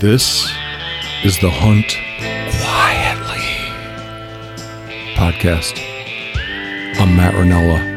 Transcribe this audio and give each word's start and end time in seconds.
This 0.00 0.44
is 1.24 1.38
the 1.40 1.50
Hunt 1.50 1.96
Quietly 2.60 3.44
podcast. 5.14 5.78
I'm 7.00 7.16
Matt 7.16 7.34
Rinella. 7.34 7.92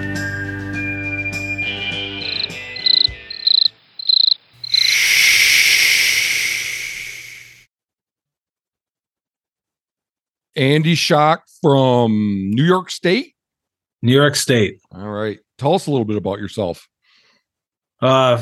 Andy 10.55 10.95
Schoch 10.95 11.39
from 11.61 12.49
New 12.51 12.63
York 12.63 12.89
State. 12.89 13.33
New 14.01 14.13
York 14.13 14.35
State. 14.35 14.79
All 14.91 15.07
right. 15.09 15.39
Tell 15.57 15.73
us 15.73 15.87
a 15.87 15.91
little 15.91 16.05
bit 16.05 16.17
about 16.17 16.39
yourself. 16.39 16.87
Uh, 18.01 18.41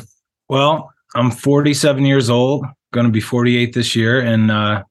well, 0.49 0.91
I'm 1.15 1.31
47 1.31 2.05
years 2.05 2.29
old, 2.29 2.65
going 2.95 3.05
to 3.05 3.11
be 3.11 3.19
48 3.21 3.73
this 3.73 3.95
year, 3.95 4.19
and 4.19 4.49
uh, 4.49 4.83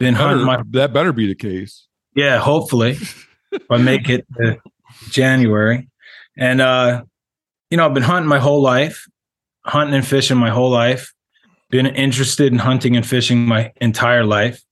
been 0.00 0.14
hunting 0.14 0.44
my 0.44 0.60
that 0.70 0.92
better 0.92 1.12
be 1.12 1.28
the 1.28 1.34
case. 1.36 1.86
yeah. 2.16 2.38
Hopefully, 2.38 2.92
if 3.52 3.70
I 3.70 3.76
make 3.76 4.08
it 4.08 4.26
to 4.38 4.58
January, 5.10 5.88
and 6.36 6.60
uh, 6.60 7.02
you 7.70 7.76
know, 7.76 7.86
I've 7.86 7.94
been 7.94 8.02
hunting 8.02 8.28
my 8.28 8.38
whole 8.40 8.62
life, 8.62 9.06
hunting 9.64 9.94
and 9.94 10.06
fishing 10.06 10.38
my 10.38 10.50
whole 10.50 10.70
life. 10.70 11.12
Been 11.70 11.86
interested 11.86 12.52
in 12.52 12.58
hunting 12.58 12.96
and 12.96 13.06
fishing 13.06 13.46
my 13.46 13.72
entire 13.80 14.24
life. 14.24 14.62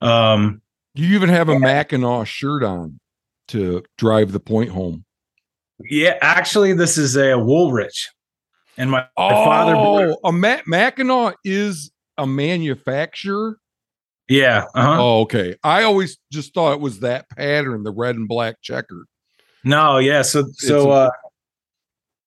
Um, 0.00 0.62
You 0.94 1.14
even 1.14 1.28
have 1.28 1.48
a 1.48 1.54
Mackinaw 1.56 2.26
shirt 2.26 2.62
on 2.62 3.00
to 3.48 3.82
drive 3.98 4.32
the 4.32 4.40
point 4.40 4.70
home. 4.70 5.04
yeah, 5.90 6.16
actually, 6.20 6.72
this 6.72 6.96
is 6.96 7.16
a 7.16 7.32
Woolrich, 7.34 8.06
and 8.76 8.90
my, 8.90 9.06
my 9.16 9.28
father. 9.30 9.74
Oh, 9.76 10.18
a 10.24 10.32
Ma- 10.32 10.62
Mackinac 10.66 11.36
is 11.44 11.90
a 12.18 12.26
manufacturer. 12.26 13.58
Yeah. 14.28 14.64
Uh-huh. 14.74 14.96
Oh, 15.02 15.20
okay. 15.22 15.56
I 15.62 15.82
always 15.82 16.18
just 16.32 16.54
thought 16.54 16.72
it 16.72 16.80
was 16.80 17.00
that 17.00 17.28
pattern, 17.30 17.82
the 17.82 17.90
red 17.90 18.16
and 18.16 18.26
black 18.28 18.56
checkered. 18.62 19.06
No, 19.64 19.98
yeah. 19.98 20.22
So 20.22 20.46
so 20.54 20.90
a- 20.90 21.06
uh 21.06 21.10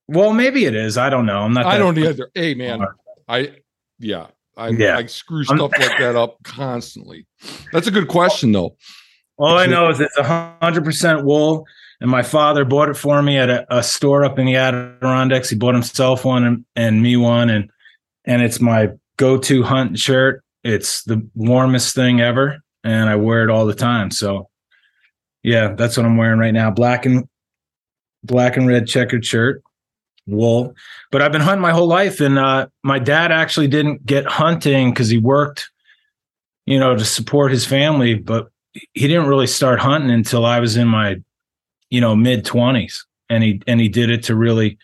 well 0.08 0.34
maybe 0.34 0.66
it 0.66 0.76
is. 0.76 0.98
I 0.98 1.10
don't 1.10 1.26
know. 1.26 1.40
I'm 1.40 1.54
not 1.54 1.66
I 1.66 1.78
don't 1.78 1.98
either. 1.98 2.30
Hey, 2.34 2.54
man, 2.54 2.82
I 3.28 3.56
yeah, 4.00 4.28
I 4.56 4.70
Yeah. 4.70 4.98
I 4.98 5.06
screw 5.08 5.44
stuff 5.44 5.72
like 5.78 5.98
that 6.00 6.16
up 6.16 6.38
constantly. 6.44 7.26
That's 7.74 7.88
a 7.88 7.92
good 7.92 8.08
question, 8.08 8.52
though. 8.52 8.76
All 9.38 9.58
I 9.58 9.66
know 9.66 9.90
is 9.90 10.00
it's 10.00 10.18
a 10.18 10.24
hundred 10.60 10.84
percent 10.84 11.26
wool. 11.26 11.66
And 12.00 12.12
my 12.12 12.22
father 12.22 12.64
bought 12.64 12.90
it 12.90 12.98
for 12.98 13.22
me 13.24 13.38
at 13.38 13.50
a, 13.50 13.66
a 13.76 13.82
store 13.82 14.24
up 14.24 14.38
in 14.38 14.46
the 14.46 14.56
Adirondacks. 14.56 15.50
He 15.50 15.56
bought 15.56 15.74
himself 15.74 16.26
one 16.26 16.44
and, 16.44 16.66
and 16.76 17.02
me 17.02 17.18
one, 17.18 17.50
and 17.50 17.70
and 18.26 18.42
it's 18.42 18.60
my 18.60 18.90
go-to 19.18 19.64
hunt 19.64 19.98
shirt. 19.98 20.44
It's 20.64 21.04
the 21.04 21.28
warmest 21.34 21.96
thing 21.96 22.22
ever, 22.22 22.62
and 22.84 23.10
I 23.10 23.16
wear 23.16 23.44
it 23.44 23.50
all 23.50 23.66
the 23.66 23.74
time. 23.74 24.12
So, 24.12 24.50
yeah, 25.44 25.74
that's 25.74 25.98
what 25.98 26.06
I'm 26.06 26.18
wearing 26.18 26.40
right 26.40 26.54
now. 26.54 26.70
Black 26.70 27.06
and 27.06 27.28
black 28.24 28.58
and 28.58 28.68
red 28.68 28.86
checkered 28.86 29.26
shirt, 29.26 29.64
wool. 30.28 30.76
But 31.10 31.22
I've 31.22 31.32
been 31.32 31.42
hunting 31.42 31.62
my 31.62 31.72
whole 31.72 31.88
life, 31.88 32.20
and 32.20 32.38
uh, 32.38 32.68
my 32.84 33.00
dad 33.00 33.32
actually 33.32 33.70
didn't 33.70 34.06
get 34.06 34.26
hunting 34.26 34.92
because 34.92 35.10
he 35.10 35.18
worked, 35.18 35.72
you 36.66 36.80
know, 36.80 36.96
to 36.96 37.06
support 37.06 37.52
his 37.52 37.66
family. 37.66 38.14
But 38.16 38.50
he 38.74 39.08
didn't 39.08 39.28
really 39.28 39.48
start 39.48 39.80
hunting 39.80 40.12
until 40.12 40.46
I 40.46 40.60
was 40.60 40.78
in 40.78 40.88
my, 40.88 41.22
you 41.90 42.02
know, 42.02 42.16
mid 42.16 42.46
twenties, 42.46 43.06
and 43.30 43.44
he 43.44 43.62
and 43.68 43.80
he 43.80 43.90
did 43.90 44.10
it 44.10 44.24
to 44.24 44.36
really 44.36 44.78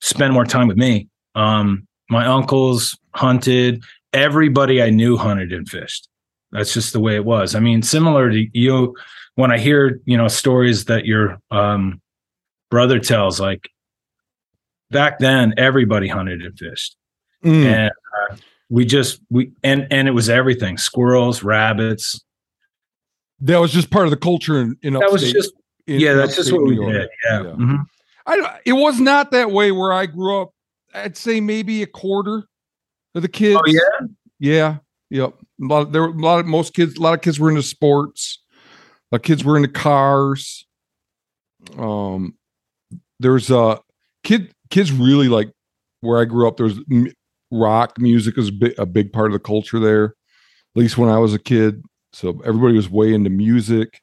spend 0.00 0.32
more 0.32 0.44
time 0.44 0.68
with 0.68 0.76
me. 0.76 1.08
Um, 1.34 1.86
my 2.10 2.26
uncles 2.26 2.98
hunted. 3.14 3.82
Everybody 4.12 4.82
I 4.82 4.90
knew 4.90 5.16
hunted 5.16 5.52
and 5.52 5.68
fished. 5.68 6.08
That's 6.52 6.72
just 6.72 6.92
the 6.94 7.00
way 7.00 7.14
it 7.14 7.24
was. 7.26 7.54
I 7.54 7.60
mean, 7.60 7.82
similar 7.82 8.30
to 8.30 8.46
you, 8.52 8.96
when 9.34 9.50
I 9.52 9.58
hear 9.58 10.00
you 10.06 10.16
know 10.16 10.28
stories 10.28 10.86
that 10.86 11.04
your 11.04 11.38
um, 11.50 12.00
brother 12.70 12.98
tells, 12.98 13.38
like 13.38 13.68
back 14.90 15.18
then, 15.18 15.52
everybody 15.58 16.08
hunted 16.08 16.42
and 16.42 16.58
fished 16.58 16.96
Mm. 17.44 17.64
and 17.66 17.90
uh, 18.32 18.36
we 18.68 18.84
just 18.84 19.20
we 19.30 19.52
and 19.62 19.86
and 19.92 20.08
it 20.08 20.10
was 20.10 20.28
everything 20.28 20.76
squirrels 20.76 21.44
rabbits 21.44 22.20
That 23.42 23.58
was 23.60 23.72
just 23.72 23.90
part 23.92 24.06
of 24.06 24.10
the 24.10 24.16
culture 24.16 24.60
in, 24.60 24.76
in 24.82 24.94
that 24.94 25.12
was 25.12 25.22
upstate- 25.22 25.34
just 25.34 25.52
yeah 25.96 26.12
that's 26.14 26.36
just 26.36 26.52
what 26.52 26.62
we 26.64 26.74
York. 26.76 26.92
did 26.92 27.08
yeah, 27.24 27.42
Yeah. 27.42 27.50
Mhm. 27.50 27.84
I 28.26 28.60
it 28.66 28.72
was 28.74 29.00
not 29.00 29.30
that 29.30 29.50
way 29.50 29.72
where 29.72 29.92
I 29.92 30.06
grew 30.06 30.40
up. 30.42 30.50
I'd 30.94 31.16
say 31.16 31.40
maybe 31.40 31.82
a 31.82 31.86
quarter 31.86 32.44
of 33.14 33.22
the 33.22 33.28
kids. 33.28 33.58
oh 33.58 33.70
yeah 33.70 34.06
Yeah. 34.38 34.76
Yep. 35.10 35.34
A 35.62 35.64
lot 35.64 35.80
of, 35.82 35.92
there 35.92 36.02
were 36.02 36.08
a 36.08 36.12
lot 36.22 36.38
of 36.38 36.46
most 36.46 36.74
kids, 36.74 36.96
a 36.98 37.00
lot 37.00 37.14
of 37.14 37.22
kids 37.22 37.40
were 37.40 37.48
into 37.48 37.62
sports. 37.62 38.42
A 39.10 39.14
lot 39.14 39.20
of 39.20 39.22
kids 39.22 39.42
were 39.44 39.56
into 39.56 39.68
cars. 39.70 40.66
Um 41.76 42.34
there's 43.20 43.50
uh 43.50 43.78
kid 44.24 44.52
kids 44.70 44.92
really 44.92 45.28
like 45.28 45.50
where 46.00 46.20
I 46.20 46.24
grew 46.26 46.46
up, 46.46 46.56
There's 46.58 46.78
m- 46.90 47.12
rock 47.50 47.98
music 47.98 48.36
is 48.38 48.48
a 48.48 48.52
big, 48.52 48.74
a 48.78 48.86
big 48.86 49.12
part 49.12 49.26
of 49.26 49.32
the 49.32 49.38
culture 49.40 49.80
there, 49.80 50.04
at 50.04 50.12
least 50.76 50.98
when 50.98 51.08
I 51.08 51.18
was 51.18 51.34
a 51.34 51.38
kid. 51.38 51.82
So 52.12 52.40
everybody 52.44 52.74
was 52.74 52.88
way 52.90 53.12
into 53.14 53.30
music. 53.30 54.00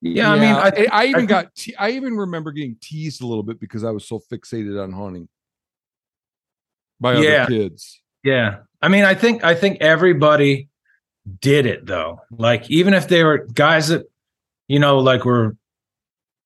Yeah, 0.00 0.30
i 0.32 0.38
mean 0.38 0.54
i, 0.54 0.68
I, 0.68 0.86
I 1.02 1.06
even 1.06 1.26
got 1.26 1.54
te- 1.54 1.74
I 1.76 1.90
even 1.90 2.16
remember 2.16 2.52
getting 2.52 2.76
teased 2.80 3.20
a 3.22 3.26
little 3.26 3.42
bit 3.42 3.58
because 3.60 3.82
I 3.84 3.90
was 3.90 4.06
so 4.06 4.20
fixated 4.30 4.80
on 4.82 4.92
hunting 4.92 5.28
by 7.00 7.14
Yeah. 7.20 7.42
other 7.44 7.50
kids. 7.52 8.00
yeah 8.24 8.58
i 8.82 8.88
mean 8.88 9.04
i 9.04 9.14
think 9.14 9.42
i 9.44 9.54
think 9.54 9.78
everybody 9.80 10.68
did 11.40 11.66
it 11.66 11.86
though 11.86 12.20
like 12.30 12.68
even 12.70 12.94
if 12.94 13.08
they 13.08 13.22
were 13.24 13.46
guys 13.54 13.88
that 13.88 14.04
you 14.68 14.78
know 14.78 14.98
like 14.98 15.24
were 15.24 15.56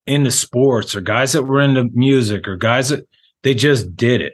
into 0.07 0.31
sports 0.31 0.95
or 0.95 1.01
guys 1.01 1.31
that 1.33 1.43
were 1.43 1.61
into 1.61 1.85
music 1.93 2.47
or 2.47 2.55
guys 2.57 2.89
that 2.89 3.07
they 3.43 3.53
just 3.53 3.95
did 3.95 4.21
it 4.21 4.33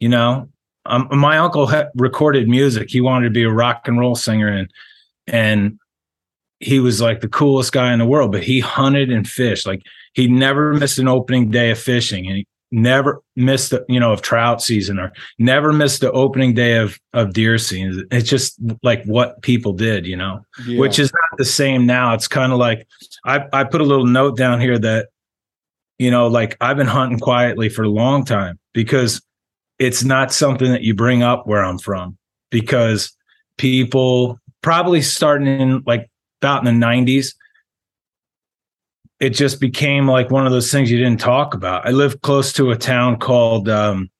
you 0.00 0.08
know 0.08 0.48
um, 0.86 1.08
my 1.10 1.36
uncle 1.38 1.66
ha- 1.66 1.88
recorded 1.96 2.48
music 2.48 2.88
he 2.90 3.00
wanted 3.00 3.24
to 3.24 3.30
be 3.30 3.42
a 3.42 3.50
rock 3.50 3.86
and 3.88 3.98
roll 3.98 4.14
singer 4.14 4.48
and 4.48 4.70
and 5.26 5.78
he 6.60 6.80
was 6.80 7.00
like 7.00 7.20
the 7.20 7.28
coolest 7.28 7.72
guy 7.72 7.92
in 7.92 7.98
the 7.98 8.06
world 8.06 8.32
but 8.32 8.42
he 8.42 8.60
hunted 8.60 9.10
and 9.10 9.28
fished 9.28 9.66
like 9.66 9.82
he 10.14 10.26
never 10.26 10.74
missed 10.74 10.98
an 10.98 11.08
opening 11.08 11.50
day 11.50 11.70
of 11.70 11.78
fishing 11.78 12.26
and 12.26 12.36
he 12.38 12.46
never 12.70 13.22
missed 13.34 13.70
the, 13.70 13.82
you 13.88 13.98
know 13.98 14.12
of 14.12 14.20
trout 14.20 14.60
season 14.60 14.98
or 14.98 15.10
never 15.38 15.72
missed 15.72 16.00
the 16.00 16.12
opening 16.12 16.52
day 16.52 16.76
of 16.76 16.98
of 17.14 17.32
deer 17.32 17.56
season 17.56 18.06
it's 18.10 18.28
just 18.28 18.58
like 18.82 19.02
what 19.04 19.40
people 19.40 19.72
did 19.72 20.06
you 20.06 20.16
know 20.16 20.40
Yeah. 20.66 20.78
which 20.80 20.98
is 20.98 21.10
not 21.10 21.38
the 21.38 21.44
same 21.46 21.86
now. 21.86 22.12
It's 22.12 22.28
kind 22.28 22.52
of 22.52 22.58
like 22.58 22.86
I, 23.24 23.44
I 23.52 23.64
put 23.64 23.80
a 23.80 23.84
little 23.84 24.04
note 24.04 24.36
down 24.36 24.60
here 24.60 24.78
that, 24.78 25.08
you 25.98 26.10
know, 26.10 26.26
like 26.26 26.56
I've 26.60 26.76
been 26.76 26.86
hunting 26.88 27.20
quietly 27.20 27.68
for 27.68 27.84
a 27.84 27.88
long 27.88 28.24
time 28.24 28.58
because 28.74 29.22
it's 29.78 30.04
not 30.04 30.32
something 30.32 30.70
that 30.72 30.82
you 30.82 30.94
bring 30.94 31.22
up 31.22 31.46
where 31.46 31.64
I'm 31.64 31.78
from 31.78 32.18
because 32.50 33.16
people 33.56 34.38
probably 34.62 35.00
starting 35.00 35.46
in 35.46 35.82
like 35.86 36.10
about 36.40 36.66
in 36.66 36.80
the 36.80 36.86
90s, 36.86 37.34
it 39.20 39.30
just 39.30 39.60
became 39.60 40.06
like 40.06 40.30
one 40.30 40.46
of 40.46 40.52
those 40.52 40.70
things 40.70 40.90
you 40.90 40.98
didn't 40.98 41.20
talk 41.20 41.54
about. 41.54 41.86
I 41.86 41.90
live 41.90 42.20
close 42.22 42.52
to 42.54 42.70
a 42.70 42.76
town 42.76 43.18
called 43.18 43.68
um, 43.68 44.10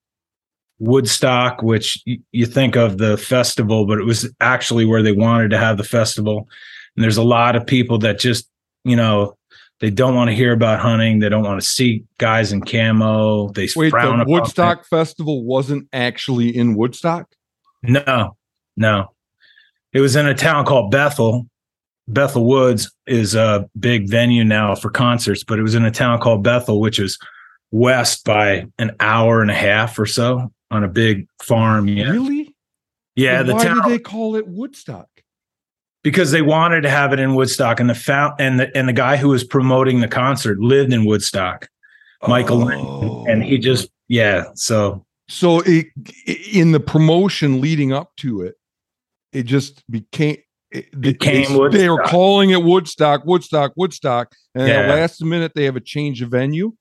Woodstock, 0.81 1.63
which 1.63 2.03
y- 2.07 2.19
you 2.33 2.47
think 2.47 2.77
of 2.77 2.99
the 2.99 3.17
festival, 3.17 3.87
but 3.87 3.99
it 3.99 4.05
was 4.05 4.33
actually 4.41 4.85
where 4.85 5.03
they 5.03 5.13
wanted 5.13 5.51
to 5.51 5.59
have 5.59 5.77
the 5.77 5.85
festival. 5.85 6.49
And 6.97 7.05
there's 7.05 7.17
a 7.17 7.23
lot 7.23 7.55
of 7.55 7.67
people 7.67 7.99
that 7.99 8.19
just, 8.19 8.51
you 8.85 8.97
know, 8.97 9.37
they 9.81 9.91
don't 9.91 10.17
want 10.17 10.31
to 10.31 10.35
hear 10.35 10.53
about 10.53 10.81
hunting. 10.81 11.21
They 11.21 11.29
don't 11.29 11.45
want 11.45 11.61
to 11.61 11.67
see 11.67 12.05
guys 12.19 12.53
in 12.53 12.63
camo. 12.63 13.51
They 13.51 13.69
Wait, 13.77 13.91
frown 13.91 14.19
the 14.19 14.25
Woodstock 14.27 14.85
Festival 14.85 15.45
wasn't 15.45 15.89
actually 15.93 16.57
in 16.57 16.75
Woodstock? 16.75 17.29
No, 17.85 18.37
no. 18.77 19.13
It 19.93 20.01
was 20.01 20.17
in 20.17 20.27
a 20.27 20.35
town 20.35 20.65
called 20.65 20.91
Bethel. 20.91 21.49
Bethel 22.09 22.47
Woods 22.47 22.91
is 23.07 23.35
a 23.35 23.69
big 23.79 24.09
venue 24.09 24.45
now 24.45 24.75
for 24.75 24.91
concerts, 24.91 25.45
but 25.45 25.59
it 25.59 25.63
was 25.63 25.75
in 25.75 25.85
a 25.85 25.91
town 25.91 26.19
called 26.21 26.43
Bethel, 26.43 26.81
which 26.81 26.99
is 26.99 27.19
west 27.71 28.25
by 28.25 28.67
an 28.79 28.97
hour 28.99 29.43
and 29.43 29.51
a 29.51 29.55
half 29.55 29.99
or 29.99 30.07
so 30.07 30.51
on 30.71 30.85
a 30.85 30.89
big 30.89 31.29
farm. 31.43 31.87
Yeah. 31.87 32.11
Really? 32.11 32.55
Yeah. 33.15 33.43
The 33.43 33.55
why 33.55 33.65
town. 33.65 33.83
did 33.83 33.93
they 33.93 33.99
call 33.99 34.37
it 34.37 34.49
Woodstock? 34.49 35.09
because 36.05 36.31
they 36.31 36.43
wanted 36.43 36.83
to 36.83 36.89
have 36.91 37.13
it 37.13 37.21
in 37.21 37.35
Woodstock, 37.35 37.81
and 37.81 37.91
the 37.91 37.95
found 37.95 38.35
and 38.39 38.59
the 38.61 38.75
and 38.77 38.89
the 38.89 38.93
guy 38.93 39.17
who 39.17 39.29
was 39.29 39.45
promoting 39.45 40.01
the 40.01 40.09
concert 40.09 40.59
lived 40.59 40.93
in 40.93 41.05
Woodstock, 41.05 41.69
Michael, 42.27 42.71
Oh. 42.73 43.27
and 43.29 43.43
he 43.43 43.59
just 43.59 43.89
oh. 43.89 43.93
yeah. 44.09 44.45
So 44.55 45.05
so 45.29 45.63
it 45.67 45.87
in 46.53 46.73
the 46.73 46.81
promotion 46.81 47.61
leading 47.61 47.93
up 47.93 48.15
to 48.19 48.43
it, 48.43 48.55
it 49.33 49.43
just 49.43 49.85
became 49.91 50.39
it 50.71 51.01
Became 51.01 51.71
they, 51.71 51.79
they 51.79 51.89
were 51.91 52.03
calling 52.03 52.51
it 52.51 52.63
Woodstock, 52.63 53.25
Woodstock, 53.25 53.73
Woodstock, 53.77 54.33
and 54.55 54.69
at 54.71 54.83
the 54.83 54.89
last 54.95 55.25
minute 55.25 55.53
they 55.55 55.65
have 55.65 55.77
a 55.77 55.81
change 55.81 56.21
of 56.23 56.31
venue. 56.31 56.73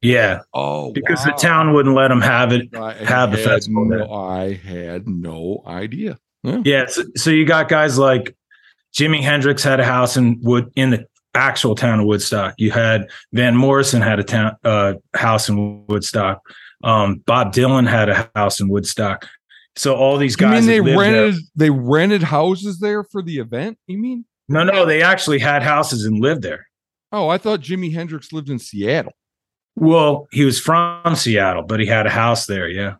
yeah, 0.00 0.40
Oh, 0.54 0.92
because 0.92 1.18
wow. 1.20 1.32
the 1.32 1.32
town 1.32 1.72
wouldn't 1.74 1.94
let 1.94 2.08
them 2.08 2.20
have 2.20 2.52
it. 2.52 2.74
I 2.74 2.94
have 2.94 3.32
the 3.32 3.38
had 3.38 3.46
festival 3.46 3.84
no-. 3.84 4.10
I 4.12 4.54
had 4.54 5.06
no 5.06 5.62
idea. 5.66 6.18
Yeah. 6.42 6.62
yeah 6.64 6.86
so, 6.86 7.02
so, 7.16 7.30
you 7.30 7.44
got 7.44 7.68
guys 7.68 7.98
like 7.98 8.34
Jimi 8.94 9.20
Hendrix 9.20 9.62
had 9.62 9.80
a 9.80 9.84
house 9.84 10.16
in 10.16 10.38
Wood 10.42 10.70
in 10.76 10.90
the 10.90 11.06
actual 11.34 11.74
town 11.74 12.00
of 12.00 12.06
Woodstock. 12.06 12.54
You 12.56 12.70
had 12.70 13.10
Van 13.32 13.56
Morrison 13.56 14.00
had 14.00 14.18
a 14.18 14.24
town 14.24 14.56
uh, 14.64 14.94
house 15.14 15.48
in 15.48 15.84
Woodstock. 15.88 16.40
Um, 16.84 17.16
Bob 17.26 17.52
Dylan 17.52 17.88
had 17.88 18.08
a 18.08 18.30
house 18.34 18.60
in 18.60 18.68
Woodstock. 18.68 19.26
So 19.76 19.94
all 19.94 20.16
these 20.16 20.36
guys. 20.36 20.64
You 20.64 20.72
mean 20.72 20.84
they 20.84 20.96
rented 20.96 21.34
there. 21.34 21.40
they 21.56 21.70
rented 21.70 22.22
houses 22.22 22.78
there 22.78 23.04
for 23.04 23.22
the 23.22 23.38
event? 23.38 23.78
You 23.86 23.98
mean? 23.98 24.24
No, 24.48 24.64
no, 24.64 24.86
they 24.86 25.02
actually 25.02 25.38
had 25.38 25.62
houses 25.62 26.04
and 26.04 26.20
lived 26.20 26.42
there. 26.42 26.66
Oh, 27.12 27.28
I 27.28 27.38
thought 27.38 27.60
Jimi 27.60 27.92
Hendrix 27.92 28.32
lived 28.32 28.48
in 28.48 28.58
Seattle. 28.58 29.12
Well, 29.74 30.28
he 30.32 30.44
was 30.44 30.58
from 30.58 31.14
Seattle, 31.14 31.62
but 31.62 31.80
he 31.80 31.86
had 31.86 32.06
a 32.06 32.10
house 32.10 32.46
there. 32.46 32.68
Yeah. 32.68 32.94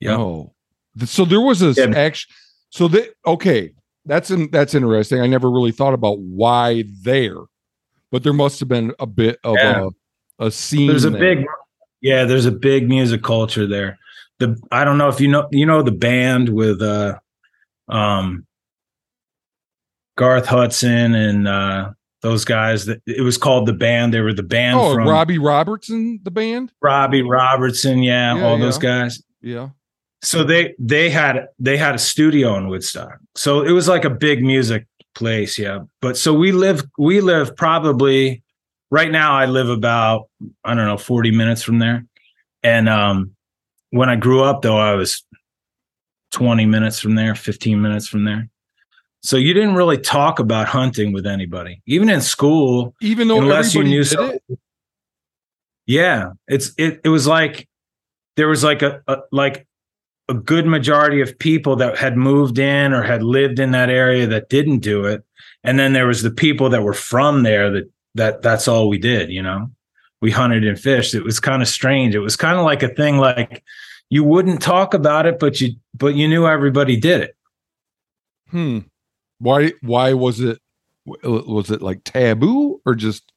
Yeah. 0.00 0.16
Oh, 0.16 0.54
so 1.04 1.24
there 1.24 1.40
was 1.40 1.62
a 1.62 1.72
yeah. 1.72 1.96
action. 1.96 2.32
So 2.70 2.88
that 2.88 3.14
okay, 3.26 3.72
that's 4.04 4.30
in, 4.30 4.50
that's 4.50 4.74
interesting. 4.74 5.20
I 5.20 5.26
never 5.26 5.50
really 5.50 5.72
thought 5.72 5.94
about 5.94 6.18
why 6.20 6.84
there, 7.02 7.36
but 8.10 8.22
there 8.22 8.32
must 8.32 8.60
have 8.60 8.68
been 8.68 8.92
a 8.98 9.06
bit 9.06 9.38
of 9.42 9.56
yeah. 9.56 9.88
a 10.38 10.46
a 10.46 10.50
scene. 10.50 10.88
There's 10.88 11.04
a 11.04 11.10
there. 11.10 11.20
big, 11.20 11.46
yeah. 12.00 12.24
There's 12.24 12.46
a 12.46 12.52
big 12.52 12.88
music 12.88 13.22
culture 13.22 13.66
there. 13.66 13.98
The 14.46 14.60
I 14.70 14.84
don't 14.84 14.98
know 14.98 15.08
if 15.08 15.20
you 15.20 15.28
know 15.28 15.48
you 15.50 15.66
know 15.66 15.82
the 15.82 15.92
band 15.92 16.48
with 16.48 16.82
uh, 16.82 17.18
um, 17.88 18.46
Garth 20.16 20.46
Hudson 20.46 21.14
and 21.14 21.48
uh 21.48 21.90
those 22.22 22.46
guys 22.46 22.86
that 22.86 23.02
it 23.06 23.20
was 23.20 23.36
called 23.36 23.66
the 23.66 23.74
band. 23.74 24.14
They 24.14 24.20
were 24.20 24.32
the 24.32 24.42
band. 24.42 24.78
Oh, 24.78 24.94
from 24.94 25.06
Robbie 25.06 25.38
Robertson, 25.38 26.20
the 26.22 26.30
band. 26.30 26.72
Robbie 26.80 27.22
Robertson, 27.22 28.02
yeah, 28.02 28.34
yeah 28.34 28.44
all 28.44 28.58
yeah. 28.58 28.64
those 28.64 28.78
guys. 28.78 29.22
Yeah. 29.42 29.68
So 30.22 30.42
they 30.42 30.74
they 30.78 31.10
had 31.10 31.48
they 31.58 31.76
had 31.76 31.94
a 31.94 31.98
studio 31.98 32.56
in 32.56 32.68
Woodstock. 32.68 33.18
So 33.36 33.60
it 33.62 33.72
was 33.72 33.88
like 33.88 34.06
a 34.06 34.10
big 34.10 34.42
music 34.42 34.86
place, 35.14 35.58
yeah. 35.58 35.80
But 36.00 36.16
so 36.16 36.32
we 36.32 36.50
live 36.50 36.82
we 36.98 37.20
live 37.20 37.54
probably 37.56 38.42
right 38.90 39.10
now 39.10 39.34
I 39.34 39.44
live 39.44 39.68
about 39.68 40.30
I 40.64 40.74
don't 40.74 40.86
know 40.86 40.96
40 40.96 41.30
minutes 41.30 41.62
from 41.62 41.78
there. 41.78 42.06
And 42.62 42.88
um 42.88 43.33
when 43.94 44.08
I 44.08 44.16
grew 44.16 44.42
up 44.42 44.62
though 44.62 44.76
I 44.76 44.94
was 44.94 45.24
20 46.32 46.66
minutes 46.66 46.98
from 46.98 47.14
there, 47.14 47.34
15 47.36 47.80
minutes 47.80 48.08
from 48.08 48.24
there. 48.24 48.48
So 49.22 49.36
you 49.36 49.54
didn't 49.54 49.76
really 49.76 49.98
talk 49.98 50.40
about 50.40 50.66
hunting 50.66 51.12
with 51.12 51.26
anybody, 51.26 51.80
even 51.86 52.10
in 52.10 52.20
school. 52.20 52.94
Even 53.00 53.28
though 53.28 53.38
unless 53.38 53.74
you 53.74 53.84
knew 53.84 54.04
something. 54.04 54.40
It? 54.48 54.58
Yeah, 55.86 56.32
it's 56.48 56.72
it. 56.76 57.00
It 57.04 57.08
was 57.08 57.26
like 57.26 57.68
there 58.36 58.48
was 58.48 58.64
like 58.64 58.82
a, 58.82 59.00
a 59.06 59.18
like 59.32 59.66
a 60.28 60.34
good 60.34 60.66
majority 60.66 61.20
of 61.20 61.38
people 61.38 61.76
that 61.76 61.96
had 61.96 62.16
moved 62.16 62.58
in 62.58 62.92
or 62.92 63.02
had 63.02 63.22
lived 63.22 63.58
in 63.58 63.70
that 63.70 63.88
area 63.88 64.26
that 64.26 64.50
didn't 64.50 64.80
do 64.80 65.06
it, 65.06 65.22
and 65.62 65.78
then 65.78 65.94
there 65.94 66.06
was 66.06 66.22
the 66.22 66.30
people 66.30 66.68
that 66.70 66.82
were 66.82 66.94
from 66.94 67.44
there 67.44 67.70
that 67.70 67.90
that 68.14 68.42
that's 68.42 68.68
all 68.68 68.88
we 68.88 68.98
did. 68.98 69.30
You 69.30 69.42
know, 69.42 69.70
we 70.20 70.30
hunted 70.30 70.66
and 70.66 70.78
fished. 70.78 71.14
It 71.14 71.24
was 71.24 71.40
kind 71.40 71.62
of 71.62 71.68
strange. 71.68 72.14
It 72.14 72.20
was 72.20 72.36
kind 72.36 72.58
of 72.58 72.64
like 72.64 72.82
a 72.82 72.88
thing 72.88 73.18
like 73.18 73.62
you 74.10 74.24
wouldn't 74.24 74.62
talk 74.62 74.94
about 74.94 75.26
it, 75.26 75.38
but 75.38 75.60
you 75.60 75.74
but 75.94 76.14
you 76.14 76.28
knew 76.28 76.46
everybody 76.46 76.96
did 76.96 77.22
it. 77.22 77.36
Hmm. 78.50 78.80
Why? 79.38 79.72
Why 79.82 80.14
was 80.14 80.40
it? 80.40 80.58
Was 81.06 81.70
it 81.70 81.82
like 81.82 82.04
taboo, 82.04 82.80
or 82.86 82.94
just 82.94 83.32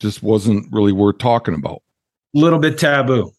just 0.00 0.22
wasn't 0.22 0.66
really 0.72 0.92
worth 0.92 1.18
talking 1.18 1.54
about? 1.54 1.82
A 2.34 2.38
little 2.38 2.58
bit 2.58 2.78
taboo. 2.78 3.32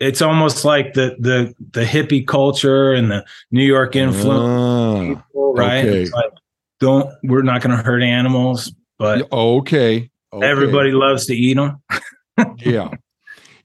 It's 0.00 0.22
almost 0.22 0.64
like 0.64 0.94
the 0.94 1.16
the 1.18 1.54
the 1.72 1.84
hippie 1.84 2.26
culture 2.26 2.92
and 2.92 3.10
the 3.10 3.24
New 3.50 3.64
York 3.64 3.96
influence, 3.96 5.18
uh, 5.18 5.20
people, 5.20 5.54
right? 5.54 5.84
Okay. 5.84 6.10
Like, 6.10 6.32
don't 6.80 7.10
we're 7.22 7.42
not 7.42 7.62
going 7.62 7.76
to 7.76 7.82
hurt 7.82 8.02
animals, 8.02 8.72
but 8.98 9.30
okay. 9.32 10.10
okay. 10.32 10.46
everybody 10.46 10.90
loves 10.90 11.26
to 11.26 11.34
eat 11.34 11.54
them. 11.54 11.82
yeah, 12.58 12.88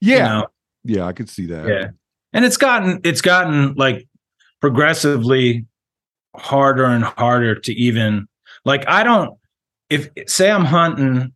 you 0.00 0.18
know? 0.18 0.46
yeah. 0.84 1.04
I 1.06 1.12
could 1.12 1.28
see 1.28 1.46
that. 1.46 1.66
Yeah, 1.66 1.90
and 2.32 2.44
it's 2.44 2.56
gotten 2.56 3.00
it's 3.04 3.20
gotten 3.20 3.74
like 3.74 4.06
progressively 4.60 5.64
harder 6.36 6.84
and 6.84 7.04
harder 7.04 7.54
to 7.54 7.72
even 7.74 8.28
like 8.64 8.86
I 8.88 9.02
don't 9.02 9.38
if 9.90 10.08
say 10.26 10.50
I'm 10.50 10.64
hunting 10.64 11.32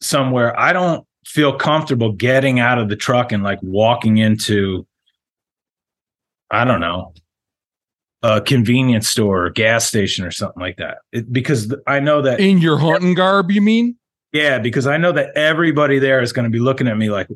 somewhere, 0.00 0.58
I 0.58 0.72
don't 0.72 1.06
feel 1.24 1.56
comfortable 1.56 2.12
getting 2.12 2.60
out 2.60 2.78
of 2.78 2.88
the 2.88 2.96
truck 2.96 3.32
and 3.32 3.42
like 3.42 3.58
walking 3.62 4.18
into 4.18 4.86
I 6.50 6.64
don't 6.64 6.80
know 6.80 7.14
a 8.22 8.40
convenience 8.40 9.08
store 9.08 9.46
or 9.46 9.50
gas 9.50 9.86
station 9.86 10.24
or 10.24 10.30
something 10.30 10.60
like 10.60 10.76
that. 10.78 10.98
It, 11.12 11.30
because 11.30 11.74
I 11.86 12.00
know 12.00 12.22
that 12.22 12.40
in 12.40 12.58
your 12.58 12.78
hunting 12.78 13.14
garb 13.14 13.50
you 13.50 13.62
mean? 13.62 13.96
Yeah 14.32 14.58
because 14.58 14.86
I 14.86 14.96
know 14.96 15.12
that 15.12 15.36
everybody 15.36 15.98
there 15.98 16.20
is 16.20 16.32
going 16.32 16.44
to 16.44 16.50
be 16.50 16.58
looking 16.58 16.88
at 16.88 16.96
me 16.96 17.10
like 17.10 17.28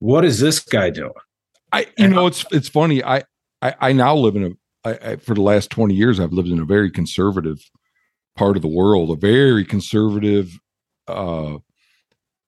what 0.00 0.24
is 0.24 0.40
this 0.40 0.58
guy 0.58 0.90
doing 0.90 1.12
I 1.72 1.80
you 1.98 2.04
and 2.04 2.14
know 2.14 2.26
it's 2.26 2.44
it's 2.52 2.68
funny 2.68 3.02
I, 3.02 3.22
I 3.60 3.74
I 3.80 3.92
now 3.92 4.14
live 4.14 4.36
in 4.36 4.44
a 4.44 4.50
I, 4.84 4.90
I, 4.90 5.16
for 5.16 5.34
the 5.34 5.42
last 5.42 5.70
20 5.70 5.94
years, 5.94 6.18
I've 6.18 6.32
lived 6.32 6.48
in 6.48 6.60
a 6.60 6.64
very 6.64 6.90
conservative 6.90 7.70
part 8.36 8.56
of 8.56 8.62
the 8.62 8.68
world, 8.68 9.10
a 9.10 9.16
very 9.16 9.64
conservative, 9.64 10.58
uh, 11.06 11.58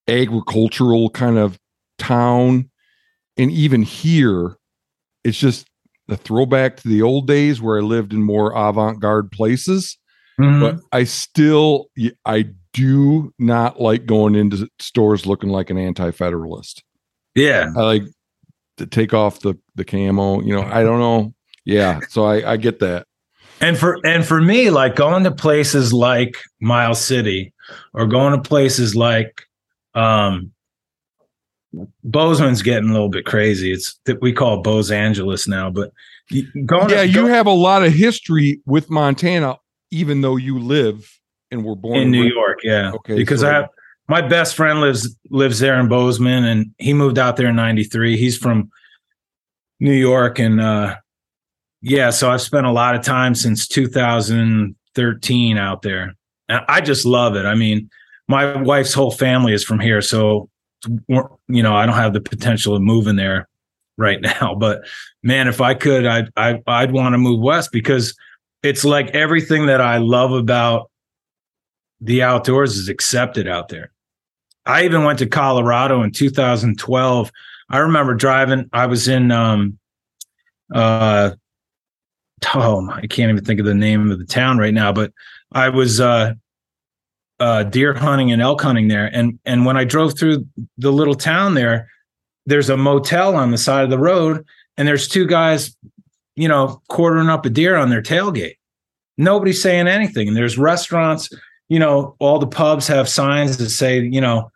agricultural 0.08 1.10
kind 1.10 1.38
of 1.38 1.58
town. 1.98 2.70
And 3.36 3.50
even 3.50 3.82
here, 3.82 4.56
it's 5.22 5.38
just 5.38 5.66
a 6.08 6.16
throwback 6.16 6.76
to 6.78 6.88
the 6.88 7.02
old 7.02 7.26
days 7.26 7.60
where 7.60 7.78
I 7.78 7.82
lived 7.82 8.12
in 8.12 8.22
more 8.22 8.52
avant 8.52 9.00
garde 9.00 9.30
places. 9.30 9.96
Mm-hmm. 10.40 10.60
But 10.60 10.80
I 10.92 11.04
still, 11.04 11.86
I 12.26 12.46
do 12.72 13.32
not 13.38 13.80
like 13.80 14.04
going 14.04 14.34
into 14.34 14.68
stores 14.80 15.26
looking 15.26 15.50
like 15.50 15.70
an 15.70 15.78
anti 15.78 16.10
federalist. 16.10 16.82
Yeah. 17.36 17.72
I 17.76 17.82
like 17.82 18.02
to 18.76 18.86
take 18.86 19.14
off 19.14 19.40
the, 19.40 19.54
the 19.74 19.84
camo. 19.84 20.40
You 20.42 20.54
know, 20.56 20.62
I 20.62 20.82
don't 20.82 21.00
know. 21.00 21.34
Yeah, 21.64 22.00
so 22.08 22.24
I, 22.24 22.52
I 22.52 22.56
get 22.56 22.80
that. 22.80 23.06
And 23.60 23.78
for 23.78 23.98
and 24.04 24.26
for 24.26 24.40
me, 24.40 24.70
like 24.70 24.96
going 24.96 25.24
to 25.24 25.30
places 25.30 25.92
like 25.92 26.36
Miles 26.60 27.00
City 27.00 27.52
or 27.94 28.06
going 28.06 28.34
to 28.34 28.46
places 28.46 28.94
like 28.94 29.42
um 29.94 30.52
Bozeman's 32.04 32.62
getting 32.62 32.90
a 32.90 32.92
little 32.92 33.08
bit 33.08 33.24
crazy. 33.24 33.72
It's 33.72 33.98
that 34.04 34.20
we 34.20 34.32
call 34.32 34.62
Bose 34.62 34.90
Angeles 34.90 35.48
now, 35.48 35.70
but 35.70 35.92
going 36.66 36.90
Yeah, 36.90 37.02
to, 37.02 37.08
you 37.08 37.26
have 37.26 37.46
a 37.46 37.52
lot 37.52 37.84
of 37.84 37.92
history 37.92 38.60
with 38.66 38.90
Montana, 38.90 39.58
even 39.90 40.20
though 40.20 40.36
you 40.36 40.58
live 40.58 41.20
and 41.50 41.64
were 41.64 41.76
born 41.76 41.98
in 41.98 42.10
New 42.10 42.24
York. 42.24 42.58
Yeah. 42.62 42.92
Okay. 42.92 43.16
Because 43.16 43.40
so. 43.40 43.48
I 43.48 43.52
have 43.52 43.68
my 44.08 44.20
best 44.20 44.54
friend 44.54 44.80
lives 44.80 45.16
lives 45.30 45.58
there 45.58 45.78
in 45.80 45.88
Bozeman 45.88 46.44
and 46.44 46.74
he 46.78 46.92
moved 46.92 47.18
out 47.18 47.36
there 47.36 47.48
in 47.48 47.56
93. 47.56 48.16
He's 48.16 48.36
from 48.36 48.70
New 49.80 49.92
York 49.92 50.38
and 50.38 50.60
uh 50.60 50.96
yeah, 51.86 52.08
so 52.10 52.30
I've 52.30 52.40
spent 52.40 52.66
a 52.66 52.72
lot 52.72 52.94
of 52.94 53.02
time 53.02 53.34
since 53.34 53.68
2013 53.68 55.58
out 55.58 55.82
there. 55.82 56.14
I 56.48 56.80
just 56.80 57.04
love 57.04 57.36
it. 57.36 57.44
I 57.44 57.54
mean, 57.54 57.90
my 58.26 58.56
wife's 58.56 58.94
whole 58.94 59.10
family 59.10 59.52
is 59.52 59.62
from 59.62 59.80
here, 59.80 60.00
so 60.00 60.48
you 61.08 61.62
know, 61.62 61.74
I 61.74 61.84
don't 61.84 61.94
have 61.94 62.14
the 62.14 62.22
potential 62.22 62.74
of 62.74 62.80
moving 62.80 63.16
there 63.16 63.48
right 63.98 64.18
now, 64.40 64.54
but 64.54 64.82
man, 65.22 65.46
if 65.46 65.60
I 65.60 65.74
could, 65.74 66.06
I'd 66.06 66.30
I, 66.36 66.62
I'd 66.66 66.92
want 66.92 67.12
to 67.12 67.18
move 67.18 67.40
west 67.40 67.70
because 67.70 68.16
it's 68.62 68.84
like 68.84 69.10
everything 69.10 69.66
that 69.66 69.82
I 69.82 69.98
love 69.98 70.32
about 70.32 70.90
the 72.00 72.22
outdoors 72.22 72.76
is 72.76 72.88
accepted 72.88 73.46
out 73.46 73.68
there. 73.68 73.92
I 74.66 74.84
even 74.84 75.04
went 75.04 75.18
to 75.18 75.26
Colorado 75.26 76.02
in 76.02 76.10
2012. 76.10 77.32
I 77.70 77.78
remember 77.78 78.14
driving. 78.14 78.68
I 78.72 78.86
was 78.86 79.08
in 79.08 79.30
um, 79.30 79.78
uh, 80.72 81.32
oh, 82.54 82.88
I 82.90 83.06
can't 83.06 83.30
even 83.30 83.44
think 83.44 83.60
of 83.60 83.66
the 83.66 83.74
name 83.74 84.10
of 84.10 84.18
the 84.18 84.24
town 84.24 84.58
right 84.58 84.74
now, 84.74 84.92
but 84.92 85.12
I 85.52 85.68
was 85.68 86.00
uh, 86.00 86.34
uh, 87.40 87.64
deer 87.64 87.94
hunting 87.94 88.32
and 88.32 88.42
elk 88.42 88.60
hunting 88.60 88.88
there, 88.88 89.06
and 89.12 89.38
and 89.44 89.64
when 89.64 89.76
I 89.76 89.84
drove 89.84 90.18
through 90.18 90.46
the 90.78 90.92
little 90.92 91.14
town 91.14 91.54
there, 91.54 91.88
there's 92.46 92.70
a 92.70 92.76
motel 92.76 93.36
on 93.36 93.50
the 93.50 93.58
side 93.58 93.84
of 93.84 93.90
the 93.90 93.98
road, 93.98 94.44
and 94.76 94.86
there's 94.86 95.08
two 95.08 95.26
guys, 95.26 95.76
you 96.36 96.48
know, 96.48 96.80
quartering 96.88 97.28
up 97.28 97.46
a 97.46 97.50
deer 97.50 97.76
on 97.76 97.90
their 97.90 98.02
tailgate. 98.02 98.56
Nobody's 99.16 99.62
saying 99.62 99.88
anything, 99.88 100.28
and 100.28 100.36
there's 100.36 100.58
restaurants. 100.58 101.28
You 101.68 101.78
know, 101.78 102.14
all 102.18 102.38
the 102.38 102.46
pubs 102.46 102.86
have 102.88 103.08
signs 103.08 103.56
that 103.56 103.70
say, 103.70 104.00
you 104.00 104.20
know, 104.20 104.50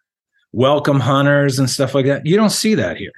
welcome 0.53 1.01
hunters 1.01 1.59
and 1.59 1.69
stuff 1.69 1.95
like 1.95 2.07
that. 2.07 2.27
You 2.27 2.37
don't 2.37 2.51
see 2.51 2.75
that 2.75 2.97
here. 2.97 3.13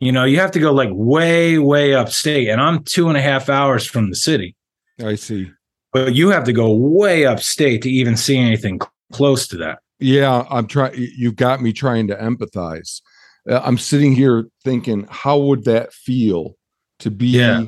You 0.00 0.12
know, 0.12 0.24
you 0.24 0.38
have 0.38 0.52
to 0.52 0.60
go 0.60 0.72
like 0.72 0.90
way, 0.92 1.58
way 1.58 1.94
upstate, 1.94 2.48
and 2.48 2.60
I'm 2.60 2.84
two 2.84 3.08
and 3.08 3.16
a 3.16 3.22
half 3.22 3.48
hours 3.48 3.84
from 3.84 4.10
the 4.10 4.16
city. 4.16 4.54
I 5.04 5.16
see. 5.16 5.50
But 5.92 6.14
you 6.14 6.28
have 6.28 6.44
to 6.44 6.52
go 6.52 6.72
way 6.72 7.26
upstate 7.26 7.82
to 7.82 7.90
even 7.90 8.16
see 8.16 8.38
anything 8.38 8.80
close 9.12 9.48
to 9.48 9.56
that. 9.58 9.80
Yeah, 9.98 10.44
I'm 10.50 10.66
trying. 10.66 10.94
You've 10.94 11.36
got 11.36 11.60
me 11.60 11.72
trying 11.72 12.06
to 12.08 12.16
empathize. 12.16 13.00
Uh, 13.48 13.60
I'm 13.64 13.78
sitting 13.78 14.14
here 14.14 14.48
thinking, 14.62 15.06
how 15.10 15.38
would 15.38 15.64
that 15.64 15.92
feel 15.92 16.56
to 17.00 17.10
be 17.10 17.28
yeah. 17.28 17.64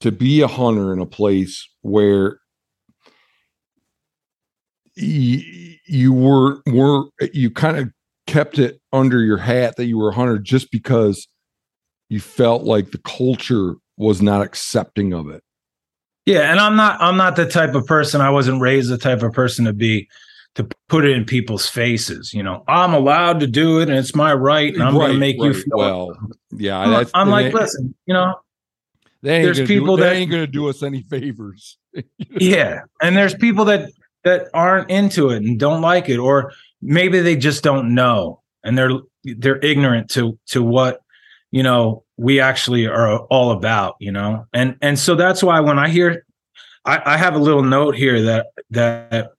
to 0.00 0.12
be 0.12 0.42
a 0.42 0.46
hunter 0.46 0.92
in 0.92 1.00
a 1.00 1.06
place 1.06 1.68
where 1.80 2.38
you 5.86 6.12
were 6.12 6.62
were 6.66 7.04
you 7.32 7.50
kind 7.50 7.76
of 7.76 7.90
kept 8.26 8.58
it 8.58 8.80
under 8.92 9.20
your 9.22 9.38
hat 9.38 9.76
that 9.76 9.86
you 9.86 9.98
were 9.98 10.10
a 10.10 10.14
hunter 10.14 10.38
just 10.38 10.70
because 10.70 11.26
you 12.08 12.20
felt 12.20 12.62
like 12.62 12.90
the 12.90 12.98
culture 12.98 13.74
was 13.96 14.22
not 14.22 14.42
accepting 14.42 15.12
of 15.12 15.28
it. 15.28 15.42
Yeah, 16.26 16.50
and 16.50 16.60
I'm 16.60 16.76
not 16.76 17.00
I'm 17.00 17.16
not 17.16 17.36
the 17.36 17.48
type 17.48 17.74
of 17.74 17.86
person 17.86 18.20
I 18.20 18.30
wasn't 18.30 18.60
raised 18.60 18.90
the 18.90 18.98
type 18.98 19.22
of 19.22 19.32
person 19.32 19.64
to 19.64 19.72
be 19.72 20.08
to 20.54 20.68
put 20.88 21.04
it 21.04 21.16
in 21.16 21.24
people's 21.24 21.68
faces. 21.68 22.32
You 22.32 22.42
know, 22.42 22.62
I'm 22.68 22.94
allowed 22.94 23.40
to 23.40 23.46
do 23.46 23.80
it 23.80 23.88
and 23.88 23.98
it's 23.98 24.14
my 24.14 24.32
right 24.32 24.72
and 24.72 24.82
I'm 24.82 24.96
right, 24.96 25.06
going 25.06 25.12
to 25.14 25.18
make 25.18 25.40
right. 25.40 25.46
you 25.46 25.54
feel 25.54 25.76
well. 25.76 26.16
Yeah, 26.52 26.78
I'm, 26.78 27.06
I'm 27.14 27.30
like, 27.30 27.52
listen, 27.52 27.94
you 28.06 28.14
know, 28.14 28.34
there's 29.22 29.60
people 29.62 29.96
do, 29.96 30.02
that 30.02 30.14
ain't 30.14 30.30
going 30.30 30.42
to 30.42 30.50
do 30.50 30.68
us 30.68 30.82
any 30.82 31.02
favors. 31.02 31.78
yeah, 32.18 32.80
and 33.00 33.16
there's 33.16 33.34
people 33.34 33.64
that 33.66 33.90
that 34.24 34.48
aren't 34.54 34.90
into 34.90 35.30
it 35.30 35.38
and 35.38 35.58
don't 35.58 35.82
like 35.82 36.08
it, 36.08 36.18
or 36.18 36.52
maybe 36.80 37.20
they 37.20 37.36
just 37.36 37.62
don't 37.62 37.94
know 37.94 38.42
and 38.64 38.76
they're 38.76 38.90
they're 39.24 39.58
ignorant 39.64 40.10
to 40.10 40.38
to 40.46 40.62
what 40.62 41.00
you 41.50 41.62
know 41.62 42.04
we 42.16 42.40
actually 42.40 42.86
are 42.86 43.20
all 43.24 43.52
about. 43.52 43.96
You 44.00 44.12
know, 44.12 44.46
and 44.52 44.76
and 44.80 44.98
so 44.98 45.14
that's 45.14 45.42
why 45.42 45.60
when 45.60 45.78
I 45.78 45.88
hear, 45.88 46.24
I, 46.84 47.14
I 47.14 47.16
have 47.16 47.34
a 47.34 47.38
little 47.38 47.62
note 47.62 47.96
here 47.96 48.22
that 48.22 48.46
that 48.70 49.32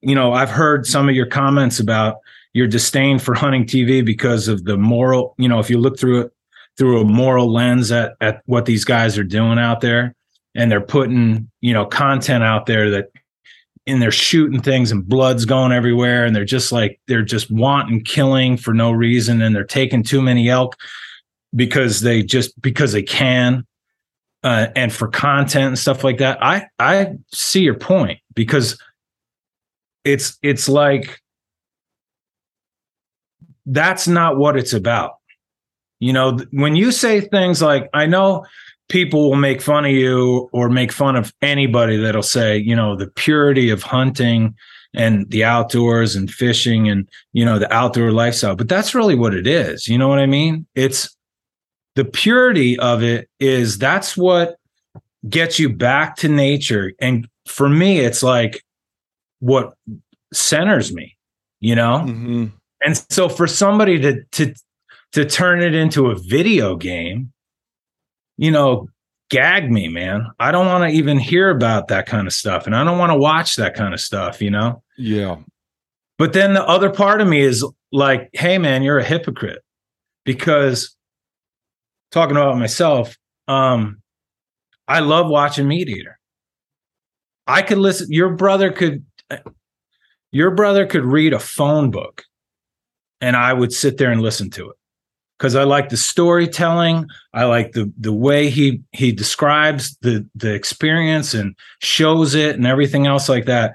you 0.00 0.14
know 0.14 0.32
I've 0.32 0.50
heard 0.50 0.86
some 0.86 1.08
of 1.08 1.14
your 1.14 1.26
comments 1.26 1.80
about 1.80 2.16
your 2.52 2.66
disdain 2.66 3.18
for 3.18 3.34
hunting 3.34 3.64
TV 3.64 4.04
because 4.04 4.48
of 4.48 4.64
the 4.64 4.76
moral. 4.76 5.34
You 5.38 5.48
know, 5.48 5.58
if 5.58 5.70
you 5.70 5.78
look 5.78 5.98
through 5.98 6.22
it 6.22 6.32
through 6.78 7.00
a 7.00 7.04
moral 7.04 7.52
lens 7.52 7.92
at 7.92 8.14
at 8.20 8.42
what 8.46 8.66
these 8.66 8.84
guys 8.84 9.18
are 9.18 9.24
doing 9.24 9.58
out 9.58 9.80
there, 9.80 10.14
and 10.54 10.70
they're 10.70 10.80
putting 10.80 11.50
you 11.60 11.72
know 11.72 11.86
content 11.86 12.44
out 12.44 12.66
there 12.66 12.90
that 12.90 13.10
and 13.86 14.00
they're 14.00 14.12
shooting 14.12 14.60
things 14.60 14.92
and 14.92 15.08
blood's 15.08 15.44
going 15.44 15.72
everywhere 15.72 16.24
and 16.24 16.34
they're 16.36 16.44
just 16.44 16.70
like 16.70 17.00
they're 17.06 17.22
just 17.22 17.50
wanting 17.50 18.04
killing 18.04 18.56
for 18.56 18.74
no 18.74 18.92
reason 18.92 19.42
and 19.42 19.54
they're 19.54 19.64
taking 19.64 20.02
too 20.02 20.22
many 20.22 20.48
elk 20.48 20.76
because 21.54 22.00
they 22.00 22.22
just 22.22 22.60
because 22.60 22.92
they 22.92 23.02
can 23.02 23.66
uh, 24.42 24.68
and 24.74 24.92
for 24.92 25.08
content 25.08 25.66
and 25.66 25.78
stuff 25.78 26.04
like 26.04 26.18
that. 26.18 26.42
I 26.42 26.66
i 26.78 27.14
see 27.32 27.60
your 27.60 27.78
point 27.78 28.20
because 28.34 28.80
it's 30.04 30.38
it's 30.42 30.68
like 30.68 31.20
that's 33.66 34.08
not 34.08 34.36
what 34.36 34.56
it's 34.56 34.72
about. 34.72 35.16
You 35.98 36.12
know 36.12 36.38
when 36.50 36.76
you 36.76 36.92
say 36.92 37.20
things 37.20 37.60
like 37.60 37.90
i 37.92 38.06
know 38.06 38.46
people 38.90 39.30
will 39.30 39.36
make 39.36 39.62
fun 39.62 39.86
of 39.86 39.92
you 39.92 40.50
or 40.52 40.68
make 40.68 40.92
fun 40.92 41.16
of 41.16 41.32
anybody 41.40 41.96
that'll 41.96 42.22
say, 42.22 42.58
you 42.58 42.76
know, 42.76 42.96
the 42.96 43.06
purity 43.06 43.70
of 43.70 43.82
hunting 43.82 44.54
and 44.92 45.30
the 45.30 45.44
outdoors 45.44 46.16
and 46.16 46.30
fishing 46.30 46.88
and, 46.88 47.08
you 47.32 47.44
know, 47.44 47.58
the 47.58 47.72
outdoor 47.72 48.10
lifestyle. 48.10 48.56
But 48.56 48.68
that's 48.68 48.94
really 48.94 49.14
what 49.14 49.32
it 49.32 49.46
is. 49.46 49.88
You 49.88 49.96
know 49.96 50.08
what 50.08 50.18
I 50.18 50.26
mean? 50.26 50.66
It's 50.74 51.16
the 51.94 52.04
purity 52.04 52.78
of 52.78 53.02
it 53.02 53.30
is 53.38 53.78
that's 53.78 54.16
what 54.16 54.56
gets 55.28 55.58
you 55.58 55.68
back 55.68 56.16
to 56.16 56.28
nature. 56.28 56.92
And 57.00 57.28
for 57.46 57.68
me, 57.68 58.00
it's 58.00 58.22
like 58.22 58.64
what 59.38 59.74
centers 60.32 60.92
me, 60.92 61.16
you 61.60 61.76
know? 61.76 62.04
Mm-hmm. 62.06 62.46
And 62.84 62.96
so 63.10 63.28
for 63.28 63.46
somebody 63.46 64.00
to, 64.00 64.24
to, 64.24 64.54
to 65.12 65.24
turn 65.24 65.62
it 65.62 65.74
into 65.74 66.10
a 66.10 66.16
video 66.16 66.74
game, 66.74 67.32
you 68.40 68.50
know, 68.50 68.88
gag 69.28 69.70
me, 69.70 69.86
man. 69.86 70.26
I 70.40 70.50
don't 70.50 70.64
want 70.64 70.90
to 70.90 70.96
even 70.96 71.18
hear 71.18 71.50
about 71.50 71.88
that 71.88 72.06
kind 72.06 72.26
of 72.26 72.32
stuff. 72.32 72.64
And 72.64 72.74
I 72.74 72.82
don't 72.84 72.96
want 72.96 73.12
to 73.12 73.18
watch 73.18 73.56
that 73.56 73.74
kind 73.74 73.92
of 73.92 74.00
stuff, 74.00 74.40
you 74.40 74.50
know? 74.50 74.82
Yeah. 74.96 75.36
But 76.16 76.32
then 76.32 76.54
the 76.54 76.66
other 76.66 76.88
part 76.88 77.20
of 77.20 77.28
me 77.28 77.42
is 77.42 77.62
like, 77.92 78.30
hey, 78.32 78.56
man, 78.56 78.82
you're 78.82 78.98
a 78.98 79.04
hypocrite. 79.04 79.62
Because 80.24 80.96
talking 82.12 82.34
about 82.34 82.56
myself, 82.56 83.14
um, 83.46 84.00
I 84.88 85.00
love 85.00 85.28
watching 85.28 85.66
MeatEater. 85.66 86.14
I 87.46 87.60
could 87.60 87.78
listen, 87.78 88.10
your 88.10 88.30
brother 88.30 88.72
could 88.72 89.04
your 90.32 90.52
brother 90.52 90.86
could 90.86 91.04
read 91.04 91.34
a 91.34 91.38
phone 91.38 91.90
book 91.90 92.24
and 93.20 93.36
I 93.36 93.52
would 93.52 93.72
sit 93.72 93.98
there 93.98 94.10
and 94.10 94.22
listen 94.22 94.48
to 94.50 94.70
it 94.70 94.76
because 95.40 95.56
I 95.56 95.64
like 95.64 95.88
the 95.88 95.96
storytelling. 95.96 97.08
I 97.32 97.44
like 97.44 97.72
the 97.72 97.90
the 97.98 98.12
way 98.12 98.50
he 98.50 98.82
he 98.92 99.10
describes 99.10 99.96
the 100.02 100.28
the 100.34 100.52
experience 100.52 101.32
and 101.32 101.56
shows 101.80 102.34
it 102.34 102.56
and 102.56 102.66
everything 102.66 103.06
else 103.06 103.28
like 103.28 103.46
that. 103.46 103.74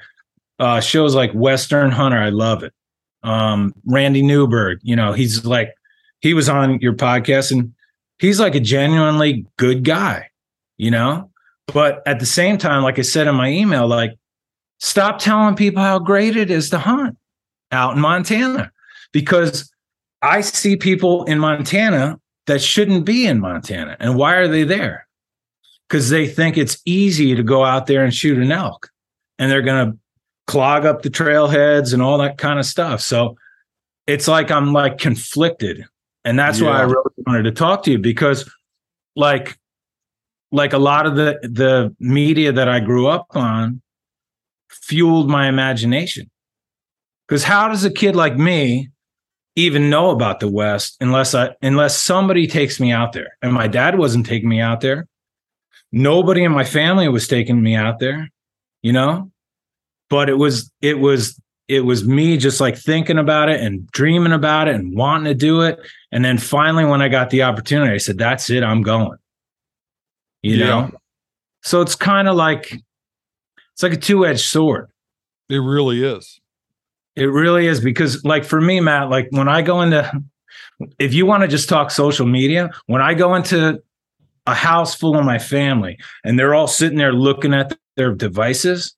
Uh, 0.60 0.80
shows 0.80 1.16
like 1.16 1.32
Western 1.32 1.90
Hunter, 1.90 2.20
I 2.20 2.30
love 2.30 2.64
it. 2.64 2.72
Um, 3.24 3.74
Randy 3.86 4.22
Newberg, 4.22 4.80
you 4.84 4.96
know, 4.96 5.14
he's 5.14 5.44
like 5.44 5.74
he 6.22 6.36
was 6.36 6.48
on 6.48 6.80
your 6.82 6.94
podcast 6.94 7.52
and 7.52 7.74
he's 8.20 8.40
like 8.40 8.54
a 8.54 8.60
genuinely 8.60 9.48
good 9.58 9.84
guy, 9.84 10.30
you 10.78 10.92
know. 10.92 11.32
But 11.74 12.04
at 12.06 12.20
the 12.20 12.28
same 12.28 12.60
time, 12.60 12.84
like 12.84 13.00
I 13.00 13.02
said 13.02 13.26
in 13.26 13.34
my 13.34 13.50
email, 13.50 13.88
like 13.88 14.12
stop 14.80 15.18
telling 15.18 15.56
people 15.56 15.82
how 15.82 15.98
great 15.98 16.38
it 16.38 16.52
is 16.52 16.70
to 16.70 16.78
hunt 16.78 17.18
out 17.72 17.96
in 17.96 18.02
Montana 18.02 18.72
because 19.12 19.72
I 20.22 20.42
see 20.42 20.76
people 20.76 21.24
in 21.26 21.40
Montana 21.40 22.20
that 22.48 22.62
shouldn't 22.62 23.06
be 23.06 23.26
in 23.26 23.40
Montana. 23.40 23.98
And 24.00 24.16
why 24.16 24.36
are 24.36 24.48
they 24.48 24.64
there? 24.64 25.08
Because 25.88 26.10
they 26.10 26.28
think 26.28 26.58
it's 26.58 26.82
easy 26.86 27.36
to 27.36 27.44
go 27.44 27.64
out 27.64 27.88
there 27.88 28.04
and 28.04 28.14
shoot 28.14 28.38
an 28.38 28.52
elk 28.52 28.90
and 29.38 29.52
they're 29.52 29.62
going 29.62 29.92
to 29.92 29.98
clog 30.48 30.86
up 30.86 31.02
the 31.02 31.10
trailheads 31.10 31.94
and 31.94 32.02
all 32.02 32.18
that 32.20 32.38
kind 32.38 32.60
of 32.60 32.66
stuff. 32.66 33.02
So 33.02 33.36
it's 34.08 34.28
like 34.28 34.52
I'm 34.52 34.74
like 34.74 34.98
conflicted. 34.98 35.86
And 36.24 36.38
that's 36.40 36.60
yeah. 36.60 36.70
why 36.70 36.80
I 36.80 36.82
really 36.82 37.12
wanted 37.26 37.44
to 37.44 37.52
talk 37.52 37.84
to 37.84 37.92
you 37.92 38.00
because 38.00 38.50
like 39.16 39.58
like 40.52 40.74
a 40.74 40.78
lot 40.78 41.06
of 41.06 41.16
the 41.16 41.40
the 41.44 41.96
media 42.00 42.52
that 42.52 42.70
I 42.70 42.80
grew 42.80 43.08
up 43.08 43.28
on 43.32 43.82
fueled 44.70 45.30
my 45.30 45.48
imagination. 45.48 46.30
Because 47.28 47.44
how 47.44 47.68
does 47.68 47.84
a 47.84 47.92
kid 47.92 48.16
like 48.16 48.38
me 48.38 48.90
even 49.56 49.90
know 49.90 50.10
about 50.10 50.40
the 50.40 50.48
West 50.50 50.98
unless 51.00 51.34
I 51.34 51.56
unless 51.62 51.98
somebody 51.98 52.48
takes 52.48 52.80
me 52.80 52.92
out 52.92 53.14
there. 53.14 53.38
And 53.42 53.54
my 53.54 53.68
dad 53.68 53.98
wasn't 53.98 54.26
taking 54.26 54.50
me 54.50 54.60
out 54.60 54.82
there. 54.82 55.08
Nobody 55.92 56.44
in 56.44 56.52
my 56.52 56.66
family 56.66 57.08
was 57.08 57.28
taking 57.28 57.62
me 57.62 57.76
out 57.76 58.00
there, 58.00 58.30
you 58.82 58.92
know? 58.92 59.32
But 60.10 60.30
it 60.30 60.34
was 60.38 60.72
it 60.82 61.00
was 61.00 61.40
it 61.68 61.82
was 61.82 62.06
me 62.06 62.38
just 62.38 62.60
like 62.60 62.78
thinking 62.78 63.18
about 63.18 63.50
it 63.50 63.62
and 63.62 63.88
dreaming 63.88 64.34
about 64.34 64.68
it 64.68 64.76
and 64.76 64.96
wanting 64.96 65.26
to 65.26 65.34
do 65.34 65.62
it. 65.62 65.80
And 66.12 66.24
then 66.24 66.38
finally 66.38 66.86
when 66.86 67.02
I 67.02 67.08
got 67.08 67.30
the 67.30 67.44
opportunity, 67.44 67.94
I 67.94 67.98
said, 67.98 68.18
that's 68.18 68.50
it, 68.50 68.62
I'm 68.62 68.82
going. 68.82 69.18
You 70.44 70.58
yeah. 70.58 70.66
know? 70.66 70.92
So 71.64 71.82
it's 71.82 71.96
kind 71.96 72.28
of 72.28 72.36
like 72.36 72.74
it's 73.74 73.84
like 73.84 73.94
a 73.94 73.98
two-edged 73.98 74.42
sword. 74.46 74.90
It 75.50 75.58
really 75.58 76.04
is. 76.04 76.40
It 77.16 77.26
really 77.26 77.68
is 77.68 77.80
because, 77.80 78.24
like, 78.26 78.44
for 78.44 78.60
me, 78.60 78.80
Matt, 78.82 79.10
like 79.10 79.28
when 79.32 79.48
I 79.48 79.62
go 79.62 79.82
into, 79.82 80.12
if 81.00 81.14
you 81.14 81.26
want 81.26 81.42
to 81.44 81.48
just 81.48 81.70
talk 81.70 81.92
social 81.92 82.26
media, 82.26 82.72
when 82.88 83.02
I 83.02 83.14
go 83.14 83.36
into 83.36 83.82
a 84.48 84.54
house 84.54 84.96
full 84.96 85.18
of 85.18 85.26
my 85.26 85.40
family 85.40 85.98
and 86.24 86.38
they're 86.38 86.54
all 86.54 86.68
sitting 86.68 86.98
there 86.98 87.14
looking 87.14 87.54
at 87.54 87.78
their 87.96 88.14
devices, 88.14 88.96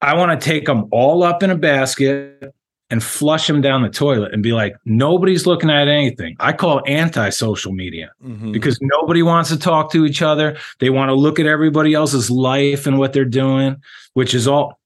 I 0.00 0.14
want 0.16 0.38
to 0.38 0.44
take 0.44 0.66
them 0.66 0.86
all 0.90 1.22
up 1.22 1.42
in 1.42 1.50
a 1.50 1.56
basket 1.56 2.54
and 2.90 3.02
flush 3.02 3.46
them 3.46 3.60
down 3.60 3.82
the 3.82 3.88
toilet 3.88 4.34
and 4.34 4.42
be 4.42 4.52
like, 4.52 4.76
nobody's 4.84 5.46
looking 5.46 5.70
at 5.70 5.88
anything. 5.88 6.36
I 6.38 6.52
call 6.52 6.82
anti 6.86 7.30
social 7.30 7.72
media 7.72 8.12
mm-hmm. 8.22 8.52
because 8.52 8.78
nobody 8.82 9.22
wants 9.22 9.48
to 9.50 9.58
talk 9.58 9.90
to 9.92 10.04
each 10.04 10.20
other. 10.20 10.58
They 10.80 10.90
want 10.90 11.08
to 11.08 11.14
look 11.14 11.40
at 11.40 11.46
everybody 11.46 11.94
else's 11.94 12.30
life 12.30 12.86
and 12.86 12.98
what 12.98 13.12
they're 13.12 13.24
doing, 13.24 13.82
which 14.12 14.34
is 14.34 14.46
all 14.46 14.78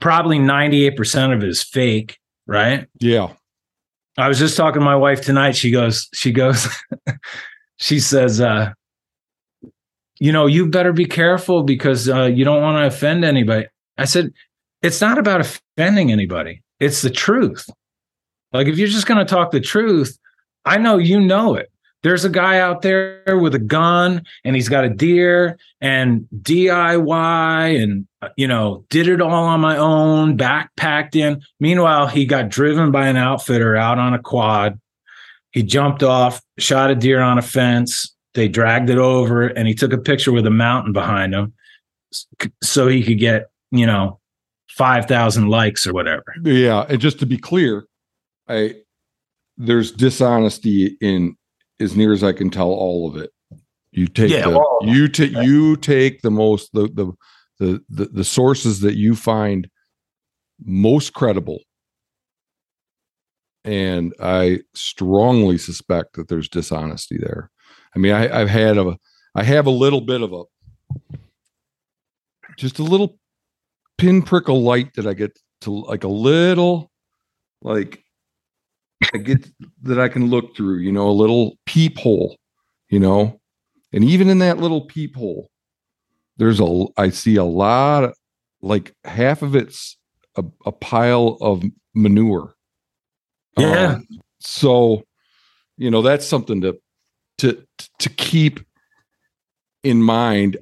probably 0.00 0.38
98% 0.38 1.34
of 1.34 1.42
it 1.42 1.48
is 1.48 1.62
fake, 1.62 2.18
right? 2.46 2.86
Yeah. 3.00 3.32
I 4.18 4.28
was 4.28 4.38
just 4.38 4.56
talking 4.56 4.80
to 4.80 4.84
my 4.84 4.96
wife 4.96 5.22
tonight. 5.22 5.56
She 5.56 5.70
goes, 5.70 6.08
she 6.14 6.32
goes, 6.32 6.68
she 7.78 7.98
says, 7.98 8.40
uh, 8.40 8.72
you 10.20 10.32
know, 10.32 10.46
you 10.46 10.66
better 10.66 10.92
be 10.92 11.06
careful 11.06 11.62
because 11.62 12.08
uh, 12.08 12.24
you 12.24 12.44
don't 12.44 12.62
want 12.62 12.78
to 12.78 12.86
offend 12.86 13.24
anybody. 13.24 13.66
I 13.98 14.04
said, 14.04 14.32
it's 14.82 15.00
not 15.00 15.18
about 15.18 15.40
offending 15.40 16.12
anybody. 16.12 16.62
It's 16.78 17.02
the 17.02 17.10
truth. 17.10 17.68
Like 18.52 18.66
if 18.66 18.76
you're 18.78 18.88
just 18.88 19.06
going 19.06 19.24
to 19.24 19.24
talk 19.24 19.50
the 19.50 19.60
truth, 19.60 20.18
I 20.64 20.78
know 20.78 20.98
you 20.98 21.20
know 21.20 21.54
it 21.54 21.71
there's 22.02 22.24
a 22.24 22.28
guy 22.28 22.58
out 22.58 22.82
there 22.82 23.38
with 23.40 23.54
a 23.54 23.60
gun 23.60 24.22
and 24.44 24.56
he's 24.56 24.68
got 24.68 24.84
a 24.84 24.88
deer 24.88 25.58
and 25.80 26.26
DIY 26.42 27.82
and 27.82 28.06
you 28.36 28.46
know 28.46 28.84
did 28.90 29.08
it 29.08 29.20
all 29.20 29.44
on 29.44 29.60
my 29.60 29.76
own 29.76 30.36
backpacked 30.36 31.16
in 31.16 31.42
meanwhile 31.60 32.06
he 32.06 32.24
got 32.24 32.48
driven 32.48 32.90
by 32.90 33.06
an 33.06 33.16
outfitter 33.16 33.76
out 33.76 33.98
on 33.98 34.14
a 34.14 34.18
quad 34.18 34.80
he 35.50 35.62
jumped 35.62 36.02
off 36.02 36.40
shot 36.58 36.90
a 36.90 36.94
deer 36.94 37.20
on 37.20 37.38
a 37.38 37.42
fence 37.42 38.14
they 38.34 38.48
dragged 38.48 38.90
it 38.90 38.98
over 38.98 39.46
and 39.46 39.68
he 39.68 39.74
took 39.74 39.92
a 39.92 39.98
picture 39.98 40.32
with 40.32 40.46
a 40.46 40.50
mountain 40.50 40.92
behind 40.92 41.34
him 41.34 41.52
so 42.62 42.88
he 42.88 43.02
could 43.02 43.18
get, 43.18 43.50
you 43.70 43.86
know, 43.86 44.20
5,000 44.70 45.48
likes 45.48 45.86
or 45.86 45.92
whatever. 45.92 46.24
Yeah. 46.42 46.86
And 46.88 47.00
just 47.00 47.18
to 47.20 47.26
be 47.26 47.38
clear, 47.38 47.86
I, 48.48 48.76
there's 49.56 49.92
dishonesty 49.92 50.96
in 51.00 51.36
as 51.82 51.96
near 51.96 52.12
as 52.12 52.24
I 52.24 52.32
can 52.32 52.50
tell 52.50 52.70
all 52.70 53.08
of 53.08 53.16
it. 53.16 53.30
You 53.92 54.06
take 54.06 54.30
Yeah, 54.30 54.48
the, 54.48 54.78
you 54.82 55.08
take 55.08 55.32
you 55.32 55.76
take 55.76 56.22
the 56.22 56.30
most 56.30 56.70
the, 56.72 56.88
the 56.94 57.12
the 57.58 57.84
the 57.90 58.04
the 58.06 58.24
sources 58.24 58.80
that 58.80 58.96
you 58.96 59.14
find 59.14 59.68
most 60.64 61.12
credible. 61.12 61.60
And 63.64 64.12
I 64.18 64.60
strongly 64.74 65.58
suspect 65.58 66.14
that 66.14 66.28
there's 66.28 66.48
dishonesty 66.48 67.18
there. 67.18 67.50
I 67.94 67.98
mean, 67.98 68.12
I, 68.12 68.40
I've 68.40 68.48
had 68.48 68.78
a 68.78 68.96
I 69.34 69.44
have 69.44 69.66
a 69.66 69.70
little 69.70 70.00
bit 70.00 70.22
of 70.22 70.32
a 70.32 70.42
just 72.56 72.78
a 72.78 72.82
little 72.82 73.18
pinprick 73.98 74.48
of 74.48 74.56
light 74.56 74.94
that 74.94 75.06
I 75.06 75.14
get 75.14 75.38
to 75.62 75.70
like 75.70 76.04
a 76.04 76.08
little 76.08 76.90
like 77.62 78.04
I 79.14 79.18
get 79.18 79.46
that 79.82 79.98
I 79.98 80.08
can 80.08 80.28
look 80.28 80.56
through, 80.56 80.78
you 80.78 80.92
know, 80.92 81.08
a 81.08 81.12
little 81.12 81.58
peephole, 81.66 82.36
you 82.88 82.98
know, 82.98 83.40
and 83.92 84.04
even 84.04 84.28
in 84.28 84.38
that 84.38 84.58
little 84.58 84.82
peephole, 84.82 85.50
there's 86.36 86.60
a 86.60 86.84
I 86.96 87.10
see 87.10 87.36
a 87.36 87.44
lot 87.44 88.04
of 88.04 88.14
like 88.62 88.94
half 89.04 89.42
of 89.42 89.54
it's 89.54 89.98
a, 90.36 90.44
a 90.64 90.72
pile 90.72 91.36
of 91.40 91.62
manure. 91.94 92.54
Yeah. 93.58 93.94
Um, 93.94 94.06
so, 94.40 95.02
you 95.76 95.90
know, 95.90 96.02
that's 96.02 96.26
something 96.26 96.60
to 96.62 96.78
to 97.38 97.66
to 97.98 98.08
keep 98.08 98.60
in 99.82 100.02
mind, 100.02 100.56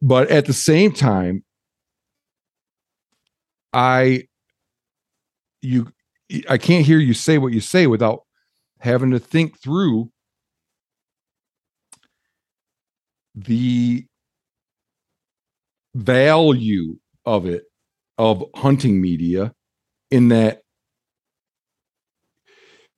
but 0.00 0.30
at 0.30 0.44
the 0.46 0.52
same 0.52 0.92
time, 0.92 1.42
I 3.72 4.24
you 5.62 5.92
I 6.48 6.58
can't 6.58 6.84
hear 6.84 6.98
you 6.98 7.14
say 7.14 7.38
what 7.38 7.52
you 7.52 7.60
say 7.60 7.86
without 7.86 8.22
having 8.80 9.10
to 9.12 9.18
think 9.18 9.60
through 9.60 10.10
the 13.34 14.06
value 15.94 16.96
of 17.24 17.46
it 17.46 17.64
of 18.18 18.44
hunting 18.54 19.00
media 19.00 19.52
in 20.10 20.28
that 20.28 20.62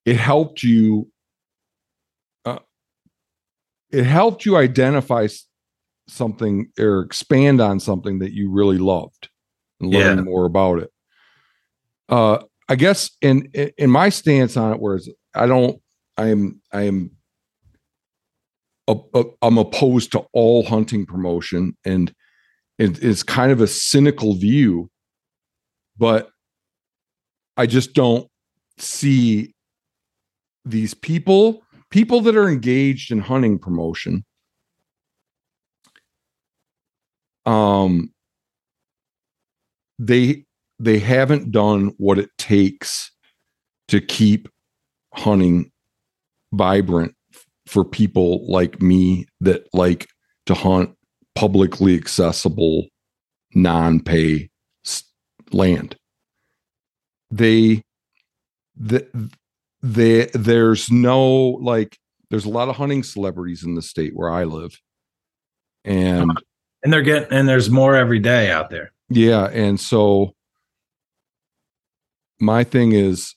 it 0.04 0.16
helped 0.16 0.62
you 0.62 1.10
uh, 2.44 2.58
it 3.90 4.04
helped 4.04 4.44
you 4.44 4.56
identify 4.56 5.26
something 6.08 6.70
or 6.78 7.00
expand 7.02 7.60
on 7.60 7.78
something 7.78 8.18
that 8.20 8.32
you 8.32 8.50
really 8.50 8.78
loved 8.78 9.28
and 9.80 9.90
learn 9.90 10.18
Yeah. 10.18 10.22
more 10.22 10.44
about 10.46 10.78
it 10.80 10.90
uh 12.08 12.38
i 12.68 12.74
guess 12.76 13.10
in 13.22 13.44
in 13.78 13.90
my 13.90 14.08
stance 14.08 14.56
on 14.56 14.72
it 14.72 14.80
whereas 14.80 15.08
i 15.34 15.46
don't 15.46 15.80
i'm 16.16 16.60
i'm 16.72 17.10
a- 18.88 18.96
a- 19.14 19.24
i'm 19.42 19.58
opposed 19.58 20.12
to 20.12 20.20
all 20.32 20.64
hunting 20.64 21.06
promotion 21.06 21.76
and 21.84 22.12
it, 22.78 23.02
it's 23.02 23.22
kind 23.22 23.52
of 23.52 23.60
a 23.60 23.66
cynical 23.66 24.34
view 24.34 24.88
but 25.96 26.30
i 27.56 27.66
just 27.66 27.94
don't 27.94 28.28
see 28.78 29.52
these 30.64 30.94
people 30.94 31.62
people 31.90 32.20
that 32.20 32.36
are 32.36 32.48
engaged 32.48 33.10
in 33.10 33.18
hunting 33.20 33.58
promotion 33.58 34.24
um 37.46 38.12
they 39.98 40.44
they 40.78 40.98
haven't 40.98 41.50
done 41.50 41.92
what 41.98 42.18
it 42.18 42.30
takes 42.38 43.10
to 43.88 44.00
keep 44.00 44.48
hunting 45.14 45.70
vibrant 46.52 47.14
for 47.66 47.84
people 47.84 48.46
like 48.50 48.80
me 48.80 49.26
that 49.40 49.66
like 49.74 50.06
to 50.46 50.54
hunt 50.54 50.94
publicly 51.34 51.94
accessible 51.96 52.86
non-pay 53.54 54.48
land 55.52 55.96
they 57.30 57.82
the, 58.76 59.06
they 59.82 60.26
there's 60.34 60.90
no 60.90 61.58
like 61.62 61.98
there's 62.30 62.44
a 62.44 62.50
lot 62.50 62.68
of 62.68 62.76
hunting 62.76 63.02
celebrities 63.02 63.64
in 63.64 63.74
the 63.74 63.82
state 63.82 64.12
where 64.14 64.30
i 64.30 64.44
live 64.44 64.78
and 65.84 66.30
And 66.82 66.92
they're 66.92 67.02
getting 67.02 67.28
and 67.30 67.48
there's 67.48 67.70
more 67.70 67.96
every 67.96 68.18
day 68.18 68.50
out 68.50 68.70
there. 68.70 68.92
yeah, 69.08 69.46
and 69.52 69.80
so 69.80 70.34
my 72.40 72.64
thing 72.64 72.92
is 72.92 73.34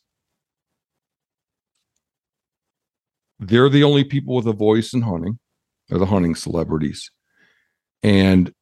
they're 3.39 3.69
the 3.69 3.83
only 3.83 4.03
people 4.03 4.35
with 4.35 4.47
a 4.47 4.53
voice 4.53 4.93
in 4.93 5.01
hunting. 5.01 5.39
They're 5.89 5.99
the 5.99 6.05
hunting 6.05 6.35
celebrities. 6.35 7.11
And 8.03 8.53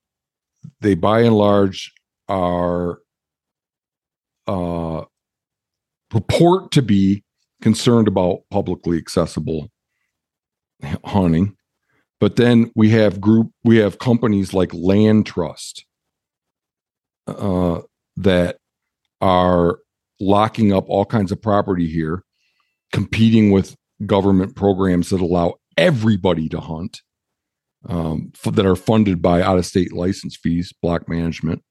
they 0.81 0.95
by 0.95 1.21
and 1.21 1.35
large 1.35 1.91
are 2.27 2.99
uh 4.47 5.03
purport 6.09 6.71
to 6.71 6.81
be 6.81 7.23
concerned 7.61 8.07
about 8.07 8.39
publicly 8.49 8.97
accessible 8.97 9.69
hunting. 11.05 11.55
But 12.19 12.35
then 12.35 12.71
we 12.75 12.89
have 12.89 13.21
group 13.21 13.51
we 13.63 13.77
have 13.77 13.99
companies 13.99 14.53
like 14.53 14.73
Land 14.73 15.25
Trust 15.25 15.85
uh, 17.27 17.81
that 18.17 18.57
are 19.21 19.79
locking 20.19 20.73
up 20.73 20.85
all 20.87 21.05
kinds 21.05 21.31
of 21.31 21.41
property 21.41 21.87
here, 21.87 22.23
competing 22.91 23.51
with 23.51 23.75
government 24.05 24.55
programs 24.55 25.09
that 25.09 25.21
allow 25.21 25.55
everybody 25.77 26.49
to 26.49 26.59
hunt, 26.59 27.01
um, 27.87 28.31
f- 28.45 28.53
that 28.53 28.65
are 28.65 28.75
funded 28.75 29.21
by 29.21 29.41
out 29.41 29.57
of 29.57 29.65
state 29.65 29.93
license 29.93 30.35
fees, 30.35 30.73
block 30.81 31.07
management. 31.07 31.63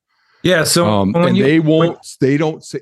Yeah. 0.42 0.64
So 0.64 0.87
Um, 0.87 1.14
and 1.14 1.37
you, 1.37 1.42
they 1.42 1.61
won't, 1.61 1.98
they 2.20 2.37
don't 2.37 2.64
say, 2.64 2.80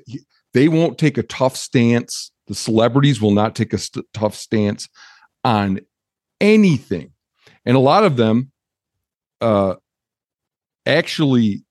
they 0.53 0.67
won't 0.67 0.97
take 0.97 1.17
a 1.17 1.23
tough 1.23 1.55
stance. 1.55 2.31
The 2.47 2.55
celebrities 2.55 3.21
will 3.21 3.31
not 3.31 3.55
take 3.55 3.73
a 3.73 3.77
st- 3.77 4.05
tough 4.13 4.35
stance 4.35 4.87
on 5.43 5.79
anything. 6.39 7.11
And 7.65 7.75
a 7.75 7.81
lot 7.81 8.05
of 8.05 8.15
them 8.15 8.51
uh, 9.41 9.75
actually 10.85 11.63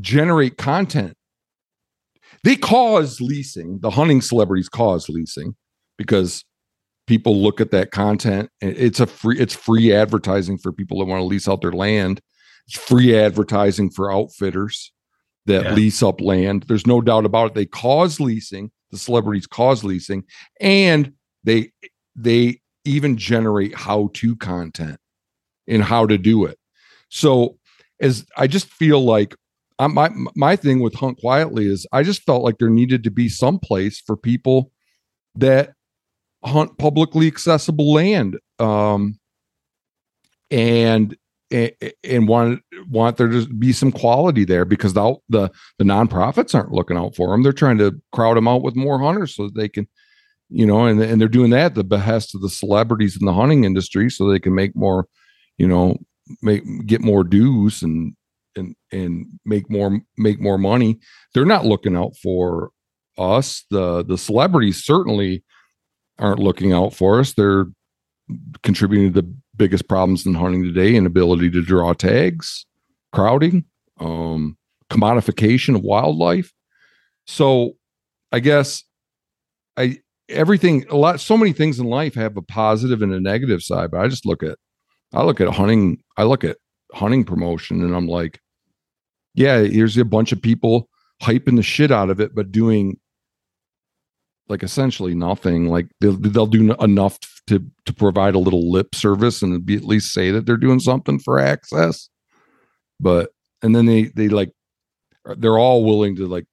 generate 0.00 0.56
content. 0.56 1.15
They 2.46 2.54
cause 2.54 3.20
leasing. 3.20 3.80
The 3.80 3.90
hunting 3.90 4.20
celebrities 4.20 4.68
cause 4.68 5.08
leasing 5.08 5.56
because 5.98 6.44
people 7.08 7.42
look 7.42 7.60
at 7.60 7.72
that 7.72 7.90
content. 7.90 8.50
It's 8.60 9.00
a 9.00 9.06
free. 9.08 9.36
It's 9.36 9.52
free 9.52 9.92
advertising 9.92 10.58
for 10.58 10.72
people 10.72 11.00
that 11.00 11.06
want 11.06 11.18
to 11.18 11.24
lease 11.24 11.48
out 11.48 11.60
their 11.60 11.72
land. 11.72 12.20
It's 12.68 12.78
free 12.78 13.18
advertising 13.18 13.90
for 13.90 14.12
outfitters 14.12 14.92
that 15.46 15.64
Yeah. 15.64 15.74
lease 15.74 16.04
up 16.04 16.20
land. 16.20 16.66
There's 16.68 16.86
no 16.86 17.00
doubt 17.00 17.24
about 17.24 17.48
it. 17.48 17.54
They 17.54 17.66
cause 17.66 18.20
leasing. 18.20 18.70
The 18.92 18.98
celebrities 18.98 19.48
cause 19.48 19.82
leasing, 19.82 20.22
and 20.60 21.14
they 21.42 21.72
they 22.14 22.60
even 22.84 23.16
generate 23.16 23.74
how 23.74 24.10
to 24.14 24.36
content 24.36 25.00
and 25.66 25.82
how 25.82 26.06
to 26.06 26.16
do 26.16 26.44
it. 26.44 26.60
So 27.08 27.58
as 27.98 28.24
I 28.36 28.46
just 28.46 28.68
feel 28.68 29.04
like 29.04 29.34
I, 29.78 29.86
my 29.88 30.10
my 30.34 30.56
thing 30.56 30.80
with 30.80 30.94
Hunt 30.94 31.18
Quietly 31.18 31.66
is 31.66 31.86
I 31.92 32.02
just 32.02 32.22
felt 32.22 32.42
like 32.42 32.58
there 32.58 32.70
needed 32.70 33.04
to 33.04 33.10
be 33.10 33.28
some 33.28 33.58
place 33.58 34.00
for 34.00 34.16
people 34.16 34.70
that 35.34 35.72
hunt 36.44 36.78
publicly 36.78 37.26
accessible 37.26 37.92
land 37.92 38.38
um 38.58 39.18
and 40.50 41.16
and, 41.50 42.28
want 42.28 42.60
want 42.88 43.16
there 43.16 43.28
to 43.28 43.46
be 43.46 43.72
some 43.72 43.92
quality 43.92 44.44
there 44.44 44.64
because 44.64 44.94
the 44.94 45.14
the 45.28 45.48
the 45.78 45.84
nonprofits 45.84 46.54
aren't 46.54 46.72
looking 46.72 46.96
out 46.96 47.14
for 47.14 47.30
them 47.30 47.42
they're 47.42 47.52
trying 47.52 47.78
to 47.78 48.00
crowd 48.12 48.36
them 48.36 48.48
out 48.48 48.62
with 48.62 48.74
more 48.74 48.98
hunters 48.98 49.34
so 49.34 49.48
they 49.48 49.68
can 49.68 49.86
you 50.48 50.66
know 50.66 50.86
and 50.86 51.00
and 51.00 51.20
they're 51.20 51.28
doing 51.28 51.50
that 51.50 51.66
at 51.66 51.74
the 51.74 51.84
behest 51.84 52.34
of 52.34 52.40
the 52.40 52.50
celebrities 52.50 53.16
in 53.18 53.26
the 53.26 53.32
hunting 53.32 53.64
industry 53.64 54.10
so 54.10 54.28
they 54.28 54.40
can 54.40 54.54
make 54.54 54.74
more 54.74 55.06
you 55.58 55.66
know 55.66 55.96
make 56.42 56.62
get 56.86 57.00
more 57.00 57.22
dues 57.22 57.82
and 57.82 58.14
and 58.56 58.74
and 58.92 59.26
make 59.44 59.70
more 59.70 60.00
make 60.16 60.40
more 60.40 60.58
money 60.58 60.98
they're 61.34 61.44
not 61.44 61.66
looking 61.66 61.96
out 61.96 62.16
for 62.22 62.70
us. 63.18 63.64
The 63.70 64.04
the 64.04 64.18
celebrities 64.18 64.84
certainly 64.84 65.44
aren't 66.18 66.40
looking 66.40 66.72
out 66.72 66.94
for 66.94 67.20
us. 67.20 67.34
They're 67.34 67.66
contributing 68.62 69.12
to 69.12 69.22
the 69.22 69.34
biggest 69.56 69.88
problems 69.88 70.26
in 70.26 70.34
hunting 70.34 70.64
today 70.64 70.96
inability 70.96 71.50
to 71.50 71.62
draw 71.62 71.92
tags 71.92 72.66
crowding 73.12 73.64
um 74.00 74.58
commodification 74.90 75.74
of 75.74 75.82
wildlife. 75.82 76.52
So 77.26 77.76
i 78.32 78.40
guess 78.40 78.82
i 79.76 79.98
everything 80.28 80.84
a 80.90 80.96
lot 80.96 81.20
so 81.20 81.36
many 81.36 81.52
things 81.52 81.78
in 81.78 81.86
life 81.86 82.14
have 82.14 82.36
a 82.36 82.42
positive 82.42 83.00
and 83.00 83.14
a 83.14 83.20
negative 83.20 83.62
side 83.62 83.92
but 83.92 84.00
i 84.00 84.08
just 84.08 84.26
look 84.26 84.42
at 84.42 84.58
I 85.12 85.22
look 85.22 85.40
at 85.40 85.48
hunting, 85.48 86.02
I 86.16 86.24
look 86.24 86.44
at 86.44 86.58
hunting 86.92 87.24
promotion 87.24 87.82
and 87.82 87.94
I'm 87.94 88.08
like, 88.08 88.40
yeah, 89.36 89.60
here's 89.60 89.96
a 89.98 90.04
bunch 90.04 90.32
of 90.32 90.42
people 90.42 90.88
hyping 91.22 91.56
the 91.56 91.62
shit 91.62 91.92
out 91.92 92.10
of 92.10 92.20
it, 92.20 92.34
but 92.34 92.50
doing 92.50 92.98
like 94.48 94.62
essentially 94.62 95.14
nothing. 95.14 95.68
Like 95.68 95.88
they'll, 96.00 96.16
they'll 96.16 96.46
do 96.46 96.72
enough 96.74 97.18
to 97.46 97.64
to 97.84 97.92
provide 97.92 98.34
a 98.34 98.40
little 98.40 98.72
lip 98.72 98.94
service 98.94 99.42
and 99.42 99.64
be 99.64 99.76
at 99.76 99.84
least 99.84 100.12
say 100.12 100.30
that 100.30 100.46
they're 100.46 100.56
doing 100.56 100.80
something 100.80 101.18
for 101.18 101.38
access. 101.38 102.08
But 102.98 103.30
and 103.62 103.76
then 103.76 103.84
they 103.86 104.04
they 104.04 104.28
like 104.28 104.52
they're 105.36 105.58
all 105.58 105.84
willing 105.84 106.16
to 106.16 106.26
like 106.26 106.46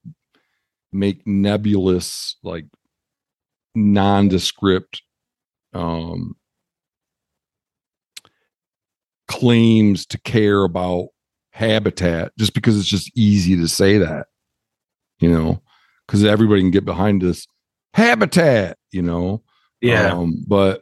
make 0.92 1.26
nebulous 1.26 2.36
like 2.44 2.66
nondescript 3.76 5.02
um 5.74 6.36
claims 9.28 10.06
to 10.06 10.20
care 10.20 10.64
about 10.64 11.08
habitat 11.54 12.32
just 12.38 12.54
because 12.54 12.78
it's 12.78 12.88
just 12.88 13.12
easy 13.16 13.56
to 13.56 13.68
say 13.68 13.98
that 14.00 14.26
you 15.20 15.30
know 15.32 15.62
because 16.08 16.24
everybody 16.26 16.62
can 16.62 16.72
get 16.72 16.84
behind 16.84 17.22
this 17.22 17.46
habitat 17.94 18.78
you 18.92 19.02
know 19.02 19.42
Yeah. 19.82 20.14
um, 20.14 20.44
but 20.48 20.82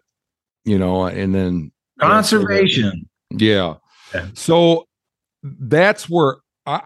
you 0.66 0.78
know 0.80 1.06
and 1.06 1.36
then 1.36 1.72
Conservation. 2.00 3.08
yeah. 3.32 3.76
Yeah. 4.14 4.28
So 4.34 4.88
that's 5.44 6.10
where 6.10 6.38
I, 6.66 6.82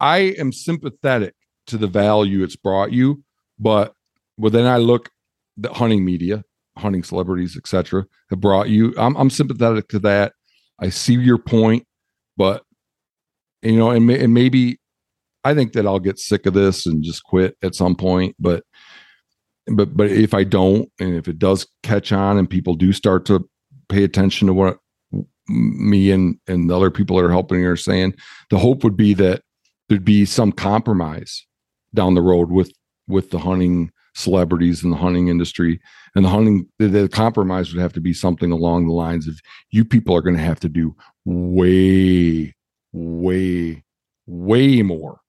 I 0.00 0.16
I 0.16 0.18
am 0.38 0.52
sympathetic 0.52 1.34
to 1.66 1.76
the 1.76 1.86
value 1.86 2.42
it's 2.42 2.56
brought 2.56 2.92
you, 2.92 3.22
but 3.58 3.92
but 4.38 4.52
then 4.52 4.66
I 4.66 4.76
look 4.78 5.10
the 5.56 5.72
hunting 5.72 6.04
media, 6.04 6.42
hunting 6.78 7.02
celebrities, 7.04 7.56
etc. 7.56 8.04
have 8.30 8.40
brought 8.40 8.68
you. 8.70 8.94
I'm 8.96 9.16
I'm 9.16 9.30
sympathetic 9.30 9.88
to 9.88 9.98
that. 10.00 10.32
I 10.80 10.88
see 10.88 11.14
your 11.14 11.38
point, 11.38 11.86
but 12.36 12.62
you 13.64 13.78
know, 13.78 13.90
and, 13.90 14.08
and 14.10 14.34
maybe 14.34 14.78
I 15.44 15.54
think 15.54 15.72
that 15.72 15.86
I'll 15.86 15.98
get 15.98 16.18
sick 16.18 16.46
of 16.46 16.54
this 16.54 16.86
and 16.86 17.02
just 17.02 17.24
quit 17.24 17.56
at 17.62 17.74
some 17.74 17.94
point. 17.94 18.36
But 18.38 18.64
but 19.66 19.96
but 19.96 20.10
if 20.10 20.34
I 20.34 20.44
don't, 20.44 20.90
and 21.00 21.14
if 21.16 21.28
it 21.28 21.38
does 21.38 21.66
catch 21.82 22.12
on, 22.12 22.38
and 22.38 22.48
people 22.48 22.74
do 22.74 22.92
start 22.92 23.24
to 23.26 23.48
pay 23.88 24.04
attention 24.04 24.46
to 24.48 24.54
what 24.54 24.78
me 25.48 26.10
and 26.10 26.38
and 26.46 26.70
the 26.70 26.76
other 26.76 26.90
people 26.90 27.16
that 27.16 27.24
are 27.24 27.30
helping 27.30 27.64
are 27.64 27.76
saying 27.76 28.14
the 28.50 28.58
hope 28.58 28.82
would 28.82 28.96
be 28.96 29.12
that 29.14 29.42
there'd 29.88 30.04
be 30.04 30.24
some 30.24 30.52
compromise 30.52 31.46
down 31.92 32.14
the 32.14 32.22
road 32.22 32.50
with 32.50 32.72
with 33.08 33.30
the 33.30 33.38
hunting 33.38 33.90
celebrities 34.14 34.82
and 34.82 34.92
the 34.92 34.96
hunting 34.96 35.28
industry 35.28 35.80
and 36.14 36.24
the 36.24 36.30
hunting 36.30 36.66
the, 36.78 36.88
the 36.88 37.08
compromise 37.08 37.72
would 37.72 37.82
have 37.82 37.92
to 37.92 38.00
be 38.00 38.14
something 38.14 38.52
along 38.52 38.86
the 38.86 38.92
lines 38.92 39.28
of 39.28 39.38
you 39.70 39.84
people 39.84 40.16
are 40.16 40.22
going 40.22 40.36
to 40.36 40.42
have 40.42 40.60
to 40.60 40.68
do 40.68 40.96
way 41.26 42.53
way 42.94 43.84
way 44.26 44.80
more 44.80 45.20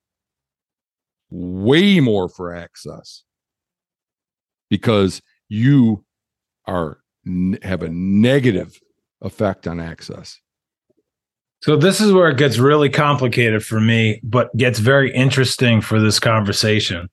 way 1.31 1.99
more 1.99 2.29
for 2.29 2.53
access 2.53 3.23
because 4.69 5.21
you 5.49 6.03
are 6.65 6.99
have 7.63 7.81
a 7.81 7.89
negative 7.89 8.79
effect 9.21 9.67
on 9.67 9.79
access. 9.79 10.39
So 11.61 11.75
this 11.75 11.99
is 11.99 12.13
where 12.13 12.29
it 12.29 12.37
gets 12.37 12.59
really 12.59 12.89
complicated 12.89 13.65
for 13.65 13.81
me, 13.81 14.21
but 14.23 14.55
gets 14.55 14.77
very 14.77 15.11
interesting 15.13 15.81
for 15.81 15.99
this 15.99 16.19
conversation. 16.19 17.09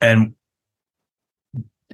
And 0.00 0.34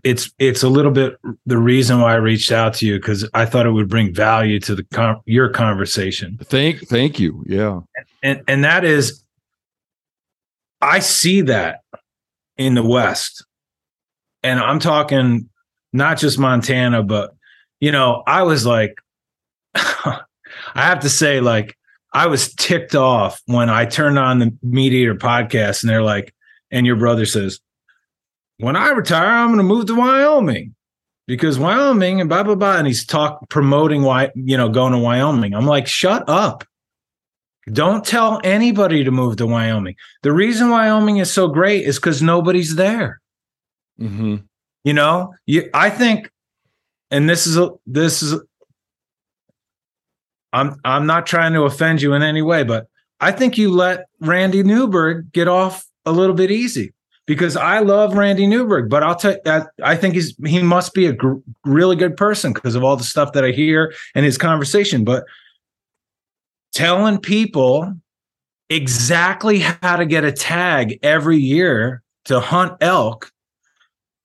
it's 0.04 0.30
it's 0.38 0.62
a 0.62 0.68
little 0.68 0.90
bit 0.90 1.16
the 1.46 1.58
reason 1.58 2.00
why 2.00 2.12
I 2.12 2.16
reached 2.16 2.52
out 2.52 2.74
to 2.74 2.86
you 2.86 2.98
because 2.98 3.28
I 3.34 3.44
thought 3.44 3.66
it 3.66 3.72
would 3.72 3.88
bring 3.88 4.14
value 4.14 4.60
to 4.60 4.74
the 4.74 4.84
con- 4.84 5.20
your 5.24 5.48
conversation. 5.48 6.38
Thank 6.44 6.86
thank 6.88 7.18
you. 7.18 7.44
Yeah. 7.46 7.80
And 8.22 8.42
and 8.48 8.64
that 8.64 8.84
is 8.84 9.24
I 10.80 11.00
see 11.00 11.42
that 11.42 11.80
in 12.56 12.74
the 12.74 12.82
West. 12.82 13.44
And 14.42 14.60
I'm 14.60 14.78
talking 14.78 15.48
not 15.92 16.18
just 16.18 16.38
Montana, 16.38 17.02
but 17.02 17.34
you 17.80 17.92
know, 17.92 18.22
I 18.26 18.42
was 18.42 18.64
like 18.64 18.98
I 20.74 20.82
have 20.82 21.00
to 21.00 21.08
say, 21.08 21.40
like, 21.40 21.76
I 22.12 22.26
was 22.26 22.54
ticked 22.54 22.94
off 22.94 23.40
when 23.46 23.68
I 23.68 23.84
turned 23.84 24.18
on 24.18 24.38
the 24.38 24.56
MeatEater 24.64 25.18
podcast 25.18 25.82
and 25.82 25.90
they're 25.90 26.02
like, 26.02 26.34
and 26.70 26.86
your 26.86 26.96
brother 26.96 27.26
says, 27.26 27.60
when 28.58 28.76
I 28.76 28.90
retire, 28.90 29.26
I'm 29.26 29.48
going 29.48 29.58
to 29.58 29.64
move 29.64 29.86
to 29.86 29.94
Wyoming 29.94 30.74
because 31.26 31.58
Wyoming 31.58 32.20
and 32.20 32.28
blah, 32.28 32.42
blah, 32.42 32.54
blah. 32.54 32.76
And 32.76 32.86
he's 32.86 33.04
talk 33.04 33.48
promoting 33.48 34.02
why, 34.02 34.30
you 34.34 34.56
know, 34.56 34.68
going 34.68 34.92
to 34.92 34.98
Wyoming. 34.98 35.54
I'm 35.54 35.66
like, 35.66 35.86
shut 35.86 36.28
up. 36.28 36.64
Don't 37.72 38.04
tell 38.04 38.40
anybody 38.44 39.04
to 39.04 39.10
move 39.10 39.36
to 39.36 39.46
Wyoming. 39.46 39.94
The 40.22 40.32
reason 40.32 40.70
Wyoming 40.70 41.18
is 41.18 41.32
so 41.32 41.48
great 41.48 41.84
is 41.84 41.96
because 41.96 42.22
nobody's 42.22 42.76
there. 42.76 43.20
Mm-hmm. 44.00 44.36
You 44.84 44.92
know, 44.94 45.34
you, 45.44 45.68
I 45.74 45.90
think, 45.90 46.30
and 47.10 47.28
this 47.28 47.46
is 47.46 47.58
a, 47.58 47.70
this 47.86 48.22
is 48.22 48.40
I'm 50.52 50.76
I'm 50.84 51.06
not 51.06 51.26
trying 51.26 51.52
to 51.54 51.62
offend 51.64 52.00
you 52.00 52.14
in 52.14 52.22
any 52.22 52.42
way, 52.42 52.64
but 52.64 52.86
I 53.20 53.32
think 53.32 53.58
you 53.58 53.70
let 53.70 54.06
Randy 54.20 54.62
Newberg 54.62 55.32
get 55.32 55.48
off 55.48 55.86
a 56.06 56.12
little 56.12 56.34
bit 56.34 56.50
easy 56.50 56.94
because 57.28 57.58
I 57.58 57.80
love 57.80 58.14
Randy 58.14 58.46
Newberg, 58.46 58.88
but 58.88 59.02
I'll 59.02 59.14
tell 59.14 59.36
you, 59.44 59.62
I 59.84 59.94
think 59.96 60.14
he's 60.14 60.34
he 60.46 60.62
must 60.62 60.94
be 60.94 61.06
a 61.06 61.12
gr- 61.12 61.36
really 61.64 61.94
good 61.94 62.16
person 62.16 62.54
because 62.54 62.74
of 62.74 62.82
all 62.82 62.96
the 62.96 63.04
stuff 63.04 63.34
that 63.34 63.44
I 63.44 63.50
hear 63.50 63.92
and 64.14 64.24
his 64.24 64.38
conversation. 64.38 65.04
But 65.04 65.24
telling 66.72 67.18
people 67.18 67.94
exactly 68.70 69.58
how 69.58 69.96
to 69.96 70.06
get 70.06 70.24
a 70.24 70.32
tag 70.32 70.98
every 71.02 71.36
year 71.36 72.02
to 72.24 72.40
hunt 72.40 72.78
elk, 72.80 73.30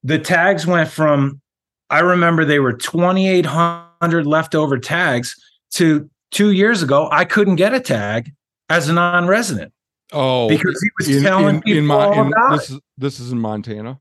the 0.01 0.17
tags 0.17 0.65
went 0.65 0.89
from 0.89 1.41
I 1.89 1.99
remember 1.99 2.45
they 2.45 2.59
were 2.59 2.73
2,800 2.73 4.25
leftover 4.25 4.79
tags 4.79 5.35
to 5.71 6.09
two 6.31 6.51
years 6.51 6.81
ago, 6.81 7.09
I 7.11 7.25
couldn't 7.25 7.57
get 7.57 7.73
a 7.73 7.81
tag 7.81 8.31
as 8.69 8.87
a 8.87 8.93
non-resident. 8.93 9.73
Oh, 10.13 10.47
because 10.47 10.81
he 10.81 10.89
was 10.97 11.17
in, 11.17 11.23
telling 11.23 11.55
in, 11.55 11.61
people 11.61 11.83
in, 11.83 11.91
all 11.91 12.21
in, 12.21 12.27
about 12.27 12.51
this. 12.51 12.69
Is, 12.69 12.79
this 12.97 13.19
is 13.19 13.31
in 13.31 13.39
Montana. 13.39 13.99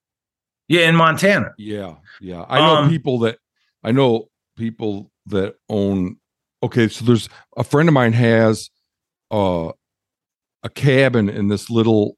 Yeah, 0.68 0.88
in 0.88 0.96
Montana. 0.96 1.52
Yeah, 1.58 1.96
yeah. 2.20 2.44
I 2.48 2.58
know 2.60 2.76
Um, 2.76 2.90
people 2.90 3.18
that 3.20 3.38
I 3.82 3.92
know 3.92 4.28
people 4.56 5.10
that 5.26 5.56
own. 5.68 6.18
Okay, 6.62 6.88
so 6.88 7.04
there's 7.04 7.28
a 7.56 7.64
friend 7.64 7.88
of 7.88 7.92
mine 7.92 8.12
has 8.12 8.70
uh, 9.30 9.72
a 10.62 10.68
cabin 10.68 11.28
in 11.28 11.48
this 11.48 11.70
little 11.70 12.16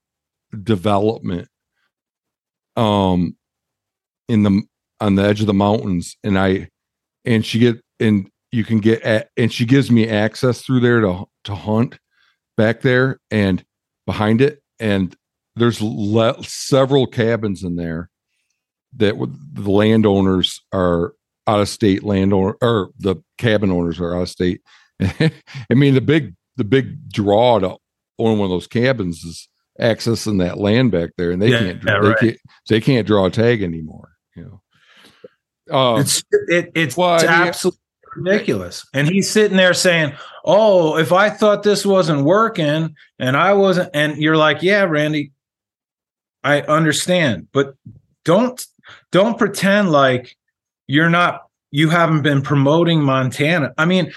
development, 0.62 1.48
um, 2.76 3.36
in 4.28 4.42
the 4.42 4.62
on 5.00 5.14
the 5.14 5.22
edge 5.22 5.40
of 5.40 5.46
the 5.46 5.54
mountains, 5.54 6.16
and 6.22 6.38
I 6.38 6.68
and 7.24 7.44
she 7.44 7.58
get 7.58 7.80
and 8.00 8.28
you 8.52 8.64
can 8.64 8.78
get 8.78 9.02
at, 9.02 9.30
and 9.36 9.52
she 9.52 9.64
gives 9.64 9.90
me 9.90 10.08
access 10.08 10.62
through 10.62 10.80
there 10.80 11.00
to 11.00 11.24
to 11.44 11.54
hunt 11.54 11.98
back 12.56 12.82
there 12.82 13.18
and 13.30 13.64
behind 14.06 14.40
it 14.40 14.60
and 14.78 15.16
there's 15.56 15.80
le- 15.80 16.42
several 16.42 17.06
cabins 17.06 17.62
in 17.62 17.76
there 17.76 18.10
that 18.96 19.14
the 19.52 19.70
landowners 19.70 20.60
are 20.72 21.14
out 21.46 21.60
of 21.60 21.68
state 21.68 22.02
landowner 22.02 22.56
or 22.62 22.90
the 22.98 23.16
cabin 23.38 23.70
owners 23.70 24.00
are 24.00 24.16
out 24.16 24.22
of 24.22 24.28
state. 24.28 24.60
I 25.00 25.30
mean 25.70 25.94
the 25.94 26.00
big 26.00 26.34
the 26.56 26.64
big 26.64 27.08
draw 27.10 27.58
to 27.58 27.76
own 28.18 28.38
one 28.38 28.46
of 28.46 28.50
those 28.50 28.66
cabins 28.66 29.24
is 29.24 29.48
accessing 29.80 30.38
that 30.38 30.58
land 30.58 30.92
back 30.92 31.10
there 31.18 31.30
and 31.32 31.42
they 31.42 31.50
Yeah, 31.50 31.58
can't 31.58 31.82
yeah, 31.84 32.00
they 32.00 32.08
right. 32.08 32.18
can't 32.18 32.36
they 32.68 32.80
can't 32.80 33.06
draw 33.06 33.26
a 33.26 33.30
tag 33.30 33.62
anymore 33.62 34.10
you 34.36 34.44
know. 34.44 34.60
Um, 35.76 36.00
It's 36.00 36.22
it, 36.48 36.70
it's 36.74 36.96
well, 36.96 37.10
I 37.10 37.22
mean- 37.22 37.28
absolutely 37.48 37.80
ridiculous. 38.16 38.86
And 38.92 39.08
he's 39.08 39.30
sitting 39.30 39.56
there 39.56 39.74
saying, 39.74 40.12
"Oh, 40.44 40.96
if 40.96 41.12
I 41.12 41.30
thought 41.30 41.62
this 41.62 41.84
wasn't 41.84 42.24
working 42.24 42.94
and 43.18 43.36
I 43.36 43.52
wasn't," 43.52 43.90
and 43.94 44.16
you're 44.18 44.36
like, 44.36 44.62
"Yeah, 44.62 44.82
Randy, 44.84 45.32
I 46.42 46.62
understand, 46.62 47.48
but 47.52 47.74
don't 48.24 48.64
don't 49.12 49.38
pretend 49.38 49.92
like 49.92 50.36
you're 50.86 51.10
not 51.10 51.42
you 51.70 51.88
haven't 51.88 52.22
been 52.22 52.42
promoting 52.42 53.02
Montana. 53.02 53.74
I 53.78 53.84
mean, 53.84 54.12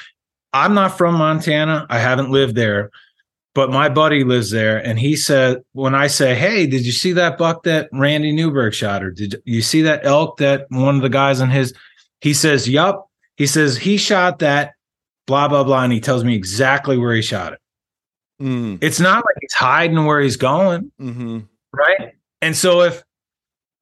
I'm 0.54 0.74
not 0.74 0.98
from 0.98 1.16
Montana. 1.16 1.86
I 1.90 2.00
haven't 2.00 2.32
lived 2.32 2.56
there." 2.56 2.92
But 3.56 3.72
my 3.72 3.90
buddy 3.90 4.24
lives 4.24 4.52
there, 4.52 4.78
and 4.78 5.00
he 5.00 5.16
said, 5.16 5.64
when 5.74 5.96
I 5.96 6.06
say, 6.06 6.36
"Hey, 6.36 6.68
did 6.68 6.86
you 6.86 6.92
see 6.92 7.12
that 7.14 7.40
buck 7.40 7.64
that 7.64 7.90
Randy 7.92 8.32
Newberg 8.32 8.76
shot, 8.76 9.04
or 9.04 9.10
did 9.10 9.42
you 9.46 9.64
see 9.64 9.82
that 9.82 10.06
elk 10.06 10.38
that 10.38 10.68
one 10.70 10.96
of 10.96 11.02
the 11.02 11.10
guys 11.10 11.42
in 11.42 11.50
his?" 11.50 11.74
He 12.22 12.36
says, 12.36 12.70
"Yup." 12.70 13.07
He 13.38 13.48
says 13.48 13.78
he 13.78 13.98
shot 13.98 14.40
that, 14.40 14.74
blah 15.26 15.48
blah 15.48 15.64
blah, 15.64 15.84
and 15.84 15.94
he 15.94 16.02
tells 16.02 16.24
me 16.26 16.36
exactly 16.36 16.98
where 16.98 17.16
he 17.16 17.22
shot 17.22 17.54
it. 17.54 17.60
mm, 18.42 18.78
It's 18.82 19.00
not 19.00 19.18
like 19.18 19.36
he's 19.40 19.54
hiding 19.54 20.04
where 20.06 20.20
he's 20.20 20.38
going, 20.38 20.92
mhm. 21.00 21.48
right? 21.74 22.14
And 22.42 22.56
so 22.56 22.82
if 22.82 23.04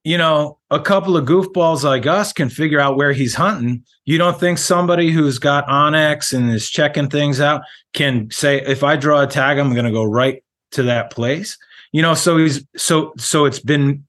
you 0.03 0.19
know, 0.19 0.59
a 0.69 0.79
couple 0.79 1.17
of 1.17 1.25
goofballs 1.25 1.83
like 1.83 2.05
us 2.05 2.31
can 2.31 2.47
figure 2.47 2.79
out 2.79 2.95
where 2.95 3.11
he's 3.11 3.33
hunting. 3.33 3.83
You 4.05 4.19
don't 4.19 4.39
think 4.39 4.59
somebody 4.59 5.09
who's 5.09 5.39
got 5.39 5.65
onX 5.67 6.31
and 6.31 6.51
is 6.51 6.69
checking 6.69 7.09
things 7.09 7.41
out 7.41 7.63
can 7.93 8.29
say, 8.29 8.61
if 8.61 8.83
I 8.83 8.97
draw 8.97 9.21
a 9.21 9.27
tag, 9.27 9.57
I'm 9.57 9.73
going 9.73 9.85
to 9.85 9.91
go 9.91 10.03
right 10.03 10.43
to 10.73 10.83
that 10.83 11.09
place? 11.09 11.57
You 11.91 12.03
know, 12.03 12.13
so 12.13 12.37
he's 12.37 12.63
so 12.77 13.13
so 13.17 13.45
it's 13.45 13.59
been 13.59 14.05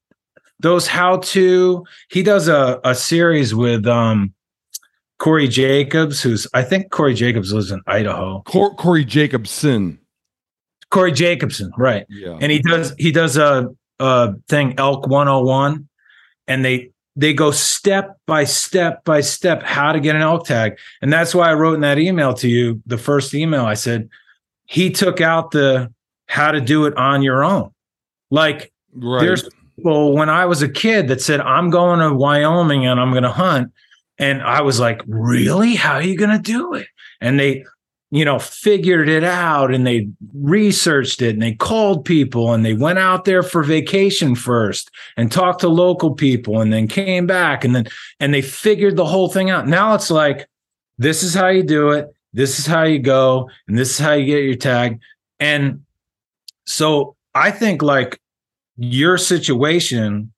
those 0.60 0.86
how 0.86 1.16
to. 1.18 1.86
He 2.10 2.22
does 2.22 2.46
a 2.48 2.78
a 2.84 2.94
series 2.94 3.54
with 3.54 3.86
um 3.86 4.34
Corey 5.18 5.48
Jacobs, 5.48 6.22
who's 6.22 6.46
I 6.52 6.62
think 6.62 6.90
Corey 6.90 7.14
Jacobs 7.14 7.52
lives 7.52 7.70
in 7.70 7.80
Idaho. 7.86 8.42
Cor- 8.42 8.74
Corey 8.74 9.04
Jacobsen. 9.04 9.98
Corey 10.90 11.12
Jacobsen, 11.12 11.72
right? 11.76 12.06
Yeah. 12.08 12.38
And 12.40 12.52
he 12.52 12.60
does 12.60 12.94
he 12.98 13.12
does 13.12 13.36
a 13.36 13.68
a 13.98 14.34
thing 14.48 14.74
Elk 14.78 15.06
101 15.06 15.88
and 16.46 16.64
they 16.64 16.90
they 17.16 17.32
go 17.32 17.50
step 17.50 18.18
by 18.26 18.44
step 18.44 19.02
by 19.04 19.22
step 19.22 19.62
how 19.62 19.92
to 19.92 20.00
get 20.00 20.14
an 20.14 20.22
elk 20.22 20.44
tag. 20.44 20.78
And 21.00 21.12
that's 21.12 21.34
why 21.34 21.50
I 21.50 21.54
wrote 21.54 21.74
in 21.74 21.80
that 21.80 21.98
email 21.98 22.34
to 22.34 22.48
you, 22.48 22.82
the 22.86 22.98
first 22.98 23.34
email 23.34 23.64
I 23.64 23.74
said 23.74 24.08
he 24.66 24.90
took 24.90 25.20
out 25.20 25.50
the 25.50 25.92
how 26.28 26.52
to 26.52 26.60
do 26.60 26.84
it 26.84 26.96
on 26.96 27.22
your 27.22 27.42
own. 27.42 27.70
Like 28.30 28.72
right. 28.94 29.20
there's 29.20 29.48
people 29.76 30.12
when 30.12 30.28
I 30.28 30.44
was 30.44 30.60
a 30.60 30.68
kid 30.68 31.08
that 31.08 31.22
said 31.22 31.40
I'm 31.40 31.70
going 31.70 32.00
to 32.00 32.12
Wyoming 32.12 32.86
and 32.86 33.00
I'm 33.00 33.12
going 33.12 33.22
to 33.22 33.30
hunt 33.30 33.72
and 34.18 34.42
I 34.42 34.62
was 34.62 34.80
like, 34.80 35.02
"Really? 35.06 35.74
How 35.74 35.94
are 35.94 36.02
you 36.02 36.16
going 36.16 36.30
to 36.30 36.38
do 36.38 36.74
it?" 36.74 36.86
And 37.20 37.38
they 37.38 37.64
you 38.10 38.24
know, 38.24 38.38
figured 38.38 39.08
it 39.08 39.24
out 39.24 39.74
and 39.74 39.86
they 39.86 40.08
researched 40.32 41.20
it 41.22 41.30
and 41.30 41.42
they 41.42 41.54
called 41.54 42.04
people 42.04 42.54
and 42.54 42.64
they 42.64 42.74
went 42.74 42.98
out 43.00 43.24
there 43.24 43.42
for 43.42 43.64
vacation 43.64 44.36
first 44.36 44.90
and 45.16 45.30
talked 45.32 45.60
to 45.60 45.68
local 45.68 46.14
people 46.14 46.60
and 46.60 46.72
then 46.72 46.86
came 46.86 47.26
back 47.26 47.64
and 47.64 47.74
then 47.74 47.86
and 48.20 48.32
they 48.32 48.42
figured 48.42 48.96
the 48.96 49.04
whole 49.04 49.28
thing 49.28 49.50
out. 49.50 49.66
Now 49.66 49.94
it's 49.94 50.10
like 50.10 50.48
this 50.98 51.22
is 51.24 51.34
how 51.34 51.48
you 51.48 51.64
do 51.64 51.90
it, 51.90 52.08
this 52.32 52.60
is 52.60 52.66
how 52.66 52.84
you 52.84 53.00
go, 53.00 53.50
and 53.66 53.76
this 53.76 53.90
is 53.90 53.98
how 53.98 54.12
you 54.12 54.26
get 54.26 54.44
your 54.44 54.54
tag. 54.54 55.00
And 55.40 55.84
so 56.64 57.16
I 57.34 57.50
think 57.50 57.82
like 57.82 58.20
your 58.76 59.18
situation 59.18 60.32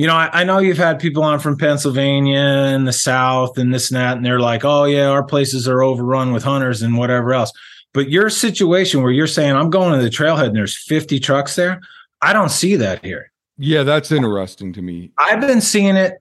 you 0.00 0.06
know, 0.06 0.16
I, 0.16 0.30
I, 0.32 0.44
know 0.44 0.60
you've 0.60 0.78
had 0.78 0.98
people 0.98 1.22
on 1.22 1.40
from 1.40 1.58
Pennsylvania 1.58 2.38
and 2.38 2.88
the 2.88 2.92
South 2.92 3.58
and 3.58 3.74
this 3.74 3.90
and 3.90 4.00
that, 4.00 4.16
and 4.16 4.24
they're 4.24 4.40
like, 4.40 4.64
oh, 4.64 4.84
yeah, 4.84 5.10
our 5.10 5.22
places 5.22 5.68
are 5.68 5.82
overrun 5.82 6.32
with 6.32 6.42
hunters 6.42 6.80
and 6.80 6.96
whatever 6.96 7.34
else. 7.34 7.52
But 7.92 8.08
your 8.08 8.30
situation 8.30 9.02
where 9.02 9.12
you're 9.12 9.26
saying, 9.26 9.54
I'm 9.54 9.68
going 9.68 9.92
to 9.92 10.02
the 10.02 10.08
trailhead 10.08 10.46
and 10.46 10.56
there's 10.56 10.74
50 10.74 11.20
trucks 11.20 11.54
there, 11.54 11.82
I 12.22 12.32
don't 12.32 12.48
see 12.48 12.76
that 12.76 13.04
here. 13.04 13.30
Yeah, 13.58 13.82
that's 13.82 14.10
interesting 14.10 14.72
to 14.72 14.80
me. 14.80 15.12
I've 15.18 15.42
been 15.42 15.60
seeing 15.60 15.96
it 15.96 16.14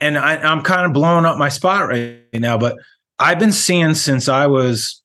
and 0.00 0.16
I, 0.16 0.36
I'm 0.36 0.62
kind 0.62 0.86
of 0.86 0.94
blowing 0.94 1.26
up 1.26 1.36
my 1.36 1.50
spot 1.50 1.88
right 1.88 2.22
now, 2.32 2.56
but 2.56 2.78
I've 3.18 3.38
been 3.38 3.52
seeing 3.52 3.92
since 3.92 4.30
I 4.30 4.46
was 4.46 5.02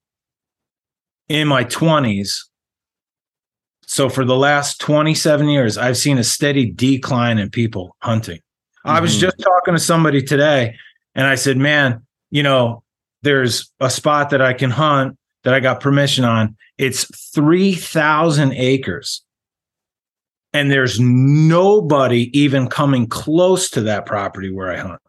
in 1.28 1.50
my 1.50 1.66
20s 1.66 2.46
so 3.92 4.08
for 4.08 4.24
the 4.24 4.38
last 4.38 4.80
27 4.80 5.50
years, 5.50 5.78
I've 5.78 5.98
seen 5.98 6.18
a 6.18 6.24
steady 6.24 6.72
decline 6.72 7.38
in 7.38 7.50
people 7.50 7.98
hunting. 8.00 8.38
Mm-hmm. 8.38 8.90
I 8.90 9.02
was 9.02 9.12
mm-hmm. 9.12 9.20
just 9.20 9.40
talking 9.40 9.74
to 9.74 9.82
somebody 9.82 10.22
today 10.22 10.78
and 11.14 11.28
I 11.28 11.36
said, 11.36 11.58
man, 11.58 12.02
you 12.30 12.42
know, 12.42 12.84
there's 13.22 13.70
a 13.82 13.90
spot 13.90 14.30
that 14.30 14.42
I 14.42 14.54
can 14.54 14.70
hunt 14.70 15.18
that 15.44 15.54
I 15.54 15.60
got 15.60 15.82
permission 15.82 16.24
on. 16.24 16.56
It's 16.78 17.04
3,000 17.34 18.54
acres. 18.54 19.24
And 20.54 20.72
there's 20.72 20.98
nobody 20.98 22.30
even 22.32 22.70
coming 22.70 23.08
close 23.08 23.70
to 23.72 23.82
that 23.82 24.06
property 24.06 24.50
where 24.50 24.72
I 24.72 24.78
hunt. 24.78 25.01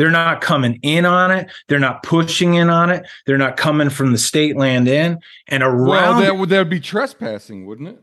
They're 0.00 0.10
not 0.10 0.40
coming 0.40 0.78
in 0.80 1.04
on 1.04 1.30
it. 1.30 1.50
They're 1.68 1.78
not 1.78 2.02
pushing 2.02 2.54
in 2.54 2.70
on 2.70 2.88
it. 2.88 3.06
They're 3.26 3.36
not 3.36 3.58
coming 3.58 3.90
from 3.90 4.12
the 4.12 4.18
state 4.18 4.56
land 4.56 4.88
in 4.88 5.18
and 5.46 5.62
around. 5.62 5.88
Well, 5.88 6.20
that 6.22 6.38
would 6.38 6.48
that 6.48 6.58
would 6.58 6.70
be 6.70 6.80
trespassing, 6.80 7.66
wouldn't 7.66 7.90
it? 7.90 8.02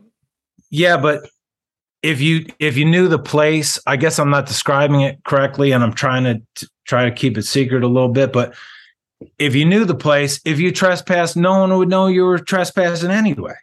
Yeah, 0.70 0.96
but 0.96 1.28
if 2.04 2.20
you 2.20 2.46
if 2.60 2.76
you 2.76 2.84
knew 2.84 3.08
the 3.08 3.18
place, 3.18 3.80
I 3.84 3.96
guess 3.96 4.20
I'm 4.20 4.30
not 4.30 4.46
describing 4.46 5.00
it 5.00 5.24
correctly, 5.24 5.72
and 5.72 5.82
I'm 5.82 5.92
trying 5.92 6.22
to 6.22 6.40
t- 6.54 6.68
try 6.86 7.04
to 7.04 7.10
keep 7.10 7.36
it 7.36 7.42
secret 7.42 7.82
a 7.82 7.88
little 7.88 8.10
bit. 8.10 8.32
But 8.32 8.54
if 9.40 9.56
you 9.56 9.64
knew 9.64 9.84
the 9.84 9.96
place, 9.96 10.40
if 10.44 10.60
you 10.60 10.70
trespassed, 10.70 11.36
no 11.36 11.58
one 11.58 11.76
would 11.78 11.88
know 11.88 12.06
you 12.06 12.22
were 12.22 12.38
trespassing 12.38 13.10
anyway. 13.10 13.56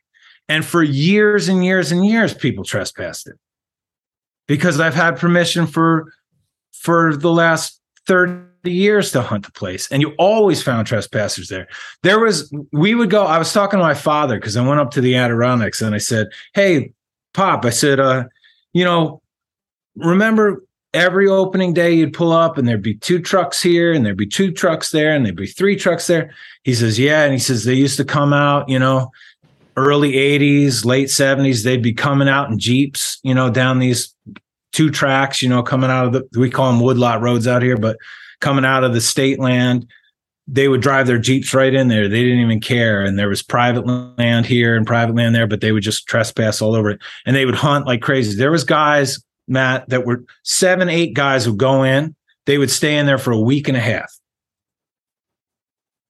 And 0.49 0.65
for 0.65 0.83
years 0.83 1.47
and 1.47 1.63
years 1.63 1.93
and 1.93 2.05
years, 2.05 2.33
people 2.33 2.65
trespassed 2.65 3.27
it 3.27 3.37
because 4.45 4.81
I've 4.81 4.93
had 4.93 5.15
permission 5.15 5.67
for 5.67 6.11
for 6.73 7.15
the 7.15 7.31
last 7.31 7.79
30 8.07 8.71
years 8.71 9.11
to 9.11 9.21
hunt 9.21 9.45
the 9.45 9.51
place 9.51 9.91
and 9.91 10.01
you 10.01 10.13
always 10.17 10.61
found 10.61 10.87
trespassers 10.87 11.49
there. 11.49 11.67
There 12.03 12.19
was 12.19 12.51
we 12.71 12.95
would 12.95 13.09
go 13.09 13.25
i 13.25 13.37
was 13.37 13.53
talking 13.53 13.79
to 13.79 13.85
my 13.85 13.93
father 13.93 14.39
because 14.39 14.57
i 14.57 14.67
went 14.67 14.79
up 14.79 14.91
to 14.91 15.01
the 15.01 15.15
adirondacks 15.15 15.81
and 15.81 15.93
i 15.93 15.99
said 15.99 16.27
hey 16.53 16.91
pop 17.33 17.65
i 17.65 17.69
said 17.69 17.99
uh 17.99 18.25
you 18.73 18.83
know 18.83 19.21
remember 19.95 20.63
every 20.95 21.27
opening 21.27 21.73
day 21.73 21.93
you'd 21.93 22.13
pull 22.13 22.31
up 22.31 22.57
and 22.57 22.67
there'd 22.67 22.81
be 22.81 22.95
two 22.95 23.19
trucks 23.19 23.61
here 23.61 23.91
and 23.91 24.05
there'd 24.05 24.17
be 24.17 24.25
two 24.25 24.51
trucks 24.51 24.91
there 24.91 25.13
and 25.13 25.25
there'd 25.25 25.35
be 25.35 25.45
three 25.45 25.75
trucks 25.75 26.07
there? 26.07 26.33
He 26.63 26.73
says 26.73 26.97
yeah 26.97 27.23
and 27.23 27.33
he 27.33 27.39
says 27.39 27.65
they 27.65 27.73
used 27.73 27.97
to 27.97 28.05
come 28.05 28.33
out 28.33 28.69
you 28.69 28.79
know 28.79 29.11
early 29.77 30.13
80s 30.13 30.85
late 30.85 31.09
70s 31.09 31.63
they'd 31.63 31.83
be 31.83 31.93
coming 31.93 32.29
out 32.29 32.49
in 32.49 32.57
jeeps 32.57 33.19
you 33.23 33.33
know 33.33 33.49
down 33.49 33.79
these 33.79 34.15
two 34.75 34.91
tracks, 34.91 35.41
you 35.41 35.47
know, 35.47 35.63
coming 35.63 35.89
out 35.89 36.05
of 36.05 36.13
the 36.13 36.39
we 36.39 36.49
call 36.49 36.69
them 36.69 36.81
woodlot 36.81 37.21
roads 37.21 37.47
out 37.47 37.63
here, 37.63 37.77
but 37.77 37.97
coming 38.41 38.65
out 38.65 38.83
of 38.83 38.93
the 38.93 38.99
state 38.99 39.39
land, 39.39 39.87
they 40.47 40.67
would 40.67 40.81
drive 40.81 41.07
their 41.07 41.17
jeeps 41.17 41.53
right 41.53 41.73
in 41.73 41.87
there. 41.87 42.09
They 42.09 42.23
didn't 42.23 42.39
even 42.39 42.59
care, 42.59 43.01
and 43.01 43.17
there 43.17 43.29
was 43.29 43.41
private 43.41 43.87
land 44.17 44.45
here 44.45 44.75
and 44.75 44.85
private 44.85 45.15
land 45.15 45.33
there, 45.33 45.47
but 45.47 45.61
they 45.61 45.71
would 45.71 45.81
just 45.81 46.07
trespass 46.07 46.61
all 46.61 46.75
over 46.75 46.89
it, 46.89 46.99
and 47.25 47.35
they 47.35 47.45
would 47.45 47.55
hunt 47.55 47.87
like 47.87 48.01
crazy. 48.01 48.37
There 48.37 48.51
was 48.51 48.65
guys, 48.65 49.17
Matt, 49.47 49.87
that 49.89 50.05
were 50.05 50.25
seven, 50.43 50.89
eight 50.89 51.13
guys 51.13 51.47
would 51.47 51.57
go 51.57 51.83
in. 51.83 52.13
They 52.45 52.57
would 52.57 52.69
stay 52.69 52.97
in 52.97 53.05
there 53.05 53.17
for 53.17 53.31
a 53.31 53.39
week 53.39 53.69
and 53.69 53.77
a 53.77 53.81
half. 53.81 54.11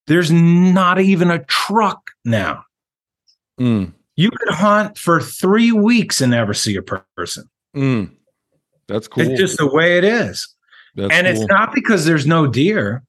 There's 0.08 0.32
not 0.32 0.99
even 0.99 1.30
a 1.30 1.43
truck 1.45 2.10
now. 2.25 2.63
Mm. 3.60 3.93
You 4.15 4.32
could 4.32 4.54
hunt 4.54 4.97
for 4.97 5.21
three 5.21 5.71
weeks 5.71 6.19
and 6.19 6.32
never 6.32 6.54
see 6.54 6.75
a 6.75 6.82
person. 6.82 7.49
Mm. 7.75 8.12
That's 8.88 9.08
cool. 9.08 9.24
It's 9.24 9.39
just 9.39 9.58
the 9.58 9.67
way 9.67 9.98
it 9.98 10.04
is. 10.04 10.48
That's 10.95 11.13
and 11.13 11.28
cool. 11.28 11.36
it's 11.36 11.50
not 11.50 11.74
because 11.74 12.06
there's 12.06 12.26
no 12.26 12.48
deer. 12.48 13.04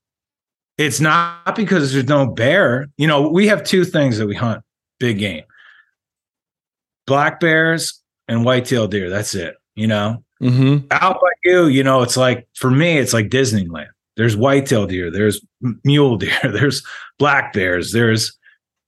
It's 0.78 1.00
not 1.00 1.56
because 1.56 1.92
there's 1.92 2.08
no 2.08 2.26
bear. 2.26 2.88
You 2.98 3.06
know, 3.06 3.28
we 3.28 3.46
have 3.46 3.64
two 3.64 3.84
things 3.84 4.18
that 4.18 4.26
we 4.26 4.34
hunt 4.34 4.62
big 4.98 5.18
game 5.18 5.44
black 7.06 7.40
bears 7.40 8.02
and 8.28 8.44
white-tailed 8.44 8.90
deer. 8.90 9.08
That's 9.08 9.34
it. 9.34 9.54
You 9.74 9.86
know, 9.86 10.24
mm-hmm. 10.42 10.86
out 10.90 11.20
by 11.20 11.28
you, 11.44 11.66
you 11.66 11.84
know, 11.84 12.02
it's 12.02 12.16
like 12.16 12.48
for 12.54 12.70
me, 12.70 12.98
it's 12.98 13.12
like 13.12 13.28
Disneyland. 13.28 13.88
There's 14.16 14.36
white-tailed 14.36 14.88
deer, 14.88 15.10
there's 15.10 15.44
mule 15.84 16.16
deer, 16.16 16.38
there's 16.42 16.82
black 17.18 17.52
bears, 17.52 17.92
there's 17.92 18.36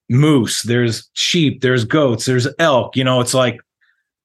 moose, 0.08 0.62
there's 0.62 1.08
sheep, 1.12 1.60
there's 1.60 1.84
goats, 1.84 2.24
there's 2.24 2.48
elk. 2.58 2.96
You 2.96 3.04
know, 3.04 3.20
it's 3.20 3.34
like 3.34 3.60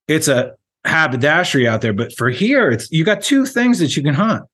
it's 0.08 0.30
a 0.30 0.56
haberdashery 0.86 1.68
out 1.68 1.82
there. 1.82 1.94
But 1.94 2.14
for 2.16 2.30
here, 2.30 2.70
it's 2.70 2.92
you 2.92 3.04
got 3.04 3.22
two 3.22 3.46
things 3.46 3.80
that 3.80 3.96
you 3.96 4.04
can 4.04 4.14
hunt. 4.14 4.46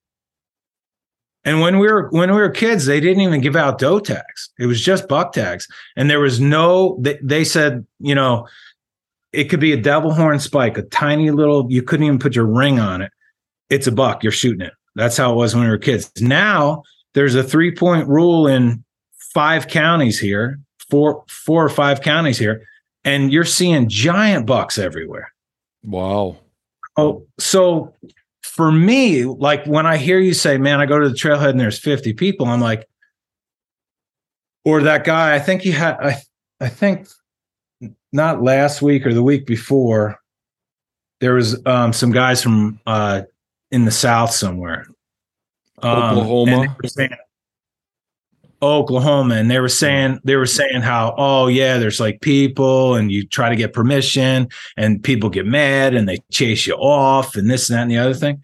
And 1.45 1.61
when 1.61 1.79
we 1.79 1.87
were 1.91 2.09
when 2.11 2.31
we 2.31 2.37
were 2.37 2.49
kids, 2.49 2.85
they 2.85 2.99
didn't 2.99 3.21
even 3.21 3.41
give 3.41 3.55
out 3.55 3.79
doe 3.79 3.99
tags. 3.99 4.49
It 4.59 4.65
was 4.65 4.81
just 4.81 5.07
buck 5.07 5.33
tags, 5.33 5.67
and 5.95 6.09
there 6.09 6.19
was 6.19 6.39
no. 6.39 6.97
They, 7.01 7.17
they 7.23 7.43
said, 7.43 7.85
you 7.99 8.13
know, 8.13 8.47
it 9.31 9.45
could 9.45 9.59
be 9.59 9.71
a 9.71 9.77
devil 9.77 10.13
horn 10.13 10.39
spike, 10.39 10.77
a 10.77 10.83
tiny 10.83 11.31
little. 11.31 11.65
You 11.69 11.81
couldn't 11.81 12.05
even 12.05 12.19
put 12.19 12.35
your 12.35 12.45
ring 12.45 12.79
on 12.79 13.01
it. 13.01 13.11
It's 13.69 13.87
a 13.87 13.91
buck. 13.91 14.21
You're 14.21 14.31
shooting 14.31 14.61
it. 14.61 14.73
That's 14.95 15.15
how 15.15 15.31
it 15.31 15.35
was 15.35 15.55
when 15.55 15.63
we 15.63 15.69
were 15.69 15.77
kids. 15.77 16.11
Now 16.19 16.83
there's 17.13 17.35
a 17.35 17.43
three 17.43 17.73
point 17.73 18.07
rule 18.07 18.45
in 18.45 18.83
five 19.33 19.67
counties 19.67 20.19
here, 20.19 20.59
four 20.89 21.23
four 21.29 21.63
or 21.63 21.69
five 21.69 22.01
counties 22.01 22.37
here, 22.37 22.67
and 23.05 23.31
you're 23.31 23.45
seeing 23.45 23.87
giant 23.87 24.45
bucks 24.45 24.77
everywhere. 24.77 25.31
Wow. 25.83 26.37
Oh, 26.97 27.25
so 27.37 27.93
for 28.41 28.71
me, 28.71 29.23
like 29.23 29.65
when 29.65 29.85
I 29.85 29.97
hear 29.97 30.19
you 30.19 30.33
say, 30.33 30.57
man, 30.57 30.79
I 30.79 30.85
go 30.85 30.99
to 30.99 31.09
the 31.09 31.15
trailhead 31.15 31.51
and 31.51 31.59
there's 31.59 31.79
50 31.79 32.13
people, 32.13 32.47
I'm 32.47 32.61
like, 32.61 32.87
or 34.65 34.81
that 34.83 35.05
guy, 35.05 35.33
I 35.35 35.39
think 35.39 35.61
he 35.61 35.71
had, 35.71 35.97
I, 35.99 36.21
I 36.59 36.67
think 36.67 37.07
not 38.11 38.43
last 38.43 38.81
week 38.81 39.05
or 39.05 39.13
the 39.13 39.23
week 39.23 39.45
before, 39.45 40.19
there 41.19 41.33
was 41.33 41.65
um, 41.65 41.93
some 41.93 42.11
guys 42.11 42.41
from 42.41 42.79
uh, 42.85 43.23
in 43.71 43.85
the 43.85 43.91
South 43.91 44.31
somewhere. 44.31 44.87
Um, 45.81 46.17
Oklahoma. 46.17 46.75
Oklahoma 48.61 49.35
and 49.35 49.49
they 49.49 49.59
were 49.59 49.69
saying 49.69 50.19
they 50.23 50.35
were 50.35 50.45
saying 50.45 50.81
how 50.81 51.15
oh 51.17 51.47
yeah 51.47 51.77
there's 51.77 51.99
like 51.99 52.19
people 52.19 52.95
and 52.95 53.09
you 53.11 53.25
try 53.25 53.47
to 53.47 53.55
get 53.55 53.71
permission 53.73 54.49
and 54.75 55.01
people 55.01 55.29
get 55.29 55.45
mad 55.45 55.93
and 55.93 56.09
they 56.09 56.17
chase 56.29 56.67
you 56.67 56.73
off 56.75 57.35
and 57.35 57.49
this 57.49 57.69
and 57.69 57.77
that 57.77 57.81
and 57.83 57.91
the 57.91 57.97
other 57.97 58.13
thing 58.13 58.43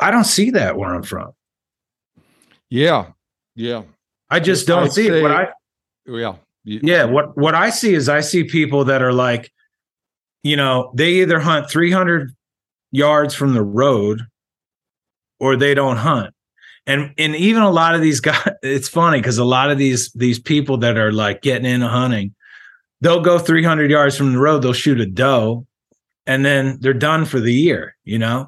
I 0.00 0.10
don't 0.10 0.24
see 0.24 0.50
that 0.50 0.76
where 0.76 0.92
I'm 0.92 1.04
from. 1.04 1.32
Yeah. 2.68 3.12
Yeah. 3.54 3.82
I 4.28 4.40
just 4.40 4.66
don't 4.66 4.84
I'd 4.84 4.92
see 4.92 5.06
say- 5.06 5.20
it. 5.20 5.22
What 5.22 5.30
I 5.30 5.48
Yeah. 6.06 6.34
Yeah, 6.64 7.04
what 7.04 7.36
what 7.36 7.54
I 7.54 7.70
see 7.70 7.94
is 7.94 8.08
I 8.08 8.20
see 8.20 8.44
people 8.44 8.86
that 8.86 9.02
are 9.02 9.12
like, 9.12 9.52
you 10.42 10.56
know, 10.56 10.90
they 10.94 11.20
either 11.20 11.38
hunt 11.38 11.70
300 11.70 12.34
yards 12.90 13.34
from 13.34 13.54
the 13.54 13.62
road 13.62 14.22
or 15.38 15.56
they 15.56 15.74
don't 15.74 15.98
hunt. 15.98 16.33
And 16.86 17.14
and 17.16 17.34
even 17.34 17.62
a 17.62 17.70
lot 17.70 17.94
of 17.94 18.00
these 18.02 18.20
guys 18.20 18.48
it's 18.62 18.88
funny 18.88 19.20
cuz 19.22 19.38
a 19.38 19.44
lot 19.44 19.70
of 19.70 19.78
these 19.78 20.12
these 20.12 20.38
people 20.38 20.76
that 20.78 20.98
are 20.98 21.12
like 21.12 21.42
getting 21.42 21.70
into 21.70 21.88
hunting, 21.88 22.34
they'll 23.00 23.20
go 23.20 23.38
300 23.38 23.90
yards 23.90 24.16
from 24.16 24.32
the 24.32 24.38
road, 24.38 24.60
they'll 24.62 24.72
shoot 24.72 25.00
a 25.00 25.06
doe 25.06 25.66
and 26.26 26.44
then 26.44 26.78
they're 26.80 26.94
done 26.94 27.24
for 27.24 27.40
the 27.40 27.52
year, 27.52 27.96
you 28.04 28.18
know? 28.18 28.46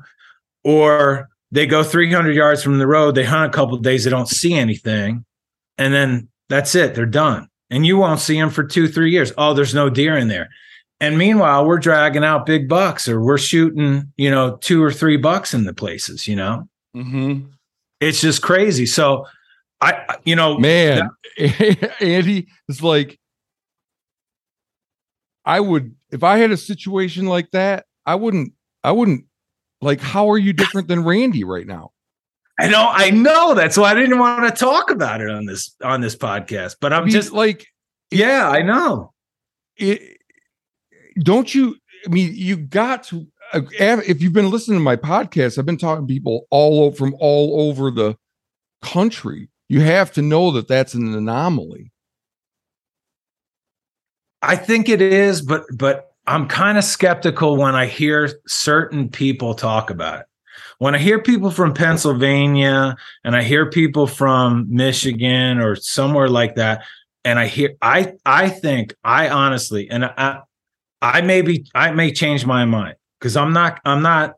Or 0.65 1.29
they 1.53 1.67
go 1.67 1.83
300 1.83 2.35
yards 2.35 2.63
from 2.63 2.79
the 2.79 2.87
road, 2.87 3.15
they 3.15 3.25
hunt 3.25 3.53
a 3.53 3.57
couple 3.57 3.77
days, 3.79 4.05
they 4.05 4.11
don't 4.11 4.29
see 4.29 4.55
anything, 4.55 5.25
and 5.79 5.93
then 5.95 6.29
that's 6.49 6.75
it, 6.75 6.95
they're 6.95 7.07
done. 7.07 7.49
And 7.71 7.87
you 7.87 7.97
won't 7.97 8.21
see 8.21 8.39
them 8.39 8.51
for 8.51 8.65
two, 8.65 8.89
three 8.89 9.11
years. 9.11 9.33
Oh, 9.37 9.53
there's 9.53 9.75
no 9.75 9.91
deer 9.91 10.17
in 10.17 10.29
there. 10.29 10.49
And 11.01 11.19
meanwhile, 11.19 11.67
we're 11.67 11.79
dragging 11.79 12.25
out 12.25 12.47
big 12.47 12.69
bucks 12.69 13.09
or 13.09 13.21
we're 13.21 13.39
shooting, 13.39 14.13
you 14.17 14.31
know, 14.31 14.57
two 14.61 14.83
or 14.83 14.93
three 14.93 15.17
bucks 15.17 15.53
in 15.53 15.65
the 15.65 15.75
places, 15.75 16.27
you 16.27 16.37
know? 16.37 16.69
Mhm. 16.97 17.47
It's 18.01 18.21
just 18.21 18.43
crazy. 18.43 18.87
So 18.87 19.27
I, 19.81 19.93
I- 20.09 20.17
you 20.25 20.37
know, 20.37 20.59
Man, 20.59 21.11
Andy 22.01 22.49
is 22.69 22.83
like, 22.83 23.19
I 25.45 25.61
would 25.61 25.95
if 26.11 26.23
I 26.25 26.39
had 26.39 26.51
a 26.51 26.57
situation 26.57 27.27
like 27.27 27.51
that, 27.53 27.87
I 28.05 28.15
wouldn't, 28.17 28.53
I 28.83 28.93
wouldn't 28.93 29.25
like. 29.81 30.01
How 30.01 30.31
are 30.31 30.39
you 30.39 30.53
different 30.53 30.89
than 30.89 31.05
Randy 31.05 31.45
right 31.45 31.67
now? 31.67 31.93
I 32.59 32.69
know, 32.69 32.89
I 32.91 33.11
know. 33.11 33.55
That's 33.55 33.77
why 33.77 33.91
I 33.91 33.95
didn't 33.95 34.19
want 34.19 34.49
to 34.49 34.59
talk 34.65 34.91
about 34.91 35.21
it 35.21 35.31
on 35.31 35.45
this 35.47 35.75
on 35.83 36.01
this 36.01 36.17
podcast. 36.17 36.77
But 36.81 36.93
I 36.93 36.97
I'm 36.99 37.05
mean, 37.05 37.13
just 37.13 37.33
like, 37.33 37.67
yeah, 38.11 38.49
I 38.49 38.63
know. 38.63 39.13
it, 39.77 40.17
don't 41.19 41.55
you? 41.55 41.77
I 42.07 42.09
mean, 42.11 42.33
you 42.35 42.57
got 42.57 43.05
to. 43.05 43.27
Uh, 43.57 44.03
If 44.07 44.23
you've 44.23 44.33
been 44.33 44.51
listening 44.51 44.79
to 44.79 44.85
my 44.85 44.97
podcast, 44.97 45.59
I've 45.59 45.67
been 45.67 45.79
talking 45.79 46.07
to 46.07 46.13
people 46.13 46.47
all 46.51 46.85
over, 46.85 46.97
from 46.97 47.17
all 47.19 47.69
over 47.69 47.91
the 47.91 48.17
country. 48.83 49.49
You 49.69 49.81
have 49.81 50.13
to 50.13 50.23
know 50.23 50.51
that 50.53 50.69
that's 50.69 50.95
an 50.95 51.13
anomaly. 51.15 51.93
I 54.43 54.57
think 54.57 54.89
it 54.89 55.03
is, 55.03 55.43
but 55.43 55.65
but 55.75 56.13
I'm 56.27 56.47
kind 56.47 56.79
of 56.79 56.85
skeptical 56.85 57.57
when 57.57 57.75
I 57.75 57.87
hear 57.87 58.31
certain 58.47 59.09
people 59.09 59.55
talk 59.55 59.91
about 59.91 60.21
it. 60.21 60.27
When 60.79 60.95
I 60.95 60.99
hear 60.99 61.21
people 61.21 61.51
from 61.51 61.73
Pennsylvania 61.75 62.97
and 63.25 63.35
I 63.35 63.43
hear 63.43 63.71
people 63.71 64.07
from 64.07 64.67
Michigan 64.69 65.59
or 65.59 65.75
somewhere 65.77 66.29
like 66.29 66.55
that, 66.57 66.85
and 67.25 67.39
I 67.39 67.47
hear 67.47 67.75
I 67.83 68.13
I 68.25 68.49
think 68.49 68.95
I 69.03 69.29
honestly 69.29 69.91
and 69.91 70.05
I 70.05 70.43
I 71.03 71.23
may 71.23 71.43
be 71.43 71.67
I 71.75 71.91
may 71.91 72.13
change 72.13 72.47
my 72.47 72.65
mind 72.65 72.97
because 73.19 73.37
I'm 73.37 73.53
not 73.53 73.81
I'm 73.85 74.03
not 74.03 74.35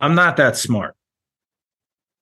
I'm 0.00 0.14
not 0.14 0.36
that 0.36 0.56
smart. 0.56 0.94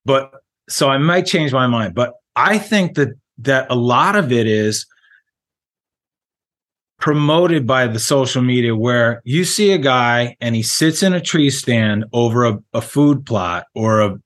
But 0.04 0.32
so 0.68 0.88
I 0.88 0.98
might 0.98 1.26
change 1.26 1.52
my 1.52 1.66
mind. 1.66 1.94
But 1.94 2.14
I 2.36 2.58
think 2.58 2.94
that 2.94 3.10
that 3.38 3.66
a 3.70 3.74
lot 3.74 4.16
of 4.16 4.32
it 4.32 4.46
is 4.46 4.86
promoted 7.00 7.66
by 7.66 7.86
the 7.86 7.98
social 7.98 8.42
media 8.42 8.76
where 8.76 9.22
you 9.24 9.44
see 9.44 9.72
a 9.72 9.78
guy 9.78 10.36
and 10.40 10.54
he 10.54 10.62
sits 10.62 11.02
in 11.02 11.14
a 11.14 11.20
tree 11.20 11.48
stand 11.48 12.04
over 12.12 12.44
a, 12.44 12.58
a 12.74 12.82
food 12.82 13.24
plot 13.24 13.66
or 13.74 14.00
a, 14.00 14.18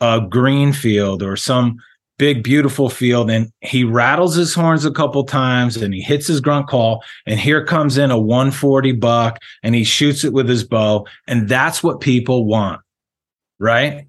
a 0.00 0.20
green 0.28 0.72
field 0.72 1.22
or 1.22 1.36
some 1.36 1.76
big 2.22 2.44
beautiful 2.44 2.88
field 2.88 3.28
and 3.28 3.50
he 3.62 3.82
rattles 3.82 4.36
his 4.36 4.54
horns 4.54 4.84
a 4.84 4.92
couple 4.92 5.24
times 5.24 5.76
and 5.76 5.92
he 5.92 6.00
hits 6.00 6.28
his 6.28 6.40
grunt 6.40 6.68
call 6.68 7.02
and 7.26 7.40
here 7.40 7.64
comes 7.64 7.98
in 7.98 8.12
a 8.12 8.16
140 8.16 8.92
buck 8.92 9.40
and 9.64 9.74
he 9.74 9.82
shoots 9.82 10.22
it 10.22 10.32
with 10.32 10.48
his 10.48 10.62
bow 10.62 11.04
and 11.26 11.48
that's 11.48 11.82
what 11.82 11.98
people 11.98 12.44
want 12.44 12.80
right 13.58 14.06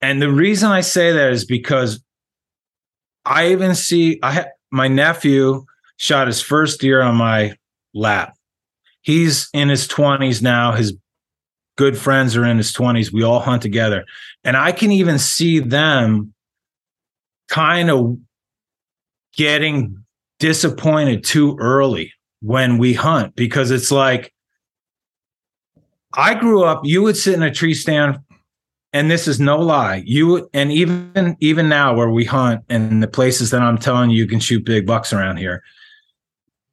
and 0.00 0.22
the 0.22 0.30
reason 0.30 0.70
i 0.70 0.80
say 0.80 1.12
that 1.12 1.30
is 1.30 1.44
because 1.44 2.02
i 3.26 3.48
even 3.48 3.74
see 3.74 4.18
i 4.22 4.32
ha- 4.32 4.46
my 4.70 4.88
nephew 4.88 5.62
shot 5.98 6.26
his 6.26 6.40
first 6.40 6.80
deer 6.80 7.02
on 7.02 7.16
my 7.16 7.54
lap. 7.94 8.34
He's 9.02 9.48
in 9.52 9.68
his 9.68 9.86
20s 9.88 10.42
now. 10.42 10.72
His 10.72 10.94
good 11.76 11.98
friends 11.98 12.36
are 12.36 12.44
in 12.44 12.56
his 12.56 12.72
20s. 12.72 13.12
We 13.12 13.22
all 13.22 13.40
hunt 13.40 13.62
together. 13.62 14.04
And 14.44 14.56
I 14.56 14.72
can 14.72 14.90
even 14.90 15.18
see 15.18 15.58
them 15.58 16.32
kind 17.48 17.90
of 17.90 18.18
getting 19.36 20.04
disappointed 20.38 21.24
too 21.24 21.56
early 21.58 22.12
when 22.40 22.78
we 22.78 22.92
hunt 22.92 23.34
because 23.36 23.70
it's 23.70 23.90
like 23.90 24.32
I 26.14 26.34
grew 26.34 26.64
up, 26.64 26.82
you 26.84 27.02
would 27.02 27.16
sit 27.16 27.34
in 27.34 27.42
a 27.42 27.50
tree 27.50 27.74
stand 27.74 28.18
and 28.92 29.10
this 29.10 29.28
is 29.28 29.38
no 29.38 29.58
lie. 29.58 30.02
You 30.06 30.48
and 30.54 30.72
even 30.72 31.36
even 31.40 31.68
now 31.68 31.94
where 31.94 32.10
we 32.10 32.24
hunt 32.24 32.62
and 32.68 33.02
the 33.02 33.08
places 33.08 33.50
that 33.50 33.62
I'm 33.62 33.78
telling 33.78 34.10
you 34.10 34.16
you 34.16 34.26
can 34.26 34.40
shoot 34.40 34.64
big 34.64 34.86
bucks 34.86 35.12
around 35.12 35.36
here 35.36 35.62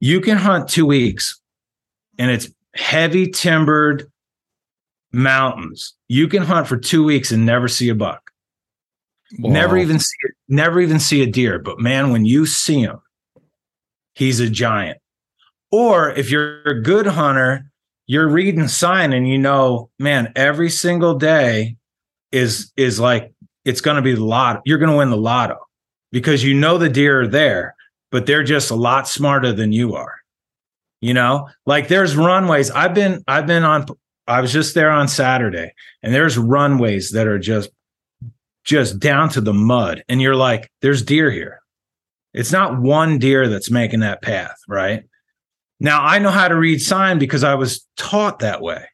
you 0.03 0.19
can 0.19 0.37
hunt 0.37 0.67
two 0.67 0.85
weeks 0.85 1.39
and 2.19 2.29
it's 2.29 2.49
heavy 2.75 3.25
timbered 3.25 4.11
mountains. 5.13 5.93
You 6.09 6.27
can 6.27 6.43
hunt 6.43 6.67
for 6.67 6.75
two 6.75 7.05
weeks 7.05 7.31
and 7.31 7.45
never 7.45 7.69
see 7.69 7.87
a 7.87 7.95
buck. 7.95 8.22
Never 9.37 9.77
even 9.77 9.99
see 9.99 10.15
never 10.47 10.79
even 10.79 10.99
see 10.99 11.23
a 11.23 11.27
deer. 11.27 11.59
But 11.59 11.79
man, 11.79 12.11
when 12.11 12.25
you 12.25 12.45
see 12.45 12.81
him, 12.81 12.99
he's 14.13 14.39
a 14.39 14.49
giant. 14.49 14.99
Or 15.71 16.11
if 16.11 16.29
you're 16.29 16.61
a 16.63 16.81
good 16.81 17.07
hunter, 17.07 17.65
you're 18.05 18.27
reading 18.27 18.67
sign 18.67 19.13
and 19.13 19.27
you 19.27 19.37
know, 19.37 19.89
man, 19.97 20.31
every 20.35 20.69
single 20.69 21.15
day 21.15 21.77
is 22.31 22.71
is 22.77 22.99
like 22.99 23.33
it's 23.65 23.81
going 23.81 23.95
to 23.95 24.01
be 24.01 24.13
the 24.13 24.23
lotto. 24.23 24.61
You're 24.65 24.77
going 24.77 24.91
to 24.91 24.97
win 24.97 25.09
the 25.09 25.17
lotto 25.17 25.57
because 26.11 26.43
you 26.43 26.53
know 26.53 26.77
the 26.77 26.89
deer 26.89 27.21
are 27.21 27.27
there, 27.27 27.75
but 28.11 28.25
they're 28.25 28.43
just 28.43 28.71
a 28.71 28.75
lot 28.75 29.07
smarter 29.07 29.53
than 29.53 29.71
you 29.71 29.95
are. 29.95 30.15
You 31.01 31.13
know, 31.13 31.49
like 31.65 31.87
there's 31.87 32.15
runways. 32.15 32.71
I've 32.71 32.93
been 32.93 33.23
I've 33.27 33.47
been 33.47 33.63
on. 33.63 33.85
I 34.27 34.39
was 34.39 34.53
just 34.53 34.73
there 34.73 34.89
on 34.89 35.07
Saturday, 35.07 35.73
and 36.01 36.13
there's 36.13 36.37
runways 36.37 37.11
that 37.11 37.27
are 37.27 37.39
just 37.39 37.69
just 38.63 38.99
down 38.99 39.29
to 39.29 39.41
the 39.41 39.53
mud, 39.53 40.03
and 40.07 40.21
you're 40.21 40.35
like, 40.35 40.71
there's 40.81 41.01
deer 41.01 41.29
here. 41.31 41.59
It's 42.33 42.51
not 42.51 42.79
one 42.79 43.19
deer 43.19 43.47
that's 43.47 43.69
making 43.69 43.99
that 43.99 44.21
path, 44.21 44.55
right? 44.67 45.03
Now 45.79 46.03
I 46.03 46.19
know 46.19 46.31
how 46.31 46.47
to 46.47 46.55
read 46.55 46.81
sign 46.81 47.19
because 47.19 47.43
I 47.43 47.55
was 47.55 47.85
taught 47.97 48.39
that 48.39 48.61
way. 48.61 48.85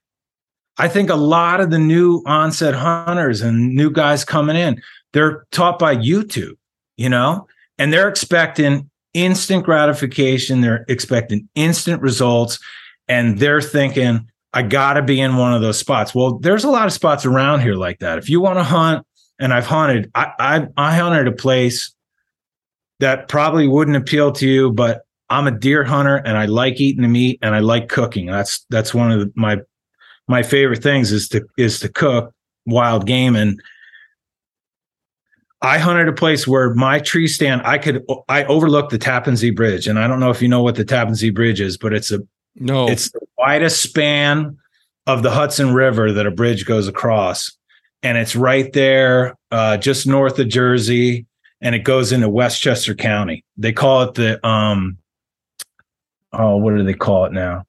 I 0.77 0.87
think 0.87 1.09
a 1.09 1.15
lot 1.15 1.59
of 1.59 1.71
the 1.71 1.79
new 1.79 2.23
onset 2.25 2.73
hunters 2.73 3.41
and 3.41 3.75
new 3.75 3.91
guys 3.91 4.25
coming 4.25 4.55
in, 4.55 4.81
they're 5.13 5.45
taught 5.51 5.77
by 5.77 5.95
YouTube, 5.95 6.55
you 6.97 7.09
know, 7.09 7.47
and 7.77 7.93
they're 7.93 8.07
expecting 8.07 8.89
instant 9.13 9.65
gratification. 9.65 10.61
They're 10.61 10.85
expecting 10.87 11.49
instant 11.55 12.01
results. 12.01 12.59
And 13.07 13.39
they're 13.39 13.61
thinking, 13.61 14.29
I 14.53 14.61
got 14.61 14.93
to 14.93 15.01
be 15.01 15.19
in 15.19 15.35
one 15.35 15.53
of 15.53 15.61
those 15.61 15.79
spots. 15.79 16.13
Well, 16.15 16.39
there's 16.39 16.63
a 16.63 16.69
lot 16.69 16.87
of 16.87 16.93
spots 16.93 17.25
around 17.25 17.61
here 17.61 17.75
like 17.75 17.99
that. 17.99 18.17
If 18.17 18.29
you 18.29 18.39
want 18.39 18.59
to 18.59 18.63
hunt, 18.63 19.05
and 19.39 19.53
I've 19.53 19.65
hunted, 19.65 20.11
I, 20.15 20.31
I, 20.39 20.67
I 20.77 20.95
hunted 20.95 21.27
a 21.27 21.31
place 21.31 21.93
that 22.99 23.27
probably 23.29 23.67
wouldn't 23.67 23.97
appeal 23.97 24.31
to 24.33 24.47
you, 24.47 24.71
but 24.71 25.03
I'm 25.29 25.47
a 25.47 25.51
deer 25.51 25.83
hunter 25.83 26.17
and 26.17 26.37
I 26.37 26.45
like 26.45 26.79
eating 26.79 27.01
the 27.01 27.07
meat 27.07 27.39
and 27.41 27.55
I 27.55 27.59
like 27.59 27.87
cooking. 27.87 28.25
That's 28.25 28.65
that's 28.69 28.93
one 28.93 29.11
of 29.11 29.19
the, 29.19 29.31
my 29.35 29.59
my 30.27 30.43
favorite 30.43 30.81
things 30.81 31.11
is 31.11 31.29
to 31.29 31.45
is 31.57 31.79
to 31.81 31.89
cook 31.89 32.33
wild 32.65 33.05
game 33.05 33.35
and 33.35 33.61
I 35.61 35.77
hunted 35.77 36.07
a 36.07 36.13
place 36.13 36.47
where 36.47 36.73
my 36.73 36.99
tree 36.99 37.27
stand 37.27 37.61
I 37.63 37.77
could 37.77 38.03
I 38.27 38.43
overlooked 38.45 38.91
the 38.91 38.97
Tappan 38.97 39.35
Zee 39.35 39.51
Bridge 39.51 39.87
and 39.87 39.99
I 39.99 40.07
don't 40.07 40.19
know 40.19 40.29
if 40.29 40.41
you 40.41 40.47
know 40.47 40.63
what 40.63 40.75
the 40.75 40.85
Tappan 40.85 41.15
Zee 41.15 41.31
Bridge 41.31 41.61
is 41.61 41.77
but 41.77 41.93
it's 41.93 42.11
a 42.11 42.19
no. 42.55 42.87
it's 42.87 43.11
the 43.11 43.21
widest 43.37 43.81
span 43.81 44.57
of 45.07 45.23
the 45.23 45.31
Hudson 45.31 45.73
River 45.73 46.11
that 46.11 46.25
a 46.25 46.31
bridge 46.31 46.65
goes 46.65 46.87
across 46.87 47.55
and 48.03 48.17
it's 48.17 48.35
right 48.35 48.71
there 48.73 49.35
uh, 49.51 49.77
just 49.77 50.07
north 50.07 50.39
of 50.39 50.47
Jersey 50.47 51.25
and 51.61 51.75
it 51.75 51.79
goes 51.79 52.11
into 52.11 52.29
Westchester 52.29 52.95
County. 52.95 53.43
They 53.57 53.73
call 53.73 54.03
it 54.03 54.13
the 54.15 54.45
um 54.47 54.97
oh 56.33 56.57
what 56.57 56.75
do 56.75 56.83
they 56.83 56.93
call 56.93 57.25
it 57.25 57.33
now? 57.33 57.65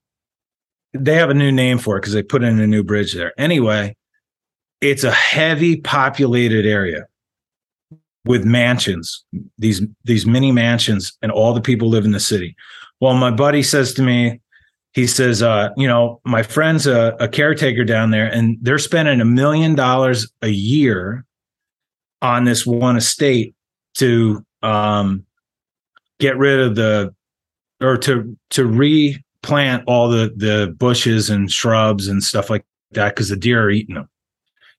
They 0.93 1.15
have 1.15 1.31
a 1.31 1.35
new 1.35 1.53
name 1.53 1.79
for 1.79 1.97
it 1.97 2.01
because 2.01 2.15
they 2.15 2.23
put 2.23 2.43
in 2.43 2.59
a 2.61 2.67
new 2.67 2.83
bridge 2.83 3.13
there. 3.13 3.33
Anyway, 3.39 3.97
it's 4.81 5.05
a 5.05 5.13
heavy 5.13 5.77
populated 5.77 6.67
area 6.67 7.07
with 8.25 8.45
mansions, 8.45 9.25
these 9.59 9.83
these 10.05 10.27
mini 10.27 10.53
mansions, 10.53 11.17
and 11.23 11.33
all 11.33 11.53
the 11.53 11.61
people 11.61 11.89
live 11.89 12.05
in 12.05 12.13
the 12.13 12.21
city. 12.21 12.57
Well, 13.01 13.15
my 13.15 13.31
buddy 13.31 13.63
says 13.63 13.95
to 13.95 14.03
me, 14.03 14.41
he 14.93 15.07
says, 15.07 15.43
uh, 15.43 15.71
you 15.77 15.87
know, 15.87 16.21
my 16.25 16.43
friend's 16.43 16.87
a, 16.87 17.17
a 17.21 17.29
caretaker 17.29 17.85
down 17.85 18.11
there, 18.11 18.27
and 18.27 18.59
they're 18.61 18.79
spending 18.79 19.21
a 19.21 19.25
million 19.25 19.75
dollars 19.75 20.31
a 20.43 20.49
year 20.49 21.25
on 22.23 22.45
this 22.45 22.67
one 22.67 22.97
estate 22.97 23.55
to 23.95 24.45
um, 24.63 25.25
get 26.19 26.37
rid 26.37 26.61
of 26.61 26.75
the 26.75 27.15
or 27.81 27.97
to 27.99 28.37
to 28.51 28.67
replant 28.67 29.85
all 29.87 30.09
the 30.09 30.33
the 30.37 30.75
bushes 30.77 31.31
and 31.31 31.51
shrubs 31.51 32.09
and 32.09 32.23
stuff 32.23 32.51
like 32.51 32.65
that 32.91 33.15
because 33.15 33.29
the 33.29 33.37
deer 33.37 33.63
are 33.63 33.71
eating 33.71 33.95
them. 33.95 34.09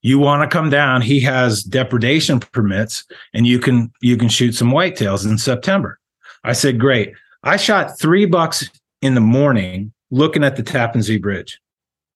You 0.02 0.18
want 0.18 0.42
to 0.42 0.52
come 0.52 0.68
down? 0.68 1.00
He 1.00 1.20
has 1.20 1.62
depredation 1.62 2.40
permits, 2.40 3.04
and 3.32 3.46
you 3.46 3.58
can 3.58 3.90
you 4.02 4.16
can 4.18 4.28
shoot 4.28 4.52
some 4.52 4.70
whitetails 4.70 5.24
in 5.24 5.38
September. 5.38 5.98
I 6.44 6.52
said, 6.52 6.78
great. 6.78 7.14
I 7.44 7.56
shot 7.56 7.98
three 7.98 8.26
bucks 8.26 8.68
in 9.00 9.14
the 9.14 9.20
morning 9.20 9.92
looking 10.12 10.44
at 10.44 10.54
the 10.54 10.62
Tappan 10.62 11.02
Zee 11.02 11.18
Bridge. 11.18 11.60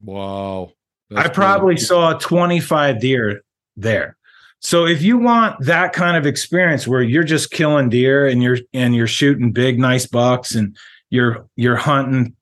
Wow. 0.01 0.73
I 1.17 1.29
probably 1.29 1.77
saw 1.77 2.13
25 2.13 3.01
deer 3.01 3.43
there. 3.77 4.17
So 4.61 4.87
if 4.87 5.03
you 5.03 5.19
want 5.19 5.65
that 5.65 5.93
kind 5.93 6.17
of 6.17 6.27
experience 6.27 6.87
where 6.87 7.03
you're 7.03 7.25
just 7.25 7.51
killing 7.51 7.89
deer 7.89 8.27
and 8.27 8.43
you're 8.43 8.59
and 8.73 8.95
you're 8.95 9.07
shooting 9.07 9.53
big 9.53 9.79
nice 9.79 10.07
bucks 10.07 10.55
and 10.55 10.77
you're 11.11 11.47
you're 11.57 11.77
hunting 11.77 12.35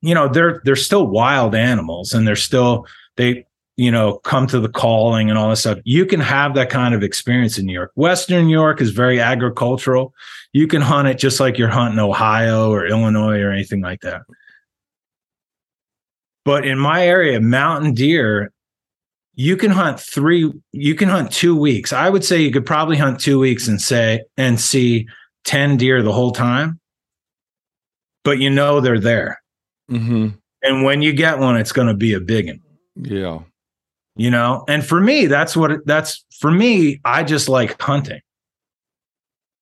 you 0.00 0.14
know 0.14 0.28
they're 0.28 0.60
they're 0.64 0.76
still 0.76 1.06
wild 1.06 1.54
animals 1.54 2.12
and 2.12 2.26
they're 2.26 2.36
still 2.36 2.86
they 3.16 3.44
you 3.76 3.90
know 3.90 4.18
come 4.18 4.46
to 4.46 4.60
the 4.60 4.68
calling 4.68 5.28
and 5.28 5.38
all 5.38 5.50
this 5.50 5.60
stuff 5.60 5.78
you 5.84 6.06
can 6.06 6.20
have 6.20 6.54
that 6.54 6.70
kind 6.70 6.94
of 6.94 7.02
experience 7.02 7.58
in 7.58 7.66
new 7.66 7.72
york 7.72 7.92
western 7.94 8.46
new 8.46 8.52
york 8.52 8.80
is 8.80 8.90
very 8.90 9.20
agricultural 9.20 10.14
you 10.52 10.66
can 10.66 10.80
hunt 10.80 11.08
it 11.08 11.18
just 11.18 11.38
like 11.38 11.58
you're 11.58 11.68
hunting 11.68 11.98
ohio 11.98 12.70
or 12.70 12.86
illinois 12.86 13.40
or 13.40 13.50
anything 13.50 13.80
like 13.80 14.00
that 14.00 14.22
but 16.44 16.66
in 16.66 16.78
my 16.78 17.06
area 17.06 17.40
mountain 17.40 17.94
deer 17.94 18.52
you 19.34 19.56
can 19.56 19.70
hunt 19.70 19.98
three 19.98 20.52
you 20.72 20.94
can 20.94 21.08
hunt 21.08 21.32
two 21.32 21.56
weeks. 21.56 21.92
I 21.92 22.10
would 22.10 22.24
say 22.24 22.42
you 22.42 22.52
could 22.52 22.66
probably 22.66 22.96
hunt 22.96 23.20
two 23.20 23.38
weeks 23.38 23.66
and 23.66 23.80
say 23.80 24.22
and 24.36 24.60
see 24.60 25.08
10 25.44 25.78
deer 25.78 26.02
the 26.02 26.12
whole 26.12 26.32
time. 26.32 26.78
But 28.24 28.38
you 28.38 28.50
know 28.50 28.80
they're 28.80 29.00
there. 29.00 29.38
Mm-hmm. 29.90 30.28
and 30.62 30.84
when 30.84 31.02
you 31.02 31.12
get 31.12 31.38
one 31.38 31.56
it's 31.56 31.72
going 31.72 31.88
to 31.88 31.94
be 31.94 32.14
a 32.14 32.20
big 32.20 32.46
one. 32.46 32.60
Yeah. 32.96 33.40
You 34.16 34.30
know? 34.30 34.64
And 34.68 34.84
for 34.84 35.00
me 35.00 35.26
that's 35.26 35.56
what 35.56 35.72
it, 35.72 35.80
that's 35.86 36.24
for 36.38 36.50
me 36.50 37.00
i 37.04 37.24
just 37.24 37.48
like 37.48 37.80
hunting. 37.80 38.20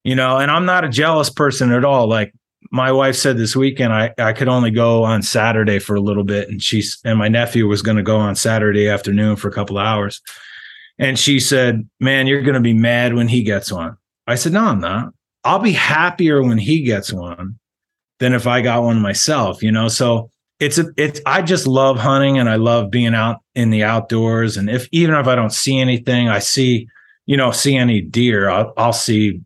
You 0.05 0.15
know? 0.15 0.39
And 0.39 0.51
i'm 0.51 0.67
not 0.67 0.85
a 0.85 0.89
jealous 0.89 1.31
person 1.31 1.73
at 1.73 1.85
all. 1.85 2.07
Like 2.07 2.35
my 2.71 2.93
wife 2.93 3.17
said 3.17 3.37
this 3.37 3.57
weekend 3.57 3.93
I, 3.93 4.13
I 4.19 4.33
could 4.33 4.49
only 4.49 4.71
go 4.71 5.03
on 5.03 5.23
Saturday 5.23 5.79
for 5.79 5.97
a 5.97 6.01
little 6.01 6.25
bit. 6.25 6.49
And 6.49 6.63
she's 6.63 6.99
and 7.05 7.19
my 7.19 7.29
nephew 7.29 7.67
was 7.67 7.83
going 7.83 7.97
to 7.97 8.03
go 8.03 8.17
on 8.17 8.37
Saturday 8.37 8.89
afternoon 8.89 9.37
for 9.37 9.49
a 9.49 9.53
couple 9.53 9.79
of 9.79 9.87
hours. 9.87 10.21
And 10.99 11.19
she 11.19 11.41
said, 11.41 11.89
Man, 11.99 12.27
you're 12.27 12.43
going 12.43 12.55
to 12.55 12.61
be 12.61 12.75
mad 12.75 13.15
when 13.15 13.29
he 13.29 13.43
gets 13.43 13.73
one. 13.73 13.97
I 14.27 14.37
said, 14.37 14.53
No, 14.53 14.67
I'm 14.67 14.81
not. 14.81 15.13
I'll 15.43 15.59
be 15.59 15.73
happier 15.73 16.43
when 16.43 16.59
he 16.59 16.83
gets 16.83 17.13
one 17.13 17.59
than 18.19 18.35
if 18.35 18.47
I 18.47 18.61
got 18.61 18.83
one 18.83 19.01
myself, 19.01 19.63
you 19.63 19.73
know? 19.73 19.89
So 19.89 20.31
it's 20.61 20.79
a 20.79 20.87
it's 20.97 21.21
I 21.25 21.43
just 21.43 21.67
love 21.67 21.99
hunting 21.99 22.39
and 22.39 22.49
I 22.49 22.57
love 22.57 22.91
being 22.91 23.15
out 23.15 23.41
in 23.55 23.71
the 23.71 23.83
outdoors. 23.83 24.57
And 24.57 24.71
if 24.71 24.87
even 24.93 25.15
if 25.15 25.27
I 25.27 25.35
don't 25.35 25.53
see 25.53 25.81
anything, 25.81 26.29
I 26.29 26.39
see, 26.39 26.87
you 27.27 27.37
know, 27.37 27.51
see 27.51 27.77
any 27.77 28.01
deer, 28.03 28.49
I'll, 28.51 28.73
I'll 28.77 28.93
see 28.93 29.41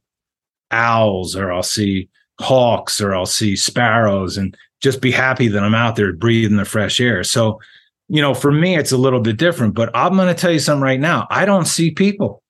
owls 0.71 1.37
or 1.37 1.53
I'll 1.53 1.63
see 1.63 2.09
hawks 2.41 3.01
or 3.01 3.15
I'll 3.15 3.27
see 3.27 3.57
sparrows 3.57 4.37
and 4.37 4.57
just 4.81 5.01
be 5.01 5.11
happy 5.11 5.49
that 5.49 5.63
I'm 5.63 5.75
out 5.75 5.97
there 5.97 6.13
breathing 6.13 6.57
the 6.57 6.65
fresh 6.65 7.01
air. 7.01 7.25
So, 7.25 7.61
you 8.09 8.21
know, 8.21 8.35
for 8.35 8.53
me, 8.53 8.77
it's 8.77 8.93
a 8.93 8.99
little 8.99 9.21
bit 9.21 9.37
different, 9.37 9.75
but 9.75 9.91
I'm 9.95 10.17
going 10.17 10.35
to 10.35 10.41
tell 10.41 10.53
you 10.53 10.59
something 10.59 10.83
right 10.83 11.01
now. 11.01 11.27
I 11.31 11.45
don't 11.45 11.67
see 11.67 11.91
people. 11.91 12.43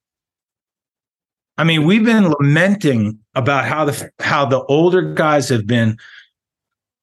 I 1.56 1.64
mean, 1.64 1.84
we've 1.84 2.04
been 2.04 2.34
lamenting 2.40 3.20
about 3.36 3.64
how 3.64 3.84
the 3.84 4.10
how 4.18 4.44
the 4.44 4.64
older 4.64 5.14
guys 5.14 5.48
have 5.50 5.66
been 5.66 5.98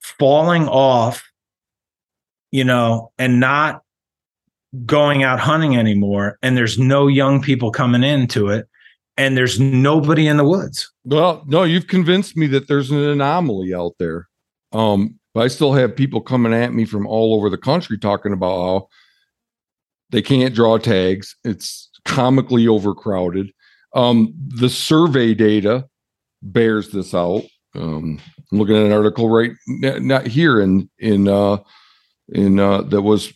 falling 0.01 0.67
off, 0.67 1.32
you 2.51 2.65
know, 2.65 3.11
and 3.17 3.39
not 3.39 3.84
going 4.86 5.23
out 5.23 5.39
hunting 5.39 5.75
anymore 5.75 6.38
and 6.41 6.55
there's 6.55 6.79
no 6.79 7.07
young 7.07 7.41
people 7.41 7.71
coming 7.71 8.03
into 8.03 8.47
it 8.47 8.69
and 9.18 9.38
there's 9.38 9.59
nobody 9.59 10.28
in 10.28 10.38
the 10.38 10.43
woods. 10.43 10.91
Well, 11.03 11.43
no, 11.47 11.64
you've 11.64 11.88
convinced 11.88 12.38
me 12.38 12.47
that 12.47 12.68
there's 12.68 12.91
an 12.91 12.97
anomaly 12.97 13.74
out 13.74 13.93
there. 13.99 14.28
Um, 14.72 15.20
but 15.34 15.41
I 15.41 15.47
still 15.47 15.74
have 15.74 15.95
people 15.95 16.22
coming 16.22 16.53
at 16.53 16.74
me 16.74 16.86
from 16.86 17.07
all 17.07 17.34
over 17.36 17.49
the 17.49 17.57
country 17.57 17.97
talking 17.97 18.34
about 18.34 18.66
how 18.66 18.88
they 20.09 20.22
can't 20.22 20.53
draw 20.53 20.78
tags. 20.78 21.36
It's 21.43 21.89
comically 22.05 22.68
overcrowded. 22.68 23.51
Um, 23.93 24.34
the 24.47 24.70
survey 24.70 25.34
data 25.34 25.88
bears 26.41 26.89
this 26.89 27.14
out. 27.14 27.43
Um, 27.76 28.20
I'm 28.51 28.59
looking 28.59 28.76
at 28.76 28.84
an 28.84 28.91
article 28.91 29.30
right 29.30 29.51
not 29.68 30.28
here 30.28 30.59
in 30.59 30.89
in 30.99 31.28
uh, 31.28 31.57
in 32.30 32.59
uh, 32.59 32.82
that 32.84 33.01
was 33.01 33.34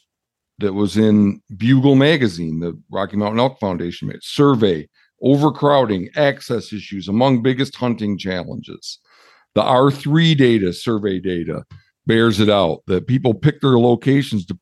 that 0.60 0.74
was 0.74 0.98
in 0.98 1.42
Bugle 1.56 1.96
magazine, 1.96 2.60
the 2.60 2.80
Rocky 2.90 3.18
Mountain 3.18 3.40
Elk 3.40 3.60
Foundation 3.60 4.08
made 4.08 4.24
survey 4.24 4.88
overcrowding, 5.26 6.10
access 6.16 6.72
issues 6.72 7.08
among 7.08 7.42
biggest 7.42 7.76
hunting 7.76 8.18
challenges. 8.18 9.00
The 9.56 9.62
R3 9.62 10.38
data, 10.38 10.72
survey 10.72 11.20
data, 11.20 11.66
bears 12.06 12.40
it 12.40 12.50
out 12.50 12.84
that 12.86 13.08
people 13.08 13.34
pick 13.34 13.60
their 13.62 13.80
locations 13.80 14.46
to, 14.46 14.58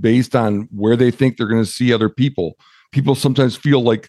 based 0.00 0.34
on 0.34 0.68
where 0.72 0.96
they 0.96 1.10
think 1.10 1.36
they're 1.36 1.46
going 1.46 1.62
to 1.62 1.70
see 1.70 1.92
other 1.92 2.08
people. 2.08 2.54
People 2.92 3.14
sometimes 3.14 3.54
feel 3.54 3.82
like 3.82 4.08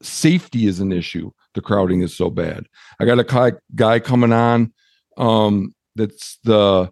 safety 0.00 0.66
is 0.66 0.80
an 0.80 0.92
issue. 0.92 1.30
The 1.54 1.60
crowding 1.60 2.00
is 2.00 2.16
so 2.16 2.30
bad. 2.30 2.66
I 2.98 3.04
got 3.04 3.18
a 3.18 3.60
guy 3.74 4.00
coming 4.00 4.32
on 4.32 4.72
um, 5.18 5.74
that's 5.96 6.38
the 6.44 6.90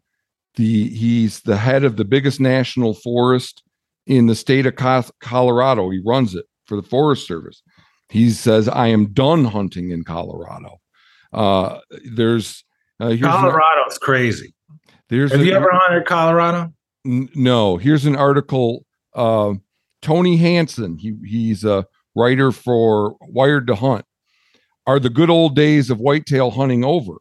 the 0.57 0.89
he's 0.89 1.41
the 1.43 1.57
head 1.57 1.85
of 1.85 1.97
the 1.97 2.05
biggest 2.05 2.41
national 2.41 2.95
forest 2.95 3.63
in 4.07 4.27
the 4.27 4.35
state 4.35 4.67
of 4.67 4.75
Colorado. 5.21 5.91
He 5.91 6.03
runs 6.05 6.35
it 6.35 6.47
for 6.67 6.77
the 6.77 6.87
Forest 6.87 7.27
Service. 7.27 7.63
He 8.09 8.31
says, 8.31 8.69
I 8.69 8.89
am 8.89 9.13
done 9.13 9.45
hunting 9.45 9.91
in 9.91 10.05
Colorado. 10.05 10.79
Uh, 11.33 11.81
there's 12.13 12.65
uh, 13.01 13.15
Colorado's 13.21 13.95
an, 13.95 13.99
crazy. 14.01 14.55
There's 15.09 15.33
Have 15.33 15.45
you 15.45 15.53
ever 15.53 15.71
hunted 15.73 16.07
Colorado? 16.07 16.73
N- 17.05 17.29
no. 17.35 17.77
Here's 17.77 18.07
an 18.07 18.17
article. 18.17 18.85
Uh, 19.15 19.55
Tony 20.03 20.37
Hansen, 20.37 20.99
he, 20.99 21.15
he's 21.25 21.65
a 21.65 21.87
writer 22.15 22.53
for 22.53 23.17
Wired 23.23 23.67
to 23.67 23.75
Hunt. 23.75 24.05
Are 24.87 25.01
the 25.01 25.11
good 25.11 25.31
old 25.31 25.57
days 25.57 25.91
of 25.91 25.99
whitetail 25.99 26.51
hunting 26.53 26.85
over? 26.85 27.15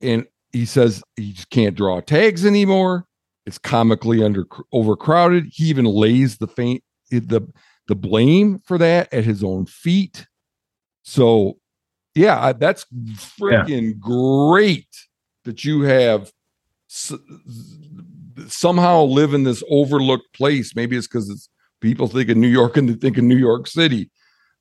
And 0.00 0.26
he 0.52 0.64
says 0.64 1.02
he 1.16 1.32
just 1.32 1.50
can't 1.50 1.76
draw 1.76 2.00
tags 2.00 2.46
anymore. 2.46 3.04
It's 3.44 3.58
comically 3.58 4.22
under 4.22 4.46
overcrowded. 4.72 5.48
He 5.52 5.64
even 5.64 5.84
lays 5.84 6.38
the 6.38 6.46
faint 6.46 6.82
the 7.10 7.46
the 7.88 7.96
blame 7.96 8.58
for 8.60 8.78
that 8.78 9.12
at 9.12 9.24
his 9.24 9.42
own 9.42 9.66
feet. 9.66 10.26
So, 11.02 11.58
yeah, 12.14 12.52
that's 12.52 12.86
freaking 13.40 13.88
yeah. 13.88 13.98
great 13.98 14.88
that 15.44 15.64
you 15.64 15.82
have 15.82 16.30
s- 16.88 17.14
somehow 18.46 19.02
live 19.04 19.34
in 19.34 19.42
this 19.42 19.64
overlooked 19.70 20.32
place. 20.34 20.76
Maybe 20.76 20.96
it's 20.96 21.08
because 21.08 21.30
it's 21.30 21.48
people 21.80 22.08
think 22.08 22.28
of 22.28 22.36
New 22.36 22.48
York 22.48 22.76
and 22.76 22.88
they 22.88 22.94
think 22.94 23.16
of 23.16 23.24
New 23.24 23.36
York 23.36 23.66
City. 23.66 24.10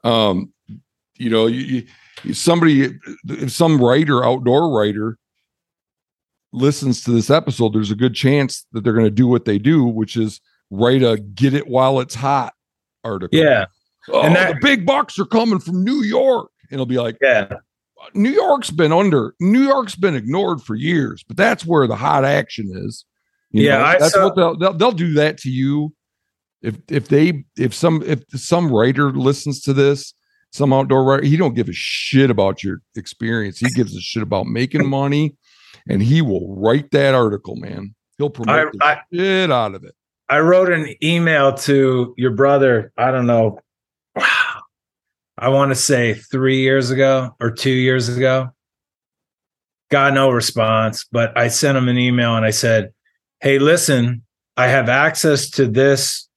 Um, 0.03 0.53
you 1.17 1.29
know, 1.29 1.47
you, 1.47 1.85
you, 2.23 2.33
somebody, 2.33 2.97
if 3.27 3.51
some 3.51 3.81
writer, 3.81 4.23
outdoor 4.23 4.71
writer, 4.71 5.17
listens 6.53 7.03
to 7.03 7.11
this 7.11 7.29
episode, 7.29 7.73
there's 7.73 7.91
a 7.91 7.95
good 7.95 8.13
chance 8.13 8.65
that 8.71 8.85
they're 8.85 8.93
going 8.93 9.05
to 9.05 9.11
do 9.11 9.27
what 9.27 9.43
they 9.43 9.59
do, 9.59 9.83
which 9.83 10.15
is 10.15 10.39
write 10.71 11.03
a 11.03 11.17
get 11.17 11.53
it 11.53 11.67
while 11.67 11.99
it's 11.99 12.15
hot 12.15 12.53
article. 13.07 13.37
Yeah. 13.39 13.65
Oh, 14.09 14.21
and 14.21 14.35
that, 14.35 14.55
the 14.55 14.59
big 14.61 14.85
bucks 14.85 15.17
are 15.19 15.25
coming 15.25 15.59
from 15.59 15.83
New 15.83 16.03
York. 16.03 16.49
And 16.69 16.73
it'll 16.73 16.85
be 16.85 16.99
like, 16.99 17.17
yeah. 17.21 17.47
New 18.13 18.29
York's 18.29 18.69
been 18.69 18.91
under, 18.91 19.33
New 19.39 19.63
York's 19.63 19.95
been 19.95 20.15
ignored 20.15 20.61
for 20.61 20.75
years, 20.75 21.23
but 21.27 21.35
that's 21.35 21.65
where 21.65 21.87
the 21.87 21.95
hot 21.95 22.23
action 22.23 22.69
is. 22.73 23.05
You 23.51 23.63
yeah, 23.63 23.77
know, 23.77 23.99
that's 23.99 24.15
what 24.15 24.35
they'll, 24.35 24.57
they'll 24.57 24.73
they'll 24.73 24.91
do 24.91 25.13
that 25.13 25.37
to 25.39 25.49
you. 25.49 25.93
If 26.61 26.77
if 26.89 27.07
they 27.07 27.45
if 27.57 27.73
some 27.73 28.03
if 28.03 28.23
some 28.35 28.71
writer 28.71 29.11
listens 29.11 29.61
to 29.61 29.73
this, 29.73 30.13
some 30.51 30.73
outdoor 30.73 31.03
writer, 31.03 31.23
he 31.23 31.37
don't 31.37 31.55
give 31.55 31.69
a 31.69 31.73
shit 31.73 32.29
about 32.29 32.63
your 32.63 32.81
experience. 32.95 33.59
He 33.59 33.69
gives 33.69 33.95
a 33.95 34.01
shit 34.01 34.23
about 34.23 34.47
making 34.47 34.87
money, 34.87 35.35
and 35.89 36.01
he 36.03 36.21
will 36.21 36.55
write 36.55 36.91
that 36.91 37.15
article, 37.15 37.55
man. 37.55 37.95
He'll 38.17 38.29
promote 38.29 38.67
I, 38.67 38.71
the 38.71 38.85
I, 38.85 39.01
shit 39.13 39.51
out 39.51 39.75
of 39.75 39.83
it. 39.83 39.95
I 40.29 40.39
wrote 40.39 40.71
an 40.71 40.93
email 41.03 41.53
to 41.53 42.13
your 42.17 42.31
brother. 42.31 42.91
I 42.97 43.11
don't 43.11 43.27
know. 43.27 43.59
I 45.37 45.49
want 45.49 45.71
to 45.71 45.75
say 45.75 46.15
three 46.15 46.61
years 46.61 46.89
ago 46.91 47.35
or 47.39 47.51
two 47.51 47.71
years 47.71 48.09
ago. 48.09 48.49
got 49.89 50.13
no 50.13 50.29
response. 50.31 51.05
But 51.11 51.37
I 51.37 51.47
sent 51.47 51.77
him 51.77 51.87
an 51.87 51.97
email 51.97 52.35
and 52.35 52.45
I 52.45 52.49
said, 52.49 52.91
"Hey, 53.39 53.59
listen, 53.59 54.23
I 54.57 54.67
have 54.67 54.89
access 54.89 55.49
to 55.51 55.67
this, 55.67 56.27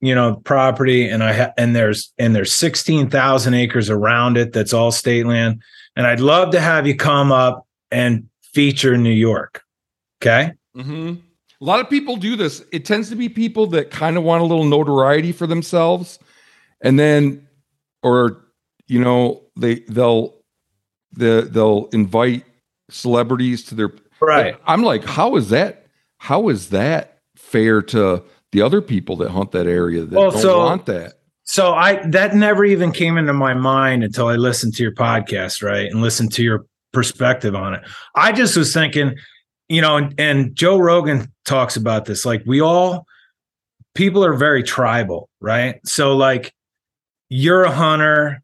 you 0.00 0.14
know, 0.14 0.36
property, 0.44 1.08
and 1.08 1.22
I 1.22 1.32
ha- 1.32 1.52
and 1.56 1.74
there's 1.74 2.12
and 2.18 2.36
there's 2.36 2.52
sixteen 2.52 3.08
thousand 3.08 3.54
acres 3.54 3.88
around 3.88 4.36
it 4.36 4.52
that's 4.52 4.74
all 4.74 4.92
state 4.92 5.24
land, 5.26 5.62
and 5.96 6.06
I'd 6.06 6.20
love 6.20 6.50
to 6.50 6.60
have 6.60 6.86
you 6.86 6.96
come 6.96 7.32
up 7.32 7.66
and 7.90 8.28
feature 8.52 8.98
New 8.98 9.10
York." 9.10 9.62
Okay. 10.20 10.52
Mm-hmm. 10.76 11.14
A 11.64 11.66
lot 11.66 11.80
of 11.80 11.88
people 11.88 12.16
do 12.16 12.36
this. 12.36 12.62
It 12.72 12.84
tends 12.84 13.08
to 13.08 13.16
be 13.16 13.30
people 13.30 13.66
that 13.68 13.90
kind 13.90 14.18
of 14.18 14.22
want 14.22 14.42
a 14.42 14.44
little 14.44 14.66
notoriety 14.66 15.32
for 15.32 15.46
themselves, 15.46 16.18
and 16.82 16.98
then, 16.98 17.48
or 18.02 18.44
you 18.86 19.02
know, 19.02 19.44
they 19.56 19.76
they'll 19.88 20.34
they, 21.16 21.40
they'll 21.40 21.86
invite 21.94 22.44
celebrities 22.90 23.64
to 23.64 23.74
their 23.74 23.92
right. 24.20 24.56
I'm 24.66 24.82
like, 24.82 25.04
how 25.04 25.36
is 25.36 25.48
that? 25.48 25.86
How 26.18 26.50
is 26.50 26.68
that 26.68 27.20
fair 27.34 27.80
to 27.80 28.22
the 28.52 28.60
other 28.60 28.82
people 28.82 29.16
that 29.16 29.30
hunt 29.30 29.52
that 29.52 29.66
area 29.66 30.04
that 30.04 30.14
well, 30.14 30.32
don't 30.32 30.42
so, 30.42 30.58
want 30.58 30.84
that? 30.84 31.14
So 31.44 31.72
I 31.72 32.06
that 32.08 32.34
never 32.34 32.66
even 32.66 32.92
came 32.92 33.16
into 33.16 33.32
my 33.32 33.54
mind 33.54 34.04
until 34.04 34.28
I 34.28 34.36
listened 34.36 34.74
to 34.74 34.82
your 34.82 34.92
podcast, 34.92 35.62
right, 35.62 35.90
and 35.90 36.02
listened 36.02 36.34
to 36.34 36.42
your 36.42 36.66
perspective 36.92 37.54
on 37.54 37.72
it. 37.72 37.80
I 38.14 38.32
just 38.32 38.54
was 38.54 38.74
thinking 38.74 39.14
you 39.70 39.80
know, 39.80 39.96
and, 39.96 40.14
and 40.18 40.54
Joe 40.54 40.78
Rogan 40.78 41.32
talks 41.44 41.76
about 41.76 42.04
this. 42.04 42.24
Like 42.24 42.42
we 42.46 42.60
all 42.60 43.06
people 43.94 44.24
are 44.24 44.34
very 44.34 44.62
tribal, 44.62 45.28
right? 45.40 45.80
So 45.86 46.16
like 46.16 46.52
you're 47.28 47.64
a 47.64 47.70
hunter. 47.70 48.42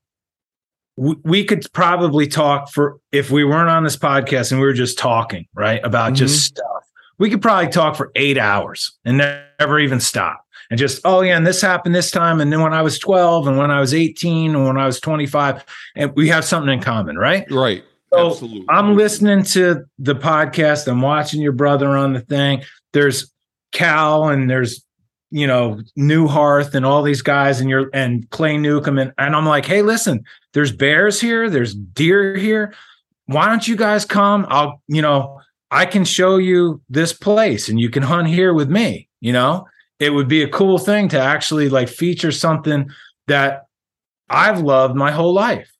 We, 0.97 1.17
we 1.23 1.45
could 1.45 1.67
probably 1.73 2.27
talk 2.27 2.71
for 2.71 2.99
if 3.13 3.31
we 3.31 3.45
weren't 3.45 3.71
on 3.71 3.85
this 3.85 3.97
podcast 3.97 4.53
and 4.53 4.61
we 4.61 4.67
were 4.67 4.73
just 4.73 4.99
talking, 4.99 5.47
right? 5.55 5.85
About 5.85 6.09
mm-hmm. 6.09 6.17
just 6.17 6.45
stuff. 6.47 6.85
We 7.19 7.31
could 7.31 7.43
probably 7.43 7.71
talk 7.71 7.97
for 7.97 8.11
eight 8.17 8.39
hours 8.39 8.99
and 9.05 9.19
never 9.19 9.79
even 9.79 10.01
stop. 10.01 10.45
And 10.71 10.79
just, 10.79 11.01
oh 11.05 11.21
yeah, 11.21 11.37
and 11.37 11.47
this 11.47 11.61
happened 11.61 11.95
this 11.95 12.11
time. 12.11 12.41
And 12.41 12.53
then 12.53 12.61
when 12.61 12.73
I 12.73 12.83
was 12.83 12.99
12 12.99 13.49
and 13.49 13.59
when 13.59 13.71
I 13.71 13.81
was 13.81 13.93
18 13.93 14.55
and 14.55 14.65
when 14.65 14.79
I 14.79 14.87
was 14.87 15.01
25, 15.01 15.65
and 15.97 16.15
we 16.15 16.29
have 16.29 16.45
something 16.45 16.73
in 16.73 16.81
common, 16.81 17.19
right? 17.19 17.51
Right. 17.51 17.85
So 18.13 18.31
Absolutely. 18.31 18.67
I'm 18.69 18.97
listening 18.97 19.43
to 19.45 19.85
the 19.99 20.15
podcast. 20.15 20.89
I'm 20.89 21.01
watching 21.01 21.41
your 21.41 21.53
brother 21.53 21.97
on 21.97 22.13
the 22.13 22.21
thing. 22.21 22.63
There's 22.93 23.33
Cal 23.73 24.29
and 24.29 24.51
there's 24.51 24.85
you 25.31 25.47
know 25.47 25.81
Neuharth 25.99 26.75
and 26.75 26.85
all 26.85 27.03
these 27.03 27.23
guys 27.23 27.61
and 27.61 27.71
you're 27.71 27.91
and 27.93 28.29
Clay 28.31 28.57
Newcomb 28.57 28.99
and, 28.99 29.13
and 29.19 29.37
I'm 29.37 29.47
like, 29.47 29.67
hey, 29.67 29.83
listen, 29.83 30.25
there's 30.53 30.73
bears 30.73 31.21
here, 31.21 31.49
there's 31.49 31.75
deer 31.75 32.37
here. 32.37 32.75
Why 33.27 33.47
don't 33.47 33.67
you 33.67 33.77
guys 33.77 34.05
come? 34.05 34.47
I'll 34.49 34.83
you 34.89 35.03
know 35.03 35.41
I 35.71 35.87
can 35.87 36.05
show 36.05 36.37
you 36.37 36.83
this 36.89 37.13
place 37.13 37.69
and 37.69 37.79
you 37.79 37.91
can 37.91 38.03
hunt 38.03 38.29
here 38.29 38.53
with 38.53 38.71
me. 38.71 39.09
You 39.21 39.33
know, 39.33 39.67
it 39.99 40.11
would 40.11 40.29
be 40.29 40.43
a 40.43 40.49
cool 40.49 40.79
thing 40.79 41.09
to 41.11 41.21
actually 41.21 41.69
like 41.69 41.89
feature 41.89 42.33
something 42.33 42.91
that 43.29 43.67
I've 44.29 44.61
loved 44.61 44.97
my 44.97 45.13
whole 45.13 45.33
life 45.33 45.71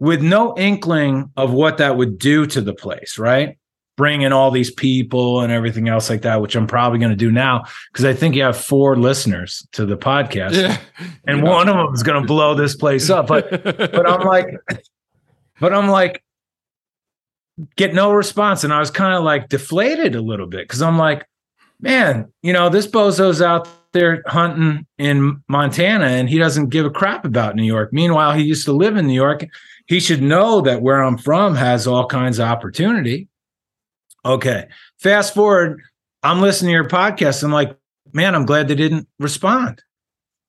with 0.00 0.22
no 0.22 0.56
inkling 0.56 1.30
of 1.36 1.52
what 1.52 1.78
that 1.78 1.96
would 1.96 2.18
do 2.18 2.46
to 2.46 2.60
the 2.60 2.74
place, 2.74 3.18
right? 3.18 3.57
Bring 3.98 4.22
in 4.22 4.32
all 4.32 4.50
these 4.50 4.70
people 4.70 5.40
and 5.40 5.52
everything 5.52 5.88
else 5.88 6.08
like 6.08 6.22
that, 6.22 6.40
which 6.40 6.54
I'm 6.54 6.66
probably 6.66 6.98
going 6.98 7.10
to 7.10 7.16
do 7.16 7.30
now 7.30 7.64
because 7.92 8.06
I 8.06 8.14
think 8.14 8.34
you 8.34 8.42
have 8.42 8.56
four 8.56 8.96
listeners 8.96 9.66
to 9.72 9.84
the 9.84 9.96
podcast, 9.96 10.54
yeah. 10.54 10.78
and 11.26 11.42
one 11.42 11.68
of 11.68 11.76
them 11.76 11.92
is 11.92 12.02
going 12.02 12.22
to 12.22 12.26
blow 12.26 12.54
this 12.54 12.76
place 12.76 13.10
up. 13.10 13.26
But 13.26 13.50
but 13.50 14.08
I'm 14.08 14.26
like, 14.26 14.46
but 15.60 15.74
I'm 15.74 15.88
like, 15.88 16.22
get 17.76 17.92
no 17.92 18.12
response, 18.12 18.64
and 18.64 18.72
I 18.72 18.78
was 18.78 18.90
kind 18.90 19.14
of 19.14 19.24
like 19.24 19.48
deflated 19.48 20.14
a 20.14 20.22
little 20.22 20.46
bit 20.46 20.62
because 20.62 20.80
I'm 20.80 20.96
like, 20.96 21.28
man, 21.80 22.32
you 22.40 22.52
know, 22.52 22.68
this 22.68 22.86
bozo's 22.86 23.42
out 23.42 23.68
there 23.92 24.22
hunting 24.26 24.86
in 24.98 25.42
Montana 25.48 26.06
and 26.06 26.28
he 26.28 26.38
doesn't 26.38 26.68
give 26.68 26.86
a 26.86 26.90
crap 26.90 27.24
about 27.24 27.56
New 27.56 27.64
York. 27.64 27.92
Meanwhile, 27.92 28.34
he 28.34 28.44
used 28.44 28.66
to 28.66 28.72
live 28.72 28.96
in 28.96 29.06
New 29.06 29.14
York 29.14 29.44
he 29.88 30.00
should 30.00 30.22
know 30.22 30.60
that 30.60 30.82
where 30.82 31.02
I'm 31.02 31.18
from 31.18 31.56
has 31.56 31.86
all 31.86 32.06
kinds 32.06 32.38
of 32.38 32.46
opportunity. 32.46 33.26
Okay. 34.24 34.66
Fast 34.98 35.34
forward, 35.34 35.80
I'm 36.22 36.40
listening 36.40 36.68
to 36.68 36.72
your 36.72 36.88
podcast. 36.88 37.42
I'm 37.42 37.52
like, 37.52 37.76
man, 38.12 38.34
I'm 38.34 38.46
glad 38.46 38.68
they 38.68 38.74
didn't 38.74 39.08
respond. 39.18 39.82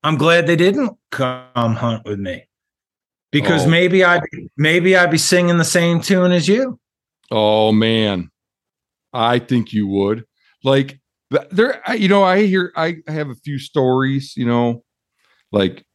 I'm 0.04 0.18
glad 0.18 0.48
they 0.48 0.56
didn't 0.56 0.98
come 1.12 1.76
hunt 1.76 2.06
with 2.06 2.20
me 2.20 2.48
because 3.32 3.66
oh. 3.66 3.70
maybe 3.70 4.04
I 4.04 4.22
maybe 4.58 4.96
I'd 4.96 5.12
be 5.12 5.18
singing 5.18 5.58
the 5.58 5.66
same 5.66 6.02
tune 6.02 6.32
as 6.32 6.48
you. 6.48 6.80
Oh 7.32 7.72
man, 7.72 8.30
I 9.14 9.40
think 9.40 9.74
you 9.74 9.88
would. 9.88 10.26
Like 10.64 11.00
there, 11.52 11.82
you 11.96 12.08
know, 12.08 12.24
I 12.24 12.46
hear 12.46 12.72
I 12.76 12.98
have 13.08 13.30
a 13.30 13.36
few 13.36 13.60
stories. 13.60 14.34
You 14.38 14.46
know, 14.46 14.84
like 15.52 15.86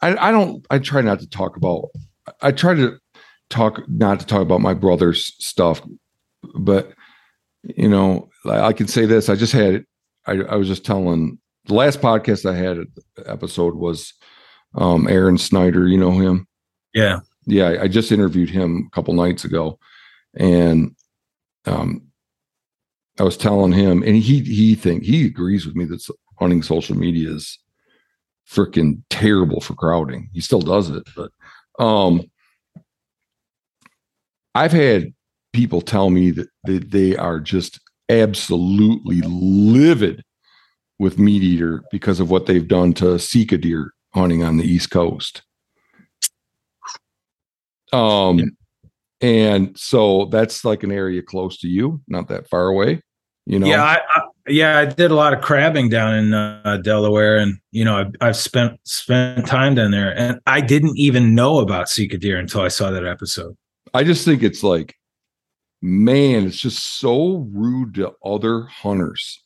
I, 0.00 0.28
I 0.28 0.30
don't. 0.30 0.66
I 0.70 0.78
try 0.78 1.02
not 1.02 1.20
to 1.20 1.28
talk 1.28 1.56
about 1.56 1.90
I 2.40 2.52
try 2.52 2.74
to 2.74 2.98
talk 3.50 3.82
not 3.88 4.20
to 4.20 4.26
talk 4.26 4.42
about 4.42 4.60
my 4.60 4.74
brother's 4.74 5.34
stuff, 5.44 5.82
but 6.54 6.92
you 7.62 7.88
know, 7.88 8.28
I 8.46 8.72
can 8.72 8.88
say 8.88 9.06
this. 9.06 9.28
I 9.28 9.36
just 9.36 9.52
had 9.52 9.84
I, 10.26 10.32
I 10.32 10.56
was 10.56 10.68
just 10.68 10.84
telling 10.84 11.38
the 11.66 11.74
last 11.74 12.00
podcast 12.00 12.48
I 12.48 12.54
had 12.54 12.86
episode 13.26 13.74
was 13.74 14.12
um 14.74 15.08
Aaron 15.08 15.38
Snyder. 15.38 15.88
You 15.88 15.98
know 15.98 16.12
him? 16.12 16.46
Yeah. 16.92 17.20
Yeah. 17.46 17.76
I 17.80 17.88
just 17.88 18.12
interviewed 18.12 18.50
him 18.50 18.88
a 18.90 18.94
couple 18.94 19.14
nights 19.14 19.44
ago. 19.44 19.78
And 20.36 20.94
um 21.66 22.02
I 23.18 23.22
was 23.22 23.36
telling 23.36 23.72
him, 23.72 24.02
and 24.02 24.16
he 24.16 24.40
he 24.40 24.74
think 24.74 25.04
he 25.04 25.26
agrees 25.26 25.66
with 25.66 25.76
me 25.76 25.84
that 25.86 26.06
hunting 26.38 26.62
social 26.62 26.96
media 26.96 27.30
is 27.30 27.58
freaking 28.50 29.02
terrible 29.08 29.60
for 29.60 29.74
crowding. 29.74 30.28
He 30.32 30.40
still 30.40 30.60
does 30.60 30.90
it, 30.90 31.04
but 31.14 31.30
um, 31.78 32.22
I've 34.54 34.72
had 34.72 35.12
people 35.54 35.80
tell 35.80 36.10
me 36.10 36.30
that, 36.32 36.48
they 36.66 37.16
are 37.16 37.40
just 37.40 37.80
absolutely 38.08 39.20
livid 39.22 40.22
with 40.98 41.16
MeatEater 41.16 41.80
because 41.90 42.20
of 42.20 42.30
what 42.30 42.46
they've 42.46 42.66
done 42.66 42.92
to 42.94 43.18
Sika 43.18 43.58
deer 43.58 43.92
hunting 44.12 44.42
on 44.42 44.56
the 44.56 44.64
East 44.64 44.90
Coast. 44.90 45.42
Um, 47.92 48.38
yeah. 48.38 48.46
and 49.20 49.78
so 49.78 50.26
that's 50.26 50.64
like 50.64 50.82
an 50.82 50.90
area 50.90 51.22
close 51.22 51.58
to 51.58 51.68
you, 51.68 52.00
not 52.08 52.28
that 52.28 52.48
far 52.48 52.66
away. 52.66 53.00
You 53.46 53.58
know, 53.58 53.66
yeah, 53.66 53.82
I, 53.84 54.00
I, 54.08 54.22
yeah, 54.48 54.78
I 54.78 54.86
did 54.86 55.10
a 55.10 55.14
lot 55.14 55.34
of 55.34 55.42
crabbing 55.42 55.90
down 55.90 56.14
in 56.14 56.32
uh, 56.32 56.78
Delaware, 56.82 57.36
and 57.36 57.58
you 57.72 57.84
know, 57.84 57.98
I've, 57.98 58.12
I've, 58.20 58.36
spent 58.36 58.80
spent 58.84 59.46
time 59.46 59.74
down 59.74 59.90
there, 59.90 60.16
and 60.16 60.40
I 60.46 60.62
didn't 60.62 60.96
even 60.96 61.34
know 61.34 61.58
about 61.58 61.90
Sika 61.90 62.16
deer 62.16 62.38
until 62.38 62.62
I 62.62 62.68
saw 62.68 62.90
that 62.90 63.04
episode. 63.04 63.54
I 63.92 64.02
just 64.02 64.24
think 64.24 64.42
it's 64.42 64.62
like, 64.62 64.94
man, 65.84 66.46
it's 66.46 66.56
just 66.56 66.98
so 66.98 67.46
rude 67.52 67.94
to 67.94 68.12
other 68.24 68.62
hunters. 68.62 69.42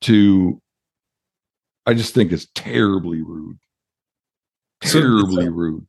To, 0.00 0.60
I 1.86 1.92
just 1.92 2.14
think 2.14 2.32
it's 2.32 2.46
terribly 2.54 3.22
rude, 3.22 3.58
terribly 4.80 5.44
so, 5.44 5.50
rude. 5.50 5.86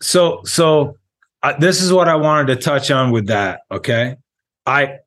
So, 0.00 0.40
so 0.44 0.96
uh, 1.42 1.54
this 1.58 1.82
is 1.82 1.92
what 1.92 2.08
I 2.08 2.16
wanted 2.16 2.54
to 2.54 2.56
touch 2.56 2.90
on 2.90 3.10
with 3.10 3.26
that. 3.26 3.60
Okay, 3.70 4.16
I 4.66 4.98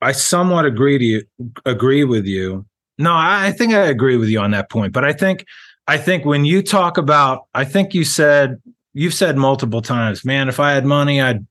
I 0.00 0.12
somewhat 0.12 0.64
agree 0.64 0.98
to 0.98 1.04
you, 1.04 1.22
agree 1.64 2.04
with 2.04 2.26
you. 2.26 2.66
No, 2.98 3.12
I 3.14 3.52
think 3.52 3.74
I 3.74 3.86
agree 3.86 4.16
with 4.16 4.30
you 4.30 4.40
on 4.40 4.50
that 4.52 4.70
point. 4.70 4.92
But 4.92 5.04
I 5.04 5.12
think 5.12 5.44
I 5.86 5.98
think 5.98 6.24
when 6.24 6.44
you 6.44 6.62
talk 6.62 6.98
about, 6.98 7.46
I 7.54 7.64
think 7.64 7.94
you 7.94 8.04
said 8.04 8.60
you've 8.92 9.14
said 9.14 9.36
multiple 9.36 9.82
times, 9.82 10.24
man, 10.24 10.48
if 10.48 10.60
I 10.60 10.72
had 10.72 10.84
money, 10.84 11.20
I'd 11.20 11.46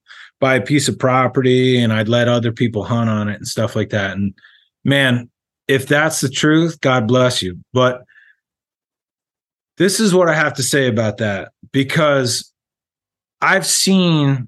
buy 0.46 0.54
a 0.54 0.62
piece 0.62 0.88
of 0.88 1.00
property 1.00 1.82
and 1.82 1.92
I'd 1.92 2.08
let 2.08 2.28
other 2.28 2.52
people 2.52 2.84
hunt 2.84 3.10
on 3.10 3.30
it 3.30 3.38
and 3.38 3.48
stuff 3.48 3.76
like 3.76 3.90
that. 3.90 4.12
And 4.12 4.32
man, 4.84 5.28
if 5.68 5.88
that's 5.88 6.22
the 6.22 6.30
truth, 6.30 6.80
God 6.82 7.08
bless 7.08 7.42
you. 7.42 7.58
But 7.74 8.04
this 9.78 10.00
is 10.00 10.14
what 10.14 10.30
I 10.30 10.36
have 10.36 10.54
to 10.54 10.62
say 10.62 10.88
about 10.88 11.18
that 11.18 11.52
because 11.72 12.54
I've 13.42 13.66
seen 13.66 14.48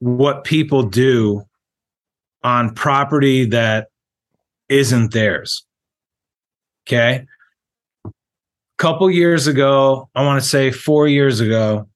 what 0.00 0.42
people 0.42 0.82
do 0.82 1.44
on 2.42 2.74
property 2.74 3.44
that 3.44 3.90
isn't 4.68 5.12
theirs. 5.12 5.64
Okay. 6.88 7.26
A 8.04 8.10
couple 8.76 9.08
years 9.08 9.46
ago, 9.46 10.08
I 10.16 10.24
want 10.24 10.42
to 10.42 10.48
say 10.48 10.72
four 10.72 11.06
years 11.06 11.38
ago, 11.38 11.87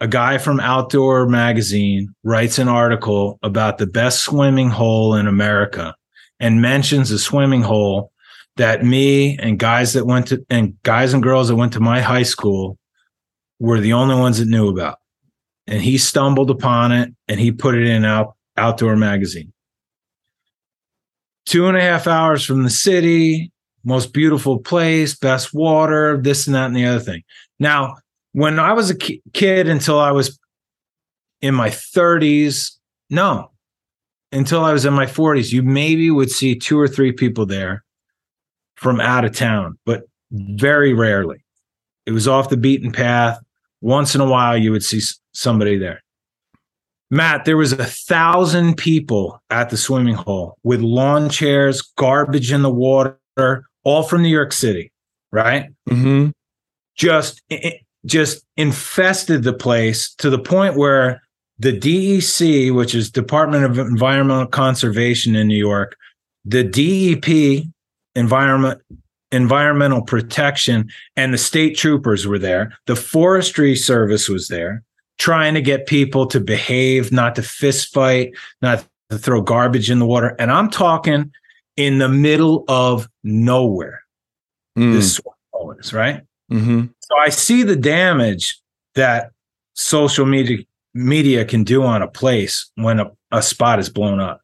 a 0.00 0.08
guy 0.08 0.38
from 0.38 0.60
Outdoor 0.60 1.26
Magazine 1.28 2.14
writes 2.22 2.58
an 2.58 2.68
article 2.68 3.38
about 3.42 3.78
the 3.78 3.86
best 3.86 4.22
swimming 4.22 4.70
hole 4.70 5.14
in 5.14 5.26
America 5.26 5.94
and 6.38 6.62
mentions 6.62 7.10
a 7.10 7.18
swimming 7.18 7.62
hole 7.62 8.12
that 8.56 8.84
me 8.84 9.36
and 9.38 9.58
guys 9.58 9.92
that 9.92 10.06
went 10.06 10.28
to 10.28 10.44
and 10.50 10.80
guys 10.82 11.12
and 11.12 11.22
girls 11.22 11.48
that 11.48 11.56
went 11.56 11.72
to 11.72 11.80
my 11.80 12.00
high 12.00 12.22
school 12.22 12.78
were 13.58 13.80
the 13.80 13.92
only 13.92 14.14
ones 14.14 14.38
that 14.38 14.46
knew 14.48 14.68
about. 14.68 14.98
and 15.68 15.82
he 15.82 15.98
stumbled 15.98 16.50
upon 16.50 16.92
it 16.92 17.12
and 17.28 17.38
he 17.38 17.52
put 17.52 17.74
it 17.74 17.86
in 17.86 18.04
out 18.04 18.34
outdoor 18.56 18.96
magazine. 18.96 19.52
Two 21.46 21.66
and 21.66 21.76
a 21.76 21.80
half 21.80 22.06
hours 22.06 22.44
from 22.44 22.62
the 22.62 22.70
city, 22.70 23.52
most 23.84 24.12
beautiful 24.12 24.58
place, 24.58 25.14
best 25.14 25.54
water, 25.54 26.20
this 26.20 26.46
and 26.46 26.56
that 26.56 26.66
and 26.66 26.76
the 26.76 26.86
other 26.86 27.00
thing. 27.00 27.22
Now, 27.58 27.96
when 28.32 28.58
I 28.58 28.72
was 28.72 28.90
a 28.90 28.96
ki- 28.96 29.22
kid 29.32 29.68
until 29.68 29.98
I 29.98 30.12
was 30.12 30.38
in 31.40 31.54
my 31.54 31.70
30s, 31.70 32.72
no, 33.10 33.50
until 34.32 34.64
I 34.64 34.72
was 34.72 34.84
in 34.84 34.94
my 34.94 35.06
40s, 35.06 35.52
you 35.52 35.62
maybe 35.62 36.10
would 36.10 36.30
see 36.30 36.54
two 36.54 36.78
or 36.78 36.88
three 36.88 37.12
people 37.12 37.46
there 37.46 37.84
from 38.76 39.00
out 39.00 39.24
of 39.24 39.34
town, 39.34 39.78
but 39.84 40.04
very 40.30 40.92
rarely. 40.92 41.44
It 42.06 42.12
was 42.12 42.28
off 42.28 42.48
the 42.48 42.56
beaten 42.56 42.92
path. 42.92 43.38
Once 43.80 44.14
in 44.14 44.20
a 44.20 44.26
while, 44.26 44.56
you 44.56 44.72
would 44.72 44.84
see 44.84 45.00
somebody 45.32 45.78
there. 45.78 46.02
Matt, 47.10 47.44
there 47.44 47.56
was 47.56 47.72
a 47.72 47.84
thousand 47.84 48.76
people 48.76 49.42
at 49.50 49.70
the 49.70 49.76
swimming 49.76 50.14
hole 50.14 50.58
with 50.62 50.80
lawn 50.80 51.30
chairs, 51.30 51.80
garbage 51.80 52.52
in 52.52 52.62
the 52.62 52.70
water, 52.70 53.64
all 53.84 54.02
from 54.02 54.22
New 54.22 54.28
York 54.28 54.52
City, 54.52 54.92
right? 55.32 55.70
Mm-hmm. 55.88 56.30
Just, 56.96 57.42
just 58.06 58.44
infested 58.56 59.42
the 59.42 59.52
place 59.52 60.14
to 60.16 60.30
the 60.30 60.38
point 60.38 60.76
where 60.76 61.22
the 61.58 61.76
DEC, 61.76 62.74
which 62.74 62.94
is 62.94 63.10
Department 63.10 63.64
of 63.64 63.78
Environmental 63.78 64.46
Conservation 64.46 65.34
in 65.34 65.48
New 65.48 65.56
York, 65.56 65.96
the 66.44 66.64
DEP, 66.64 67.64
Environment 68.14 68.80
Environmental 69.30 70.02
Protection, 70.02 70.88
and 71.16 71.34
the 71.34 71.38
state 71.38 71.76
troopers 71.76 72.26
were 72.26 72.38
there. 72.38 72.72
The 72.86 72.96
Forestry 72.96 73.76
Service 73.76 74.28
was 74.28 74.48
there, 74.48 74.82
trying 75.18 75.54
to 75.54 75.60
get 75.60 75.86
people 75.86 76.26
to 76.28 76.40
behave, 76.40 77.12
not 77.12 77.34
to 77.34 77.42
fist 77.42 77.92
fight, 77.92 78.32
not 78.62 78.84
to 79.10 79.18
throw 79.18 79.42
garbage 79.42 79.90
in 79.90 79.98
the 79.98 80.06
water. 80.06 80.34
And 80.38 80.50
I'm 80.50 80.70
talking 80.70 81.32
in 81.76 81.98
the 81.98 82.08
middle 82.08 82.64
of 82.68 83.08
nowhere. 83.22 84.02
Mm. 84.78 84.94
This 84.94 85.20
is 85.80 85.92
right. 85.92 86.22
Mm-hmm. 86.50 86.86
So 87.08 87.16
I 87.18 87.30
see 87.30 87.62
the 87.62 87.76
damage 87.76 88.60
that 88.94 89.30
social 89.74 90.26
media 90.26 90.58
media 90.94 91.44
can 91.44 91.64
do 91.64 91.82
on 91.82 92.02
a 92.02 92.08
place 92.08 92.70
when 92.74 93.00
a, 93.00 93.10
a 93.30 93.42
spot 93.42 93.78
is 93.78 93.88
blown 93.88 94.20
up. 94.20 94.40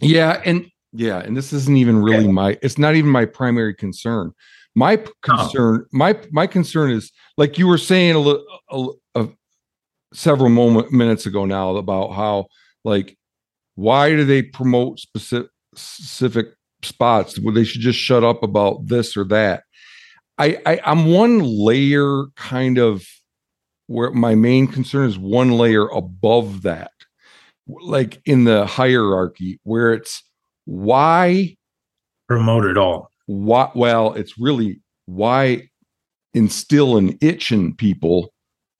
Yeah, 0.00 0.40
and 0.44 0.70
yeah, 0.92 1.18
and 1.18 1.36
this 1.36 1.52
isn't 1.52 1.76
even 1.76 2.02
really 2.02 2.28
my 2.28 2.58
it's 2.62 2.78
not 2.78 2.94
even 2.94 3.10
my 3.10 3.24
primary 3.24 3.74
concern. 3.74 4.32
My 4.76 4.96
p- 4.96 5.10
concern, 5.22 5.86
my 5.92 6.18
my 6.30 6.46
concern 6.46 6.90
is 6.90 7.10
like 7.36 7.58
you 7.58 7.66
were 7.66 7.78
saying 7.78 8.14
a 8.14 8.18
little 8.18 8.44
a, 9.14 9.20
a, 9.22 9.28
several 10.12 10.48
moment 10.48 10.92
minutes 10.92 11.26
ago 11.26 11.44
now 11.44 11.76
about 11.76 12.12
how 12.12 12.46
like 12.84 13.16
why 13.74 14.10
do 14.10 14.24
they 14.24 14.42
promote 14.42 15.00
specific 15.00 15.50
specific 15.74 16.48
spots 16.84 17.38
where 17.38 17.54
they 17.54 17.64
should 17.64 17.80
just 17.80 17.98
shut 17.98 18.22
up 18.22 18.42
about 18.42 18.86
this 18.86 19.16
or 19.16 19.24
that. 19.24 19.64
I, 20.38 20.58
I 20.66 20.80
I'm 20.84 21.06
one 21.06 21.40
layer 21.40 22.24
kind 22.36 22.78
of 22.78 23.06
where 23.86 24.10
my 24.10 24.34
main 24.34 24.66
concern 24.66 25.08
is 25.08 25.18
one 25.18 25.52
layer 25.52 25.86
above 25.88 26.62
that, 26.62 26.90
like 27.66 28.20
in 28.24 28.44
the 28.44 28.66
hierarchy 28.66 29.60
where 29.64 29.92
it's 29.92 30.22
why 30.64 31.56
promote 32.26 32.64
it 32.64 32.78
all. 32.78 33.10
What? 33.26 33.76
Well, 33.76 34.14
it's 34.14 34.38
really 34.38 34.80
why 35.06 35.68
instill 36.32 36.96
an 36.96 37.16
itch 37.20 37.52
in 37.52 37.74
people 37.74 38.32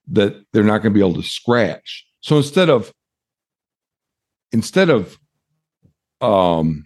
that 0.09 0.45
they're 0.53 0.63
not 0.63 0.79
going 0.79 0.93
to 0.93 0.99
be 0.99 1.01
able 1.01 1.15
to 1.15 1.29
scratch. 1.29 2.05
So 2.21 2.37
instead 2.37 2.69
of 2.69 2.93
instead 4.53 4.91
of 4.91 5.19
um 6.21 6.85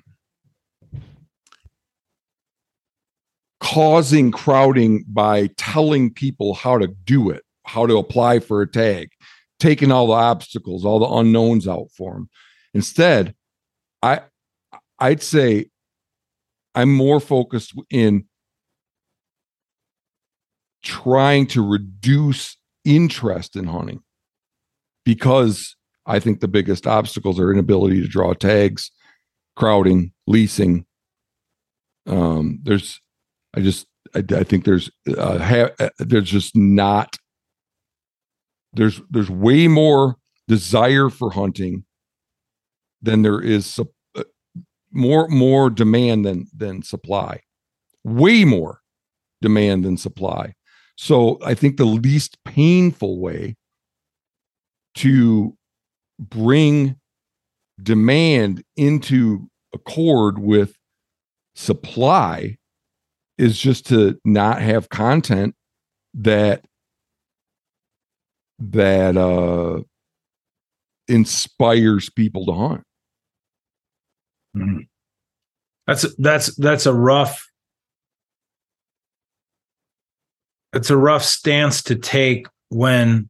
causing 3.69 4.31
crowding 4.31 5.05
by 5.09 5.49
telling 5.59 6.11
people 6.11 6.55
how 6.55 6.79
to 6.79 6.89
do 7.05 7.29
it, 7.29 7.45
how 7.67 7.87
to 7.87 7.99
apply 7.99 8.39
for 8.39 8.63
a 8.63 8.67
tag, 8.67 9.11
taking 9.61 9.93
all 9.93 10.07
the 10.07 10.15
obstacles, 10.15 10.87
all 10.87 10.99
the 10.99 11.07
unknowns 11.07 11.69
out 11.69 11.89
for 11.95 12.15
them. 12.15 12.31
Instead, 12.73 13.35
I 14.03 14.23
I'd 14.99 15.23
say 15.23 15.67
I'm 16.75 16.95
more 16.95 17.21
focused 17.21 17.75
in 17.91 18.25
trying 20.83 21.47
to 21.49 21.67
reduce 21.67 22.57
interest 22.87 23.55
in 23.55 23.67
hunting 23.67 24.01
because 25.05 25.77
I 26.07 26.21
think 26.21 26.41
the 26.41 26.49
biggest 26.49 26.87
obstacles 26.87 27.39
are 27.39 27.53
inability 27.53 28.01
to 28.01 28.09
draw 28.09 28.33
tags, 28.33 28.91
crowding, 29.57 30.13
leasing. 30.27 30.87
Um, 32.07 32.61
there's, 32.63 33.01
I 33.59 33.61
just, 33.61 33.89
I, 34.15 34.23
I 34.37 34.45
think 34.45 34.65
there's, 34.65 34.89
uh, 35.17 35.39
ha- 35.39 35.71
uh, 35.81 35.89
there's 35.99 36.31
just 36.31 36.55
not, 36.57 37.17
there's, 38.73 39.01
there's 39.11 39.29
way 39.29 39.67
more 39.67 40.15
desire 40.47 41.09
for 41.11 41.33
hunting 41.33 41.85
than 43.03 43.23
there 43.23 43.41
is 43.41 43.67
su- 43.67 43.91
uh, 44.15 44.23
more, 44.93 45.27
more 45.27 45.71
demand 45.71 46.25
than, 46.25 46.47
than 46.57 46.85
supply, 46.85 47.41
way 48.05 48.45
more 48.45 48.79
demand 49.43 49.85
than 49.85 49.97
supply. 49.97 50.55
So 50.97 51.41
I 51.45 51.55
think 51.55 51.79
the 51.79 51.85
least 51.85 52.39
painful 52.45 53.19
way 53.21 53.57
to 54.95 55.57
bring 56.21 56.95
demand 57.83 58.63
into 58.77 59.49
accord 59.75 60.39
with 60.39 60.77
supply 61.57 62.58
is 63.39 63.59
just 63.59 63.87
to 63.87 64.19
not 64.25 64.61
have 64.61 64.89
content 64.89 65.55
that 66.15 66.65
that 68.59 69.17
uh 69.17 69.81
inspires 71.07 72.11
people 72.11 72.45
to 72.45 72.53
hunt 72.53 72.85
mm-hmm. 74.57 74.81
that's 75.87 76.15
that's 76.17 76.55
that's 76.57 76.87
a 76.87 76.93
rough 76.93 77.49
it's 80.73 80.91
a 80.91 80.97
rough 80.97 81.23
stance 81.23 81.83
to 81.83 81.95
take 81.95 82.47
when 82.69 83.29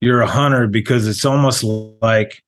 you're 0.00 0.20
a 0.20 0.26
hunter 0.26 0.66
because 0.66 1.06
it's 1.06 1.24
almost 1.24 1.62
like 1.62 2.42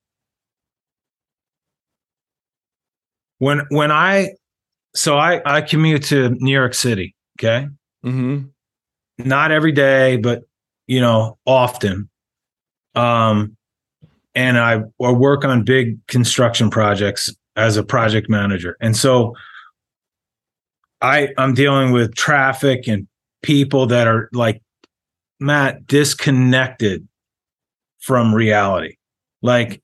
when 3.39 3.61
when 3.69 3.91
I 3.91 4.31
so 4.95 5.17
I 5.17 5.41
I 5.45 5.61
commute 5.61 6.03
to 6.05 6.29
New 6.29 6.51
York 6.51 6.73
City, 6.73 7.15
okay? 7.39 7.67
Mm-hmm. 8.05 8.47
Not 9.19 9.51
every 9.51 9.71
day, 9.71 10.17
but 10.17 10.43
you 10.87 11.01
know, 11.01 11.37
often. 11.45 12.09
Um 12.95 13.57
and 14.33 14.57
I, 14.57 14.81
I 15.01 15.11
work 15.11 15.45
on 15.45 15.63
big 15.63 16.05
construction 16.07 16.69
projects 16.69 17.33
as 17.55 17.77
a 17.77 17.83
project 17.83 18.29
manager. 18.29 18.75
And 18.81 18.95
so 18.95 19.35
I 21.01 21.29
I'm 21.37 21.53
dealing 21.53 21.91
with 21.91 22.15
traffic 22.15 22.87
and 22.87 23.07
people 23.43 23.87
that 23.87 24.07
are 24.07 24.29
like 24.33 24.61
Matt 25.39 25.85
disconnected 25.87 27.07
from 27.99 28.33
reality. 28.33 28.95
Like 29.41 29.81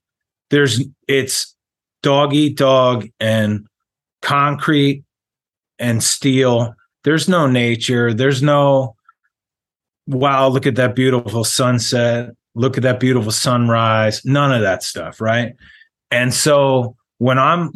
there's 0.49 0.83
it's 1.07 1.55
dog 2.01 2.33
eat 2.33 2.57
dog 2.57 3.07
and 3.19 3.67
concrete 4.21 5.03
and 5.79 6.03
steel. 6.03 6.75
There's 7.03 7.27
no 7.27 7.47
nature. 7.47 8.13
There's 8.13 8.41
no 8.41 8.95
wow, 10.07 10.47
look 10.47 10.65
at 10.65 10.75
that 10.75 10.95
beautiful 10.95 11.43
sunset. 11.43 12.31
Look 12.53 12.77
at 12.77 12.83
that 12.83 12.99
beautiful 12.99 13.31
sunrise. 13.31 14.25
None 14.25 14.51
of 14.51 14.61
that 14.61 14.83
stuff, 14.83 15.21
right? 15.21 15.55
And 16.09 16.33
so 16.33 16.95
when 17.17 17.39
I'm 17.39 17.71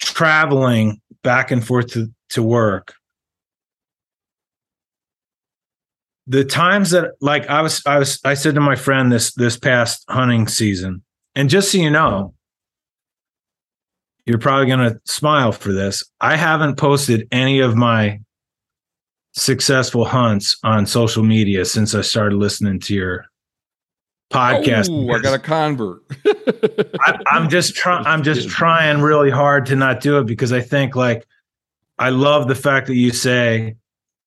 traveling 0.00 1.00
back 1.22 1.50
and 1.50 1.66
forth 1.66 1.92
to, 1.92 2.12
to 2.30 2.42
work, 2.42 2.94
the 6.26 6.44
times 6.44 6.90
that 6.90 7.12
like 7.20 7.48
I 7.48 7.62
was 7.62 7.82
I 7.86 7.98
was 7.98 8.20
I 8.24 8.34
said 8.34 8.54
to 8.54 8.60
my 8.60 8.76
friend 8.76 9.10
this 9.10 9.34
this 9.34 9.56
past 9.56 10.04
hunting 10.08 10.46
season, 10.46 11.02
and 11.34 11.50
just 11.50 11.72
so 11.72 11.78
you 11.78 11.90
know, 11.90 12.34
you're 14.26 14.38
probably 14.38 14.66
gonna 14.66 15.00
smile 15.04 15.52
for 15.52 15.72
this. 15.72 16.04
I 16.20 16.36
haven't 16.36 16.76
posted 16.76 17.26
any 17.32 17.60
of 17.60 17.76
my 17.76 18.20
successful 19.32 20.04
hunts 20.04 20.56
on 20.62 20.86
social 20.86 21.22
media 21.22 21.64
since 21.64 21.94
I 21.94 22.00
started 22.00 22.36
listening 22.36 22.80
to 22.80 22.94
your 22.94 23.26
podcast. 24.32 24.88
Oh, 24.90 25.12
I 25.12 25.20
got 25.20 25.34
a 25.34 25.38
convert. 25.38 26.02
I, 27.00 27.18
I'm 27.26 27.48
just 27.48 27.74
trying. 27.74 28.06
I'm 28.06 28.22
just 28.22 28.48
trying 28.48 29.00
really 29.00 29.30
hard 29.30 29.66
to 29.66 29.76
not 29.76 30.00
do 30.00 30.18
it 30.18 30.26
because 30.26 30.52
I 30.52 30.60
think 30.60 30.96
like 30.96 31.26
I 31.98 32.10
love 32.10 32.48
the 32.48 32.54
fact 32.54 32.86
that 32.86 32.96
you 32.96 33.10
say 33.10 33.76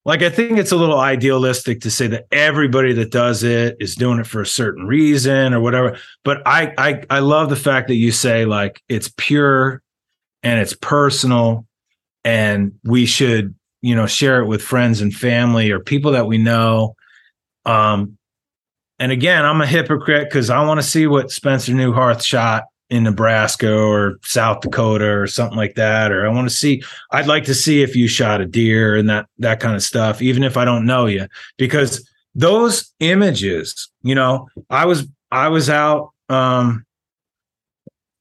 like 0.05 0.21
I 0.21 0.29
think 0.29 0.57
it's 0.57 0.71
a 0.71 0.77
little 0.77 0.99
idealistic 0.99 1.81
to 1.81 1.91
say 1.91 2.07
that 2.07 2.25
everybody 2.31 2.93
that 2.93 3.11
does 3.11 3.43
it 3.43 3.77
is 3.79 3.95
doing 3.95 4.19
it 4.19 4.27
for 4.27 4.41
a 4.41 4.45
certain 4.45 4.85
reason 4.85 5.53
or 5.53 5.61
whatever. 5.61 5.97
But 6.23 6.41
I 6.45 6.73
I 6.77 7.03
I 7.09 7.19
love 7.19 7.49
the 7.49 7.55
fact 7.55 7.87
that 7.87 7.95
you 7.95 8.11
say 8.11 8.45
like 8.45 8.81
it's 8.89 9.11
pure 9.15 9.81
and 10.41 10.59
it's 10.59 10.75
personal 10.75 11.65
and 12.25 12.73
we 12.83 13.05
should, 13.05 13.55
you 13.81 13.95
know, 13.95 14.05
share 14.05 14.41
it 14.41 14.47
with 14.47 14.61
friends 14.61 14.99
and 14.99 15.13
family 15.13 15.71
or 15.71 15.79
people 15.79 16.11
that 16.11 16.27
we 16.27 16.37
know. 16.37 16.95
Um 17.65 18.17
and 18.99 19.11
again, 19.11 19.45
I'm 19.45 19.61
a 19.61 19.67
hypocrite 19.67 20.29
because 20.29 20.49
I 20.49 20.63
want 20.65 20.79
to 20.79 20.87
see 20.87 21.07
what 21.07 21.31
Spencer 21.31 21.73
Neuharth 21.73 22.23
shot 22.23 22.65
in 22.89 23.03
Nebraska 23.03 23.73
or 23.73 24.19
South 24.23 24.61
Dakota 24.61 25.09
or 25.09 25.27
something 25.27 25.57
like 25.57 25.75
that. 25.75 26.11
Or 26.11 26.27
I 26.27 26.29
want 26.29 26.47
to 26.47 26.55
see, 26.55 26.83
I'd 27.11 27.27
like 27.27 27.45
to 27.45 27.55
see 27.55 27.81
if 27.81 27.95
you 27.95 28.07
shot 28.07 28.41
a 28.41 28.45
deer 28.45 28.95
and 28.95 29.09
that 29.09 29.27
that 29.39 29.59
kind 29.59 29.75
of 29.75 29.83
stuff, 29.83 30.21
even 30.21 30.43
if 30.43 30.57
I 30.57 30.65
don't 30.65 30.85
know 30.85 31.05
you, 31.05 31.27
because 31.57 32.07
those 32.35 32.93
images, 32.99 33.89
you 34.01 34.15
know, 34.15 34.47
I 34.69 34.85
was 34.85 35.07
I 35.31 35.49
was 35.49 35.69
out 35.69 36.11
um 36.29 36.85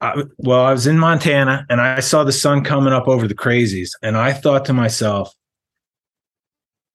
I, 0.00 0.24
well, 0.38 0.64
I 0.64 0.72
was 0.72 0.88
in 0.88 0.98
Montana 0.98 1.64
and 1.70 1.80
I 1.80 2.00
saw 2.00 2.24
the 2.24 2.32
sun 2.32 2.64
coming 2.64 2.92
up 2.92 3.06
over 3.06 3.28
the 3.28 3.36
crazies, 3.36 3.90
and 4.02 4.16
I 4.16 4.32
thought 4.32 4.64
to 4.64 4.72
myself, 4.72 5.32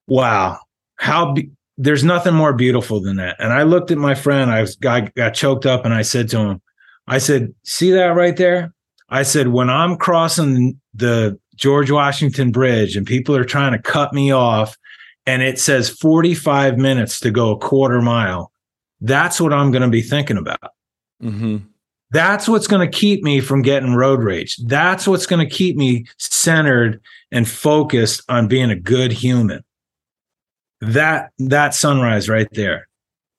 "Wow, 0.07 0.59
how 0.97 1.31
be- 1.31 1.51
there's 1.77 2.03
nothing 2.03 2.33
more 2.33 2.51
beautiful 2.51 2.99
than 2.99 3.15
that." 3.17 3.37
And 3.39 3.53
I 3.53 3.63
looked 3.63 3.91
at 3.91 3.97
my 3.97 4.13
friend. 4.13 4.51
I 4.51 4.59
was 4.59 4.77
I 4.85 5.01
got 5.15 5.35
choked 5.35 5.65
up, 5.65 5.85
and 5.85 5.93
I 5.93 6.01
said 6.01 6.27
to 6.29 6.39
him, 6.39 6.61
I 7.07 7.17
said, 7.19 7.53
see 7.63 7.91
that 7.91 8.07
right 8.07 8.35
there? 8.35 8.73
I 9.09 9.23
said, 9.23 9.49
when 9.49 9.69
I'm 9.69 9.97
crossing 9.97 10.79
the 10.93 11.39
George 11.55 11.89
Washington 11.89 12.51
Bridge 12.51 12.95
and 12.95 13.05
people 13.05 13.35
are 13.35 13.45
trying 13.45 13.71
to 13.71 13.79
cut 13.79 14.13
me 14.13 14.31
off 14.31 14.77
and 15.25 15.41
it 15.41 15.59
says 15.59 15.89
45 15.89 16.77
minutes 16.77 17.19
to 17.21 17.31
go 17.31 17.51
a 17.51 17.57
quarter 17.57 18.01
mile, 18.01 18.51
that's 19.01 19.39
what 19.39 19.53
I'm 19.53 19.71
going 19.71 19.83
to 19.83 19.89
be 19.89 20.01
thinking 20.01 20.37
about. 20.37 20.73
Mm-hmm. 21.21 21.57
That's 22.11 22.47
what's 22.47 22.67
going 22.67 22.89
to 22.89 22.97
keep 22.97 23.23
me 23.23 23.41
from 23.41 23.61
getting 23.61 23.93
road 23.93 24.23
rage. 24.23 24.57
That's 24.65 25.07
what's 25.07 25.25
going 25.25 25.45
to 25.47 25.53
keep 25.53 25.75
me 25.75 26.05
centered 26.17 27.01
and 27.31 27.47
focused 27.47 28.21
on 28.29 28.47
being 28.47 28.71
a 28.71 28.75
good 28.75 29.11
human. 29.11 29.63
That 30.79 31.31
that 31.39 31.73
sunrise 31.73 32.29
right 32.29 32.47
there. 32.51 32.87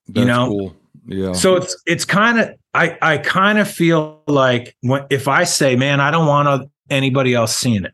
That's 0.07 0.19
you 0.19 0.25
know, 0.25 0.47
cool. 0.47 0.75
yeah. 1.07 1.33
So 1.33 1.55
it's 1.55 1.81
it's 1.85 2.05
kind 2.05 2.39
of 2.39 2.53
I 2.73 2.97
I 3.01 3.17
kind 3.17 3.57
of 3.59 3.69
feel 3.69 4.21
like 4.27 4.75
when, 4.81 5.05
if 5.09 5.27
I 5.27 5.43
say, 5.43 5.75
man, 5.75 5.99
I 5.99 6.11
don't 6.11 6.27
want 6.27 6.69
anybody 6.89 7.33
else 7.33 7.55
seeing 7.55 7.85
it 7.85 7.93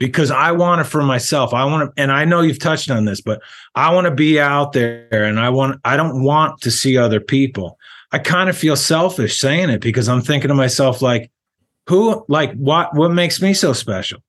because 0.00 0.30
I 0.30 0.52
want 0.52 0.80
it 0.80 0.84
for 0.84 1.02
myself. 1.02 1.52
I 1.54 1.64
want 1.66 1.94
to, 1.94 2.02
and 2.02 2.10
I 2.10 2.24
know 2.24 2.40
you've 2.40 2.58
touched 2.58 2.90
on 2.90 3.04
this, 3.04 3.20
but 3.20 3.40
I 3.74 3.94
want 3.94 4.06
to 4.06 4.10
be 4.10 4.40
out 4.40 4.72
there 4.72 5.06
and 5.12 5.38
I 5.38 5.50
want, 5.50 5.78
I 5.84 5.96
don't 5.96 6.24
want 6.24 6.62
to 6.62 6.70
see 6.70 6.96
other 6.96 7.20
people. 7.20 7.78
I 8.10 8.18
kind 8.18 8.48
of 8.48 8.56
feel 8.56 8.76
selfish 8.76 9.38
saying 9.38 9.68
it 9.68 9.80
because 9.80 10.08
I'm 10.08 10.22
thinking 10.22 10.48
to 10.48 10.54
myself, 10.54 11.02
like, 11.02 11.30
who, 11.86 12.24
like, 12.28 12.54
what, 12.54 12.94
what 12.94 13.10
makes 13.10 13.42
me 13.42 13.52
so 13.52 13.72
special? 13.72 14.20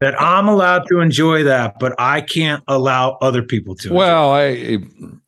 That 0.00 0.20
I'm 0.20 0.48
allowed 0.48 0.86
to 0.88 1.00
enjoy 1.00 1.44
that, 1.44 1.78
but 1.78 1.94
I 1.98 2.20
can't 2.20 2.62
allow 2.68 3.12
other 3.22 3.42
people 3.42 3.74
to. 3.76 3.92
Well, 3.94 4.32
I, 4.32 4.78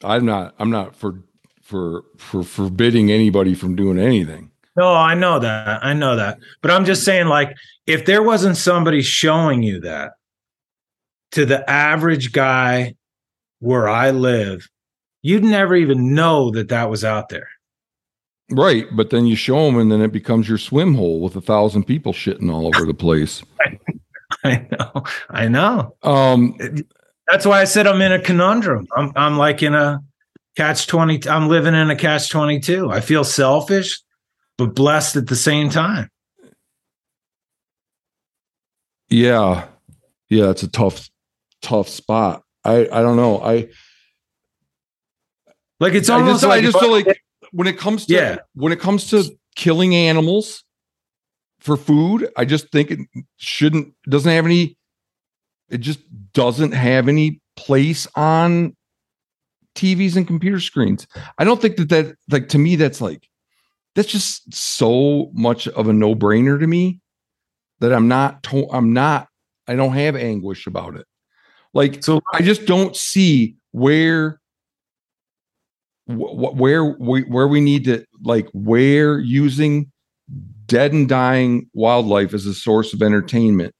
I'm 0.03 0.26
not, 0.26 0.55
I'm 0.59 0.70
not 0.70 0.95
for 0.95 1.22
for 1.69 2.05
for 2.16 2.43
forbidding 2.43 3.12
anybody 3.12 3.55
from 3.55 3.77
doing 3.77 3.99
anything. 3.99 4.51
No, 4.75 4.95
I 4.95 5.14
know 5.14 5.39
that. 5.39 5.85
I 5.85 5.93
know 5.93 6.16
that. 6.16 6.39
But 6.62 6.71
I'm 6.71 6.87
just 6.87 7.05
saying 7.05 7.27
like 7.27 7.55
if 7.87 8.07
there 8.07 8.23
wasn't 8.23 8.57
somebody 8.57 9.03
showing 9.03 9.62
you 9.62 9.79
that 9.81 10.12
to 11.33 11.45
the 11.45 11.69
average 11.69 12.33
guy 12.33 12.95
where 13.59 13.87
I 13.87 14.12
live, 14.12 14.66
you'd 15.21 15.45
never 15.45 15.77
even 15.77 16.14
know 16.14 16.51
that 16.53 16.71
that 16.71 16.89
was 16.89 17.05
out 17.05 17.29
there. 17.29 17.49
Right, 18.51 18.87
but 18.97 19.11
then 19.11 19.27
you 19.27 19.37
show 19.37 19.66
them, 19.66 19.77
and 19.77 19.93
then 19.93 20.01
it 20.01 20.11
becomes 20.11 20.49
your 20.49 20.57
swim 20.57 20.95
hole 20.95 21.21
with 21.21 21.37
a 21.37 21.43
thousand 21.43 21.85
people 21.85 22.14
shitting 22.14 22.51
all 22.51 22.66
over 22.66 22.87
the 22.87 22.95
place. 22.95 23.43
I 24.45 24.66
know, 24.71 25.03
I 25.29 25.49
know. 25.49 25.97
Um, 26.03 26.57
that's 27.27 27.45
why 27.45 27.61
I 27.61 27.64
said 27.64 27.87
I'm 27.87 28.01
in 28.01 28.12
a 28.12 28.19
conundrum. 28.19 28.87
I'm, 28.97 29.12
I'm 29.16 29.37
like 29.37 29.62
in 29.62 29.75
a 29.75 30.03
catch 30.59 30.87
20 30.87 31.29
i'm 31.29 31.49
living 31.49 31.75
in 31.75 31.91
a 31.91 31.97
catch 31.97 32.29
22 32.29 32.91
i 32.91 33.01
feel 33.01 33.25
selfish 33.25 34.03
but 34.59 34.75
blessed 34.75 35.17
at 35.17 35.29
the 35.29 35.37
same 35.37 35.71
time. 35.71 36.11
Yeah. 39.09 39.69
Yeah 40.29 40.51
it's 40.51 40.65
a 40.65 40.69
tough 40.69 41.09
tough 41.63 41.89
spot. 41.89 42.43
I 42.65 42.83
i 42.83 43.01
don't 43.01 43.17
know. 43.17 43.41
I 43.41 43.69
like 45.81 45.95
it's 45.95 46.11
almost 46.11 46.29
I 46.29 46.33
just, 46.33 46.45
like 46.45 46.59
I 46.59 46.63
just 46.63 46.79
feel 46.79 46.91
like 46.91 47.23
when 47.53 47.69
it 47.69 47.79
comes 47.79 48.07
to 48.07 48.15
yeah. 48.15 48.37
when 48.55 48.73
it 48.73 48.81
comes 48.81 49.09
to 49.11 49.25
killing 49.57 49.95
animals 49.95 50.65
for 51.59 51.77
food 51.77 52.31
i 52.37 52.45
just 52.45 52.71
think 52.71 52.93
it 52.93 53.01
shouldn't 53.37 53.93
doesn't 54.09 54.31
have 54.31 54.45
any 54.45 54.79
it 55.69 55.79
just 55.79 55.99
doesn't 56.33 56.71
have 56.71 57.09
any 57.09 57.41
place 57.57 58.07
on 58.15 58.77
TVs 59.79 60.16
and 60.16 60.26
computer 60.26 60.61
screens. 60.61 61.07
I 61.39 61.45
don't 61.45 61.61
think 61.61 61.76
that 61.76 61.89
that 61.89 62.16
like 62.31 62.49
to 62.51 62.59
me 62.59 62.76
that's 62.76 63.01
like 63.01 63.29
that's 63.95 64.09
just 64.09 64.53
so 64.53 65.31
much 65.33 65.66
of 65.68 65.89
a 65.89 65.93
no-brainer 65.93 66.59
to 66.61 66.66
me 66.66 67.01
that 67.81 67.93
I'm 67.93 68.09
not 68.09 68.43
to- 68.45 68.68
I'm 68.72 68.93
not 68.93 69.29
I 69.66 69.76
don't 69.76 69.93
have 69.95 70.16
anguish 70.16 70.66
about 70.66 70.97
it. 70.97 71.07
Like 71.74 72.03
so 72.03 72.20
I 72.33 72.43
just 72.43 72.66
don't 72.66 72.97
see 72.97 73.57
where 73.72 74.41
wh- 76.07 76.55
where 76.57 76.85
we 76.85 77.22
where 77.22 77.49
we 77.49 77.61
need 77.61 77.85
to 77.85 78.05
like 78.22 78.49
where 78.53 79.18
using 79.18 79.91
dead 80.66 80.93
and 80.93 81.09
dying 81.09 81.68
wildlife 81.72 82.35
as 82.35 82.45
a 82.47 82.55
source 82.55 82.93
of 82.93 83.01
entertainment 83.03 83.74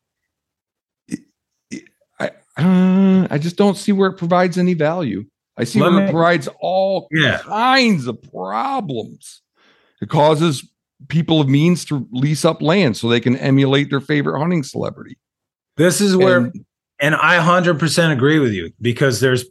I 2.21 2.31
uh, 2.57 3.27
I 3.31 3.39
just 3.39 3.57
don't 3.57 3.77
see 3.77 3.93
where 3.93 4.11
it 4.11 4.19
provides 4.19 4.59
any 4.59 4.75
value. 4.75 5.25
I 5.59 5.65
see 5.65 5.81
Let 5.81 5.91
where 5.91 6.01
me, 6.01 6.09
it 6.09 6.13
provides 6.13 6.49
all 6.61 7.09
yeah. 7.11 7.39
kinds 7.39 8.07
of 8.07 8.23
problems. 8.33 9.43
It 10.01 10.09
causes 10.09 10.67
people 11.09 11.41
of 11.41 11.49
means 11.49 11.85
to 11.87 12.07
lease 12.13 12.45
up 12.45 12.63
land 12.63 12.97
so 12.97 13.09
they 13.09 13.21
can 13.21 13.37
emulate 13.37 13.91
their 13.91 14.01
favorite 14.01 14.39
hunting 14.39 14.63
celebrity. 14.63 15.19
This 15.77 16.01
is 16.01 16.17
where, 16.17 16.39
and, 16.39 16.65
and 17.01 17.15
I 17.17 17.39
100% 17.39 18.13
agree 18.13 18.39
with 18.39 18.53
you 18.53 18.71
because 18.81 19.21
there's, 19.21 19.45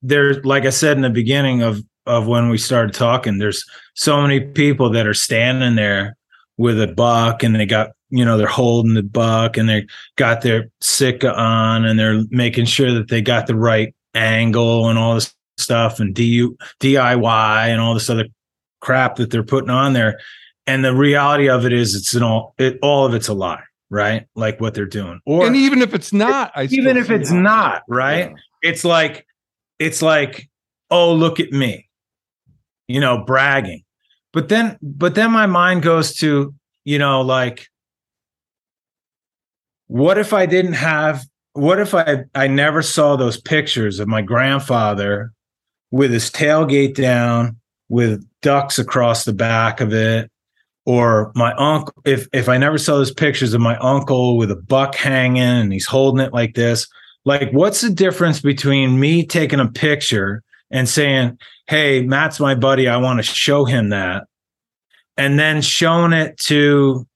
there's, 0.00 0.44
like 0.44 0.64
I 0.64 0.70
said 0.70 0.96
in 0.96 1.02
the 1.02 1.10
beginning 1.10 1.62
of, 1.62 1.82
of 2.06 2.26
when 2.26 2.48
we 2.48 2.58
started 2.58 2.94
talking, 2.94 3.38
there's 3.38 3.64
so 3.94 4.22
many 4.22 4.40
people 4.40 4.90
that 4.90 5.06
are 5.06 5.14
standing 5.14 5.74
there 5.74 6.16
with 6.56 6.80
a 6.80 6.88
buck 6.88 7.42
and 7.42 7.54
they 7.54 7.66
got, 7.66 7.90
you 8.10 8.24
know, 8.24 8.36
they're 8.36 8.46
holding 8.46 8.94
the 8.94 9.02
buck 9.02 9.56
and 9.56 9.68
they 9.68 9.86
got 10.16 10.42
their 10.42 10.68
Sitka 10.80 11.34
on 11.34 11.84
and 11.84 11.98
they're 11.98 12.22
making 12.30 12.66
sure 12.66 12.92
that 12.92 13.08
they 13.08 13.20
got 13.20 13.46
the 13.46 13.56
right 13.56 13.94
angle 14.14 14.88
and 14.88 14.98
all 14.98 15.14
this 15.14 15.34
stuff 15.58 16.00
and 16.00 16.14
DU, 16.14 16.56
DIY 16.80 17.68
and 17.68 17.80
all 17.80 17.94
this 17.94 18.10
other 18.10 18.26
crap 18.80 19.16
that 19.16 19.30
they're 19.30 19.42
putting 19.42 19.70
on 19.70 19.92
there. 19.92 20.18
And 20.66 20.84
the 20.84 20.94
reality 20.94 21.48
of 21.48 21.64
it 21.66 21.72
is 21.72 21.94
it's 21.94 22.14
an 22.14 22.22
all 22.22 22.54
it 22.58 22.78
all 22.82 23.06
of 23.06 23.14
it's 23.14 23.28
a 23.28 23.34
lie, 23.34 23.64
right? 23.90 24.26
Like 24.34 24.60
what 24.60 24.74
they're 24.74 24.86
doing. 24.86 25.20
Or 25.26 25.46
and 25.46 25.56
even 25.56 25.82
if 25.82 25.94
it's 25.94 26.12
not, 26.12 26.52
I 26.54 26.64
even 26.64 26.96
if 26.96 27.10
it's 27.10 27.32
not, 27.32 27.82
right? 27.88 28.30
Yeah. 28.30 28.36
It's 28.62 28.84
like 28.84 29.26
it's 29.78 30.02
like, 30.02 30.48
oh, 30.90 31.14
look 31.14 31.40
at 31.40 31.50
me, 31.50 31.88
you 32.86 33.00
know, 33.00 33.24
bragging. 33.24 33.82
But 34.32 34.48
then 34.48 34.78
but 34.82 35.14
then 35.14 35.32
my 35.32 35.46
mind 35.46 35.82
goes 35.82 36.14
to, 36.18 36.54
you 36.84 36.98
know, 36.98 37.22
like 37.22 37.66
what 39.88 40.16
if 40.16 40.32
I 40.32 40.46
didn't 40.46 40.74
have 40.74 41.26
what 41.54 41.78
if 41.78 41.94
I 41.94 42.24
I 42.34 42.46
never 42.46 42.82
saw 42.82 43.16
those 43.16 43.40
pictures 43.40 44.00
of 44.00 44.08
my 44.08 44.22
grandfather 44.22 45.32
with 45.90 46.10
his 46.10 46.30
tailgate 46.30 46.94
down 46.94 47.58
with 47.88 48.26
ducks 48.40 48.78
across 48.78 49.24
the 49.24 49.32
back 49.32 49.80
of 49.80 49.92
it? 49.92 50.30
Or 50.84 51.30
my 51.34 51.52
uncle 51.54 51.94
if 52.04 52.26
if 52.32 52.48
I 52.48 52.58
never 52.58 52.78
saw 52.78 52.96
those 52.96 53.12
pictures 53.12 53.54
of 53.54 53.60
my 53.60 53.76
uncle 53.78 54.36
with 54.36 54.50
a 54.50 54.56
buck 54.56 54.94
hanging 54.94 55.42
and 55.42 55.72
he's 55.72 55.86
holding 55.86 56.24
it 56.24 56.32
like 56.32 56.54
this 56.54 56.88
like 57.24 57.52
what's 57.52 57.82
the 57.82 57.90
difference 57.90 58.40
between 58.40 58.98
me 58.98 59.24
taking 59.24 59.60
a 59.60 59.68
picture 59.68 60.42
and 60.72 60.88
saying 60.88 61.38
hey 61.68 62.02
Matt's 62.02 62.40
my 62.40 62.56
buddy 62.56 62.88
I 62.88 62.96
want 62.96 63.20
to 63.20 63.22
show 63.22 63.64
him 63.64 63.90
that 63.90 64.24
and 65.16 65.38
then 65.38 65.62
showing 65.62 66.12
it 66.12 66.36
to 66.38 67.06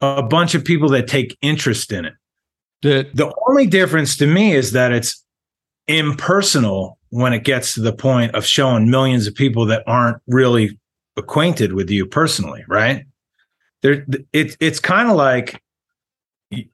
a 0.00 0.22
bunch 0.24 0.56
of 0.56 0.64
people 0.64 0.88
that 0.88 1.06
take 1.06 1.38
interest 1.40 1.92
in 1.92 2.04
it 2.04 2.14
that 2.84 3.16
the 3.16 3.34
only 3.48 3.66
difference 3.66 4.16
to 4.18 4.26
me 4.26 4.52
is 4.52 4.72
that 4.72 4.92
it's 4.92 5.24
impersonal 5.88 6.98
when 7.08 7.32
it 7.32 7.42
gets 7.42 7.74
to 7.74 7.80
the 7.80 7.92
point 7.92 8.34
of 8.34 8.44
showing 8.44 8.90
millions 8.90 9.26
of 9.26 9.34
people 9.34 9.66
that 9.66 9.82
aren't 9.86 10.18
really 10.26 10.78
acquainted 11.16 11.72
with 11.72 11.90
you 11.90 12.04
personally, 12.06 12.62
right? 12.68 13.06
There, 13.82 14.04
it, 14.32 14.56
it's 14.60 14.80
kind 14.80 15.08
of 15.08 15.16
like, 15.16 15.62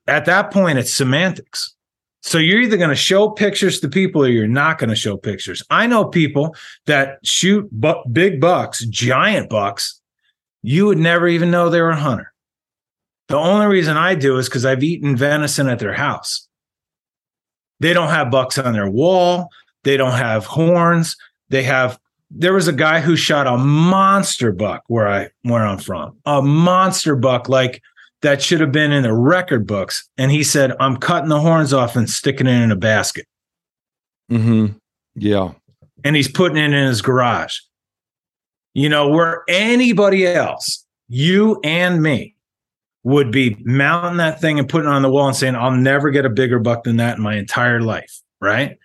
at 0.07 0.25
that 0.25 0.51
point 0.51 0.79
it's 0.79 0.93
semantics. 0.93 1.75
So 2.23 2.39
you're 2.39 2.61
either 2.61 2.77
going 2.77 2.91
to 2.91 2.97
show 2.97 3.31
pictures 3.31 3.81
to 3.81 3.89
people 3.89 4.23
or 4.23 4.29
you're 4.29 4.47
not 4.47 4.79
going 4.79 4.91
to 4.91 4.97
show 4.97 5.17
pictures. 5.17 5.63
I 5.71 5.87
know 5.87 6.05
people 6.05 6.55
that 6.87 7.19
shoot 7.23 7.69
bu- 7.71 8.05
big 8.13 8.41
bucks, 8.41 8.85
giant 8.87 9.49
bucks. 9.49 10.01
You 10.63 10.87
would 10.87 10.99
never 10.99 11.29
even 11.29 11.51
know 11.51 11.69
they 11.69 11.81
were 11.81 11.91
a 11.91 11.97
hunter. 11.97 12.33
The 13.31 13.39
only 13.39 13.67
reason 13.67 13.97
I 13.97 14.17
do 14.17 14.39
is 14.39 14.49
because 14.49 14.67
I've 14.67 14.83
eaten 14.83 15.17
venison 15.17 15.69
at 15.69 15.79
their 15.79 15.93
house. 15.93 16.49
They 17.79 17.93
don't 17.93 18.09
have 18.09 18.29
bucks 18.29 18.59
on 18.59 18.73
their 18.73 18.91
wall. 18.91 19.49
They 19.85 19.97
don't 19.97 20.19
have 20.19 20.47
horns. 20.47 21.17
They 21.49 21.63
have. 21.63 21.99
There 22.33 22.53
was 22.53 22.67
a 22.67 22.73
guy 22.73 23.01
who 23.01 23.15
shot 23.15 23.47
a 23.47 23.57
monster 23.57 24.51
buck 24.51 24.83
where 24.89 25.07
I 25.07 25.29
where 25.43 25.65
I'm 25.65 25.79
from. 25.79 26.19
A 26.27 26.43
monster 26.43 27.15
buck 27.15 27.49
like 27.49 27.81
that 28.23 28.43
should 28.43 28.61
have 28.61 28.73
been 28.73 28.91
in 28.91 29.05
the 29.05 29.15
record 29.15 29.65
books. 29.65 30.09
And 30.19 30.33
he 30.33 30.43
said, 30.43 30.73
I'm 30.81 30.97
cutting 30.97 31.29
the 31.29 31.41
horns 31.41 31.73
off 31.73 31.95
and 31.95 32.11
sticking 32.11 32.49
it 32.49 32.61
in 32.61 32.73
a 32.73 32.77
basket. 32.77 33.27
Mm-hmm. 34.29 34.77
Yeah. 35.15 35.53
And 36.03 36.17
he's 36.17 36.29
putting 36.29 36.59
it 36.59 36.73
in 36.73 36.87
his 36.87 37.01
garage. 37.01 37.59
You 38.75 38.89
know, 38.89 39.09
where 39.09 39.45
anybody 39.49 40.27
else, 40.27 40.85
you 41.09 41.61
and 41.63 42.03
me, 42.03 42.35
would 43.03 43.31
be 43.31 43.57
mounting 43.61 44.19
that 44.19 44.41
thing 44.41 44.59
and 44.59 44.69
putting 44.69 44.89
it 44.89 44.93
on 44.93 45.03
the 45.03 45.11
wall 45.11 45.27
and 45.27 45.37
saying, 45.37 45.57
I'll 45.57 45.71
never 45.71 46.11
get 46.11 46.25
a 46.25 46.31
bigger 46.31 46.59
buck 46.59 46.85
than 46.85 46.97
that 46.99 47.17
in 47.17 47.23
my 47.23 47.37
entire 47.37 47.81
life. 47.81 48.21
Right. 48.41 48.79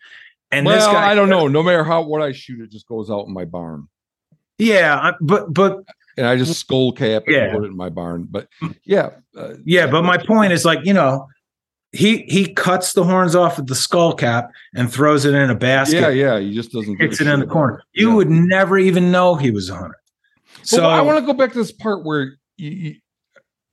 And 0.51 0.66
well, 0.66 0.76
this 0.76 0.86
guy, 0.86 1.11
I 1.11 1.16
don't 1.16 1.30
know. 1.30 1.47
No 1.47 1.63
matter 1.63 1.84
how 1.84 2.03
what 2.03 2.22
I 2.22 2.32
shoot, 2.32 2.61
it 2.61 2.72
just 2.72 2.88
goes 2.88 3.09
out 3.09 3.28
in 3.28 3.34
my 3.34 3.45
barn. 3.45 3.88
Yeah, 4.57 5.11
but 5.20 5.53
but 5.53 5.84
and 6.18 6.26
I 6.26 6.38
just 6.38 6.57
skull 6.59 6.93
cap 6.93 7.24
it 7.28 7.34
yeah. 7.34 7.43
and 7.45 7.53
put 7.53 7.63
it 7.63 7.68
in 7.68 7.76
my 7.76 7.89
barn. 7.89 8.28
But 8.30 8.47
yeah, 8.86 9.09
uh, 9.38 9.55
yeah. 9.66 9.88
But 9.88 10.03
my 10.03 10.18
point 10.18 10.53
is 10.53 10.63
like 10.63 10.80
you 10.86 10.93
know, 10.93 11.28
he 11.91 12.20
he 12.24 12.53
cuts 12.53 12.93
the 12.93 13.03
horns 13.03 13.36
off 13.36 13.57
of 13.57 13.68
the 13.68 13.76
skull 13.76 14.13
cap 14.13 14.49
and 14.74 14.91
throws 14.91 15.26
it 15.26 15.34
in 15.34 15.49
a 15.49 15.55
basket. 15.55 15.99
Yeah, 15.99 16.09
yeah. 16.09 16.39
He 16.39 16.53
just 16.53 16.72
doesn't 16.72 16.97
kicks 16.97 17.20
it 17.20 17.28
in 17.28 17.39
the 17.39 17.47
corner. 17.47 17.84
You 17.93 18.09
yeah. 18.09 18.16
would 18.16 18.30
never 18.30 18.78
even 18.78 19.11
know 19.11 19.36
he 19.36 19.51
was 19.51 19.70
a 19.70 19.76
hunter. 19.76 19.97
So 20.63 20.82
well, 20.82 20.89
I 20.89 21.01
want 21.01 21.20
to 21.20 21.26
go 21.26 21.34
back 21.34 21.51
to 21.51 21.57
this 21.57 21.72
part 21.72 22.05
where 22.05 22.38
you, 22.57 22.70
you, 22.70 22.95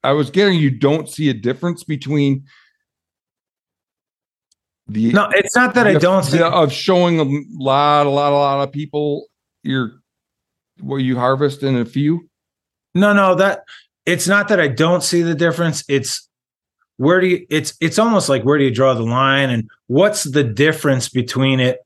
I 0.02 0.12
was 0.12 0.30
getting 0.30 0.58
you 0.58 0.70
don't 0.70 1.08
see 1.08 1.28
a 1.28 1.34
difference 1.34 1.84
between 1.84 2.44
the 4.88 5.12
no. 5.12 5.28
It's 5.30 5.54
not 5.54 5.74
that 5.74 5.84
the, 5.84 5.90
I 5.90 5.94
don't 5.94 6.24
see 6.24 6.40
of 6.40 6.72
showing 6.72 7.20
a 7.20 7.24
lot, 7.52 8.06
a 8.06 8.10
lot, 8.10 8.32
a 8.32 8.36
lot 8.36 8.66
of 8.66 8.72
people 8.72 9.26
your 9.62 10.02
what 10.80 10.96
you 10.96 11.16
harvest 11.16 11.62
in 11.62 11.76
a 11.76 11.84
few. 11.84 12.28
No, 12.94 13.12
no, 13.12 13.34
that 13.36 13.62
it's 14.06 14.26
not 14.26 14.48
that 14.48 14.60
I 14.60 14.68
don't 14.68 15.02
see 15.02 15.22
the 15.22 15.34
difference. 15.34 15.84
It's 15.88 16.28
where 16.96 17.20
do 17.20 17.28
you 17.28 17.46
it's 17.48 17.74
it's 17.80 17.98
almost 17.98 18.28
like 18.28 18.42
where 18.42 18.58
do 18.58 18.64
you 18.64 18.74
draw 18.74 18.94
the 18.94 19.02
line 19.02 19.50
and 19.50 19.68
what's 19.86 20.24
the 20.24 20.44
difference 20.44 21.08
between 21.08 21.60
it 21.60 21.78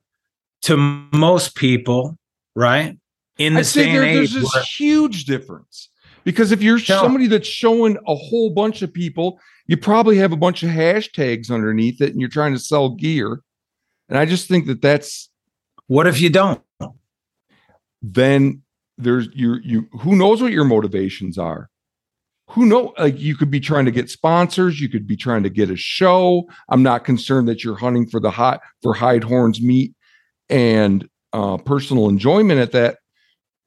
to 0.62 0.76
most 0.76 1.54
people, 1.54 2.18
right? 2.54 2.98
In 3.38 3.54
the 3.54 3.64
same 3.64 3.94
there, 3.94 4.14
there's 4.14 4.32
this 4.32 4.54
where, 4.54 4.64
huge 4.64 5.26
difference. 5.26 5.90
Because 6.26 6.50
if 6.50 6.60
you're 6.60 6.80
somebody 6.80 7.28
that's 7.28 7.46
showing 7.46 7.96
a 8.04 8.16
whole 8.16 8.50
bunch 8.50 8.82
of 8.82 8.92
people, 8.92 9.38
you 9.68 9.76
probably 9.76 10.18
have 10.18 10.32
a 10.32 10.36
bunch 10.36 10.64
of 10.64 10.70
hashtags 10.70 11.52
underneath 11.52 12.00
it 12.00 12.10
and 12.10 12.20
you're 12.20 12.28
trying 12.28 12.52
to 12.52 12.58
sell 12.58 12.90
gear. 12.90 13.42
And 14.08 14.18
I 14.18 14.24
just 14.24 14.48
think 14.48 14.66
that 14.66 14.82
that's 14.82 15.30
what 15.86 16.08
if 16.08 16.20
you 16.20 16.28
don't? 16.28 16.60
Then 18.02 18.62
there's 18.98 19.28
you 19.34 19.58
you 19.62 19.88
who 20.00 20.16
knows 20.16 20.42
what 20.42 20.50
your 20.50 20.64
motivations 20.64 21.38
are 21.38 21.70
who 22.48 22.64
know 22.64 22.92
like 22.98 23.20
you 23.20 23.36
could 23.36 23.50
be 23.50 23.60
trying 23.60 23.84
to 23.84 23.90
get 23.90 24.08
sponsors 24.08 24.80
you 24.80 24.88
could 24.88 25.06
be 25.06 25.16
trying 25.16 25.42
to 25.42 25.50
get 25.50 25.68
a 25.68 25.76
show 25.76 26.48
i'm 26.70 26.82
not 26.82 27.04
concerned 27.04 27.46
that 27.46 27.62
you're 27.62 27.76
hunting 27.76 28.06
for 28.06 28.20
the 28.20 28.30
hot 28.30 28.62
for 28.82 28.94
hide 28.94 29.22
horns 29.22 29.60
meat 29.60 29.92
and 30.48 31.06
uh, 31.34 31.58
personal 31.58 32.08
enjoyment 32.08 32.58
at 32.58 32.72
that 32.72 32.96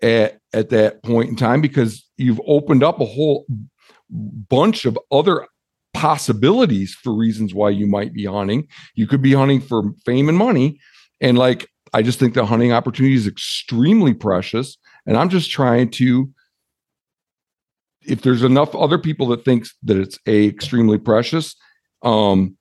at 0.01 0.39
at 0.51 0.69
that 0.69 1.03
point 1.03 1.29
in 1.29 1.35
time 1.35 1.61
because 1.61 2.08
you've 2.19 2.41
opened 2.45 2.83
up 2.83 2.99
a 2.99 3.05
whole 3.05 3.45
bunch 4.09 4.85
of 4.85 4.97
other 5.11 5.47
possibilities 5.93 6.93
for 6.93 7.13
reasons 7.13 7.53
why 7.53 7.69
you 7.69 7.87
might 7.87 8.13
be 8.13 8.25
hunting. 8.25 8.67
You 8.95 9.07
could 9.07 9.21
be 9.21 9.33
hunting 9.33 9.61
for 9.61 9.83
fame 10.05 10.29
and 10.29 10.37
money. 10.37 10.79
And 11.21 11.37
like 11.37 11.67
i 11.93 12.03
just 12.03 12.19
think 12.19 12.35
the 12.35 12.45
hunting 12.45 12.71
opportunity 12.71 13.15
is 13.15 13.27
extremely 13.27 14.13
precious. 14.13 14.77
And 15.05 15.17
I'm 15.17 15.29
just 15.29 15.49
trying 15.49 15.89
to, 15.91 16.29
if 18.03 18.21
there's 18.21 18.43
enough 18.43 18.75
other 18.75 18.97
people 18.97 19.27
that 19.27 19.43
thinks 19.43 19.75
that 19.83 19.97
it's 19.97 20.19
a 20.27 20.47
extremely 20.47 20.97
precious, 20.97 21.55
um, 22.03 22.55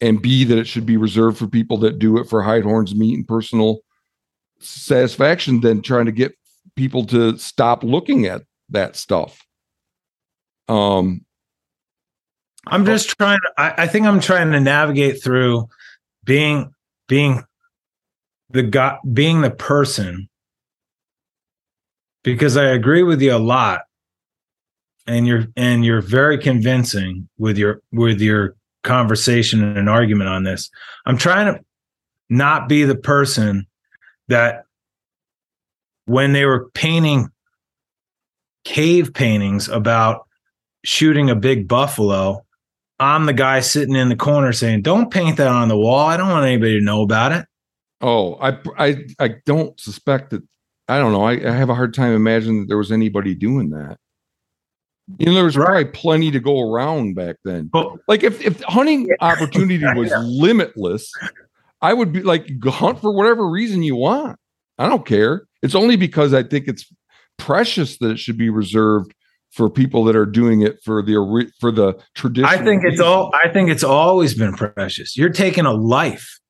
and 0.00 0.20
B 0.20 0.44
that 0.44 0.58
it 0.58 0.66
should 0.66 0.84
be 0.84 0.96
reserved 0.96 1.38
for 1.38 1.46
people 1.46 1.78
that 1.78 1.98
do 1.98 2.18
it 2.18 2.28
for 2.28 2.42
hide 2.42 2.64
horns, 2.64 2.94
meat, 2.94 3.14
and 3.14 3.26
personal 3.26 3.78
satisfaction, 4.60 5.60
then 5.60 5.80
trying 5.82 6.06
to 6.06 6.12
get 6.12 6.34
people 6.76 7.06
to 7.06 7.38
stop 7.38 7.82
looking 7.82 8.26
at 8.26 8.42
that 8.70 8.96
stuff. 8.96 9.44
Um, 10.68 11.24
I'm 12.66 12.86
just 12.86 13.10
trying 13.10 13.38
to, 13.40 13.52
I, 13.60 13.82
I 13.82 13.86
think 13.86 14.06
I'm 14.06 14.20
trying 14.20 14.52
to 14.52 14.60
navigate 14.60 15.22
through 15.22 15.68
being 16.24 16.74
being 17.08 17.44
the 18.50 18.62
guy 18.62 18.98
being 19.12 19.42
the 19.42 19.50
person 19.50 20.28
because 22.22 22.56
I 22.56 22.66
agree 22.68 23.02
with 23.02 23.20
you 23.20 23.34
a 23.34 23.38
lot, 23.38 23.82
and 25.06 25.26
you're 25.26 25.46
and 25.56 25.84
you're 25.84 26.00
very 26.00 26.38
convincing 26.38 27.28
with 27.38 27.58
your 27.58 27.82
with 27.92 28.20
your 28.20 28.56
conversation 28.82 29.62
and 29.62 29.76
an 29.76 29.88
argument 29.88 30.30
on 30.30 30.44
this. 30.44 30.70
I'm 31.04 31.18
trying 31.18 31.54
to 31.54 31.60
not 32.30 32.68
be 32.68 32.84
the 32.84 32.96
person 32.96 33.66
that 34.28 34.64
when 36.06 36.32
they 36.32 36.44
were 36.46 36.70
painting 36.70 37.28
cave 38.64 39.12
paintings 39.14 39.68
about 39.68 40.26
shooting 40.84 41.30
a 41.30 41.36
big 41.36 41.68
buffalo, 41.68 42.44
I'm 43.00 43.26
the 43.26 43.32
guy 43.32 43.60
sitting 43.60 43.94
in 43.94 44.08
the 44.08 44.16
corner 44.16 44.52
saying, 44.52 44.82
"Don't 44.82 45.10
paint 45.10 45.36
that 45.36 45.48
on 45.48 45.68
the 45.68 45.76
wall. 45.76 46.06
I 46.06 46.16
don't 46.16 46.28
want 46.28 46.46
anybody 46.46 46.78
to 46.78 46.84
know 46.84 47.02
about 47.02 47.32
it." 47.32 47.46
Oh, 48.00 48.36
I 48.40 48.58
I 48.78 49.04
I 49.18 49.34
don't 49.46 49.78
suspect 49.80 50.30
that 50.30 50.42
I 50.88 50.98
don't 50.98 51.12
know. 51.12 51.22
I, 51.22 51.32
I, 51.32 51.52
have 51.52 51.70
a 51.70 51.74
hard 51.74 51.94
time 51.94 52.12
imagining 52.12 52.60
that 52.60 52.68
there 52.68 52.76
was 52.76 52.92
anybody 52.92 53.34
doing 53.34 53.70
that. 53.70 53.96
You 55.18 55.26
know, 55.26 55.34
there 55.34 55.44
was 55.44 55.56
right. 55.56 55.66
probably 55.66 55.84
plenty 55.86 56.30
to 56.30 56.40
go 56.40 56.70
around 56.70 57.14
back 57.14 57.36
then. 57.44 57.70
But, 57.72 57.96
like 58.06 58.22
if 58.22 58.40
if 58.42 58.60
hunting 58.62 59.06
yeah. 59.06 59.14
opportunity 59.20 59.84
was 59.94 60.10
yeah. 60.10 60.18
limitless, 60.18 61.10
I 61.80 61.94
would 61.94 62.12
be 62.12 62.22
like 62.22 62.50
hunt 62.64 63.00
for 63.00 63.12
whatever 63.12 63.48
reason 63.48 63.82
you 63.82 63.96
want. 63.96 64.38
I 64.78 64.88
don't 64.88 65.06
care. 65.06 65.46
It's 65.62 65.74
only 65.74 65.96
because 65.96 66.34
I 66.34 66.42
think 66.42 66.68
it's 66.68 66.92
precious 67.38 67.98
that 67.98 68.10
it 68.10 68.18
should 68.18 68.38
be 68.38 68.50
reserved 68.50 69.14
for 69.52 69.70
people 69.70 70.04
that 70.04 70.16
are 70.16 70.26
doing 70.26 70.62
it 70.62 70.82
for 70.82 71.02
the 71.02 71.50
for 71.60 71.70
the 71.70 71.94
tradition. 72.14 72.48
I 72.48 72.62
think 72.62 72.82
it's 72.84 73.00
all. 73.00 73.30
I 73.42 73.48
think 73.48 73.70
it's 73.70 73.84
always 73.84 74.34
been 74.34 74.54
precious. 74.54 75.16
You're 75.16 75.30
taking 75.30 75.64
a 75.64 75.72
life. 75.72 76.40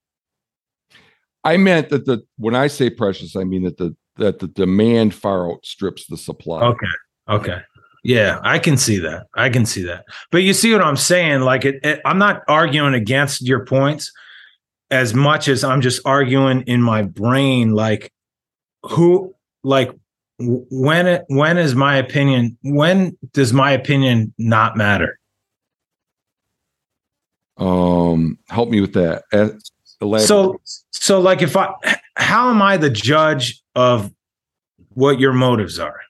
I 1.44 1.58
meant 1.58 1.90
that 1.90 2.06
the 2.06 2.22
when 2.36 2.54
I 2.54 2.68
say 2.68 2.90
precious, 2.90 3.36
I 3.36 3.44
mean 3.44 3.64
that 3.64 3.76
the 3.76 3.94
that 4.16 4.38
the 4.38 4.48
demand 4.48 5.14
far 5.14 5.50
outstrips 5.50 6.06
the 6.06 6.16
supply. 6.16 6.62
Okay. 6.62 6.86
Okay. 7.28 7.60
Yeah, 8.04 8.38
I 8.42 8.58
can 8.58 8.76
see 8.76 8.98
that. 8.98 9.26
I 9.34 9.48
can 9.48 9.64
see 9.64 9.82
that. 9.84 10.04
But 10.30 10.42
you 10.42 10.52
see 10.52 10.72
what 10.72 10.84
I'm 10.84 10.96
saying? 10.96 11.40
Like, 11.40 11.64
it, 11.64 11.76
it, 11.82 12.00
I'm 12.04 12.18
not 12.18 12.42
arguing 12.48 12.92
against 12.92 13.40
your 13.40 13.64
points 13.64 14.12
as 14.90 15.14
much 15.14 15.48
as 15.48 15.64
I'm 15.64 15.80
just 15.80 16.02
arguing 16.04 16.62
in 16.62 16.82
my 16.82 17.00
brain, 17.00 17.72
like, 17.72 18.12
who, 18.82 19.34
like, 19.62 19.90
when 20.38 21.06
it, 21.06 21.24
when 21.28 21.58
is 21.58 21.74
my 21.74 21.96
opinion? 21.96 22.58
When 22.62 23.16
does 23.32 23.52
my 23.52 23.72
opinion 23.72 24.34
not 24.38 24.76
matter? 24.76 25.18
Um, 27.56 28.38
help 28.48 28.68
me 28.68 28.80
with 28.80 28.94
that. 28.94 29.24
So, 30.26 30.60
so 30.90 31.20
like, 31.20 31.40
if 31.40 31.56
I, 31.56 31.72
how 32.16 32.50
am 32.50 32.60
I 32.60 32.76
the 32.76 32.90
judge 32.90 33.62
of 33.74 34.12
what 34.90 35.20
your 35.20 35.32
motives 35.32 35.78
are? 35.78 36.00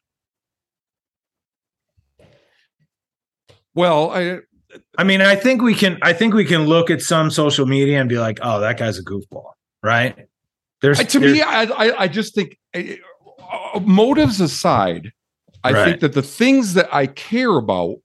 Well, 3.74 4.10
I 4.10 4.40
I 4.96 5.04
mean, 5.04 5.20
I 5.20 5.36
think 5.36 5.62
we 5.62 5.74
can 5.74 5.98
I 6.02 6.12
think 6.12 6.34
we 6.34 6.44
can 6.44 6.66
look 6.66 6.90
at 6.90 7.02
some 7.02 7.30
social 7.30 7.66
media 7.66 8.00
and 8.00 8.08
be 8.08 8.18
like, 8.18 8.38
"Oh, 8.40 8.60
that 8.60 8.78
guy's 8.78 8.98
a 8.98 9.04
goofball." 9.04 9.52
Right? 9.82 10.28
There's 10.80 10.98
to 10.98 11.18
there's, 11.18 11.32
me 11.32 11.42
I 11.42 11.62
I 12.02 12.08
just 12.08 12.34
think 12.34 12.58
motives 13.80 14.40
aside, 14.40 15.12
I 15.62 15.72
right. 15.72 15.84
think 15.84 16.00
that 16.00 16.12
the 16.12 16.22
things 16.22 16.74
that 16.74 16.92
I 16.94 17.06
care 17.06 17.56
about 17.56 17.96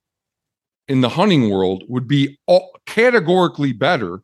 in 0.87 1.01
the 1.01 1.09
hunting 1.09 1.49
world 1.49 1.83
would 1.87 2.07
be 2.07 2.39
all, 2.47 2.71
categorically 2.85 3.73
better 3.73 4.21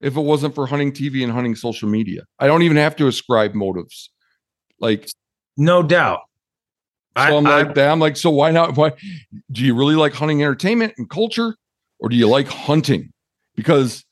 if 0.00 0.16
it 0.16 0.20
wasn't 0.20 0.54
for 0.54 0.66
hunting 0.66 0.92
TV 0.92 1.22
and 1.22 1.32
hunting 1.32 1.54
social 1.54 1.88
media. 1.88 2.24
I 2.38 2.46
don't 2.46 2.62
even 2.62 2.76
have 2.76 2.96
to 2.96 3.06
ascribe 3.06 3.54
motives. 3.54 4.10
Like, 4.80 5.08
no 5.56 5.82
doubt. 5.82 6.20
So 7.16 7.22
I, 7.22 7.30
am 7.30 7.44
like, 7.44 7.76
I, 7.76 7.88
I'm 7.88 8.00
like, 8.00 8.16
so 8.16 8.30
why 8.30 8.50
not? 8.50 8.76
Why 8.76 8.92
do 9.52 9.64
you 9.64 9.74
really 9.74 9.94
like 9.94 10.14
hunting 10.14 10.42
entertainment 10.42 10.94
and 10.96 11.08
culture, 11.08 11.54
or 12.00 12.08
do 12.08 12.16
you 12.16 12.26
like 12.26 12.48
hunting? 12.48 13.12
Because 13.54 14.04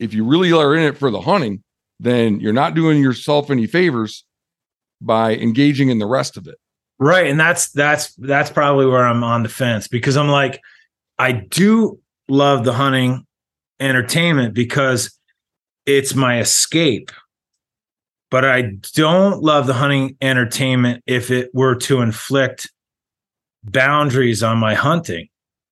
if 0.00 0.14
you 0.14 0.24
really 0.24 0.50
are 0.50 0.74
in 0.74 0.82
it 0.82 0.96
for 0.96 1.10
the 1.10 1.20
hunting, 1.20 1.62
then 2.00 2.40
you're 2.40 2.54
not 2.54 2.74
doing 2.74 3.02
yourself 3.02 3.50
any 3.50 3.66
favors 3.66 4.24
by 5.04 5.34
engaging 5.36 5.88
in 5.88 5.98
the 5.98 6.06
rest 6.06 6.36
of 6.36 6.46
it. 6.46 6.56
Right. 6.98 7.26
And 7.26 7.38
that's 7.38 7.70
that's 7.70 8.14
that's 8.14 8.50
probably 8.50 8.86
where 8.86 9.04
I'm 9.04 9.24
on 9.24 9.42
the 9.42 9.48
fence 9.48 9.88
because 9.88 10.16
I'm 10.16 10.28
like, 10.28 10.60
I 11.18 11.32
do 11.32 11.98
love 12.28 12.64
the 12.64 12.72
hunting 12.72 13.26
entertainment 13.80 14.54
because 14.54 15.18
it's 15.84 16.14
my 16.14 16.38
escape. 16.40 17.10
But 18.30 18.44
I 18.44 18.72
don't 18.94 19.42
love 19.42 19.66
the 19.66 19.74
hunting 19.74 20.16
entertainment 20.22 21.02
if 21.06 21.30
it 21.30 21.50
were 21.52 21.74
to 21.76 22.00
inflict 22.00 22.70
boundaries 23.64 24.42
on 24.42 24.58
my 24.58 24.74
hunting. 24.74 25.28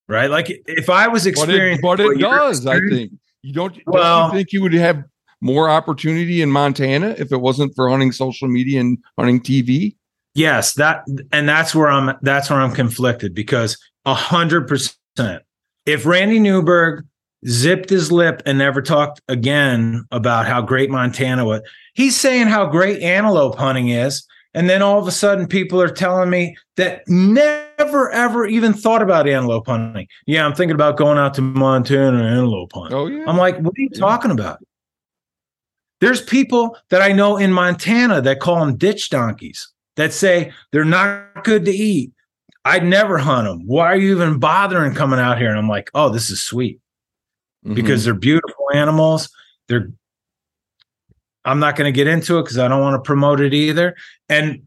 Right. 0.09 0.29
Like 0.29 0.51
if 0.67 0.91
I 0.91 1.07
was 1.09 1.27
experiencing 1.27 1.81
but 1.81 2.01
it, 2.01 2.05
but 2.05 2.17
it 2.17 2.19
does, 2.19 2.67
I 2.67 2.81
think. 2.81 3.13
You 3.43 3.55
don't, 3.55 3.79
well, 3.87 4.27
don't 4.27 4.33
you 4.33 4.39
think 4.39 4.53
you 4.53 4.63
would 4.63 4.75
have 4.75 5.05
more 5.41 5.71
opportunity 5.71 6.43
in 6.43 6.51
Montana 6.51 7.15
if 7.19 7.33
it 7.33 7.39
wasn't 7.39 7.75
for 7.75 7.89
hunting 7.89 8.13
social 8.13 8.49
media 8.49 8.81
and 8.81 8.99
hunting 9.19 9.41
TV? 9.41 9.97
Yes, 10.35 10.75
that 10.75 11.05
and 11.33 11.49
that's 11.49 11.75
where 11.75 11.89
I'm 11.89 12.17
that's 12.23 12.51
where 12.51 12.61
I'm 12.61 12.73
conflicted 12.73 13.35
because 13.35 13.77
a 14.05 14.15
hundred 14.15 14.69
percent. 14.69 15.43
If 15.87 16.07
Randy 16.07 16.39
Newberg 16.39 17.05
zipped 17.47 17.91
his 17.91 18.13
lip 18.13 18.43
and 18.47 18.59
never 18.59 18.83
talked 18.83 19.21
again 19.29 20.05
about 20.11 20.47
how 20.47 20.63
great 20.63 20.91
Montana 20.91 21.45
was, 21.45 21.63
he's 21.95 22.17
saying 22.17 22.47
how 22.47 22.67
great 22.67 23.03
antelope 23.03 23.57
hunting 23.57 23.89
is. 23.89 24.27
And 24.53 24.69
then 24.69 24.83
all 24.83 24.99
of 24.99 25.07
a 25.07 25.13
sudden, 25.13 25.47
people 25.47 25.81
are 25.81 25.89
telling 25.89 26.29
me 26.29 26.57
that 26.77 27.03
never, 27.07 28.11
ever 28.11 28.47
even 28.47 28.73
thought 28.73 29.01
about 29.01 29.29
antelope 29.29 29.69
hunting. 29.69 30.09
Yeah, 30.27 30.45
I'm 30.45 30.55
thinking 30.55 30.75
about 30.75 30.97
going 30.97 31.19
out 31.19 31.35
to 31.35 31.43
Montana 31.43 32.19
and 32.19 32.27
antelope 32.27 32.73
hunting. 32.73 32.99
Oh, 32.99 33.07
yeah. 33.07 33.25
I'm 33.29 33.37
like, 33.37 33.59
what 33.61 33.75
are 33.79 33.81
you 33.81 33.91
yeah. 33.93 34.01
talking 34.01 34.33
about? 34.33 34.59
There's 36.01 36.23
people 36.23 36.77
that 36.89 37.03
I 37.03 37.13
know 37.13 37.37
in 37.37 37.53
Montana 37.53 38.21
that 38.23 38.41
call 38.41 38.61
them 38.61 38.77
ditch 38.77 39.11
donkeys 39.11 39.71
that 39.97 40.13
say 40.13 40.53
they're 40.73 40.85
not 40.85 41.45
good 41.45 41.65
to 41.67 41.71
eat. 41.71 42.13
I'd 42.65 42.85
never 42.85 43.19
hunt 43.19 43.47
them. 43.47 43.67
Why 43.67 43.87
are 43.87 43.97
you 43.97 44.13
even 44.13 44.39
bothering 44.39 44.95
coming 44.95 45.19
out 45.21 45.39
here? 45.39 45.49
And 45.49 45.59
I'm 45.59 45.69
like, 45.69 45.91
oh, 45.95 46.09
this 46.11 46.31
is 46.31 46.43
sweet 46.43 46.81
mm-hmm. 47.65 47.75
because 47.75 48.05
they're 48.05 48.15
beautiful 48.15 48.67
animals. 48.75 49.31
They're, 49.69 49.91
I'm 51.45 51.59
not 51.59 51.77
going 51.77 51.93
to 51.93 51.97
get 51.97 52.07
into 52.07 52.39
it 52.39 52.43
because 52.43 52.59
I 52.59 52.69
don't 52.69 52.81
want 52.81 53.03
to 53.03 53.07
promote 53.07 53.41
it 53.41 53.55
either. 53.55 53.97
And 54.29 54.63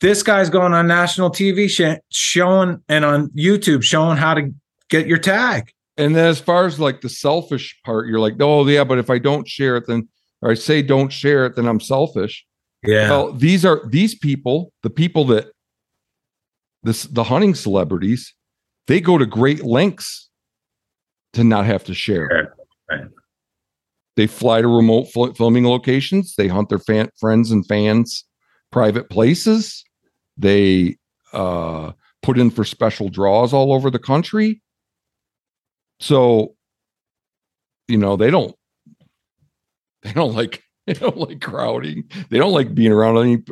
this 0.00 0.22
guy's 0.22 0.50
going 0.50 0.72
on 0.74 0.86
national 0.86 1.30
TV 1.30 1.68
sh- 1.68 2.00
showing 2.10 2.82
and 2.88 3.04
on 3.04 3.28
YouTube 3.30 3.82
showing 3.82 4.16
how 4.16 4.34
to 4.34 4.52
get 4.88 5.06
your 5.06 5.18
tag. 5.18 5.72
And 5.98 6.14
then 6.14 6.26
as 6.26 6.38
far 6.38 6.66
as 6.66 6.78
like 6.78 7.00
the 7.00 7.08
selfish 7.08 7.78
part, 7.84 8.08
you're 8.08 8.20
like, 8.20 8.34
oh 8.40 8.66
yeah, 8.66 8.84
but 8.84 8.98
if 8.98 9.08
I 9.08 9.18
don't 9.18 9.48
share 9.48 9.76
it, 9.76 9.86
then 9.86 10.08
or 10.46 10.52
I 10.52 10.54
say 10.54 10.80
don't 10.80 11.12
share 11.12 11.44
it, 11.44 11.56
then 11.56 11.66
I'm 11.66 11.80
selfish. 11.80 12.46
Yeah. 12.84 13.10
Well, 13.10 13.32
these 13.32 13.64
are 13.64 13.82
these 13.88 14.14
people, 14.14 14.72
the 14.84 14.90
people 14.90 15.24
that 15.24 15.46
this 16.84 17.02
the 17.02 17.24
hunting 17.24 17.56
celebrities, 17.56 18.32
they 18.86 19.00
go 19.00 19.18
to 19.18 19.26
great 19.26 19.64
lengths 19.64 20.30
to 21.32 21.42
not 21.42 21.66
have 21.66 21.82
to 21.84 21.94
share. 21.94 22.54
Right. 22.88 23.08
They 24.14 24.28
fly 24.28 24.62
to 24.62 24.68
remote 24.68 25.06
fl- 25.12 25.32
filming 25.32 25.66
locations. 25.66 26.36
They 26.36 26.46
hunt 26.46 26.68
their 26.68 26.78
fan- 26.78 27.10
friends 27.18 27.50
and 27.50 27.66
fans 27.66 28.24
private 28.70 29.10
places. 29.10 29.84
They 30.38 30.96
uh, 31.32 31.90
put 32.22 32.38
in 32.38 32.50
for 32.50 32.64
special 32.64 33.08
draws 33.08 33.52
all 33.52 33.72
over 33.72 33.90
the 33.90 33.98
country. 33.98 34.62
So, 35.98 36.54
you 37.88 37.98
know, 37.98 38.16
they 38.16 38.30
don't 38.30 38.55
they 40.06 40.12
don't 40.12 40.34
like 40.34 40.62
they 40.86 40.94
don't 40.94 41.16
like 41.16 41.40
crowding. 41.40 42.04
They 42.30 42.38
don't 42.38 42.52
like 42.52 42.74
being 42.74 42.92
around 42.92 43.18
any, 43.18 43.42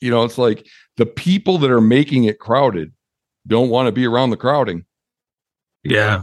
you 0.00 0.10
know, 0.10 0.22
it's 0.22 0.38
like 0.38 0.66
the 0.96 1.06
people 1.06 1.58
that 1.58 1.70
are 1.70 1.80
making 1.80 2.24
it 2.24 2.38
crowded 2.38 2.92
don't 3.46 3.70
want 3.70 3.86
to 3.86 3.92
be 3.92 4.06
around 4.06 4.30
the 4.30 4.36
crowding. 4.36 4.84
Yeah. 5.82 6.22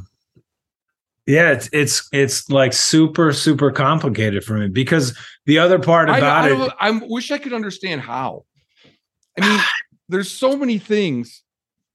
Yeah, 1.26 1.52
it's 1.52 1.70
it's 1.74 2.08
it's 2.14 2.50
like 2.50 2.72
super 2.72 3.34
super 3.34 3.70
complicated 3.70 4.46
for 4.46 4.54
me 4.54 4.70
because 4.70 5.18
the 5.46 5.60
other 5.60 5.78
part 5.78 6.08
about 6.08 6.24
I, 6.24 6.50
I 6.50 6.66
it 6.66 6.74
I 6.80 6.92
wish 7.06 7.32
I 7.32 7.38
could 7.38 7.52
understand 7.52 8.00
how. 8.00 8.46
I 9.38 9.46
mean, 9.46 9.60
there's 10.10 10.32
so 10.32 10.56
many 10.56 10.78
things. 10.78 11.44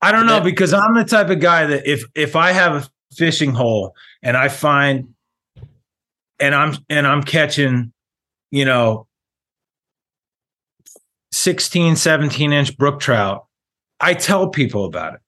I 0.02 0.12
don't 0.12 0.26
know 0.26 0.34
that, 0.34 0.44
because 0.44 0.74
I'm 0.74 0.94
the 0.94 1.06
type 1.06 1.30
of 1.30 1.40
guy 1.40 1.64
that 1.64 1.90
if 1.90 2.04
if 2.14 2.36
I 2.36 2.52
have 2.52 2.74
a 2.74 2.88
fishing 3.14 3.52
hole 3.52 3.94
and 4.22 4.36
I 4.36 4.48
find 4.48 5.11
and 6.42 6.54
I'm 6.54 6.76
and 6.90 7.06
I'm 7.06 7.22
catching 7.22 7.92
you 8.52 8.66
know, 8.66 9.08
16, 11.32 11.96
17 11.96 12.52
inch 12.52 12.76
brook 12.76 13.00
trout, 13.00 13.46
I 13.98 14.14
tell 14.14 14.48
people 14.50 14.84
about 14.84 15.14
it. 15.14 15.20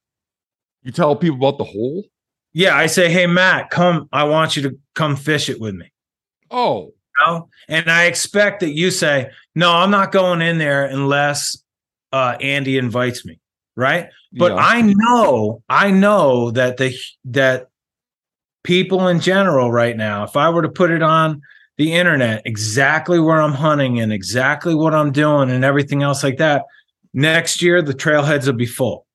You 0.82 0.92
tell 0.92 1.16
people 1.16 1.38
about 1.38 1.58
the 1.58 1.64
hole? 1.64 2.04
Yeah, 2.52 2.76
I 2.76 2.86
say, 2.86 3.10
hey 3.10 3.26
Matt, 3.26 3.70
come, 3.70 4.08
I 4.12 4.24
want 4.24 4.54
you 4.54 4.62
to 4.64 4.78
come 4.94 5.16
fish 5.16 5.48
it 5.48 5.58
with 5.58 5.74
me. 5.74 5.90
Oh. 6.50 6.92
You 7.20 7.26
know? 7.26 7.48
And 7.68 7.90
I 7.90 8.04
expect 8.04 8.60
that 8.60 8.74
you 8.74 8.90
say, 8.90 9.30
no, 9.54 9.72
I'm 9.72 9.90
not 9.90 10.12
going 10.12 10.42
in 10.42 10.58
there 10.58 10.84
unless 10.84 11.56
uh, 12.12 12.36
Andy 12.40 12.76
invites 12.76 13.24
me. 13.24 13.40
Right. 13.74 14.08
But 14.32 14.52
yeah. 14.52 14.58
I 14.58 14.82
know, 14.82 15.62
I 15.68 15.90
know 15.90 16.50
that 16.52 16.76
the 16.76 16.94
that 17.26 17.68
people 18.64 19.06
in 19.08 19.20
general 19.20 19.70
right 19.70 19.96
now, 19.96 20.24
if 20.24 20.36
I 20.36 20.50
were 20.50 20.62
to 20.62 20.68
put 20.68 20.90
it 20.90 21.02
on 21.02 21.40
the 21.76 21.92
internet 21.92 22.42
exactly 22.44 23.20
where 23.20 23.40
I'm 23.40 23.52
hunting 23.52 24.00
and 24.00 24.12
exactly 24.12 24.74
what 24.74 24.94
I'm 24.94 25.12
doing 25.12 25.50
and 25.50 25.64
everything 25.64 26.02
else 26.02 26.24
like 26.24 26.38
that, 26.38 26.64
next 27.12 27.62
year 27.62 27.80
the 27.82 27.94
trailheads 27.94 28.46
will 28.46 28.54
be 28.54 28.66
full. 28.66 29.06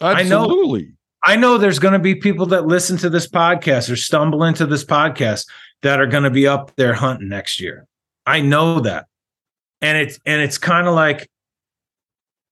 Absolutely. 0.00 0.94
I 1.24 1.36
know, 1.36 1.36
I 1.38 1.40
know 1.40 1.58
there's 1.58 1.78
going 1.78 1.92
to 1.92 1.98
be 1.98 2.14
people 2.14 2.46
that 2.46 2.66
listen 2.66 2.96
to 2.98 3.10
this 3.10 3.28
podcast 3.28 3.90
or 3.90 3.96
stumble 3.96 4.44
into 4.44 4.66
this 4.66 4.84
podcast 4.84 5.46
that 5.82 6.00
are 6.00 6.06
going 6.06 6.24
to 6.24 6.30
be 6.30 6.46
up 6.46 6.72
there 6.76 6.94
hunting 6.94 7.28
next 7.28 7.60
year. 7.60 7.86
I 8.26 8.40
know 8.40 8.80
that. 8.80 9.06
And 9.80 9.98
it's 9.98 10.20
and 10.24 10.40
it's 10.40 10.58
kind 10.58 10.86
of 10.86 10.94
like 10.94 11.28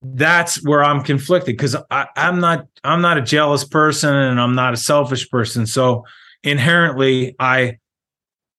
that's 0.02 0.62
where 0.64 0.82
I'm 0.82 1.02
conflicted 1.02 1.56
because 1.56 1.76
I'm 1.90 2.40
not 2.40 2.66
I'm 2.84 3.02
not 3.02 3.18
a 3.18 3.22
jealous 3.22 3.64
person 3.64 4.14
and 4.14 4.40
I'm 4.40 4.54
not 4.54 4.72
a 4.72 4.76
selfish 4.76 5.28
person. 5.28 5.66
So 5.66 6.04
inherently 6.42 7.36
I 7.38 7.78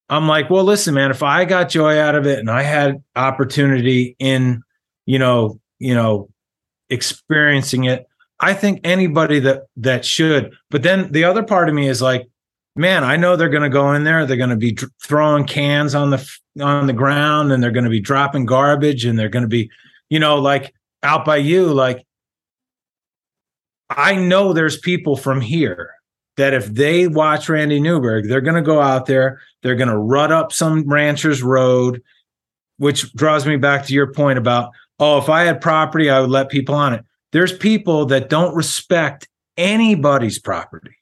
I'm 0.10 0.28
like, 0.28 0.50
well, 0.50 0.66
listen, 0.66 0.94
man, 0.94 1.10
if 1.10 1.24
I 1.24 1.46
got 1.46 1.70
joy 1.70 1.98
out 1.98 2.16
of 2.16 2.28
it 2.28 2.40
and 2.40 2.52
I 2.52 2.64
had 2.64 3.02
opportunity 3.16 4.16
in, 4.20 4.62
you 5.06 5.18
know, 5.18 5.60
you 5.80 5.96
know, 5.96 6.30
experiencing 6.90 7.86
it, 7.86 8.06
I 8.40 8.54
think 8.54 8.82
anybody 8.84 9.40
that 9.40 9.64
that 9.78 10.06
should. 10.06 10.54
But 10.70 10.84
then 10.84 11.12
the 11.12 11.24
other 11.24 11.44
part 11.44 11.70
of 11.70 11.76
me 11.76 11.88
is 11.88 12.02
like, 12.02 12.28
man, 12.76 13.04
I 13.04 13.16
know 13.16 13.36
they're 13.36 13.50
going 13.50 13.64
to 13.64 13.70
go 13.70 13.94
in 13.94 14.04
there, 14.04 14.26
they're 14.26 14.38
going 14.38 14.50
to 14.50 14.56
be 14.56 14.78
throwing 15.02 15.46
cans 15.46 15.96
on 15.96 16.12
the 16.12 16.30
on 16.62 16.86
the 16.86 16.94
ground 16.94 17.52
and 17.52 17.64
they're 17.64 17.72
going 17.72 17.86
to 17.86 17.90
be 17.90 18.00
dropping 18.00 18.46
garbage 18.46 19.06
and 19.06 19.18
they're 19.18 19.30
going 19.30 19.44
to 19.44 19.50
be, 19.50 19.72
you 20.10 20.20
know, 20.20 20.36
like 20.36 20.74
out 21.04 21.26
by 21.26 21.38
you 21.38 21.74
like 21.74 22.06
I 23.90 24.16
know 24.16 24.54
there's 24.54 24.78
people 24.78 25.18
from 25.18 25.42
here 25.42 25.92
that 26.38 26.54
if 26.54 26.68
they 26.68 27.08
watch 27.08 27.50
Randy 27.50 27.80
Newberg, 27.80 28.28
they're 28.28 28.42
going 28.42 28.56
to 28.56 28.62
go 28.62 28.82
out 28.82 29.06
there, 29.06 29.42
they're 29.62 29.76
going 29.76 29.90
to 29.90 29.98
rut 29.98 30.32
up 30.32 30.54
some 30.54 30.88
rancher's 30.88 31.44
road, 31.44 32.02
which 32.78 33.14
draws 33.14 33.46
me 33.46 33.58
back 33.58 33.86
to 33.86 33.94
your 33.94 34.14
point 34.14 34.40
about, 34.40 34.72
oh, 35.00 35.18
if 35.18 35.30
I 35.30 35.44
had 35.44 35.62
property, 35.62 36.10
I 36.10 36.22
would 36.22 36.30
let 36.30 36.50
people 36.50 36.76
on 36.76 36.94
it. 36.94 37.04
There's 37.32 37.56
people 37.58 38.06
that 38.08 38.30
don't 38.30 38.56
respect 38.56 39.28
anybody's 39.58 40.40
property. 40.40 40.96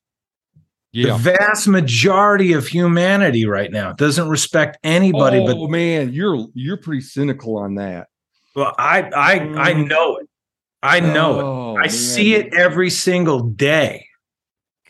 Yeah. 0.92 1.14
The 1.14 1.36
vast 1.38 1.68
majority 1.68 2.54
of 2.54 2.68
humanity 2.68 3.46
right 3.46 3.72
now 3.72 3.94
doesn't 3.94 4.28
respect 4.28 4.78
anybody. 4.84 5.38
Oh 5.38 5.46
but, 5.46 5.70
man, 5.70 6.12
you're 6.12 6.48
you're 6.56 6.78
pretty 6.78 7.02
cynical 7.02 7.58
on 7.58 7.76
that. 7.76 8.08
Well, 8.56 8.74
I 8.78 9.02
I 9.02 9.34
I 9.34 9.74
mm. 9.74 9.88
know 9.88 10.18
it. 10.18 10.30
I 10.82 11.00
know 11.00 11.42
oh, 11.42 11.76
it. 11.76 11.80
I 11.80 11.82
man. 11.82 11.90
see 11.90 12.36
it 12.36 12.54
every 12.54 12.90
single 12.90 13.42
day. 13.42 14.08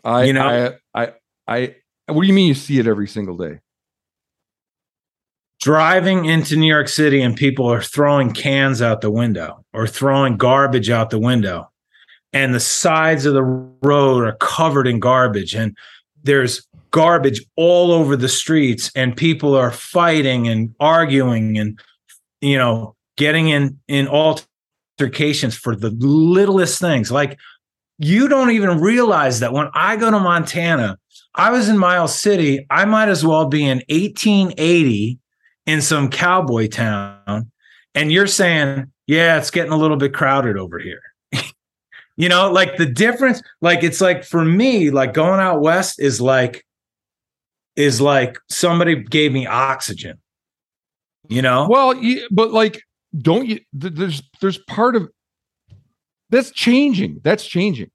I, 0.03 0.23
you 0.23 0.33
know, 0.33 0.77
I, 0.93 1.03
I, 1.03 1.13
I, 1.47 1.75
what 2.07 2.21
do 2.21 2.27
you 2.27 2.33
mean 2.33 2.47
you 2.47 2.53
see 2.53 2.79
it 2.79 2.87
every 2.87 3.07
single 3.07 3.35
day? 3.35 3.59
Driving 5.59 6.25
into 6.25 6.55
New 6.55 6.67
York 6.67 6.87
City 6.87 7.21
and 7.21 7.35
people 7.35 7.67
are 7.67 7.81
throwing 7.81 8.31
cans 8.31 8.81
out 8.81 9.01
the 9.01 9.11
window 9.11 9.65
or 9.73 9.87
throwing 9.87 10.37
garbage 10.37 10.89
out 10.89 11.09
the 11.09 11.19
window, 11.19 11.69
and 12.31 12.53
the 12.53 12.59
sides 12.59 13.25
of 13.25 13.33
the 13.33 13.43
road 13.43 14.23
are 14.23 14.37
covered 14.37 14.87
in 14.87 14.99
garbage, 14.99 15.53
and 15.53 15.75
there's 16.23 16.65
garbage 16.91 17.43
all 17.55 17.91
over 17.91 18.15
the 18.15 18.29
streets, 18.29 18.91
and 18.95 19.17
people 19.17 19.55
are 19.55 19.71
fighting 19.71 20.47
and 20.47 20.73
arguing 20.79 21.57
and, 21.57 21.79
you 22.41 22.57
know, 22.57 22.95
getting 23.19 23.49
in 23.49 23.77
in 23.87 24.07
altercations 24.07 25.55
for 25.55 25.75
the 25.75 25.91
littlest 25.91 26.79
things 26.79 27.11
like 27.11 27.37
you 27.99 28.29
don't 28.29 28.51
even 28.51 28.79
realize 28.79 29.41
that 29.41 29.51
when 29.51 29.67
I 29.73 29.97
go 29.97 30.09
to 30.09 30.19
Montana, 30.19 30.97
I 31.35 31.51
was 31.51 31.67
in 31.67 31.77
Miles 31.77 32.17
City. 32.17 32.65
I 32.69 32.85
might 32.85 33.09
as 33.09 33.25
well 33.25 33.45
be 33.45 33.63
in 33.63 33.83
1880 33.89 35.19
in 35.65 35.81
some 35.81 36.09
cowboy 36.09 36.69
town. 36.69 37.51
And 37.93 38.11
you're 38.11 38.25
saying, 38.25 38.89
yeah, 39.05 39.37
it's 39.37 39.51
getting 39.51 39.73
a 39.73 39.77
little 39.77 39.97
bit 39.97 40.13
crowded 40.13 40.57
over 40.57 40.79
here. 40.79 41.01
you 42.15 42.29
know, 42.29 42.49
like 42.49 42.77
the 42.77 42.85
difference, 42.85 43.41
like 43.59 43.83
it's 43.83 43.99
like 43.99 44.23
for 44.23 44.45
me, 44.45 44.91
like 44.91 45.13
going 45.13 45.41
out 45.41 45.61
west 45.61 45.99
is 45.99 46.21
like, 46.21 46.65
is 47.75 47.99
like 47.99 48.37
somebody 48.49 48.95
gave 48.95 49.33
me 49.33 49.45
oxygen. 49.45 50.17
You 51.27 51.41
know? 51.41 51.67
Well, 51.69 52.01
but 52.31 52.51
like, 52.51 52.81
don't 53.17 53.47
you? 53.47 53.59
There's 53.73 54.23
there's 54.41 54.57
part 54.57 54.95
of 54.95 55.09
that's 56.29 56.51
changing. 56.51 57.21
That's 57.23 57.45
changing. 57.45 57.91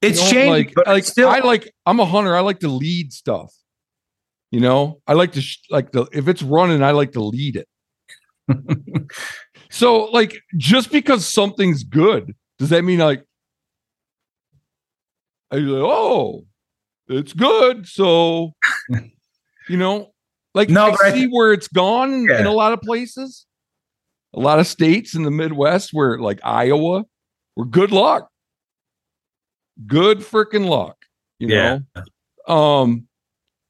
It's 0.00 0.18
you 0.18 0.24
know, 0.24 0.30
changing, 0.30 0.50
like, 0.50 0.72
but 0.74 0.86
like 0.86 1.04
still, 1.04 1.28
I 1.28 1.40
like. 1.40 1.72
I'm 1.86 2.00
a 2.00 2.04
hunter. 2.04 2.36
I 2.36 2.40
like 2.40 2.60
to 2.60 2.68
lead 2.68 3.12
stuff. 3.12 3.52
You 4.50 4.60
know, 4.60 5.00
I 5.06 5.12
like 5.12 5.32
to 5.32 5.40
sh- 5.40 5.58
like 5.70 5.92
the 5.92 6.06
if 6.12 6.28
it's 6.28 6.42
running, 6.42 6.82
I 6.82 6.92
like 6.92 7.12
to 7.12 7.22
lead 7.22 7.56
it. 7.56 7.68
so, 9.70 10.04
like, 10.06 10.40
just 10.56 10.90
because 10.90 11.26
something's 11.26 11.84
good, 11.84 12.34
does 12.58 12.70
that 12.70 12.82
mean 12.82 12.98
like, 12.98 13.24
I 15.50 15.56
like, 15.56 15.82
oh, 15.82 16.46
it's 17.08 17.32
good. 17.32 17.86
So, 17.86 18.52
you 19.68 19.76
know, 19.76 20.12
like 20.54 20.70
No, 20.70 20.86
I 20.86 21.08
I 21.08 21.12
see 21.12 21.26
where 21.26 21.52
it's 21.52 21.68
gone 21.68 22.12
in, 22.12 22.30
in 22.30 22.46
a 22.46 22.52
lot 22.52 22.72
of 22.72 22.80
places, 22.80 23.46
a 24.34 24.40
lot 24.40 24.58
of 24.58 24.66
states 24.66 25.14
in 25.14 25.22
the 25.22 25.30
Midwest 25.30 25.90
where 25.92 26.18
like 26.18 26.40
Iowa, 26.44 27.04
where 27.54 27.66
good 27.66 27.90
luck, 27.92 28.28
good 29.86 30.18
freaking 30.18 30.66
luck, 30.68 30.96
you 31.38 31.48
Yeah. 31.48 31.78
know, 32.46 32.54
um, 32.54 33.06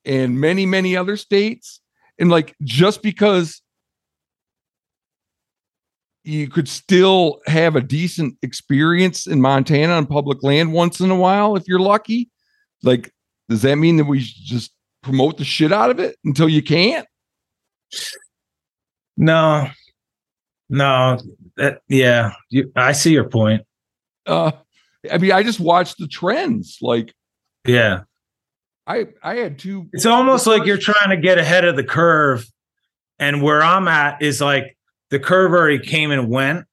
and 0.05 0.41
many 0.41 0.67
many 0.67 0.97
other 0.97 1.17
states, 1.17 1.81
and 2.19 2.31
like 2.31 2.57
just 2.63 3.03
because 3.03 3.63
you 6.25 6.49
could 6.49 6.69
still 6.69 7.41
have 7.47 7.75
a 7.75 7.81
decent 7.81 8.37
experience 8.43 9.27
in 9.27 9.41
Montana 9.41 9.95
on 9.95 10.07
public 10.07 10.43
land 10.43 10.73
once 10.73 11.01
in 11.01 11.11
a 11.11 11.17
while 11.17 11.57
if 11.57 11.67
you're 11.67 11.79
lucky. 11.79 12.29
Like, 12.83 13.11
does 13.49 13.63
that 13.63 13.77
mean 13.77 13.97
that 13.97 14.05
we 14.05 14.21
just 14.21 14.73
promote 15.03 15.39
the 15.39 15.45
shit 15.45 15.73
out 15.73 15.91
of 15.91 15.99
it 16.01 16.17
until 16.25 16.49
you 16.49 16.63
can't? 16.63 17.07
no, 19.17 19.69
no, 20.69 21.19
that, 21.57 21.81
yeah, 21.89 22.33
you, 22.51 22.71
I 22.77 22.93
see 22.93 23.12
your 23.12 23.29
point. 23.29 23.62
Uh, 24.27 24.53
I 25.11 25.19
mean, 25.19 25.33
I 25.33 25.43
just 25.43 25.61
watched 25.61 25.99
the 25.99 26.07
trends. 26.07 26.79
Like, 26.83 27.14
Yeah. 27.66 28.01
I 28.87 29.09
I 29.23 29.37
had 29.37 29.59
two. 29.59 29.89
It's 29.93 30.07
almost 30.07 30.47
like 30.47 30.64
you're 30.64 30.79
trying 30.79 31.11
to 31.11 31.19
get 31.19 31.37
ahead 31.39 31.64
of 31.66 31.77
the 31.77 31.85
curve. 31.85 32.47
And 33.19 33.43
where 33.43 33.62
I'm 33.62 33.87
at 33.87 34.23
is 34.23 34.41
like 34.41 34.79
the 35.11 35.19
curve 35.19 35.53
already 35.53 35.79
came 35.79 36.11
and 36.11 36.29
went. 36.31 36.64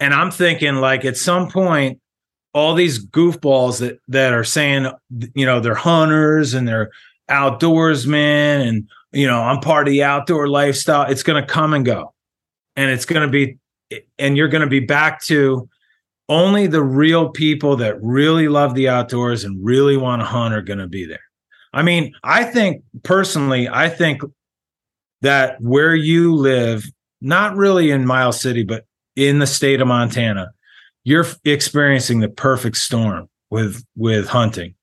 And 0.00 0.12
I'm 0.12 0.32
thinking 0.32 0.76
like 0.76 1.04
at 1.04 1.16
some 1.16 1.48
point, 1.48 2.00
all 2.54 2.74
these 2.74 3.04
goofballs 3.06 3.80
that 3.80 3.98
that 4.08 4.32
are 4.32 4.42
saying, 4.44 4.90
you 5.34 5.46
know, 5.46 5.60
they're 5.60 5.74
hunters 5.76 6.54
and 6.54 6.66
they're 6.66 6.90
outdoorsmen 7.30 8.66
and 8.66 8.88
you 9.12 9.26
know, 9.26 9.40
I'm 9.40 9.60
part 9.60 9.86
of 9.86 9.92
the 9.92 10.02
outdoor 10.02 10.48
lifestyle. 10.48 11.08
It's 11.10 11.22
gonna 11.22 11.46
come 11.46 11.74
and 11.74 11.84
go. 11.84 12.13
And 12.76 12.90
it's 12.90 13.04
gonna 13.04 13.28
be 13.28 13.58
and 14.18 14.36
you're 14.36 14.48
gonna 14.48 14.66
be 14.66 14.80
back 14.80 15.22
to 15.24 15.68
only 16.28 16.66
the 16.66 16.82
real 16.82 17.28
people 17.28 17.76
that 17.76 18.02
really 18.02 18.48
love 18.48 18.74
the 18.74 18.88
outdoors 18.88 19.44
and 19.44 19.64
really 19.64 19.96
want 19.96 20.22
to 20.22 20.26
hunt 20.26 20.54
are 20.54 20.62
gonna 20.62 20.88
be 20.88 21.04
there. 21.04 21.20
I 21.72 21.82
mean, 21.82 22.14
I 22.22 22.44
think 22.44 22.82
personally, 23.02 23.68
I 23.68 23.88
think 23.88 24.22
that 25.22 25.60
where 25.60 25.94
you 25.94 26.34
live, 26.34 26.84
not 27.20 27.56
really 27.56 27.90
in 27.90 28.06
Miles 28.06 28.40
City, 28.40 28.62
but 28.62 28.86
in 29.16 29.38
the 29.38 29.46
state 29.46 29.80
of 29.80 29.88
Montana, 29.88 30.52
you're 31.04 31.26
experiencing 31.44 32.20
the 32.20 32.28
perfect 32.28 32.76
storm 32.76 33.28
with 33.50 33.84
with 33.96 34.28
hunting 34.28 34.74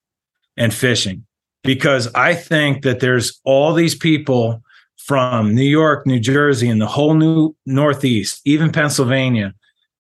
and 0.57 0.73
fishing 0.73 1.25
because 1.63 2.07
I 2.13 2.35
think 2.35 2.83
that 2.83 2.99
there's 2.99 3.39
all 3.43 3.73
these 3.73 3.95
people 3.95 4.61
from 5.05 5.55
New 5.55 5.63
York, 5.63 6.05
New 6.05 6.19
Jersey, 6.19 6.69
and 6.69 6.81
the 6.81 6.87
whole 6.87 7.13
new 7.13 7.55
Northeast, 7.65 8.41
even 8.45 8.71
Pennsylvania, 8.71 9.53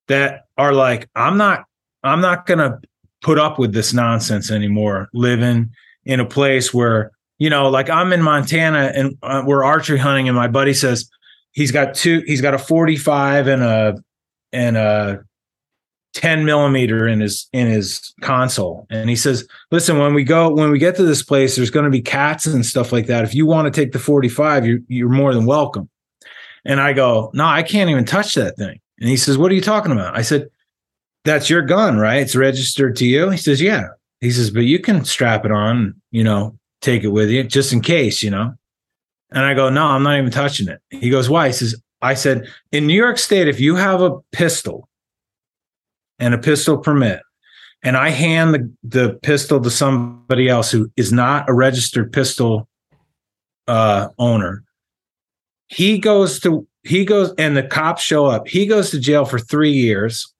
that 0.07 0.45
are 0.57 0.73
like, 0.73 1.09
I'm 1.15 1.37
not, 1.37 1.65
I'm 2.03 2.21
not 2.21 2.45
gonna 2.45 2.79
put 3.21 3.37
up 3.37 3.59
with 3.59 3.73
this 3.73 3.93
nonsense 3.93 4.51
anymore. 4.51 5.09
Living 5.13 5.71
in 6.05 6.19
a 6.19 6.25
place 6.25 6.73
where 6.73 7.11
you 7.37 7.49
know 7.49 7.69
like 7.69 7.89
i'm 7.89 8.13
in 8.13 8.21
montana 8.21 8.91
and 8.95 9.17
uh, 9.23 9.43
we're 9.45 9.63
archery 9.63 9.97
hunting 9.97 10.27
and 10.27 10.35
my 10.35 10.47
buddy 10.47 10.73
says 10.73 11.09
he's 11.51 11.71
got 11.71 11.93
two 11.93 12.23
he's 12.25 12.41
got 12.41 12.53
a 12.53 12.57
45 12.57 13.47
and 13.47 13.63
a 13.63 13.95
and 14.51 14.77
a 14.77 15.23
10 16.13 16.45
millimeter 16.45 17.07
in 17.07 17.19
his 17.21 17.47
in 17.53 17.67
his 17.67 18.13
console. 18.21 18.85
And 18.89 19.09
he 19.09 19.15
says 19.15 19.47
listen 19.71 19.97
when 19.97 20.13
we 20.13 20.23
go 20.23 20.49
when 20.49 20.71
we 20.71 20.79
get 20.79 20.95
to 20.97 21.03
this 21.03 21.23
place 21.23 21.55
there's 21.55 21.69
going 21.69 21.85
to 21.85 21.91
be 21.91 22.01
cats 22.01 22.45
and 22.45 22.65
stuff 22.65 22.91
like 22.91 23.07
that. 23.07 23.23
If 23.23 23.33
you 23.33 23.45
want 23.45 23.73
to 23.73 23.81
take 23.81 23.93
the 23.93 23.99
45 23.99 24.65
you're, 24.65 24.79
you're 24.87 25.09
more 25.09 25.33
than 25.33 25.45
welcome. 25.45 25.89
And 26.65 26.79
i 26.81 26.93
go 26.93 27.31
no 27.33 27.45
i 27.45 27.63
can't 27.63 27.89
even 27.89 28.05
touch 28.05 28.35
that 28.35 28.57
thing. 28.57 28.79
And 28.99 29.09
he 29.09 29.17
says 29.17 29.37
what 29.37 29.51
are 29.51 29.55
you 29.55 29.61
talking 29.61 29.91
about? 29.91 30.17
I 30.17 30.21
said 30.21 30.49
that's 31.23 31.49
your 31.49 31.61
gun 31.61 31.97
right? 31.97 32.21
It's 32.21 32.35
registered 32.35 32.95
to 32.97 33.05
you? 33.05 33.29
He 33.29 33.37
says 33.37 33.61
yeah. 33.61 33.87
He 34.21 34.29
says, 34.29 34.51
but 34.51 34.61
you 34.61 34.79
can 34.79 35.03
strap 35.03 35.45
it 35.45 35.51
on, 35.51 35.95
you 36.11 36.23
know, 36.23 36.57
take 36.81 37.03
it 37.03 37.09
with 37.09 37.29
you 37.29 37.43
just 37.43 37.73
in 37.73 37.81
case, 37.81 38.21
you 38.21 38.29
know. 38.29 38.53
And 39.31 39.43
I 39.43 39.55
go, 39.55 39.69
no, 39.69 39.85
I'm 39.85 40.03
not 40.03 40.19
even 40.19 40.29
touching 40.29 40.67
it. 40.67 40.79
He 40.91 41.09
goes, 41.09 41.27
why? 41.29 41.47
He 41.47 41.53
says, 41.53 41.81
I 42.01 42.13
said, 42.13 42.47
in 42.71 42.85
New 42.85 42.93
York 42.93 43.17
State, 43.17 43.47
if 43.47 43.59
you 43.59 43.75
have 43.75 44.01
a 44.01 44.19
pistol 44.31 44.87
and 46.21 46.33
a 46.33 46.37
pistol 46.37 46.77
permit, 46.77 47.19
and 47.83 47.97
I 47.97 48.09
hand 48.09 48.53
the, 48.53 48.71
the 48.83 49.19
pistol 49.21 49.59
to 49.59 49.69
somebody 49.69 50.47
else 50.47 50.71
who 50.71 50.89
is 50.95 51.11
not 51.11 51.49
a 51.49 51.53
registered 51.53 52.13
pistol 52.13 52.69
uh, 53.67 54.09
owner, 54.17 54.63
he 55.67 55.97
goes 55.97 56.39
to 56.41 56.67
he 56.83 57.05
goes 57.05 57.33
and 57.37 57.55
the 57.55 57.63
cops 57.63 58.01
show 58.01 58.25
up. 58.25 58.47
He 58.47 58.65
goes 58.65 58.89
to 58.91 58.99
jail 58.99 59.25
for 59.25 59.39
three 59.39 59.71
years. 59.71 60.33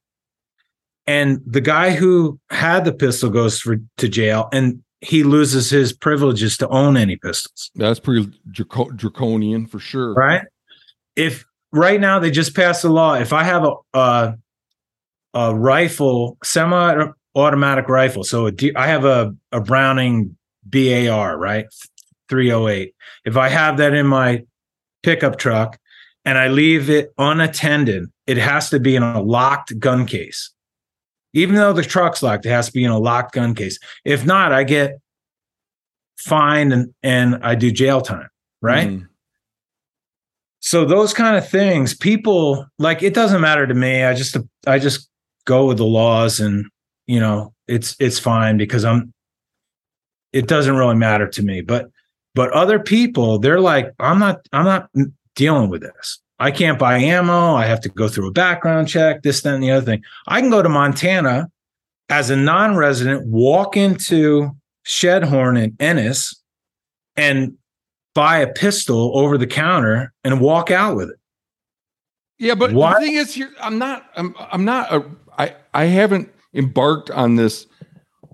And 1.07 1.41
the 1.45 1.61
guy 1.61 1.91
who 1.91 2.39
had 2.49 2.85
the 2.85 2.93
pistol 2.93 3.29
goes 3.29 3.59
for 3.59 3.77
to 3.97 4.07
jail 4.07 4.49
and 4.53 4.83
he 5.01 5.23
loses 5.23 5.69
his 5.69 5.93
privileges 5.93 6.57
to 6.57 6.67
own 6.69 6.95
any 6.95 7.15
pistols. 7.15 7.71
That's 7.75 7.99
pretty 7.99 8.31
draco- 8.51 8.91
draconian 8.91 9.65
for 9.65 9.79
sure. 9.79 10.13
right? 10.13 10.43
If 11.15 11.43
right 11.71 11.99
now 11.99 12.19
they 12.19 12.31
just 12.31 12.55
passed 12.55 12.83
a 12.83 12.89
law. 12.89 13.15
If 13.15 13.33
i 13.33 13.43
have 13.43 13.63
a 13.63 13.73
a, 13.97 14.35
a 15.33 15.55
rifle 15.55 16.37
semi 16.43 17.05
automatic 17.35 17.87
rifle 17.87 18.23
so 18.23 18.45
a 18.45 18.51
D- 18.51 18.75
I 18.75 18.87
have 18.87 19.05
a, 19.05 19.33
a 19.51 19.61
browning 19.61 20.35
bar 20.63 21.37
right 21.37 21.65
308 22.29 22.93
if 23.25 23.35
i 23.35 23.49
have 23.49 23.77
that 23.77 23.93
in 23.93 24.05
my 24.05 24.43
pickup 25.01 25.37
truck 25.37 25.79
and 26.23 26.37
i 26.37 26.47
leave 26.49 26.89
it 26.89 27.11
unattended 27.17 28.05
it 28.27 28.37
has 28.37 28.69
to 28.69 28.79
be 28.79 28.95
in 28.95 29.03
a 29.03 29.21
locked 29.21 29.77
gun 29.79 30.05
case 30.05 30.51
even 31.33 31.55
though 31.55 31.73
the 31.73 31.83
truck's 31.83 32.21
locked, 32.21 32.45
it 32.45 32.49
has 32.49 32.67
to 32.67 32.73
be 32.73 32.83
in 32.83 32.91
a 32.91 32.99
locked 32.99 33.33
gun 33.33 33.55
case. 33.55 33.79
If 34.03 34.25
not, 34.25 34.51
I 34.51 34.63
get 34.63 34.99
fined 36.17 36.73
and, 36.73 36.93
and 37.03 37.39
I 37.41 37.55
do 37.55 37.71
jail 37.71 38.01
time. 38.01 38.29
Right. 38.61 38.89
Mhm. 38.89 39.07
So 40.59 40.85
those 40.85 41.13
kind 41.13 41.35
of 41.37 41.47
things, 41.49 41.95
people 41.95 42.67
like 42.77 43.01
it 43.01 43.13
doesn't 43.13 43.41
matter 43.41 43.65
to 43.65 43.73
me. 43.73 44.03
I 44.03 44.13
just 44.13 44.37
I 44.67 44.77
just 44.77 45.09
go 45.45 45.65
with 45.65 45.77
the 45.77 45.85
laws 45.85 46.39
and 46.39 46.65
you 47.07 47.19
know, 47.19 47.53
it's 47.67 47.95
it's 47.99 48.19
fine 48.19 48.57
because 48.57 48.85
I'm 48.85 49.13
it 50.33 50.47
doesn't 50.47 50.77
really 50.77 50.95
matter 50.95 51.27
to 51.27 51.43
me. 51.43 51.61
But 51.61 51.89
but 52.35 52.51
other 52.51 52.79
people, 52.79 53.39
they're 53.39 53.59
like, 53.59 53.91
I'm 53.99 54.19
not 54.19 54.41
I'm 54.53 54.65
not 54.65 54.89
dealing 55.35 55.69
with 55.69 55.81
this. 55.81 56.19
I 56.39 56.49
can't 56.49 56.79
buy 56.79 56.97
ammo. 56.97 57.53
I 57.53 57.65
have 57.65 57.81
to 57.81 57.89
go 57.89 58.07
through 58.07 58.27
a 58.27 58.31
background 58.31 58.87
check, 58.87 59.21
this, 59.21 59.41
that, 59.41 59.53
and 59.53 59.63
the 59.63 59.71
other 59.71 59.85
thing. 59.85 60.03
I 60.27 60.41
can 60.41 60.49
go 60.49 60.63
to 60.63 60.69
Montana 60.69 61.51
as 62.09 62.31
a 62.31 62.35
non-resident, 62.35 63.27
walk 63.27 63.77
into 63.77 64.49
Shedhorn 64.85 65.61
in 65.61 65.75
Ennis 65.79 66.33
and 67.15 67.57
buy 68.15 68.39
a 68.39 68.51
pistol 68.51 69.11
over 69.17 69.37
the 69.37 69.45
counter 69.45 70.13
and 70.23 70.41
walk 70.41 70.71
out 70.71 70.95
with 70.95 71.09
it. 71.09 71.17
Yeah, 72.39 72.55
but 72.55 72.73
What? 72.73 72.99
the 72.99 73.05
thing 73.05 73.15
is, 73.15 73.41
I'm 73.61 73.77
not. 73.77 74.09
I'm. 74.15 74.33
I'm 74.39 74.65
not. 74.65 74.91
A, 74.91 75.05
I. 75.41 75.55
I 75.73 75.85
haven't 75.85 76.29
embarked 76.53 77.09
on 77.11 77.35
this 77.35 77.65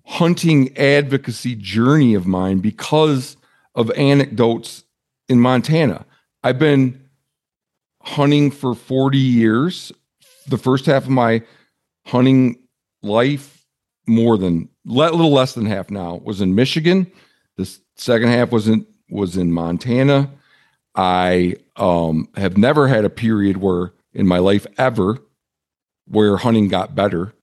hunting 0.06 0.76
advocacy 0.78 1.56
journey 1.56 2.14
of 2.16 2.26
mine 2.26 2.60
because 2.60 3.38
of 3.76 3.92
anecdotes 3.92 4.84
in 5.30 5.40
Montana. 5.40 6.06
I've 6.44 6.60
been 6.60 7.08
hunting 8.02 8.52
for 8.52 8.74
40 8.74 9.18
years. 9.18 9.92
The 10.48 10.58
first 10.58 10.86
half 10.86 11.04
of 11.04 11.10
my 11.10 11.44
hunting 12.06 12.58
life, 13.04 13.66
more 14.08 14.38
than 14.38 14.70
a 14.88 14.92
little 14.92 15.32
less 15.32 15.54
than 15.54 15.66
half 15.66 15.92
now 15.92 16.22
was 16.24 16.40
in 16.40 16.56
Michigan. 16.56 17.12
The 17.58 17.70
second 17.96 18.30
half 18.30 18.52
was 18.52 18.68
in 18.68 18.86
was 19.10 19.38
in 19.38 19.52
Montana. 19.52 20.32
I 20.96 21.56
um, 21.76 22.30
have 22.36 22.58
never 22.58 22.88
had 22.88 23.06
a 23.06 23.10
period 23.10 23.58
where 23.58 23.94
in 24.14 24.28
my 24.28 24.40
life 24.40 24.66
ever 24.78 25.20
where 26.08 26.38
hunting 26.38 26.68
got 26.68 26.96
better. 26.96 27.34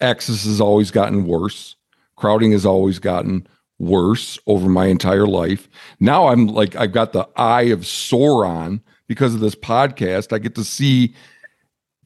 Access 0.00 0.44
has 0.44 0.60
always 0.60 0.90
gotten 0.90 1.26
worse. 1.26 1.76
Crowding 2.16 2.52
has 2.52 2.66
always 2.66 2.98
gotten 2.98 3.46
worse 3.78 4.38
over 4.46 4.68
my 4.68 4.86
entire 4.86 5.26
life. 5.26 5.68
Now 6.00 6.28
I'm 6.28 6.46
like 6.46 6.76
I've 6.76 6.92
got 6.92 7.12
the 7.12 7.28
eye 7.36 7.62
of 7.62 7.80
Sauron 7.80 8.80
because 9.08 9.34
of 9.34 9.40
this 9.40 9.54
podcast. 9.54 10.32
I 10.32 10.38
get 10.38 10.54
to 10.54 10.64
see 10.64 11.14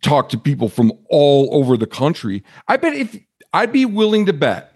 talk 0.02 0.28
to 0.30 0.38
people 0.38 0.68
from 0.68 0.92
all 1.10 1.48
over 1.52 1.76
the 1.76 1.86
country. 1.86 2.42
I 2.68 2.76
bet 2.76 2.94
if 2.94 3.18
I'd 3.52 3.72
be 3.72 3.84
willing 3.84 4.26
to 4.26 4.32
bet 4.32 4.72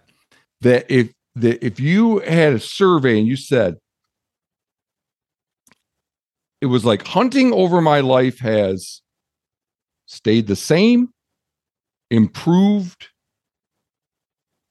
that 0.60 0.90
if 0.90 1.12
that 1.36 1.64
if 1.64 1.80
you 1.80 2.18
had 2.20 2.54
a 2.54 2.60
survey 2.60 3.18
and 3.18 3.26
you 3.26 3.36
said 3.36 3.76
it 6.60 6.66
was 6.66 6.84
like 6.84 7.06
hunting 7.06 7.52
over 7.52 7.80
my 7.80 8.00
life 8.00 8.38
has 8.40 9.00
stayed 10.10 10.48
the 10.48 10.56
same, 10.56 11.08
improved, 12.10 13.08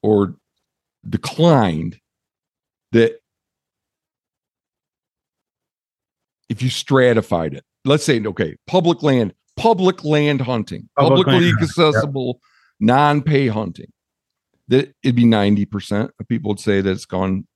or 0.04 0.36
declined, 1.10 1.98
that 2.92 3.20
if 6.50 6.62
you 6.62 6.70
stratified 6.70 7.54
it, 7.54 7.64
let's 7.86 8.04
say, 8.04 8.22
okay, 8.26 8.58
public 8.68 9.02
land, 9.02 9.34
public 9.56 10.04
land 10.04 10.42
hunting, 10.42 10.90
Public 10.98 11.26
publicly 11.26 11.52
land, 11.54 11.62
accessible, 11.62 12.42
non-pay 12.82 13.48
hunting, 13.48 13.92
that 14.68 14.94
it'd 15.04 15.16
be 15.16 15.24
90% 15.24 16.10
of 16.20 16.28
people 16.28 16.50
would 16.50 16.60
say 16.60 16.82
that 16.82 16.92
it's 16.92 17.06
gone, 17.06 17.48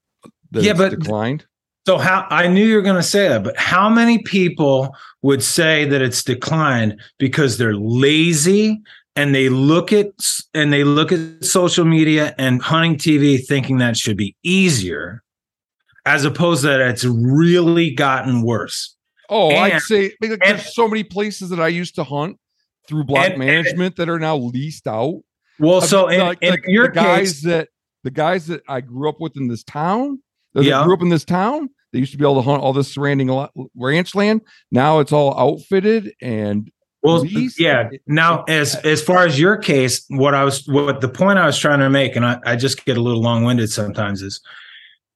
that 0.52 0.64
Yeah, 0.64 0.72
it's 0.72 0.80
but- 0.80 0.90
declined. 1.00 1.46
So 1.86 1.98
how 1.98 2.26
I 2.30 2.48
knew 2.48 2.66
you 2.66 2.76
were 2.76 2.82
going 2.82 2.96
to 2.96 3.04
say 3.04 3.28
that, 3.28 3.44
but 3.44 3.58
how 3.58 3.90
many 3.90 4.20
people 4.20 4.96
would 5.22 5.44
say 5.44 5.84
that 5.86 6.02
it's 6.02 6.24
declined 6.24 7.00
because 7.20 7.58
they're 7.58 7.76
lazy 7.76 8.82
and 9.18 9.36
they 9.36 9.50
look 9.50 9.92
at 9.92 10.08
and 10.54 10.72
they 10.72 10.86
look 10.86 11.12
at 11.12 11.44
social 11.44 11.84
media 11.84 12.34
and 12.38 12.62
hunting 12.62 12.96
TV 12.96 13.46
thinking 13.46 13.80
that 13.80 13.98
should 13.98 14.16
be 14.16 14.34
easier 14.44 15.24
as 16.06 16.24
opposed 16.24 16.64
that 16.64 16.80
it's 16.80 17.04
really 17.04 17.92
gotten 17.92 18.44
worse. 18.44 18.96
Oh, 19.30 19.50
I'd 19.50 19.74
And- 19.74 19.82
say 19.82 20.14
because 20.22 20.38
and- 20.42 20.58
there's 20.60 20.74
so 20.74 20.88
many 20.88 21.04
places 21.04 21.50
that 21.50 21.60
I 21.60 21.68
used 21.68 21.96
to 21.96 22.04
hunt 22.06 22.38
through 22.88 23.04
block 23.04 23.32
And- 23.32 23.40
management 23.40 23.98
that 23.98 24.08
are 24.10 24.20
now 24.20 24.38
leased 24.38 24.88
out. 24.88 25.22
Well, 25.60 25.82
I 25.84 25.86
so 25.86 26.08
in, 26.08 26.20
like- 26.22 26.38
in 26.42 26.50
like 26.52 26.64
your 26.68 26.88
the 26.88 26.94
guys 26.94 27.34
case, 27.34 27.42
that 27.44 27.68
the 28.04 28.12
guys 28.12 28.48
that 28.48 28.64
I 28.70 28.80
grew 28.82 29.10
up 29.10 29.20
with 29.20 29.36
in 29.38 29.48
this 29.50 29.64
town, 29.64 30.22
that 30.54 30.64
Yeah. 30.64 30.84
grew 30.84 30.94
up 30.94 31.02
in 31.02 31.10
this 31.10 31.26
town, 31.26 31.70
they 31.92 32.00
used 32.00 32.12
to 32.12 32.18
be 32.18 32.24
able 32.26 32.36
to 32.36 32.42
hunt 32.42 32.62
all 32.62 32.74
this 32.74 32.92
surrounding 32.94 33.30
ranch 33.76 34.16
land. 34.16 34.42
Now 34.72 35.00
it's 35.00 35.12
all 35.12 35.38
outfitted 35.40 36.14
and 36.22 36.70
Well, 37.02 37.20
least- 37.20 37.60
yeah. 37.60 37.90
Now, 38.08 38.44
as 38.48 38.76
as 38.86 39.02
far 39.04 39.26
as 39.26 39.40
your 39.40 39.58
case, 39.58 40.06
what 40.10 40.34
I 40.34 40.44
was, 40.46 40.66
what 40.68 41.02
the 41.02 41.10
point 41.10 41.38
I 41.40 41.46
was 41.46 41.58
trying 41.60 41.80
to 41.80 41.90
make, 41.90 42.16
and 42.16 42.26
I, 42.26 42.40
I 42.46 42.56
just 42.56 42.86
get 42.86 42.98
a 42.98 43.02
little 43.02 43.22
long 43.22 43.44
winded 43.44 43.70
sometimes, 43.70 44.22
is 44.22 44.40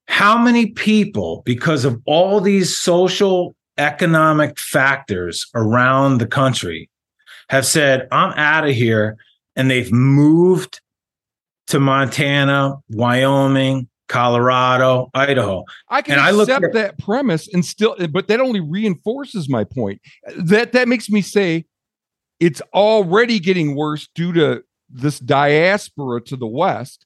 how 0.10 0.38
many 0.38 0.68
people, 0.68 1.44
because 1.46 1.86
of 1.86 2.02
all 2.06 2.42
these 2.42 2.78
social 2.78 3.56
economic 3.78 4.58
factors 4.60 5.46
around 5.56 6.18
the 6.18 6.28
country, 6.28 6.90
have 7.50 7.66
said, 7.66 8.08
"I'm 8.12 8.34
out 8.34 8.68
of 8.68 8.76
here," 8.76 9.16
and 9.56 9.72
they've 9.72 9.92
moved 9.92 10.82
to 11.68 11.80
Montana, 11.80 12.76
Wyoming, 12.90 13.88
Colorado, 14.08 15.10
Idaho. 15.14 15.64
I 15.90 16.02
can 16.02 16.14
And 16.14 16.22
I 16.22 16.30
accept 16.32 16.66
at- 16.66 16.74
that 16.74 16.98
premise 16.98 17.48
and 17.54 17.66
still, 17.66 17.96
but 18.10 18.28
that 18.28 18.40
only 18.40 18.60
reinforces 18.60 19.50
my 19.50 19.64
point. 19.64 20.02
That 20.38 20.72
that 20.74 20.88
makes 20.88 21.10
me 21.10 21.22
say 21.22 21.66
it's 22.40 22.62
already 22.74 23.40
getting 23.40 23.76
worse 23.76 24.08
due 24.16 24.32
to 24.34 24.64
this 24.90 25.20
diaspora 25.20 26.22
to 26.22 26.36
the 26.36 26.48
west. 26.48 27.06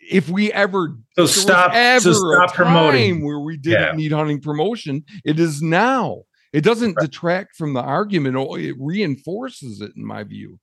If 0.00 0.28
we 0.28 0.52
ever 0.52 0.96
So 1.16 1.24
stop, 1.26 1.72
ever 1.74 2.00
so 2.00 2.12
stop 2.12 2.52
promoting. 2.54 3.24
where 3.24 3.38
we 3.40 3.56
didn't 3.56 3.80
Yeah. 3.80 3.92
need 3.92 4.12
hunting 4.12 4.40
promotion, 4.40 5.04
it 5.24 5.38
is 5.40 5.62
now. 5.62 6.24
It 6.52 6.62
doesn't 6.62 6.98
detract 6.98 7.56
from 7.56 7.72
the 7.72 7.80
argument; 7.80 8.36
oh, 8.36 8.54
it 8.54 8.76
reinforces 8.78 9.80
it, 9.80 9.92
in 9.96 10.04
my 10.04 10.22
view. 10.24 10.58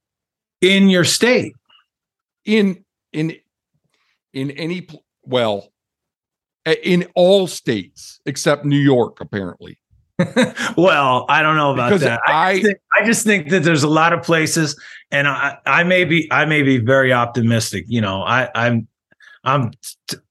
in 0.61 0.89
your 0.89 1.03
state. 1.03 1.53
In 2.45 2.85
in 3.13 3.35
in 4.33 4.51
any 4.51 4.87
well, 5.23 5.71
in 6.83 7.07
all 7.15 7.47
states 7.47 8.19
except 8.25 8.65
New 8.65 8.79
York, 8.79 9.19
apparently. 9.21 9.77
well, 10.77 11.25
I 11.29 11.41
don't 11.41 11.55
know 11.55 11.73
about 11.73 11.89
Because 11.89 12.01
that. 12.01 12.21
I, 12.27 12.49
I- 12.49 12.53
just 12.53 12.65
think, 12.65 12.79
I 12.99 13.05
just 13.05 13.25
think 13.25 13.49
that 13.49 13.63
there's 13.63 13.83
a 13.83 13.89
lot 13.89 14.13
of 14.13 14.21
places, 14.23 14.79
and 15.09 15.27
I, 15.27 15.57
I 15.65 15.83
may 15.83 16.03
be, 16.03 16.27
I 16.31 16.45
may 16.45 16.61
be 16.61 16.77
very 16.77 17.11
optimistic. 17.11 17.85
You 17.87 18.01
know, 18.01 18.21
I, 18.21 18.49
I'm, 18.53 18.87
I'm, 19.43 19.71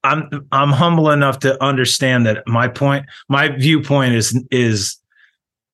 I'm, 0.05 0.47
I'm 0.53 0.71
humble 0.71 1.11
enough 1.11 1.41
to 1.41 1.61
understand 1.63 2.25
that 2.27 2.47
my 2.47 2.69
point, 2.69 3.07
my 3.29 3.49
viewpoint 3.49 4.15
is 4.15 4.41
is 4.53 4.97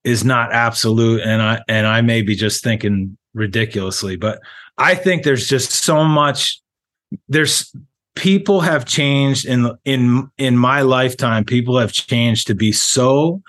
is 0.04 0.24
not 0.24 0.52
absolute, 0.52 1.20
and 1.22 1.42
I 1.42 1.60
and 1.68 1.86
I 1.86 2.00
may 2.00 2.22
be 2.22 2.34
just 2.34 2.64
thinking 2.64 3.18
ridiculously, 3.34 4.16
but 4.16 4.40
I 4.78 4.94
think 4.94 5.24
there's 5.24 5.46
just 5.48 5.72
so 5.72 6.02
much. 6.04 6.62
There's 7.28 7.74
people 8.16 8.60
have 8.62 8.84
changed 8.84 9.46
in 9.46 9.70
in 9.84 10.28
in 10.38 10.56
my 10.56 10.80
lifetime. 10.80 11.44
People 11.44 11.78
have 11.78 11.92
changed 11.92 12.48
to 12.48 12.54
be 12.54 12.72
so 12.72 13.40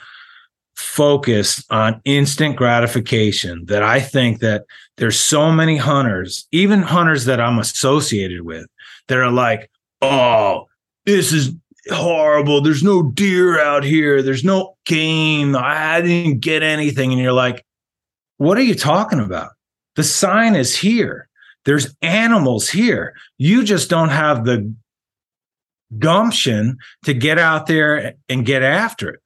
focused 0.75 1.65
on 1.71 1.99
instant 2.05 2.55
gratification 2.55 3.65
that 3.65 3.81
I 3.81 3.99
think 3.99 4.41
that 4.41 4.65
there's 4.97 5.19
so 5.19 5.51
many 5.51 5.77
hunters, 5.77 6.47
even 6.51 6.83
hunters 6.83 7.25
that 7.25 7.41
I'm 7.41 7.57
associated 7.57 8.41
with, 8.41 8.67
that 9.07 9.17
are 9.17 9.31
like, 9.31 9.71
oh, 10.03 10.67
this 11.05 11.33
is 11.33 11.51
horrible. 11.89 12.61
There's 12.61 12.83
no 12.83 13.01
deer 13.01 13.59
out 13.59 13.83
here. 13.83 14.21
There's 14.21 14.43
no 14.43 14.75
game. 14.85 15.55
I 15.55 16.01
didn't 16.01 16.41
get 16.41 16.61
anything. 16.61 17.11
And 17.11 17.19
you're 17.19 17.31
like, 17.31 17.65
what 18.37 18.57
are 18.57 18.63
you 18.63 18.75
talking 18.75 19.19
about? 19.19 19.51
The 19.95 20.03
sign 20.03 20.55
is 20.55 20.75
here. 20.75 21.27
There's 21.67 21.93
animals 22.01 22.69
here. 22.69 23.13
You 23.37 23.63
just 23.63 23.89
don't 23.89 24.09
have 24.09 24.45
the 24.45 24.73
gumption 25.99 26.77
to 27.03 27.13
get 27.13 27.37
out 27.37 27.67
there 27.67 28.15
and 28.29 28.45
get 28.45 28.63
after 28.63 29.09
it 29.09 29.19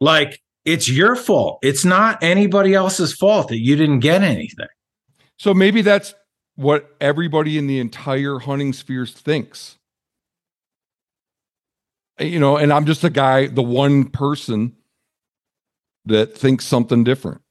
like 0.00 0.42
it's 0.64 0.88
your 0.88 1.14
fault. 1.14 1.58
It's 1.62 1.84
not 1.84 2.22
anybody 2.22 2.74
else's 2.74 3.12
fault 3.12 3.48
that 3.48 3.58
you 3.58 3.76
didn't 3.76 4.00
get 4.00 4.22
anything. 4.22 4.66
So 5.38 5.52
maybe 5.52 5.82
that's 5.82 6.14
what 6.54 6.96
everybody 7.02 7.58
in 7.58 7.66
the 7.66 7.80
entire 7.80 8.38
hunting 8.38 8.72
spheres 8.72 9.12
thinks. 9.12 9.76
You 12.18 12.40
know, 12.40 12.56
and 12.56 12.72
I'm 12.72 12.86
just 12.86 13.04
a 13.04 13.10
guy, 13.10 13.46
the 13.46 13.62
one 13.62 14.04
person 14.04 14.74
that 16.06 16.36
thinks 16.36 16.64
something 16.64 17.04
different. 17.04 17.42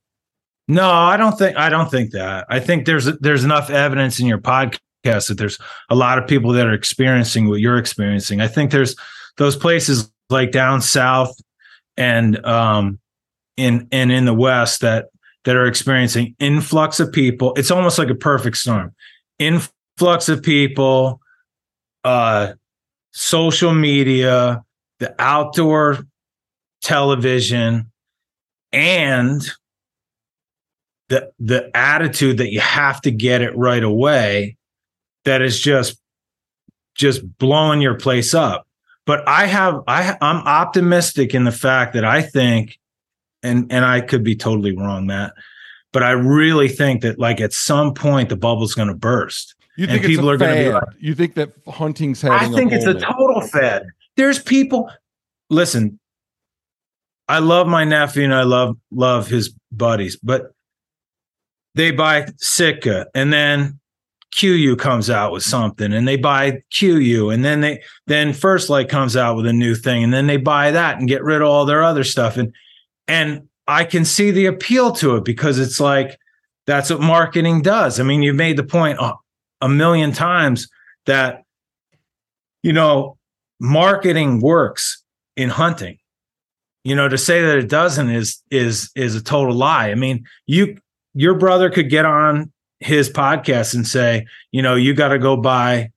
No, 0.68 0.90
I 0.90 1.16
don't 1.18 1.38
think 1.38 1.58
I 1.58 1.70
don't 1.70 1.92
think 1.92 2.12
that. 2.12 2.46
I 2.50 2.60
think 2.60 2.86
there's 2.86 3.06
there's 3.20 3.44
enough 3.44 3.70
evidence 3.70 4.20
in 4.20 4.26
your 4.26 4.40
podcast 4.40 5.28
that 5.28 5.38
there's 5.38 5.60
a 5.90 5.96
lot 5.96 6.18
of 6.18 6.28
people 6.28 6.52
that 6.54 6.66
are 6.66 6.74
experiencing 6.74 7.48
what 7.48 7.60
you're 7.60 7.78
experiencing. 7.78 8.42
I 8.42 8.48
think 8.48 8.72
there's 8.72 8.96
those 9.38 9.56
places 9.56 10.12
like 10.30 10.52
down 10.52 10.82
south 10.82 11.36
and 11.98 12.44
um 12.46 13.00
in 13.58 13.88
and 13.92 14.12
in 14.12 14.26
the 14.26 14.34
west 14.34 14.82
that 14.82 15.10
that 15.44 15.56
are 15.56 15.68
experiencing 15.68 16.36
influx 16.40 17.00
of 17.00 17.12
people. 17.12 17.54
It's 17.56 17.70
almost 17.70 18.00
like 18.00 18.10
a 18.10 18.16
perfect 18.16 18.58
storm. 18.58 18.96
Influx 19.38 20.30
of 20.30 20.42
people, 20.42 21.22
uh 22.04 22.54
social 23.12 23.74
media, 23.74 24.64
the 25.00 25.14
outdoor 25.20 26.00
television 26.82 27.92
and 28.74 29.48
the 31.10 31.32
the 31.40 31.70
attitude 31.76 32.38
that 32.38 32.52
you 32.52 32.60
have 32.60 33.02
to 33.02 33.12
get 33.12 33.42
it 33.42 33.56
right 33.56 33.84
away 33.84 34.56
that 35.26 35.42
is 35.42 35.60
just 35.60 36.00
just 36.96 37.22
blowing 37.38 37.82
your 37.82 37.96
place 37.96 38.34
up 38.34 38.68
but 39.06 39.28
i 39.28 39.46
have 39.46 39.82
i 39.88 40.18
i'm 40.22 40.38
optimistic 40.48 41.36
in 41.36 41.44
the 41.44 41.52
fact 41.52 41.94
that 41.94 42.06
i 42.06 42.22
think 42.22 42.80
and 43.44 43.72
and 43.72 43.86
i 43.86 44.02
could 44.02 44.24
be 44.24 44.36
totally 44.36 44.76
wrong 44.76 45.06
matt 45.06 45.34
but 45.94 46.02
i 46.04 46.12
really 46.12 46.68
think 46.70 47.02
that 47.02 47.20
like 47.20 47.40
at 47.42 47.54
some 47.54 47.94
point 47.94 48.30
the 48.30 48.36
bubble's 48.38 48.74
going 48.74 48.88
to 48.88 48.96
burst 48.96 49.54
You 49.78 49.84
And 49.88 49.94
think 50.02 50.06
people 50.06 50.30
are 50.30 50.38
gonna 50.38 50.56
be 50.56 50.70
like- 50.72 50.84
you 51.00 51.14
think 51.14 51.36
that 51.36 51.52
hunting's 51.68 52.24
I 52.24 52.48
think 52.48 52.72
it's 52.72 52.86
a 52.86 52.94
total 52.96 53.42
fad. 53.42 53.84
There's 54.16 54.40
people. 54.42 54.90
Listen, 55.50 56.00
I 57.28 57.40
love 57.40 57.68
my 57.68 57.84
nephew 57.84 58.24
and 58.24 58.34
I 58.34 58.44
love 58.44 58.78
love 58.92 59.28
his 59.28 59.54
buddies, 59.74 60.16
but 60.16 60.55
they 61.76 61.92
buy 61.92 62.28
Sitka 62.38 63.08
and 63.14 63.32
then 63.32 63.80
KUIU 64.36 64.78
comes 64.78 65.10
out 65.10 65.32
with 65.32 65.44
something 65.44 65.94
and 65.94 66.08
they 66.08 66.18
buy 66.18 66.62
KUIU 66.74 67.34
and 67.34 67.46
then 67.46 67.62
they 67.62 67.82
then 68.08 68.34
First 68.34 68.70
Lite 68.70 68.90
comes 68.90 69.16
out 69.16 69.38
with 69.38 69.46
a 69.46 69.54
new 69.54 69.76
thing 69.76 70.04
and 70.04 70.14
then 70.14 70.28
they 70.28 70.38
buy 70.38 70.72
that 70.72 70.98
and 70.98 71.08
get 71.08 71.24
rid 71.24 71.42
of 71.42 71.48
all 71.48 71.66
their 71.66 71.84
other 71.84 72.04
stuff 72.04 72.38
and 72.38 72.54
and 73.08 73.48
I 73.68 73.84
can 73.86 74.06
see 74.06 74.32
the 74.32 74.46
appeal 74.48 74.92
to 74.94 75.16
it 75.16 75.26
because 75.26 75.60
it's 75.60 75.80
like 75.80 76.18
that's 76.66 76.90
what 76.90 77.02
marketing 77.02 77.62
does. 77.62 78.00
I 78.00 78.04
mean, 78.04 78.24
you've 78.24 78.36
made 78.36 78.58
the 78.58 78.64
point 78.64 79.00
a, 79.00 79.14
a 79.62 79.70
million 79.70 80.12
times 80.12 80.68
that 81.06 81.44
you 82.64 82.74
know 82.74 83.18
marketing 83.60 84.42
works 84.42 85.04
in 85.36 85.50
hunting. 85.50 85.98
You 86.84 86.96
know, 86.96 87.08
to 87.08 87.18
say 87.18 87.42
that 87.42 87.58
it 87.58 87.70
doesn't 87.70 88.10
is 88.10 88.42
is 88.52 88.92
is 88.96 89.16
a 89.16 89.24
total 89.24 89.56
lie. 89.56 89.90
I 89.90 89.96
mean, 89.96 90.26
you 90.46 90.78
your 91.16 91.34
brother 91.34 91.70
could 91.70 91.90
get 91.90 92.06
on 92.06 92.52
his 92.80 93.10
podcast 93.10 93.74
and 93.74 93.88
say, 93.88 94.28
you 94.52 94.62
know, 94.62 94.76
you 94.76 94.94
got 94.94 95.08
to 95.08 95.18
go 95.18 95.36
buy 95.36 95.92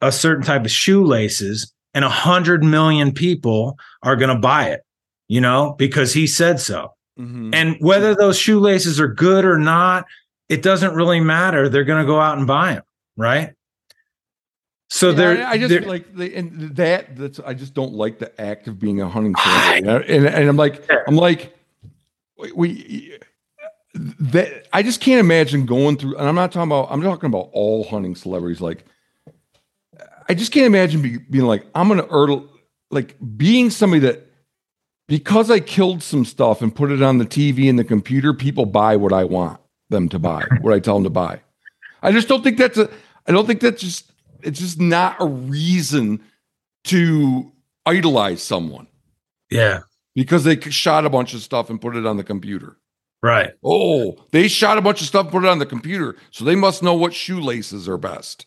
a 0.00 0.10
certain 0.10 0.42
type 0.42 0.64
of 0.64 0.70
shoelaces, 0.70 1.72
and 1.92 2.04
a 2.04 2.08
hundred 2.08 2.64
million 2.64 3.12
people 3.12 3.78
are 4.02 4.16
going 4.16 4.34
to 4.34 4.40
buy 4.40 4.70
it, 4.70 4.80
you 5.28 5.40
know, 5.40 5.74
because 5.78 6.14
he 6.14 6.26
said 6.26 6.58
so. 6.58 6.94
Mm-hmm. 7.18 7.52
And 7.52 7.76
whether 7.80 8.14
those 8.14 8.38
shoelaces 8.38 8.98
are 8.98 9.08
good 9.08 9.44
or 9.44 9.58
not, 9.58 10.06
it 10.48 10.62
doesn't 10.62 10.94
really 10.94 11.20
matter. 11.20 11.68
They're 11.68 11.84
going 11.84 12.02
to 12.02 12.06
go 12.06 12.18
out 12.18 12.38
and 12.38 12.46
buy 12.46 12.74
them, 12.74 12.82
right? 13.16 13.52
So 14.88 15.10
yeah, 15.10 15.16
there, 15.16 15.46
I, 15.46 15.50
I 15.50 15.58
just 15.58 15.86
like 15.86 16.16
the, 16.16 16.34
and 16.34 16.74
that. 16.76 17.14
That's 17.16 17.38
I 17.40 17.54
just 17.54 17.74
don't 17.74 17.92
like 17.92 18.18
the 18.18 18.40
act 18.40 18.66
of 18.66 18.78
being 18.78 19.00
a 19.00 19.08
hunting 19.08 19.36
celebrity, 19.36 20.16
and, 20.16 20.26
and 20.26 20.48
I'm 20.48 20.56
like, 20.56 20.82
I'm 21.06 21.14
like, 21.14 21.54
we 22.54 23.18
that 23.94 24.68
I 24.72 24.82
just 24.82 25.00
can't 25.00 25.20
imagine 25.20 25.66
going 25.66 25.96
through. 25.96 26.16
And 26.16 26.28
I'm 26.28 26.34
not 26.34 26.52
talking 26.52 26.70
about. 26.70 26.88
I'm 26.90 27.02
talking 27.02 27.26
about 27.26 27.50
all 27.52 27.84
hunting 27.84 28.14
celebrities. 28.14 28.60
Like, 28.60 28.84
I 30.28 30.34
just 30.34 30.52
can't 30.52 30.66
imagine 30.66 31.02
be, 31.02 31.18
being 31.18 31.46
like, 31.46 31.66
I'm 31.74 31.88
gonna 31.88 32.06
erdle, 32.10 32.48
like 32.90 33.16
being 33.36 33.70
somebody 33.70 34.00
that 34.00 34.26
because 35.08 35.50
I 35.50 35.58
killed 35.58 36.02
some 36.02 36.24
stuff 36.24 36.62
and 36.62 36.74
put 36.74 36.92
it 36.92 37.02
on 37.02 37.18
the 37.18 37.26
TV 37.26 37.68
and 37.68 37.78
the 37.78 37.84
computer, 37.84 38.32
people 38.32 38.64
buy 38.64 38.94
what 38.94 39.12
I 39.12 39.24
want 39.24 39.60
them 39.88 40.08
to 40.10 40.18
buy, 40.18 40.44
what 40.60 40.72
I 40.72 40.78
tell 40.78 40.94
them 40.94 41.04
to 41.04 41.10
buy. 41.10 41.40
I 42.02 42.12
just 42.12 42.28
don't 42.28 42.42
think 42.42 42.58
that's 42.58 42.78
a. 42.78 42.88
I 43.26 43.32
don't 43.32 43.46
think 43.46 43.60
that's 43.60 43.80
just 43.82 44.12
it's 44.42 44.60
just 44.60 44.80
not 44.80 45.16
a 45.20 45.26
reason 45.26 46.22
to 46.84 47.52
idolize 47.86 48.42
someone. 48.42 48.86
Yeah. 49.50 49.80
Because 50.14 50.44
they 50.44 50.58
shot 50.60 51.04
a 51.04 51.10
bunch 51.10 51.34
of 51.34 51.40
stuff 51.40 51.70
and 51.70 51.80
put 51.80 51.96
it 51.96 52.06
on 52.06 52.16
the 52.16 52.24
computer. 52.24 52.76
Right. 53.22 53.52
Oh, 53.62 54.16
they 54.30 54.48
shot 54.48 54.78
a 54.78 54.80
bunch 54.80 55.00
of 55.00 55.06
stuff, 55.06 55.30
put 55.30 55.44
it 55.44 55.48
on 55.48 55.58
the 55.58 55.66
computer, 55.66 56.16
so 56.30 56.44
they 56.44 56.56
must 56.56 56.82
know 56.82 56.94
what 56.94 57.12
shoelaces 57.12 57.88
are 57.88 57.98
best. 57.98 58.46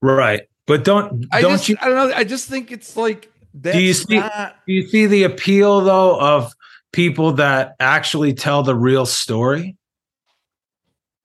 Right. 0.00 0.48
But 0.66 0.84
don't 0.84 1.26
I 1.32 1.42
don't 1.42 1.52
just, 1.52 1.68
you? 1.68 1.76
I 1.80 1.88
don't 1.88 2.10
know. 2.10 2.14
I 2.14 2.24
just 2.24 2.48
think 2.48 2.72
it's 2.72 2.96
like. 2.96 3.30
do 3.60 3.80
you 3.80 3.94
see? 3.94 4.18
Not, 4.18 4.56
do 4.66 4.72
you 4.72 4.86
see 4.86 5.06
the 5.06 5.24
appeal 5.24 5.80
though 5.80 6.18
of 6.20 6.52
people 6.92 7.32
that 7.32 7.74
actually 7.80 8.32
tell 8.32 8.62
the 8.62 8.74
real 8.74 9.06
story? 9.06 9.76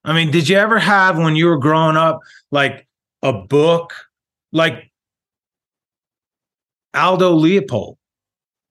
I 0.05 0.13
mean, 0.13 0.31
did 0.31 0.49
you 0.49 0.57
ever 0.57 0.79
have 0.79 1.17
when 1.17 1.37
you 1.37 1.45
were 1.45 1.57
growing 1.57 1.95
up, 1.95 2.19
like 2.51 2.87
a 3.21 3.33
book 3.33 3.93
like 4.51 4.91
Aldo 6.93 7.31
Leopold. 7.33 7.97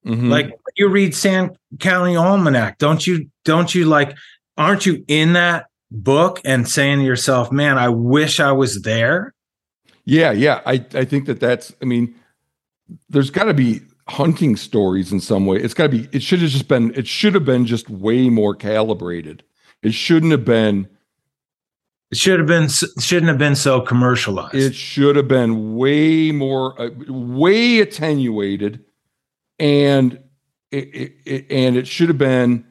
Mm-hmm. 0.06 0.30
Like 0.30 0.52
you 0.76 0.88
read 0.88 1.14
Sand 1.14 1.56
County 1.80 2.16
Almanac, 2.16 2.78
don't 2.78 3.04
you? 3.04 3.28
Don't 3.44 3.74
you 3.74 3.86
like? 3.86 4.16
Aren't 4.56 4.86
you 4.86 5.04
in 5.08 5.32
that 5.34 5.66
book 5.90 6.40
and 6.44 6.68
saying 6.68 6.98
to 6.98 7.04
yourself, 7.04 7.50
"Man, 7.52 7.78
I 7.78 7.88
wish 7.88 8.40
I 8.40 8.52
was 8.52 8.82
there"? 8.82 9.34
Yeah, 10.04 10.32
yeah. 10.32 10.60
I 10.66 10.84
I 10.94 11.04
think 11.04 11.26
that 11.26 11.40
that's. 11.40 11.74
I 11.82 11.84
mean, 11.84 12.14
there's 13.08 13.30
got 13.30 13.44
to 13.44 13.54
be 13.54 13.80
hunting 14.08 14.56
stories 14.56 15.12
in 15.12 15.20
some 15.20 15.46
way. 15.46 15.58
It's 15.58 15.74
got 15.74 15.84
to 15.84 15.88
be. 15.88 16.08
It 16.12 16.22
should 16.22 16.40
have 16.40 16.50
just 16.50 16.68
been. 16.68 16.92
It 16.94 17.06
should 17.06 17.34
have 17.34 17.44
been 17.44 17.66
just 17.66 17.88
way 17.88 18.28
more 18.28 18.54
calibrated. 18.54 19.42
It 19.82 19.94
shouldn't 19.94 20.32
have 20.32 20.44
been 20.44 20.88
it 22.12 22.18
should 22.18 22.38
have 22.38 22.46
been 22.46 22.68
shouldn't 22.68 23.28
have 23.28 23.38
been 23.38 23.56
so 23.56 23.80
commercialized. 23.80 24.54
It 24.54 24.74
should 24.74 25.16
have 25.16 25.28
been 25.28 25.76
way 25.76 26.30
more, 26.30 26.78
uh, 26.78 26.90
way 27.08 27.80
attenuated, 27.80 28.84
and 29.58 30.22
it, 30.70 30.94
it, 30.94 31.12
it, 31.24 31.46
and 31.50 31.74
it 31.74 31.88
should 31.88 32.08
have 32.08 32.18
been 32.18 32.66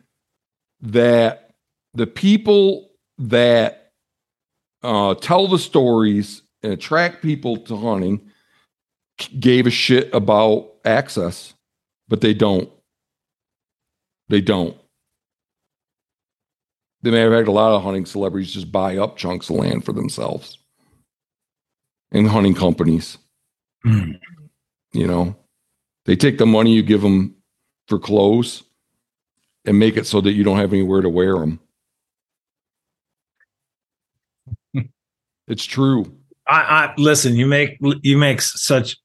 that 0.81 1.51
the 1.93 2.07
people 2.07 2.89
that 3.17 3.91
uh, 4.83 5.15
tell 5.15 5.47
the 5.47 5.59
stories 5.59 6.41
and 6.63 6.73
attract 6.73 7.21
people 7.21 7.57
to 7.57 7.77
hunting 7.77 8.21
gave 9.39 9.67
a 9.67 9.71
shit 9.71 10.13
about 10.13 10.71
access, 10.85 11.53
but 12.07 12.21
they 12.21 12.33
don't. 12.33 12.69
They 14.29 14.41
don't. 14.41 14.77
They 17.03 17.11
may 17.11 17.19
have 17.19 17.31
had 17.31 17.47
a 17.47 17.51
lot 17.51 17.73
of 17.73 17.83
hunting 17.83 18.05
celebrities 18.05 18.53
just 18.53 18.71
buy 18.71 18.97
up 18.97 19.17
chunks 19.17 19.49
of 19.49 19.57
land 19.57 19.83
for 19.83 19.91
themselves 19.91 20.57
and 22.11 22.27
hunting 22.27 22.53
companies. 22.53 23.17
Mm. 23.85 24.19
You 24.93 25.07
know, 25.07 25.35
they 26.05 26.15
take 26.15 26.37
the 26.37 26.45
money 26.45 26.73
you 26.73 26.83
give 26.83 27.01
them 27.01 27.35
for 27.87 27.97
clothes 27.97 28.63
and 29.65 29.77
make 29.77 29.97
it 29.97 30.07
so 30.07 30.21
that 30.21 30.33
you 30.33 30.43
don't 30.43 30.57
have 30.57 30.73
anywhere 30.73 31.01
to 31.01 31.09
wear 31.09 31.37
them. 31.37 31.59
it's 35.47 35.65
true. 35.65 36.05
I, 36.47 36.61
I, 36.61 36.93
listen. 36.97 37.35
You 37.35 37.47
make 37.47 37.77
you 38.01 38.17
make 38.17 38.41
such 38.41 38.97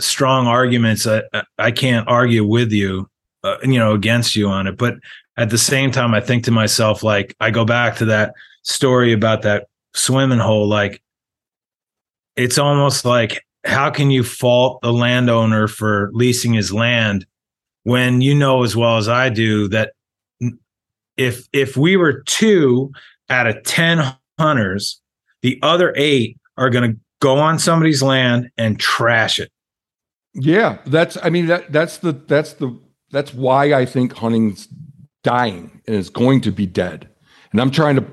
strong 0.00 0.46
arguments. 0.46 1.06
I 1.06 1.22
I 1.58 1.70
can't 1.70 2.08
argue 2.08 2.44
with 2.46 2.72
you, 2.72 3.08
uh, 3.42 3.56
you 3.62 3.78
know, 3.78 3.92
against 3.92 4.36
you 4.36 4.48
on 4.48 4.66
it. 4.66 4.78
But 4.78 4.94
at 5.36 5.50
the 5.50 5.58
same 5.58 5.90
time, 5.90 6.14
I 6.14 6.20
think 6.20 6.44
to 6.44 6.50
myself, 6.50 7.02
like, 7.02 7.34
I 7.40 7.50
go 7.50 7.64
back 7.64 7.96
to 7.96 8.04
that 8.06 8.34
story 8.62 9.12
about 9.12 9.42
that 9.42 9.66
swimming 9.94 10.38
hole. 10.38 10.68
Like, 10.68 11.02
it's 12.36 12.58
almost 12.58 13.04
like, 13.04 13.44
how 13.64 13.90
can 13.90 14.10
you 14.10 14.22
fault 14.22 14.80
the 14.82 14.92
landowner 14.92 15.68
for 15.68 16.10
leasing 16.12 16.52
his 16.52 16.72
land 16.72 17.26
when 17.82 18.20
you 18.20 18.34
know 18.34 18.62
as 18.62 18.76
well 18.76 18.96
as 18.96 19.08
I 19.08 19.28
do 19.28 19.68
that 19.68 19.92
if 21.16 21.46
if 21.52 21.76
we 21.76 21.96
were 21.96 22.22
two 22.22 22.92
out 23.30 23.46
of 23.46 23.62
10 23.64 24.14
hunters, 24.38 25.00
the 25.42 25.58
other 25.62 25.92
eight 25.96 26.38
are 26.56 26.70
going 26.70 26.92
to 26.92 26.98
go 27.20 27.38
on 27.38 27.58
somebody's 27.58 28.02
land 28.02 28.50
and 28.56 28.78
trash 28.78 29.38
it. 29.38 29.50
Yeah, 30.34 30.78
that's 30.86 31.16
I 31.22 31.30
mean 31.30 31.46
that 31.46 31.72
that's 31.72 31.98
the 31.98 32.12
that's 32.12 32.54
the 32.54 32.78
that's 33.10 33.32
why 33.32 33.72
I 33.72 33.86
think 33.86 34.12
hunting's 34.12 34.68
dying 35.22 35.80
and 35.86 35.96
is 35.96 36.10
going 36.10 36.40
to 36.42 36.52
be 36.52 36.66
dead. 36.66 37.08
And 37.52 37.60
I'm 37.60 37.70
trying 37.70 37.96
to, 37.96 38.04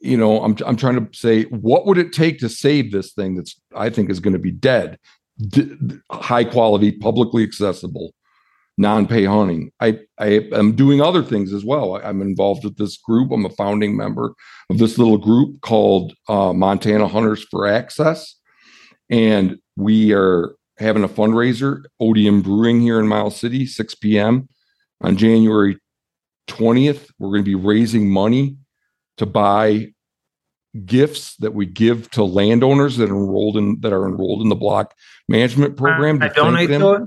you 0.00 0.16
know, 0.16 0.42
I'm 0.42 0.56
I'm 0.66 0.76
trying 0.76 0.96
to 0.96 1.16
say, 1.16 1.44
what 1.44 1.86
would 1.86 1.96
it 1.96 2.12
take 2.12 2.40
to 2.40 2.48
save 2.48 2.90
this 2.90 3.12
thing 3.12 3.36
that's 3.36 3.60
I 3.74 3.88
think 3.90 4.10
is 4.10 4.20
going 4.20 4.32
to 4.32 4.40
be 4.40 4.50
dead? 4.50 4.98
D- 5.40 5.76
high 6.10 6.44
quality, 6.44 6.92
publicly 6.92 7.44
accessible, 7.44 8.12
non-pay 8.76 9.24
hunting. 9.24 9.70
I 9.80 9.98
I 10.18 10.40
am 10.52 10.74
doing 10.74 11.00
other 11.00 11.22
things 11.22 11.52
as 11.52 11.64
well. 11.64 11.96
I, 11.96 12.08
am 12.08 12.20
involved 12.20 12.64
with 12.64 12.76
this 12.76 12.96
group. 12.96 13.30
I'm 13.30 13.44
a 13.44 13.50
founding 13.50 13.96
member 13.96 14.34
of 14.70 14.78
this 14.78 14.98
little 14.98 15.18
group 15.18 15.60
called 15.60 16.14
uh, 16.28 16.52
Montana 16.52 17.06
Hunters 17.06 17.44
for 17.50 17.66
Access, 17.66 18.36
and 19.08 19.58
we 19.76 20.12
are 20.12 20.56
having 20.78 21.04
a 21.04 21.08
fundraiser, 21.08 21.84
Odium 22.00 22.42
Brewing 22.42 22.80
here 22.80 22.98
in 22.98 23.06
Miles 23.06 23.36
City, 23.36 23.64
6 23.64 23.94
p.m. 23.96 24.48
on 25.00 25.16
January 25.16 25.78
20th, 26.48 27.10
we're 27.18 27.28
going 27.28 27.44
to 27.44 27.50
be 27.50 27.54
raising 27.54 28.10
money 28.10 28.56
to 29.18 29.26
buy 29.26 29.88
gifts 30.84 31.36
that 31.36 31.54
we 31.54 31.66
give 31.66 32.10
to 32.10 32.24
landowners 32.24 32.96
that 32.96 33.08
are 33.08 33.16
enrolled 33.16 33.56
in 33.56 33.80
that 33.80 33.92
are 33.92 34.06
enrolled 34.06 34.42
in 34.42 34.48
the 34.48 34.56
block 34.56 34.92
management 35.28 35.76
program. 35.76 36.20
I 36.20 36.28
donate 36.28 36.68
to 36.68 36.92
it. 36.94 37.02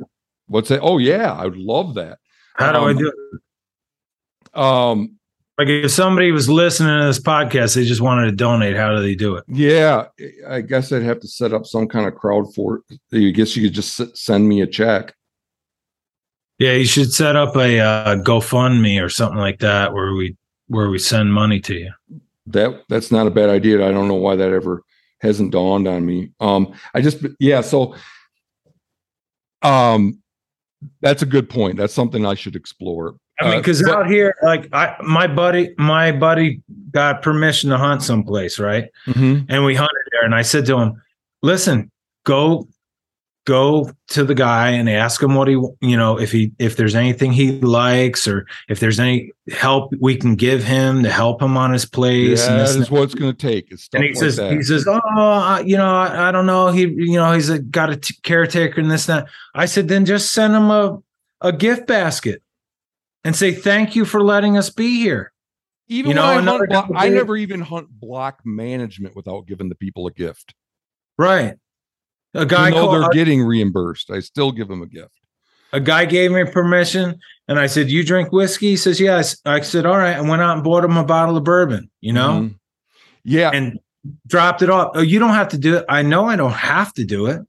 What's 0.47 0.69
that? 0.69 0.81
Oh 0.81 0.97
yeah, 0.97 1.31
I 1.31 1.45
would 1.45 1.57
love 1.57 1.95
that. 1.95 2.19
How 2.55 2.71
do 2.71 2.79
um, 2.79 2.85
I 2.85 2.93
do 2.93 3.07
it? 3.07 4.59
Um, 4.59 5.17
like 5.57 5.69
if 5.69 5.91
somebody 5.91 6.31
was 6.31 6.49
listening 6.49 6.99
to 6.99 7.05
this 7.05 7.19
podcast, 7.19 7.75
they 7.75 7.83
just 7.83 8.01
wanted 8.01 8.25
to 8.25 8.31
donate. 8.31 8.75
How 8.75 8.95
do 8.95 9.01
they 9.01 9.15
do 9.15 9.35
it? 9.35 9.43
Yeah, 9.47 10.05
I 10.47 10.61
guess 10.61 10.91
I'd 10.91 11.03
have 11.03 11.19
to 11.21 11.27
set 11.27 11.53
up 11.53 11.65
some 11.65 11.87
kind 11.87 12.07
of 12.07 12.15
crowd 12.15 12.53
for. 12.53 12.81
I 13.11 13.17
guess 13.31 13.55
you 13.55 13.63
could 13.63 13.73
just 13.73 14.15
send 14.15 14.47
me 14.47 14.61
a 14.61 14.67
check. 14.67 15.15
Yeah, 16.59 16.73
you 16.73 16.85
should 16.85 17.13
set 17.13 17.35
up 17.35 17.55
a 17.55 17.79
uh, 17.79 18.15
GoFundMe 18.17 19.03
or 19.03 19.09
something 19.09 19.37
like 19.37 19.59
that 19.59 19.93
where 19.93 20.13
we 20.13 20.35
where 20.67 20.89
we 20.89 20.99
send 20.99 21.33
money 21.33 21.59
to 21.61 21.75
you. 21.75 21.91
That 22.47 22.83
that's 22.87 23.11
not 23.11 23.27
a 23.27 23.31
bad 23.31 23.49
idea. 23.49 23.87
I 23.87 23.91
don't 23.91 24.07
know 24.07 24.15
why 24.15 24.35
that 24.35 24.51
ever 24.51 24.83
hasn't 25.21 25.51
dawned 25.51 25.87
on 25.87 26.05
me. 26.05 26.31
Um, 26.39 26.73
I 26.93 27.01
just 27.01 27.23
yeah, 27.39 27.61
so 27.61 27.95
um, 29.61 30.21
that's 31.01 31.21
a 31.21 31.25
good 31.25 31.49
point. 31.49 31.77
That's 31.77 31.93
something 31.93 32.25
I 32.25 32.35
should 32.35 32.55
explore. 32.55 33.15
I 33.39 33.49
mean, 33.49 33.59
because 33.59 33.85
uh, 33.87 33.93
out 33.93 34.07
here, 34.07 34.35
like 34.41 34.67
I, 34.73 34.95
my 35.03 35.27
buddy, 35.27 35.73
my 35.77 36.11
buddy 36.11 36.61
got 36.91 37.21
permission 37.21 37.69
to 37.69 37.77
hunt 37.77 38.01
someplace, 38.01 38.57
right? 38.57 38.89
Mhm. 39.05 39.45
And 39.49 39.63
we 39.63 39.75
hunted 39.75 39.95
there. 40.11 40.23
And 40.23 40.33
I 40.33 40.41
said 40.41 40.65
to 40.67 40.77
him, 40.77 41.01
listen, 41.43 41.91
go 42.25 42.67
go 43.47 43.89
to 44.09 44.25
the 44.25 44.35
guy 44.35 44.71
and 44.71 44.89
ask 44.89 45.23
him 45.23 45.33
what 45.33 45.47
he 45.47 45.53
you 45.79 45.95
know 45.95 46.19
if 46.19 46.33
he 46.33 46.51
if 46.59 46.75
there's 46.75 46.95
anything 46.95 47.31
he 47.31 47.53
likes 47.61 48.27
or 48.27 48.45
if 48.67 48.81
there's 48.81 48.99
any 48.99 49.31
help 49.53 49.93
we 50.01 50.17
can 50.17 50.35
give 50.35 50.65
him 50.65 51.01
to 51.01 51.09
help 51.09 51.41
him 51.41 51.55
on 51.55 51.71
his 51.71 51.85
place 51.85 52.41
Yeah, 52.41 52.51
and 52.51 52.59
that 52.59 52.67
this 52.67 52.75
and 52.75 52.89
what 52.89 53.03
it's 53.03 53.15
going 53.15 53.33
to 53.33 53.37
take. 53.47 53.71
It's 53.71 53.87
and 53.93 54.03
he 54.03 54.09
like 54.09 54.17
says, 54.17 54.35
that. 54.35 54.51
he 54.51 54.61
says, 54.63 54.85
oh, 54.85 54.99
I- 55.15 55.61
you 55.65 55.77
know, 55.77 55.89
I, 55.89 56.27
I 56.27 56.31
don't 56.33 56.45
know. 56.45 56.71
He, 56.71 56.81
you 56.81 57.13
know, 57.13 57.31
he's 57.31 57.49
a, 57.49 57.57
got 57.59 57.89
a 57.89 57.95
t- 57.95 58.15
caretaker 58.21 58.81
and 58.81 58.91
this 58.91 59.07
and 59.07 59.19
that. 59.25 59.29
I 59.55 59.65
said, 59.65 59.87
then 59.87 60.03
just 60.03 60.33
send 60.33 60.53
him 60.53 60.69
a, 60.69 61.01
a 61.39 61.53
gift 61.53 61.87
basket 61.87 62.41
and 63.23 63.33
say, 63.33 63.53
thank 63.53 63.95
you 63.95 64.03
for 64.03 64.21
letting 64.21 64.57
us 64.57 64.69
be 64.69 64.97
here. 64.99 65.31
even 65.87 66.09
you 66.09 66.15
know, 66.15 66.23
I, 66.23 66.41
hunt 66.41 66.91
I 66.97 67.07
never 67.07 67.37
even 67.37 67.61
hunt 67.61 67.87
block 67.89 68.41
management 68.43 69.15
without 69.15 69.47
giving 69.47 69.69
the 69.69 69.75
people 69.75 70.05
a 70.05 70.11
gift. 70.11 70.53
Right. 71.17 71.55
A 72.37 72.45
guy 72.45 72.69
Even 72.69 72.79
though 72.79 72.87
called, 72.87 73.03
they're 73.03 73.09
getting 73.09 73.43
reimbursed, 73.43 74.11
I 74.11 74.19
still 74.19 74.51
give 74.51 74.67
them 74.67 74.81
a 74.81 74.87
gift. 74.87 75.11
a 75.73 75.79
guy 75.79 76.05
gave 76.05 76.31
me 76.31 76.43
permission 76.45 77.19
and 77.47 77.59
I 77.59 77.67
said, 77.67 77.89
you 77.89 78.03
drink 78.03 78.31
whiskey? 78.31 78.67
He 78.71 78.77
says, 78.77 78.99
yes. 78.99 79.37
I 79.45 79.61
said, 79.61 79.85
all 79.85 79.97
right. 79.97 80.15
I 80.15 80.21
went 80.21 80.41
out 80.41 80.55
and 80.55 80.63
bought 80.63 80.83
him 80.83 80.97
a 80.97 81.03
bottle 81.03 81.35
of 81.37 81.43
bourbon, 81.43 81.89
you 82.01 82.13
know, 82.13 82.29
Mhm. 82.41 82.55
Yeah, 83.23 83.51
and 83.53 83.77
dropped 84.25 84.61
it 84.61 84.69
off. 84.69 84.91
Oh, 84.95 85.01
you 85.01 85.19
don't 85.19 85.33
have 85.33 85.49
to 85.49 85.57
do 85.57 85.75
it. 85.77 85.85
I 85.89 86.01
know 86.01 86.25
I 86.27 86.37
don't 86.37 86.51
have 86.53 86.93
to 86.93 87.03
do 87.03 87.25
it. 87.25 87.41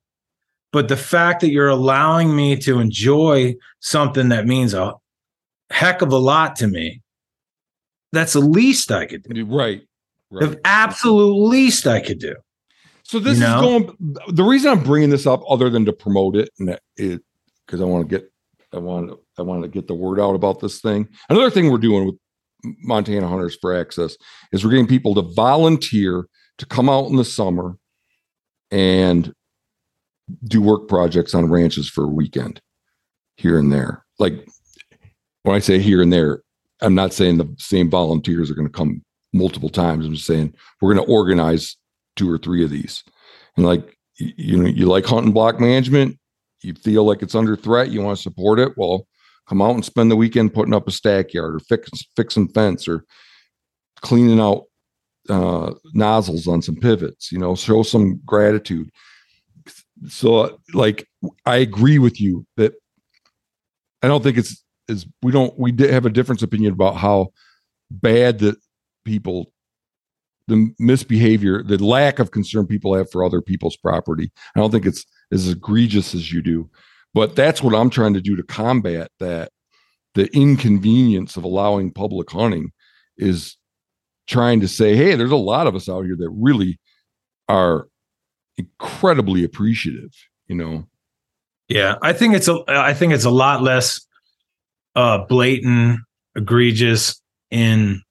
But 0.73 0.89
the 0.89 0.97
fact 0.97 1.41
that 1.41 1.51
you're 1.51 1.69
allowing 1.69 2.35
me 2.35 2.57
to 2.57 2.79
enjoy 2.81 3.55
something 3.81 4.29
that 4.31 4.47
means 4.47 4.75
a 4.75 4.95
heck 5.71 6.03
of 6.03 6.13
a 6.13 6.19
lot 6.19 6.57
to 6.57 6.67
me, 6.67 7.01
that's 8.13 8.33
the 8.35 8.41
least 8.41 8.91
I 8.91 9.07
could 9.07 9.23
do. 9.23 9.45
right. 9.47 9.83
right. 10.31 10.51
The 10.51 10.61
absolute 10.65 11.35
least 11.49 11.87
I 11.87 12.01
could 12.01 12.19
do. 12.19 12.35
So 13.09 13.19
this 13.19 13.39
You 13.39 13.47
is 13.47 13.53
going. 13.55 13.97
The 14.29 14.45
reason 14.45 14.71
I'm 14.71 14.85
bringing 14.85 15.09
this 15.09 15.27
up, 15.27 15.43
other 15.49 15.71
than 15.71 15.87
to 15.87 15.93
promote 15.93 16.37
it, 16.37 16.51
and 16.59 16.79
it 16.97 17.23
because 17.67 17.81
I 17.81 17.85
want 17.85 18.09
to 18.09 18.17
get, 18.17 18.31
I 18.73 18.79
want, 18.79 19.19
I 19.39 19.43
want 19.43 19.63
to 19.63 19.69
get 19.69 19.89
the 19.89 19.95
word 19.95 20.21
out 20.21 20.35
about 20.35 20.61
this 20.61 20.81
thing. 20.81 21.09
Another 21.31 21.51
thing 21.51 21.71
we're 21.71 21.79
doing 21.79 22.07
with 22.07 22.17
Montana 22.83 23.27
Hunters 23.27 23.57
for 23.61 23.75
Access 23.75 24.17
is 24.53 24.63
we're 24.63 24.71
getting 24.73 24.87
people 24.87 25.15
to 25.15 25.23
volunteer 25.23 26.27
to 26.59 26.67
come 26.67 26.91
out 26.91 27.07
in 27.07 27.17
the 27.17 27.25
summer 27.25 27.79
and 28.71 29.33
do 30.45 30.61
work 30.61 30.87
projects 30.87 31.35
on 31.35 31.49
ranches 31.49 31.89
for 31.89 32.05
a 32.05 32.09
weekend 32.09 32.61
here 33.39 33.59
and 33.59 33.73
there. 33.73 34.05
Like 34.19 34.47
when 35.45 35.57
I 35.57 35.61
say 35.61 35.79
here 35.79 36.03
and 36.03 36.13
there, 36.13 36.43
I'm 36.83 36.95
not 36.95 37.15
saying 37.15 37.39
the 37.39 37.55
same 37.59 37.89
volunteers 37.89 38.51
are 38.51 38.55
going 38.55 38.69
to 38.69 38.73
come 38.73 39.03
multiple 39.33 39.71
times. 39.71 40.05
I'm 40.05 40.13
just 40.13 40.27
saying 40.27 40.53
we're 40.83 40.93
going 40.93 41.07
to 41.07 41.11
organize 41.11 41.78
two 42.19 42.31
or 42.31 42.39
three 42.39 42.65
of 42.65 42.71
these. 42.71 43.03
And 43.57 43.65
like 43.65 43.97
you 44.19 44.57
know, 44.57 44.69
you 44.69 44.87
like 44.87 45.07
hunting 45.07 45.33
block 45.33 45.61
management, 45.61 46.19
you 46.63 46.75
feel 46.75 47.05
like 47.05 47.23
it's 47.23 47.35
under 47.35 47.57
threat, 47.57 47.91
you 47.91 48.03
want 48.03 48.17
to 48.17 48.23
support 48.23 48.59
it. 48.59 48.73
Well, 48.77 49.07
come 49.49 49.63
out 49.63 49.75
and 49.75 49.85
spend 49.85 50.11
the 50.11 50.17
weekend 50.17 50.53
putting 50.55 50.75
up 50.75 50.89
a 50.89 50.91
stack 50.91 51.33
yard 51.33 51.55
or 51.55 51.61
fix, 51.61 51.91
fixing 52.17 52.49
fence 52.49 52.89
or 52.89 53.05
cleaning 54.01 54.41
out 54.41 54.65
uh, 55.29 55.73
nozzles 55.95 56.47
on 56.49 56.63
some 56.63 56.77
pivots. 56.77 57.31
You 57.31 57.39
know, 57.39 57.55
show 57.55 57.83
some 57.83 58.21
gratitude. 58.25 58.91
So, 60.09 60.61
like, 60.75 61.09
I 61.47 61.57
agree 61.57 61.99
with 61.99 62.21
you 62.21 62.47
that 62.57 62.75
I 64.03 64.09
don't 64.09 64.23
think 64.23 64.39
it's 64.39 64.63
is 64.89 65.07
we 65.23 65.33
don't 65.33 65.57
we 65.59 65.75
have 65.91 66.07
a 66.07 66.11
difference 66.11 66.43
opinion 66.43 66.73
about 66.73 66.97
how 66.97 67.29
bad 67.91 68.39
that 68.41 68.57
people 69.05 69.53
the 70.49 70.75
misbehavior 70.79 71.63
the 71.63 71.83
lack 71.83 72.19
of 72.19 72.33
concern 72.33 72.67
people 72.67 72.95
have 72.95 73.11
for 73.11 73.25
other 73.25 73.41
people's 73.41 73.77
property. 73.77 74.31
I 74.57 74.61
don't 74.61 74.71
think 74.71 74.87
it's 74.87 75.07
as 75.33 75.49
egregious 75.49 76.15
as 76.15 76.33
you 76.33 76.43
do 76.43 76.69
but 77.15 77.37
that's 77.37 77.63
what 77.63 77.75
i'm 77.75 77.91
trying 77.91 78.15
to 78.15 78.21
do 78.21 78.37
to 78.37 78.43
combat 78.43 79.11
that. 79.21 79.53
The 80.15 80.35
inconvenience 80.35 81.37
of 81.37 81.45
allowing 81.45 81.93
public 81.93 82.29
hunting 82.31 82.73
is 83.19 83.57
trying 84.27 84.61
to 84.61 84.69
say 84.69 84.97
hey 84.97 85.15
there's 85.15 85.31
a 85.31 85.37
lot 85.37 85.67
of 85.69 85.77
us 85.77 85.89
out 85.89 86.07
here 86.07 86.17
that 86.17 86.31
really 86.31 86.81
are 87.49 87.87
incredibly 88.57 89.45
appreciative 89.45 90.11
you 90.49 90.57
know? 90.57 90.85
Yeah, 91.69 91.97
I 92.03 92.15
think 92.15 92.35
it's 92.35 92.49
a 92.49 92.65
I 92.67 92.95
think 92.95 93.13
it's 93.13 93.27
a 93.27 93.31
lot 93.31 93.63
less 93.63 94.01
uh 94.97 95.19
blatant, 95.27 96.01
egregious 96.35 97.21
in 97.51 98.03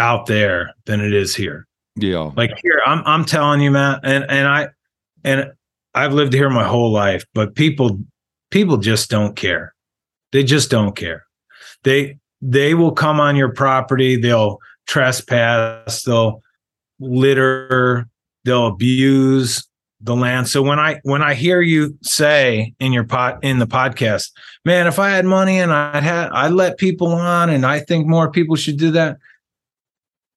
out 0.00 0.26
there 0.26 0.74
than 0.86 1.00
it 1.00 1.12
is 1.12 1.36
here. 1.36 1.68
yeah 1.96 2.30
Like 2.36 2.58
here, 2.62 2.80
I'm 2.86 3.02
I'm 3.06 3.24
telling 3.24 3.60
you, 3.60 3.70
Matt, 3.70 4.00
and 4.02 4.24
and 4.28 4.48
I 4.48 4.68
and 5.22 5.52
I've 5.94 6.14
lived 6.14 6.32
here 6.32 6.50
my 6.50 6.64
whole 6.64 6.90
life, 6.90 7.24
but 7.34 7.54
people 7.54 8.00
people 8.50 8.78
just 8.78 9.10
don't 9.10 9.36
care. 9.36 9.74
They 10.32 10.42
just 10.42 10.70
don't 10.70 10.96
care. 10.96 11.24
They 11.84 12.18
they 12.40 12.74
will 12.74 12.92
come 12.92 13.20
on 13.20 13.36
your 13.36 13.52
property, 13.52 14.16
they'll 14.16 14.58
trespass, 14.86 16.02
they'll 16.02 16.42
litter, 16.98 18.08
they'll 18.44 18.68
abuse 18.68 19.66
the 20.00 20.16
land. 20.16 20.48
So 20.48 20.62
when 20.62 20.78
I 20.78 21.00
when 21.02 21.22
I 21.22 21.34
hear 21.34 21.60
you 21.60 21.96
say 22.02 22.74
in 22.80 22.92
your 22.92 23.04
pot 23.04 23.42
in 23.42 23.58
the 23.58 23.66
podcast, 23.66 24.30
man, 24.64 24.86
if 24.86 24.98
I 24.98 25.10
had 25.10 25.26
money 25.26 25.58
and 25.58 25.72
I 25.72 26.00
had 26.00 26.30
I'd 26.30 26.52
let 26.52 26.78
people 26.78 27.08
on 27.08 27.50
and 27.50 27.66
I 27.66 27.80
think 27.80 28.06
more 28.06 28.30
people 28.30 28.56
should 28.56 28.78
do 28.78 28.90
that. 28.92 29.18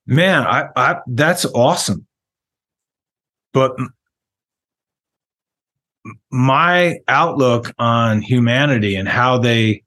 Man, 0.06 0.46
I, 0.46 0.68
I 0.76 1.00
that's 1.08 1.46
awesome. 1.46 2.06
But 3.54 3.72
my 6.32 6.98
outlook 7.08 7.74
on 7.78 8.22
humanity 8.22 8.96
and 8.96 9.08
how 9.08 9.38
they 9.38 9.84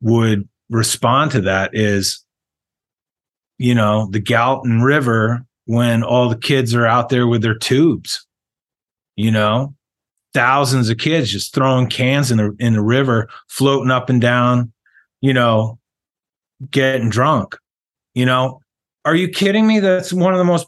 would 0.00 0.48
respond 0.70 1.32
to 1.32 1.40
that 1.40 1.70
is 1.74 2.24
you 3.58 3.74
know 3.74 4.08
the 4.10 4.20
Galton 4.20 4.82
River 4.82 5.44
when 5.64 6.02
all 6.02 6.28
the 6.28 6.38
kids 6.38 6.74
are 6.74 6.86
out 6.86 7.08
there 7.08 7.26
with 7.26 7.42
their 7.42 7.58
tubes 7.58 8.26
you 9.16 9.30
know 9.30 9.74
thousands 10.34 10.88
of 10.88 10.98
kids 10.98 11.30
just 11.30 11.54
throwing 11.54 11.86
cans 11.86 12.30
in 12.30 12.38
the 12.38 12.56
in 12.58 12.72
the 12.72 12.82
river 12.82 13.28
floating 13.48 13.90
up 13.90 14.08
and 14.08 14.20
down 14.20 14.72
you 15.20 15.32
know 15.32 15.78
getting 16.70 17.10
drunk 17.10 17.56
you 18.14 18.24
know 18.24 18.61
are 19.04 19.14
you 19.14 19.28
kidding 19.28 19.66
me 19.66 19.80
that's 19.80 20.12
one 20.12 20.32
of 20.32 20.38
the 20.38 20.44
most 20.44 20.66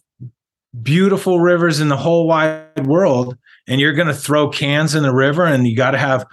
beautiful 0.82 1.40
rivers 1.40 1.81
in 1.81 1.89
the 1.89 1.97
whole 1.97 2.27
wide 2.27 2.86
world 2.86 3.36
and 3.69 3.81
you're 3.81 3.93
going 3.93 4.09
to 4.09 4.15
throw 4.15 4.48
cans 4.48 4.94
in 4.94 5.02
the 5.02 5.12
river 5.15 5.44
and 5.44 5.66
you 5.69 5.77
got 5.77 5.93
to 5.93 5.98
have 5.98 6.27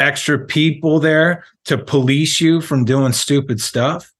extra 0.00 0.38
people 0.38 0.98
there 1.00 1.44
to 1.64 1.78
police 1.78 2.40
you 2.40 2.60
from 2.60 2.84
doing 2.84 3.12
stupid 3.12 3.60
stuff 3.60 4.12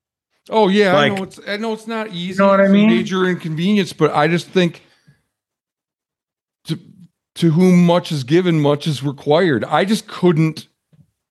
Oh 0.48 0.68
yeah, 0.68 0.90
I 0.96 1.08
Like- 1.08 1.14
know 1.18 1.22
it's 1.24 1.40
I 1.48 1.56
know 1.56 1.72
it's 1.72 1.88
not 1.88 2.12
easy. 2.12 2.38
know 2.38 2.46
what 2.46 2.60
I 2.60 2.68
mean? 2.68 2.88
Major 2.88 3.28
inconvenience, 3.28 3.92
but 3.92 4.14
I 4.14 4.28
just 4.28 4.46
think 4.46 4.82
to 6.66 6.78
to 7.34 7.50
whom 7.50 7.84
much 7.84 8.12
is 8.12 8.22
given, 8.22 8.60
much 8.60 8.86
is 8.86 9.02
required. 9.02 9.64
I 9.64 9.84
just 9.84 10.06
couldn't 10.06 10.68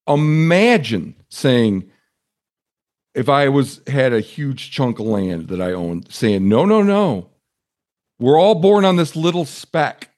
imagine 0.06 1.16
saying 1.30 1.90
if 3.16 3.30
I 3.30 3.50
was 3.50 3.82
had 3.88 4.14
a 4.14 4.20
huge 4.20 4.72
chunk 4.72 5.00
of 5.00 5.06
land 5.06 5.48
that 5.48 5.62
I 5.62 5.72
owned, 5.72 6.08
saying 6.12 6.48
no, 6.48 6.66
no, 6.66 6.82
no, 6.82 7.30
we're 8.20 8.40
all 8.40 8.56
born 8.56 8.86
on 8.86 8.96
this 8.96 9.16
little 9.16 9.46
speck, 9.46 10.10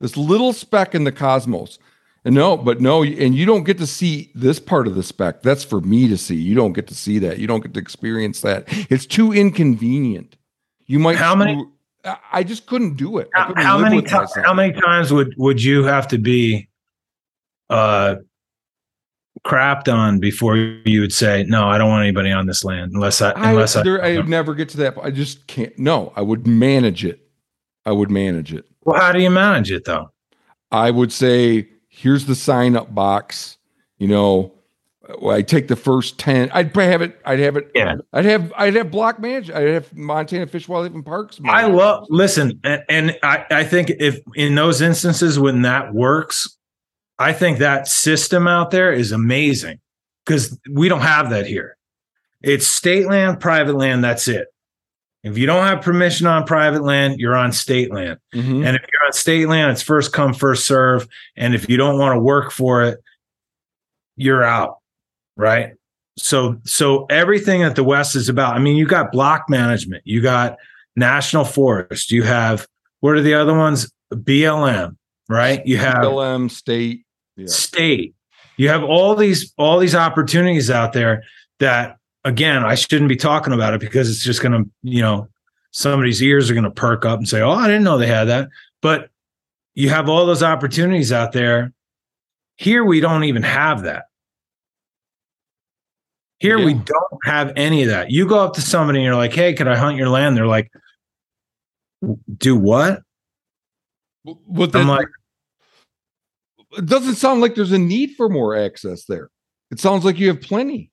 this 0.00 0.16
little 0.16 0.52
speck 0.52 0.94
in 0.94 1.04
the 1.04 1.12
cosmos. 1.12 1.78
And 2.24 2.34
no, 2.34 2.56
but 2.56 2.80
no, 2.80 3.04
and 3.04 3.34
you 3.34 3.46
don't 3.46 3.62
get 3.64 3.78
to 3.78 3.86
see 3.86 4.30
this 4.34 4.58
part 4.58 4.86
of 4.86 4.96
the 4.96 5.02
speck. 5.02 5.42
That's 5.42 5.64
for 5.64 5.80
me 5.80 6.08
to 6.08 6.18
see. 6.18 6.34
You 6.34 6.54
don't 6.54 6.72
get 6.72 6.88
to 6.88 6.94
see 6.94 7.18
that. 7.20 7.38
You 7.38 7.46
don't 7.46 7.60
get 7.60 7.72
to 7.74 7.80
experience 7.80 8.40
that. 8.42 8.64
It's 8.90 9.06
too 9.06 9.32
inconvenient. 9.32 10.36
You 10.86 10.98
might. 10.98 11.16
How 11.16 11.34
many- 11.34 11.64
I- 12.32 12.42
just 12.42 12.66
couldn't 12.66 12.96
do 12.96 13.18
it. 13.18 13.28
How, 13.34 13.48
couldn't 13.48 13.62
how 13.62 13.78
many 13.78 14.00
myself. 14.00 14.30
how 14.34 14.54
many 14.54 14.72
times 14.72 15.12
would 15.12 15.34
would 15.36 15.62
you 15.62 15.84
have 15.84 16.08
to 16.08 16.18
be 16.18 16.68
uh 17.70 18.16
crapped 19.46 19.92
on 19.92 20.18
before 20.18 20.56
you 20.56 21.00
would 21.00 21.12
say 21.12 21.44
no 21.48 21.68
i 21.68 21.78
don't 21.78 21.88
want 21.88 22.02
anybody 22.02 22.30
on 22.30 22.46
this 22.46 22.64
land 22.64 22.92
unless 22.92 23.22
i 23.22 23.30
I, 23.30 23.50
unless 23.50 23.76
i, 23.76 23.82
there, 23.82 24.04
I 24.04 24.16
would 24.16 24.28
never 24.28 24.54
get 24.54 24.68
to 24.70 24.76
that. 24.78 24.96
I 25.02 25.10
just 25.10 25.46
can't. 25.46 25.78
No, 25.78 26.12
I 26.16 26.22
would 26.22 26.46
manage 26.46 27.04
it. 27.04 27.20
I 27.86 27.92
would 27.92 28.10
manage 28.10 28.52
it. 28.52 28.66
well 28.84 29.00
how 29.00 29.12
do 29.12 29.20
you 29.20 29.30
manage 29.30 29.70
it 29.70 29.84
though 29.84 30.10
I 30.70 30.90
would 30.90 31.12
say, 31.12 31.68
here's 31.88 32.26
the 32.26 32.34
sign 32.34 32.76
up 32.76 32.94
box. 32.94 33.56
You 33.98 34.08
know, 34.08 34.54
I 35.26 35.42
take 35.42 35.68
the 35.68 35.76
first 35.76 36.18
10. 36.18 36.50
I'd 36.52 36.76
have 36.76 37.02
it. 37.02 37.18
I'd 37.24 37.38
have 37.40 37.56
it. 37.56 37.70
Yeah. 37.74 37.96
I'd 38.12 38.26
have, 38.26 38.52
I'd 38.56 38.74
have 38.74 38.90
block 38.90 39.18
manage. 39.18 39.50
I'd 39.50 39.68
have 39.68 39.96
Montana 39.96 40.46
Fish, 40.46 40.68
Wildlife 40.68 40.94
and 40.94 41.04
Parks. 41.04 41.40
i 41.46 41.66
love 41.66 42.06
listen 42.10 42.60
and, 42.64 42.82
and 42.88 43.18
i 43.22 43.44
i 43.50 43.64
think 43.64 43.90
if 43.98 44.20
in 44.34 44.54
those 44.54 44.80
instances 44.80 45.38
when 45.38 45.62
that 45.62 45.94
works 45.94 46.57
i 47.18 47.32
think 47.32 47.58
that 47.58 47.88
system 47.88 48.46
out 48.46 48.70
there 48.70 48.92
is 48.92 49.12
amazing 49.12 49.78
because 50.24 50.58
we 50.72 50.88
don't 50.88 51.00
have 51.00 51.30
that 51.30 51.46
here 51.46 51.76
it's 52.42 52.66
state 52.66 53.06
land 53.06 53.40
private 53.40 53.74
land 53.74 54.02
that's 54.04 54.28
it 54.28 54.48
If 55.24 55.36
you 55.36 55.46
don't 55.46 55.64
have 55.64 55.82
permission 55.82 56.28
on 56.28 56.44
private 56.44 56.82
land, 56.84 57.18
you're 57.18 57.34
on 57.36 57.50
state 57.52 57.92
land. 57.92 58.18
Mhm. 58.32 58.64
And 58.64 58.76
if 58.76 58.82
you're 58.82 59.04
on 59.04 59.12
state 59.12 59.48
land, 59.48 59.72
it's 59.72 59.82
first 59.82 60.12
come, 60.12 60.32
first 60.32 60.64
serve. 60.64 61.08
And 61.36 61.54
if 61.56 61.68
you 61.68 61.76
don't 61.76 61.98
want 61.98 62.14
to 62.14 62.20
work 62.20 62.52
for 62.52 62.84
it, 62.84 63.00
you're 64.16 64.44
out. 64.44 64.78
Right. 65.36 65.72
So 66.16 66.60
so 66.64 67.04
everything 67.10 67.62
that 67.62 67.74
the 67.74 67.82
West 67.82 68.14
is 68.14 68.28
about. 68.28 68.54
I 68.54 68.60
mean, 68.60 68.76
you 68.76 68.86
got 68.86 69.10
block 69.10 69.50
management, 69.50 70.02
you 70.06 70.22
got 70.22 70.56
national 70.94 71.44
forest, 71.44 72.12
you 72.12 72.22
have 72.22 72.66
what 73.00 73.16
are 73.16 73.20
the 73.20 73.34
other 73.34 73.54
ones? 73.54 73.90
BLM, 74.14 74.96
right? 75.28 75.66
You 75.66 75.78
have 75.78 75.96
BLM 75.96 76.48
state. 76.48 77.04
Yeah. 77.38 77.46
state. 77.46 78.14
You 78.56 78.68
have 78.68 78.82
all 78.82 79.14
these 79.14 79.52
all 79.56 79.78
these 79.78 79.94
opportunities 79.94 80.70
out 80.70 80.92
there 80.92 81.22
that 81.60 81.96
again, 82.24 82.64
I 82.64 82.74
shouldn't 82.74 83.08
be 83.08 83.16
talking 83.16 83.52
about 83.52 83.74
it 83.74 83.80
because 83.80 84.10
it's 84.10 84.22
just 84.22 84.42
going 84.42 84.52
to, 84.52 84.68
you 84.82 85.00
know, 85.00 85.28
somebody's 85.70 86.20
ears 86.20 86.50
are 86.50 86.54
going 86.54 86.64
to 86.64 86.70
perk 86.70 87.04
up 87.04 87.18
and 87.18 87.28
say, 87.28 87.40
"Oh, 87.40 87.52
I 87.52 87.68
didn't 87.68 87.84
know 87.84 87.96
they 87.96 88.08
had 88.08 88.24
that." 88.24 88.48
But 88.82 89.10
you 89.74 89.88
have 89.90 90.08
all 90.08 90.26
those 90.26 90.42
opportunities 90.42 91.12
out 91.12 91.30
there. 91.30 91.72
Here 92.56 92.84
we 92.84 92.98
don't 92.98 93.22
even 93.22 93.44
have 93.44 93.82
that. 93.82 94.06
Here 96.40 96.64
we 96.64 96.74
don't 96.74 97.18
have 97.24 97.52
any 97.56 97.82
of 97.82 97.88
that. 97.88 98.10
You 98.10 98.26
go 98.26 98.38
up 98.40 98.54
to 98.54 98.60
somebody 98.60 98.98
and 98.98 99.04
you're 99.04 99.14
like, 99.14 99.32
"Hey, 99.32 99.52
can 99.52 99.68
I 99.68 99.76
hunt 99.76 99.96
your 99.96 100.08
land?" 100.08 100.36
They're 100.36 100.46
like, 100.46 100.72
"Do 102.36 102.56
what?" 102.56 103.02
But 104.24 104.74
I'm 104.74 104.88
like, 104.88 105.08
it 106.72 106.86
doesn't 106.86 107.16
sound 107.16 107.40
like 107.40 107.54
there's 107.54 107.72
a 107.72 107.78
need 107.78 108.14
for 108.16 108.28
more 108.28 108.56
access 108.56 109.04
there. 109.06 109.30
It 109.70 109.80
sounds 109.80 110.04
like 110.04 110.18
you 110.18 110.28
have 110.28 110.40
plenty. 110.40 110.90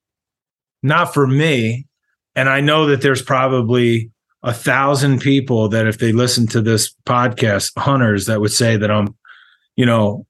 not 0.82 1.12
for 1.12 1.26
me. 1.26 1.86
And 2.34 2.48
I 2.48 2.60
know 2.60 2.86
that 2.86 3.00
there's 3.00 3.22
probably 3.22 4.10
a 4.42 4.52
thousand 4.52 5.20
people 5.20 5.68
that 5.70 5.86
if 5.86 5.98
they 5.98 6.12
listen 6.12 6.46
to 6.48 6.60
this 6.60 6.94
podcast, 7.06 7.72
hunters 7.78 8.26
that 8.26 8.40
would 8.40 8.52
say 8.52 8.76
that 8.76 8.90
I'm, 8.90 9.16
you 9.74 9.86
know, 9.86 10.26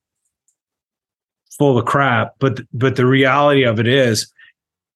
full 1.59 1.77
of 1.78 1.85
crap. 1.85 2.35
But 2.39 2.60
but 2.73 2.97
the 2.97 3.06
reality 3.06 3.64
of 3.64 3.81
it 3.81 3.86
is 3.89 4.32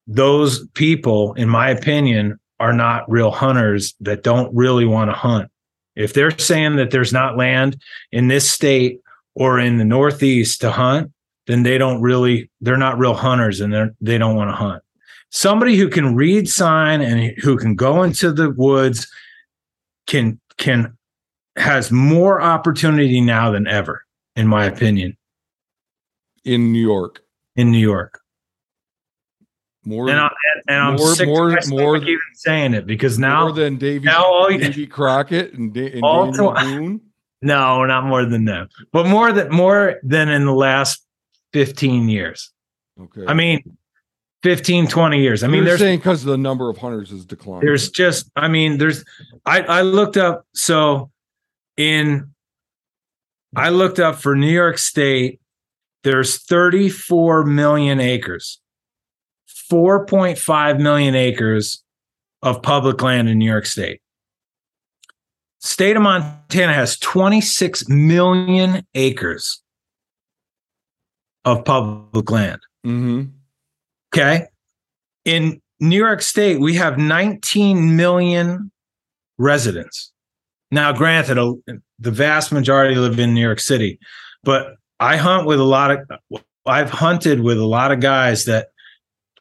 those 0.07 0.67
people, 0.69 1.35
in 1.35 1.49
my 1.49 1.69
opinion, 1.71 2.39
are 2.61 2.73
not 2.73 3.11
real 3.11 3.31
hunters 3.31 3.95
that 4.01 4.23
don't 4.23 4.55
really 4.55 4.87
want 4.87 5.11
to 5.11 5.15
hunt. 5.17 5.51
If 5.97 6.15
they're 6.15 6.39
saying 6.39 6.77
that 6.77 6.91
there's 6.91 7.13
not 7.13 7.37
land 7.37 7.77
in 8.13 8.29
this 8.29 8.49
state 8.49 9.01
or 9.35 9.59
in 9.59 9.78
the 9.78 9.85
Northeast 9.85 10.61
to 10.62 10.70
hunt, 10.70 11.12
then 11.47 11.62
they 11.62 11.78
don't 11.78 12.01
really, 12.02 12.51
they're 12.61 12.77
not 12.77 12.98
real 12.98 13.15
hunters 13.15 13.61
and 13.61 13.73
they're, 13.73 13.90
they 14.01 14.19
don't 14.19 14.36
want 14.36 14.51
to 14.51 14.57
hunt 14.57 14.82
somebody 15.32 15.77
who 15.77 15.89
can 15.89 16.16
read 16.16 16.48
sign 16.48 17.01
and 17.01 17.32
who 17.40 17.57
can 17.57 17.77
go 17.77 18.02
into 18.02 18.32
the 18.32 18.51
woods 18.51 19.07
can 20.09 20.40
can 20.59 20.97
has 21.57 21.93
more 21.93 22.40
opportunity 22.43 23.20
now 23.20 23.48
than 23.52 23.65
ever 23.69 24.05
in 24.35 24.48
my 24.48 24.65
opinion 24.65 25.16
in 26.44 26.73
New 26.73 26.81
York. 26.81 27.20
in 27.55 27.70
new 27.70 27.78
york 27.78 28.19
More, 29.85 30.11
and, 30.11 30.19
I, 30.19 30.31
i'm 30.69 30.97
More- 30.97 31.15
sick 31.15 31.28
more- 31.28 31.57
more- 31.69 31.97
even 31.97 32.19
saying 32.35 32.74
it 32.74 32.85
because 32.86 33.16
now 33.19 33.44
more 33.44 33.52
than 33.52 33.77
Davy, 33.77 34.07
now 34.07 34.24
all 34.24 34.48
Davy 34.48 34.86
Crockett 34.89 35.52
and, 35.55 35.73
da- 35.73 35.93
and 35.93 36.02
All 36.02 36.27
Daniel 36.32 36.55
to- 36.55 36.61
Boone. 36.61 37.01
No 37.43 37.85
not 37.85 38.05
more 38.05 38.25
than 38.25 38.45
them 38.45 38.69
but 38.93 39.07
more 39.07 39.33
than 39.33 39.51
more 39.51 39.97
than 40.03 40.29
in 40.29 40.45
the 40.45 40.53
last 40.55 41.05
15 41.53 42.09
years. 42.09 42.53
Okay. 43.01 43.25
i 43.27 43.35
mean 43.35 43.62
15 44.43 44.87
20 44.87 45.21
years. 45.21 45.43
I 45.43 45.49
mean 45.49 45.57
You're 45.57 45.65
there's 45.67 45.81
saying 45.81 45.99
because 45.99 46.25
the 46.25 46.39
number 46.39 46.71
of 46.71 46.79
hunters 46.79 47.11
has 47.11 47.25
declined. 47.27 47.62
there's 47.62 47.91
just 47.91 48.31
i 48.37 48.49
mean 48.49 48.79
there's 48.79 49.05
i 49.45 49.61
i 49.62 49.83
looked 49.83 50.17
up 50.17 50.47
so 50.55 51.11
in 51.77 52.31
i 53.55 53.69
looked 53.69 53.99
up 53.99 54.17
for 54.17 54.35
new 54.35 54.51
york 54.51 54.79
state 54.79 55.41
there's 56.05 56.39
34 56.45 57.45
million 57.45 58.01
acres. 58.01 58.59
4.5 59.71 60.81
million 60.81 61.15
acres 61.15 61.85
of 62.43 62.62
public 62.62 63.03
land 63.03 63.29
in 63.29 63.39
new 63.39 63.45
york 63.51 63.67
state 63.67 64.01
state 65.61 65.97
of 65.97 66.03
montana 66.03 66.73
has 66.73 66.99
26 66.99 67.89
million 67.89 68.85
acres 68.95 69.62
of 71.45 71.65
public 71.65 72.31
land 72.31 72.61
hmm 72.85 73.23
Okay. 74.12 74.47
In 75.24 75.61
New 75.78 75.97
York 75.97 76.23
State, 76.23 76.61
we 76.61 76.74
have 76.74 76.99
19 76.99 77.97
million 77.97 78.70
residents. 79.39 80.12
Now, 80.70 80.93
granted, 80.93 81.39
a, 81.39 81.55
the 81.99 82.11
vast 82.11 82.53
majority 82.53 82.95
live 82.95 83.19
in 83.19 83.35
New 83.35 83.41
York 83.41 83.61
City, 83.61 83.99
but 84.43 84.74
I 84.99 85.16
hunt 85.16 85.47
with 85.47 85.59
a 85.59 85.65
lot 85.65 85.91
of, 85.91 85.99
I've 86.66 86.91
hunted 86.91 87.41
with 87.41 87.59
a 87.59 87.66
lot 87.66 87.93
of 87.93 88.01
guys 88.01 88.45
that 88.45 88.69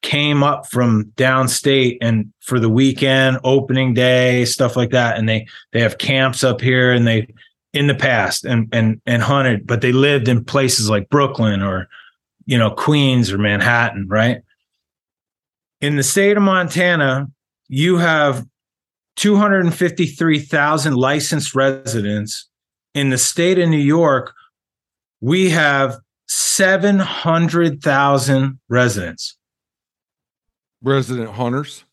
came 0.02 0.44
up 0.44 0.68
from 0.68 1.06
downstate 1.16 1.98
and 2.02 2.32
for 2.42 2.60
the 2.60 2.70
weekend, 2.70 3.40
opening 3.44 3.94
day, 3.94 4.46
stuff 4.46 4.76
like 4.76 4.92
that. 4.92 5.18
And 5.18 5.28
they, 5.28 5.48
they 5.72 5.82
have 5.82 5.98
camps 5.98 6.44
up 6.44 6.62
here 6.62 6.92
and 6.92 7.06
they, 7.06 7.28
in 7.74 7.88
the 7.88 7.96
past 7.96 8.46
and, 8.46 8.68
and, 8.74 9.02
and 9.06 9.22
hunted, 9.22 9.68
but 9.68 9.82
they 9.82 9.92
lived 9.92 10.28
in 10.28 10.44
places 10.44 10.90
like 10.90 11.10
Brooklyn 11.10 11.62
or, 11.62 11.88
you 12.46 12.58
know, 12.58 12.72
Queens 12.72 13.32
or 13.32 13.38
Manhattan, 13.38 14.08
right? 14.08 14.42
in 15.82 15.96
the 15.96 16.04
state 16.04 16.38
of 16.38 16.44
Montana, 16.44 17.28
you 17.68 17.98
have 17.98 18.46
253,000 19.16 20.96
licensed 20.96 21.56
residents. 21.56 22.48
In 22.94 23.10
the 23.10 23.18
state 23.18 23.58
of 23.60 23.68
New 23.70 23.78
York, 23.78 24.34
we 25.22 25.50
have 25.52 25.98
700,000 26.28 28.60
residents, 28.68 29.38
Resident 30.82 31.30
hunters. 31.30 31.84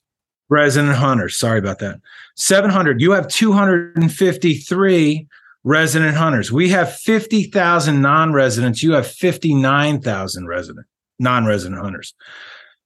resident 0.48 0.96
hunters. 0.96 1.36
Sorry 1.36 1.58
about 1.58 1.80
that. 1.80 2.00
700. 2.36 3.00
You 3.00 3.10
have 3.12 3.26
253 3.28 5.26
resident 5.64 6.16
hunters. 6.16 6.52
We 6.52 6.68
have 6.68 6.94
50,000 6.94 8.00
non 8.00 8.32
residents. 8.32 8.82
You 8.82 8.92
have 8.92 9.06
59,000 9.06 10.46
resident, 10.46 10.86
non 11.18 11.44
resident 11.44 11.82
hunters. 11.82 12.14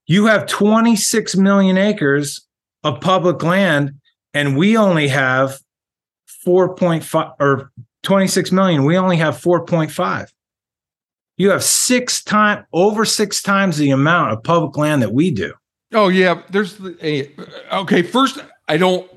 You 0.07 0.27
have 0.27 0.47
26 0.47 1.37
million 1.37 1.77
acres 1.77 2.47
of 2.83 3.01
public 3.01 3.43
land, 3.43 3.93
and 4.33 4.57
we 4.57 4.77
only 4.77 5.09
have 5.09 5.61
4.5 6.47 7.35
or 7.39 7.71
26 8.03 8.51
million. 8.51 8.85
We 8.85 8.97
only 8.97 9.17
have 9.19 9.37
4.5. 9.37 10.29
You 11.37 11.51
have 11.51 11.63
six 11.63 12.25
times 12.25 12.65
over 12.73 13.05
six 13.05 13.43
times 13.43 13.77
the 13.77 13.91
amount 13.91 14.33
of 14.33 14.43
public 14.43 14.77
land 14.77 15.03
that 15.03 15.13
we 15.13 15.31
do. 15.31 15.53
Oh 15.93 16.09
yeah, 16.09 16.43
there's 16.51 16.77
the 16.77 16.97
a 17.03 17.31
okay. 17.81 18.03
First, 18.03 18.39
I 18.69 18.77
don't. 18.77 19.11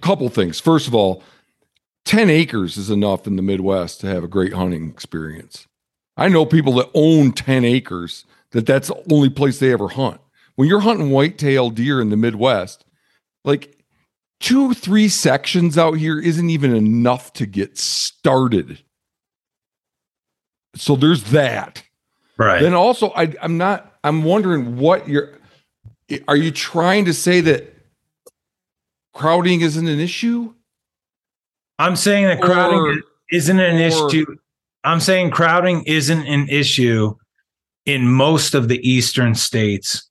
Couple 0.00 0.28
things. 0.30 0.58
First 0.58 0.88
of 0.88 0.94
all, 0.94 1.22
ten 2.04 2.30
acres 2.30 2.76
is 2.76 2.88
enough 2.88 3.26
in 3.26 3.36
the 3.36 3.42
Midwest 3.42 4.00
to 4.00 4.06
have 4.06 4.24
a 4.24 4.28
great 4.28 4.54
hunting 4.54 4.88
experience. 4.88 5.66
I 6.16 6.28
know 6.28 6.46
people 6.46 6.72
that 6.74 6.90
own 6.94 7.32
ten 7.32 7.64
acres 7.64 8.24
that 8.52 8.66
that's 8.66 8.88
the 8.88 9.02
only 9.12 9.28
place 9.28 9.58
they 9.58 9.72
ever 9.72 9.88
hunt. 9.88 10.20
When 10.56 10.68
you're 10.68 10.80
hunting 10.80 11.10
whitetail 11.10 11.70
deer 11.70 12.00
in 12.00 12.10
the 12.10 12.16
Midwest, 12.16 12.84
like 13.44 13.78
two, 14.40 14.74
three 14.74 15.08
sections 15.08 15.78
out 15.78 15.98
here 15.98 16.18
isn't 16.18 16.50
even 16.50 16.74
enough 16.74 17.32
to 17.34 17.46
get 17.46 17.78
started. 17.78 18.82
So 20.74 20.96
there's 20.96 21.24
that. 21.24 21.82
Right. 22.36 22.62
Then 22.62 22.74
also, 22.74 23.10
I, 23.10 23.34
I'm 23.42 23.58
not. 23.58 23.98
I'm 24.02 24.24
wondering 24.24 24.78
what 24.78 25.08
you're. 25.08 25.38
Are 26.28 26.36
you 26.36 26.50
trying 26.50 27.04
to 27.04 27.14
say 27.14 27.40
that 27.42 27.72
crowding 29.14 29.60
isn't 29.60 29.86
an 29.86 30.00
issue? 30.00 30.52
I'm 31.78 31.96
saying 31.96 32.26
that 32.26 32.40
crowding 32.40 32.78
Or- 32.78 33.00
isn't 33.30 33.58
an 33.60 33.76
or- 33.76 34.08
issue. 34.08 34.26
I'm 34.84 35.00
saying 35.00 35.30
crowding 35.30 35.84
isn't 35.84 36.26
an 36.26 36.48
issue 36.48 37.14
in 37.86 38.08
most 38.08 38.54
of 38.54 38.68
the 38.68 38.78
eastern 38.88 39.34
states 39.34 40.08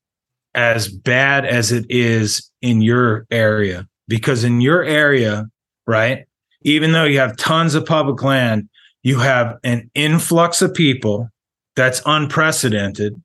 as 0.56 0.88
bad 0.88 1.46
as 1.46 1.72
it 1.72 1.86
is 1.90 2.50
in 2.62 2.82
your 2.82 3.26
area. 3.32 3.88
Because 4.08 4.44
in 4.44 4.62
your 4.62 4.84
area, 4.84 5.48
right, 5.86 6.26
even 6.64 6.92
though 6.92 7.04
you 7.04 7.20
have 7.20 7.38
tons 7.38 7.76
of 7.76 7.86
public 7.86 8.24
land, 8.24 8.70
you 9.04 9.20
have 9.20 9.58
an 9.64 9.90
influx 9.96 10.62
of 10.62 10.74
people 10.74 11.30
that's 11.76 12.02
unprecedented. 12.06 13.22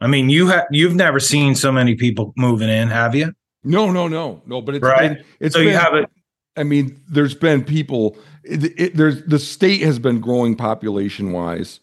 I 0.00 0.06
mean, 0.06 0.28
you 0.28 0.46
have 0.48 0.66
you've 0.70 0.94
never 0.94 1.18
seen 1.20 1.54
so 1.54 1.72
many 1.72 1.94
people 1.94 2.32
moving 2.36 2.68
in, 2.68 2.88
have 2.88 3.14
you? 3.14 3.32
No, 3.64 3.90
no, 3.90 4.08
no, 4.08 4.42
no. 4.46 4.60
But 4.60 4.76
it's 4.76 4.84
Right. 4.84 5.14
been, 5.16 5.24
it's 5.40 5.54
So 5.54 5.60
been, 5.60 5.68
you 5.68 5.76
have 5.76 5.94
it. 5.94 6.08
I 6.56 6.62
mean, 6.62 7.00
there's 7.08 7.34
been 7.34 7.64
people. 7.64 8.16
It, 8.44 8.78
it, 8.80 8.96
there's 8.96 9.22
the 9.24 9.38
state 9.38 9.80
has 9.82 9.98
been 9.98 10.20
growing 10.20 10.54
population 10.54 11.32
wise 11.32 11.80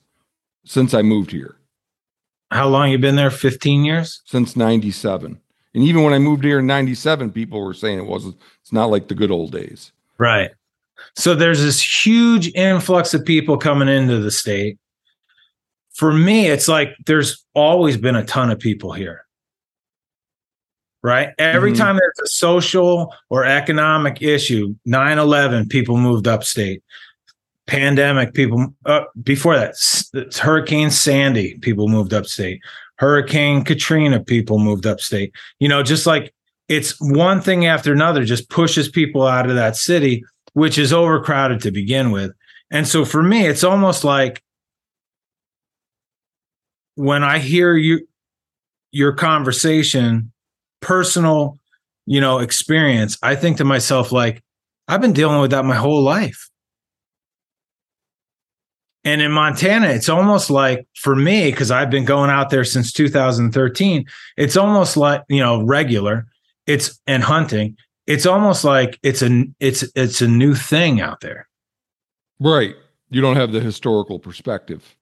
since 0.65 0.93
I 0.93 1.01
moved 1.01 1.31
here 1.31 1.57
How 2.51 2.67
long 2.69 2.89
you 2.89 2.97
been 2.97 3.15
there? 3.17 3.31
15 3.31 3.83
years? 3.83 4.21
since 4.25 4.55
'97, 4.55 5.39
And 5.75 5.83
even 5.83 6.03
when 6.03 6.13
I 6.13 6.19
moved 6.19 6.43
here 6.43 6.59
in 6.59 6.67
97, 6.67 7.31
people 7.31 7.59
were 7.61 7.73
saying 7.73 7.97
it 7.99 8.05
wasn't, 8.05 8.37
it's 8.61 8.71
not 8.71 8.89
like 8.89 9.07
the 9.09 9.15
good 9.15 9.31
old 9.31 9.51
days. 9.51 9.91
Right. 10.19 10.51
So 11.15 11.35
there's 11.35 11.61
this 11.61 12.05
huge 12.05 12.47
influx 12.55 13.13
of 13.13 13.25
people 13.25 13.57
coming 13.57 13.89
into 13.89 14.19
the 14.19 14.31
state. 14.31 14.77
For 15.93 16.11
me, 16.11 16.47
it's 16.47 16.67
like 16.67 16.95
there's 17.05 17.45
always 17.53 17.97
been 17.97 18.15
a 18.15 18.25
ton 18.25 18.49
of 18.49 18.59
people 18.59 18.93
here. 18.93 19.25
Right. 21.03 21.29
Every 21.37 21.71
mm-hmm. 21.71 21.81
time 21.81 21.95
there's 21.97 22.19
a 22.23 22.29
social 22.29 23.13
or 23.29 23.43
economic 23.43 24.21
issue, 24.21 24.73
9 24.85 25.17
11, 25.17 25.67
people 25.67 25.97
moved 25.97 26.27
upstate. 26.27 26.81
Pandemic, 27.65 28.33
people, 28.33 28.73
uh, 28.85 29.03
before 29.21 29.55
that, 29.57 29.75
Hurricane 30.37 30.91
Sandy, 30.91 31.57
people 31.59 31.87
moved 31.87 32.13
upstate. 32.13 32.61
Hurricane 32.95 33.63
Katrina, 33.63 34.21
people 34.21 34.59
moved 34.59 34.85
upstate. 34.85 35.33
You 35.59 35.67
know, 35.67 35.83
just 35.83 36.05
like 36.05 36.33
it's 36.69 36.95
one 36.99 37.41
thing 37.41 37.65
after 37.65 37.91
another, 37.91 38.23
just 38.23 38.49
pushes 38.49 38.89
people 38.89 39.27
out 39.27 39.49
of 39.49 39.55
that 39.55 39.75
city, 39.75 40.23
which 40.53 40.77
is 40.77 40.93
overcrowded 40.93 41.61
to 41.61 41.71
begin 41.71 42.11
with. 42.11 42.31
And 42.71 42.87
so 42.87 43.05
for 43.05 43.21
me, 43.21 43.45
it's 43.45 43.63
almost 43.63 44.03
like 44.03 44.41
when 46.95 47.23
I 47.23 47.39
hear 47.39 47.75
you 47.75 48.07
your 48.91 49.13
conversation, 49.13 50.31
personal, 50.81 51.57
you 52.05 52.21
know, 52.21 52.39
experience, 52.39 53.17
I 53.23 53.35
think 53.35 53.57
to 53.57 53.65
myself, 53.65 54.11
like, 54.11 54.43
I've 54.87 55.01
been 55.01 55.13
dealing 55.13 55.41
with 55.41 55.51
that 55.51 55.65
my 55.65 55.75
whole 55.75 56.01
life. 56.01 56.49
And 59.05 59.21
in 59.21 59.31
Montana, 59.31 59.87
it's 59.87 60.07
almost 60.07 60.49
like 60.49 60.87
for 60.95 61.15
me, 61.15 61.51
because 61.51 61.71
I've 61.71 61.89
been 61.89 62.05
going 62.05 62.29
out 62.29 62.49
there 62.49 62.63
since 62.63 62.93
2013, 62.93 64.05
it's 64.37 64.55
almost 64.55 64.95
like, 64.95 65.23
you 65.27 65.39
know, 65.39 65.61
regular. 65.63 66.27
It's 66.67 66.99
and 67.07 67.23
hunting. 67.23 67.75
It's 68.07 68.25
almost 68.25 68.63
like 68.63 68.97
it's 69.03 69.21
a 69.21 69.45
it's 69.59 69.83
it's 69.95 70.21
a 70.21 70.27
new 70.27 70.55
thing 70.55 71.01
out 71.01 71.19
there. 71.19 71.49
Right. 72.39 72.75
You 73.09 73.19
don't 73.19 73.35
have 73.35 73.51
the 73.51 73.59
historical 73.59 74.19
perspective. 74.19 74.95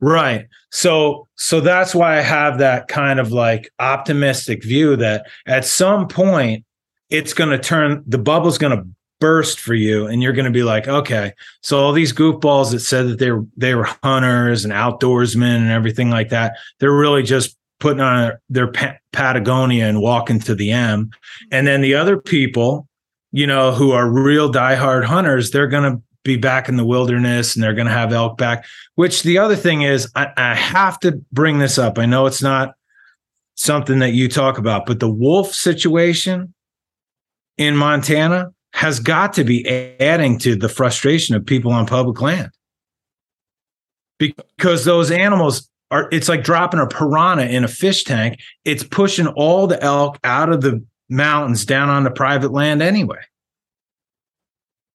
Right. 0.00 0.46
So 0.70 1.28
so 1.36 1.60
that's 1.60 1.94
why 1.94 2.18
I 2.18 2.20
have 2.20 2.58
that 2.58 2.88
kind 2.88 3.20
of 3.20 3.32
like 3.32 3.70
optimistic 3.78 4.62
view 4.62 4.96
that 4.96 5.26
at 5.46 5.64
some 5.64 6.08
point 6.08 6.64
it's 7.10 7.32
going 7.32 7.50
to 7.50 7.58
turn 7.58 8.02
the 8.06 8.18
bubble's 8.18 8.58
going 8.58 8.76
to 8.76 8.86
burst 9.20 9.60
for 9.60 9.74
you 9.74 10.06
and 10.06 10.22
you're 10.22 10.32
going 10.32 10.44
to 10.44 10.50
be 10.50 10.64
like 10.64 10.88
okay 10.88 11.32
so 11.62 11.78
all 11.78 11.92
these 11.92 12.12
goofballs 12.12 12.72
that 12.72 12.80
said 12.80 13.08
that 13.08 13.18
they 13.18 13.30
were 13.30 13.46
they 13.56 13.74
were 13.74 13.88
hunters 14.02 14.64
and 14.64 14.74
outdoorsmen 14.74 15.56
and 15.56 15.70
everything 15.70 16.10
like 16.10 16.28
that 16.28 16.56
they're 16.78 16.92
really 16.92 17.22
just 17.22 17.56
putting 17.80 18.00
on 18.00 18.32
their 18.50 18.70
pa- 18.70 18.96
patagonia 19.12 19.86
and 19.86 20.00
walking 20.00 20.38
to 20.40 20.54
the 20.54 20.70
m 20.72 21.08
and 21.52 21.66
then 21.66 21.80
the 21.80 21.94
other 21.94 22.18
people 22.18 22.86
you 23.32 23.46
know 23.46 23.72
who 23.72 23.92
are 23.92 24.10
real 24.10 24.52
diehard 24.52 25.04
hunters 25.04 25.50
they're 25.50 25.68
going 25.68 25.90
to 25.90 26.02
be 26.24 26.36
back 26.36 26.68
in 26.68 26.76
the 26.76 26.84
wilderness 26.84 27.54
and 27.54 27.62
they're 27.62 27.74
going 27.74 27.86
to 27.86 27.92
have 27.92 28.12
elk 28.12 28.38
back 28.38 28.64
which 28.94 29.22
the 29.22 29.38
other 29.38 29.56
thing 29.56 29.82
is 29.82 30.10
I, 30.14 30.28
I 30.36 30.54
have 30.54 30.98
to 31.00 31.20
bring 31.32 31.58
this 31.58 31.78
up. 31.78 31.98
I 31.98 32.06
know 32.06 32.26
it's 32.26 32.42
not 32.42 32.74
something 33.54 34.00
that 34.00 34.12
you 34.12 34.28
talk 34.28 34.58
about 34.58 34.86
but 34.86 35.00
the 35.00 35.10
wolf 35.10 35.54
situation 35.54 36.54
in 37.56 37.76
montana 37.76 38.52
has 38.74 38.98
got 38.98 39.32
to 39.34 39.44
be 39.44 39.66
adding 40.00 40.36
to 40.36 40.56
the 40.56 40.68
frustration 40.68 41.36
of 41.36 41.46
people 41.46 41.70
on 41.70 41.86
public 41.86 42.20
land. 42.20 42.50
Because 44.18 44.84
those 44.84 45.12
animals 45.12 45.70
are 45.92 46.08
it's 46.10 46.28
like 46.28 46.42
dropping 46.42 46.80
a 46.80 46.86
piranha 46.86 47.44
in 47.44 47.62
a 47.62 47.68
fish 47.68 48.02
tank. 48.02 48.40
It's 48.64 48.82
pushing 48.82 49.28
all 49.28 49.68
the 49.68 49.80
elk 49.82 50.18
out 50.24 50.50
of 50.50 50.60
the 50.60 50.84
mountains 51.08 51.64
down 51.64 51.88
onto 51.88 52.10
private 52.10 52.50
land 52.50 52.82
anyway 52.82 53.20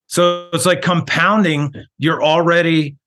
so 0.10 0.50
it's 0.52 0.66
like 0.66 0.82
compounding 0.82 1.74
you're 1.98 2.22
already 2.22 2.98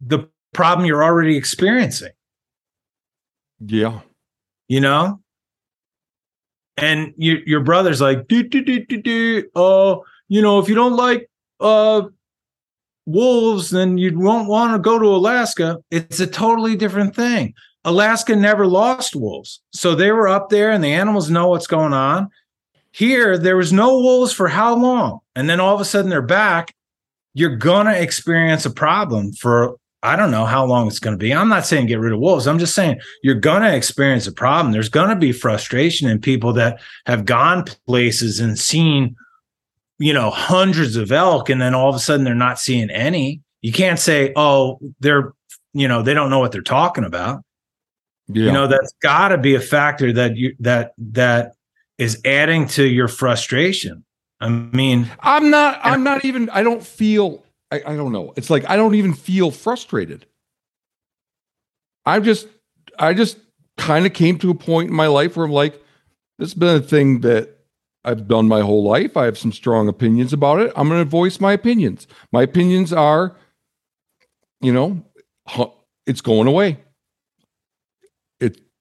the 0.00 0.28
problem 0.54 0.86
you're 0.86 1.02
already 1.02 1.36
experiencing 1.36 2.12
yeah 3.66 3.98
you 4.68 4.80
know 4.80 5.18
and 6.76 7.12
you, 7.16 7.42
your 7.44 7.60
brother's 7.60 8.00
like 8.00 8.28
do 8.28 8.44
do 8.44 8.62
do 8.64 8.84
do 8.86 9.02
do 9.02 9.44
oh 9.56 10.04
you 10.32 10.40
know, 10.40 10.58
if 10.58 10.66
you 10.66 10.74
don't 10.74 10.96
like 10.96 11.28
uh, 11.60 12.08
wolves, 13.04 13.68
then 13.68 13.98
you 13.98 14.18
won't 14.18 14.48
want 14.48 14.72
to 14.72 14.78
go 14.78 14.98
to 14.98 15.14
Alaska. 15.14 15.76
It's 15.90 16.20
a 16.20 16.26
totally 16.26 16.74
different 16.74 17.14
thing. 17.14 17.52
Alaska 17.84 18.34
never 18.34 18.66
lost 18.66 19.14
wolves. 19.14 19.60
So 19.74 19.94
they 19.94 20.10
were 20.10 20.28
up 20.28 20.48
there 20.48 20.70
and 20.70 20.82
the 20.82 20.94
animals 20.94 21.28
know 21.28 21.48
what's 21.48 21.66
going 21.66 21.92
on. 21.92 22.30
Here, 22.92 23.38
there 23.38 23.56
was 23.56 23.72
no 23.72 23.98
wolves 23.98 24.32
for 24.32 24.48
how 24.48 24.74
long? 24.74 25.20
And 25.34 25.48
then 25.48 25.60
all 25.60 25.74
of 25.74 25.80
a 25.80 25.84
sudden 25.84 26.10
they're 26.10 26.22
back. 26.22 26.74
You're 27.34 27.56
going 27.56 27.86
to 27.86 28.00
experience 28.00 28.66
a 28.66 28.70
problem 28.70 29.32
for, 29.32 29.76
I 30.02 30.16
don't 30.16 30.30
know 30.30 30.44
how 30.44 30.64
long 30.66 30.86
it's 30.86 30.98
going 30.98 31.14
to 31.14 31.18
be. 31.18 31.32
I'm 31.32 31.48
not 31.48 31.64
saying 31.64 31.86
get 31.86 32.00
rid 32.00 32.12
of 32.12 32.20
wolves. 32.20 32.46
I'm 32.46 32.58
just 32.58 32.74
saying 32.74 33.00
you're 33.22 33.34
going 33.34 33.62
to 33.62 33.74
experience 33.74 34.26
a 34.26 34.32
problem. 34.32 34.72
There's 34.72 34.90
going 34.90 35.08
to 35.08 35.16
be 35.16 35.32
frustration 35.32 36.08
in 36.08 36.20
people 36.20 36.52
that 36.54 36.80
have 37.06 37.24
gone 37.24 37.64
places 37.86 38.40
and 38.40 38.58
seen 38.58 39.16
you 40.02 40.12
know, 40.12 40.30
hundreds 40.30 40.96
of 40.96 41.12
elk 41.12 41.48
and 41.48 41.60
then 41.60 41.74
all 41.76 41.88
of 41.88 41.94
a 41.94 42.00
sudden 42.00 42.24
they're 42.24 42.34
not 42.34 42.58
seeing 42.58 42.90
any. 42.90 43.40
You 43.60 43.72
can't 43.72 44.00
say, 44.00 44.32
oh, 44.34 44.80
they're, 44.98 45.32
you 45.74 45.86
know, 45.86 46.02
they 46.02 46.12
don't 46.12 46.28
know 46.28 46.40
what 46.40 46.50
they're 46.50 46.60
talking 46.60 47.04
about. 47.04 47.44
Yeah. 48.26 48.46
You 48.46 48.52
know, 48.52 48.66
that's 48.66 48.92
got 49.00 49.28
to 49.28 49.38
be 49.38 49.54
a 49.54 49.60
factor 49.60 50.12
that 50.12 50.36
you 50.36 50.56
that 50.58 50.94
that 50.98 51.52
is 51.98 52.20
adding 52.24 52.66
to 52.68 52.84
your 52.84 53.08
frustration. 53.08 54.04
I 54.40 54.48
mean, 54.48 55.08
I'm 55.20 55.50
not 55.50 55.80
I'm 55.82 56.02
not 56.02 56.24
even 56.24 56.50
I 56.50 56.62
don't 56.62 56.84
feel 56.84 57.44
I, 57.70 57.82
I 57.86 57.96
don't 57.96 58.12
know. 58.12 58.32
It's 58.36 58.50
like 58.50 58.68
I 58.68 58.76
don't 58.76 58.94
even 58.94 59.14
feel 59.14 59.50
frustrated. 59.50 60.26
I'm 62.04 62.24
just 62.24 62.48
I 62.98 63.14
just 63.14 63.38
kind 63.76 64.04
of 64.06 64.12
came 64.12 64.38
to 64.38 64.50
a 64.50 64.54
point 64.54 64.90
in 64.90 64.96
my 64.96 65.06
life 65.06 65.36
where 65.36 65.46
I'm 65.46 65.52
like, 65.52 65.74
this 66.38 66.50
has 66.50 66.54
been 66.54 66.76
a 66.76 66.80
thing 66.80 67.20
that 67.20 67.56
I've 68.04 68.26
done 68.26 68.48
my 68.48 68.60
whole 68.60 68.82
life. 68.82 69.16
I 69.16 69.24
have 69.26 69.38
some 69.38 69.52
strong 69.52 69.88
opinions 69.88 70.32
about 70.32 70.60
it. 70.60 70.72
I'm 70.76 70.88
going 70.88 71.00
to 71.00 71.08
voice 71.08 71.40
my 71.40 71.52
opinions. 71.52 72.06
My 72.32 72.42
opinions 72.42 72.92
are, 72.92 73.36
you 74.60 74.72
know, 74.72 75.04
it's 76.06 76.20
going 76.20 76.48
away. 76.48 76.78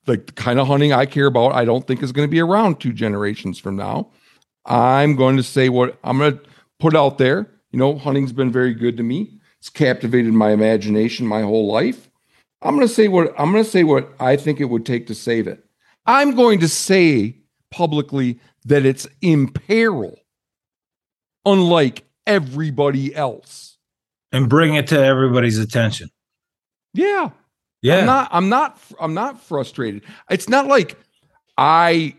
Like 0.07 0.25
the 0.25 0.33
kind 0.33 0.59
of 0.59 0.67
hunting 0.67 0.93
I 0.93 1.05
care 1.05 1.27
about, 1.27 1.53
I 1.53 1.65
don't 1.65 1.85
think 1.85 2.01
is 2.01 2.11
going 2.11 2.27
to 2.27 2.31
be 2.31 2.39
around 2.39 2.79
two 2.79 2.93
generations 2.93 3.59
from 3.59 3.75
now. 3.75 4.09
I'm 4.65 5.15
going 5.15 5.37
to 5.37 5.43
say 5.43 5.69
what 5.69 5.97
I'm 6.03 6.17
going 6.17 6.37
to 6.37 6.43
put 6.79 6.95
out 6.95 7.17
there. 7.17 7.49
You 7.71 7.79
know, 7.79 7.97
hunting's 7.97 8.33
been 8.33 8.51
very 8.51 8.73
good 8.73 8.97
to 8.97 9.03
me. 9.03 9.39
It's 9.59 9.69
captivated 9.69 10.33
my 10.33 10.51
imagination 10.51 11.27
my 11.27 11.41
whole 11.41 11.71
life. 11.71 12.09
I'm 12.63 12.75
going 12.75 12.87
to 12.87 12.93
say 12.93 13.07
what 13.07 13.33
I'm 13.39 13.51
going 13.51 13.63
to 13.63 13.69
say 13.69 13.83
what 13.83 14.11
I 14.19 14.35
think 14.35 14.59
it 14.59 14.65
would 14.65 14.85
take 14.85 15.07
to 15.07 15.15
save 15.15 15.47
it. 15.47 15.63
I'm 16.05 16.35
going 16.35 16.59
to 16.61 16.67
say 16.67 17.37
publicly 17.69 18.39
that 18.65 18.85
it's 18.85 19.07
in 19.21 19.47
peril, 19.47 20.19
unlike 21.45 22.03
everybody 22.25 23.15
else. 23.15 23.77
And 24.31 24.49
bring 24.49 24.75
it 24.75 24.87
to 24.87 24.99
everybody's 24.99 25.59
attention. 25.59 26.09
Yeah. 26.93 27.31
Yeah. 27.81 27.99
I'm 27.99 28.05
not 28.05 28.29
I'm 28.31 28.49
not 28.49 28.79
I'm 28.99 29.13
not 29.13 29.41
frustrated. 29.41 30.03
It's 30.29 30.47
not 30.47 30.67
like 30.67 30.97
I 31.57 32.15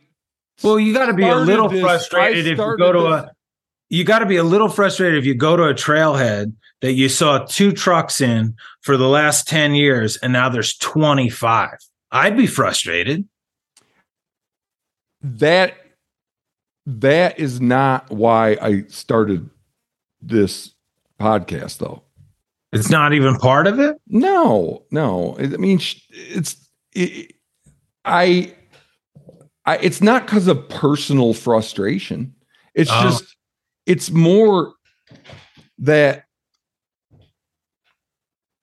Well, 0.62 0.78
you 0.78 0.92
got 0.92 1.06
to 1.06 1.14
be 1.14 1.28
a 1.28 1.36
little 1.36 1.68
this, 1.68 1.80
frustrated 1.80 2.46
if 2.46 2.58
you 2.58 2.76
go 2.76 2.92
to 2.92 3.00
this. 3.00 3.30
a 3.30 3.32
you 3.88 4.04
got 4.04 4.20
to 4.20 4.26
be 4.26 4.36
a 4.36 4.44
little 4.44 4.68
frustrated 4.68 5.18
if 5.18 5.26
you 5.26 5.34
go 5.34 5.56
to 5.56 5.64
a 5.64 5.74
trailhead 5.74 6.54
that 6.80 6.94
you 6.94 7.08
saw 7.08 7.44
two 7.44 7.72
trucks 7.72 8.20
in 8.20 8.54
for 8.80 8.96
the 8.96 9.06
last 9.06 9.46
10 9.46 9.74
years 9.74 10.16
and 10.16 10.32
now 10.32 10.48
there's 10.48 10.76
25. 10.78 11.76
I'd 12.10 12.36
be 12.36 12.46
frustrated. 12.46 13.28
That 15.20 15.74
that 16.86 17.38
is 17.38 17.60
not 17.60 18.10
why 18.10 18.56
I 18.60 18.84
started 18.88 19.48
this 20.20 20.74
podcast, 21.20 21.78
though. 21.78 22.02
It's 22.72 22.88
not 22.88 23.12
even 23.12 23.36
part 23.36 23.66
of 23.66 23.78
it. 23.78 23.96
No, 24.06 24.84
no. 24.90 25.36
I 25.38 25.46
mean, 25.46 25.80
it's 26.10 26.56
it, 26.94 27.32
I, 28.04 28.54
I. 29.66 29.76
It's 29.78 30.00
not 30.00 30.26
because 30.26 30.48
of 30.48 30.68
personal 30.68 31.34
frustration. 31.34 32.34
It's 32.74 32.90
oh. 32.92 33.02
just. 33.02 33.36
It's 33.86 34.10
more 34.10 34.72
that. 35.78 36.24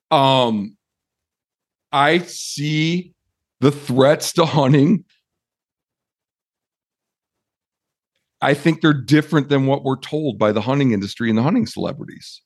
Um, 0.10 0.76
I 1.92 2.20
see 2.20 3.14
the 3.60 3.72
threats 3.72 4.34
to 4.34 4.46
hunting 4.46 5.06
I 8.42 8.54
think 8.54 8.82
they're 8.82 8.94
different 8.94 9.50
than 9.50 9.66
what 9.66 9.84
we're 9.84 10.00
told 10.00 10.40
by 10.40 10.52
the 10.52 10.62
hunting 10.62 10.92
industry 10.92 11.30
and 11.30 11.38
the 11.38 11.44
hunting 11.44 11.66
celebrities. 11.66 12.42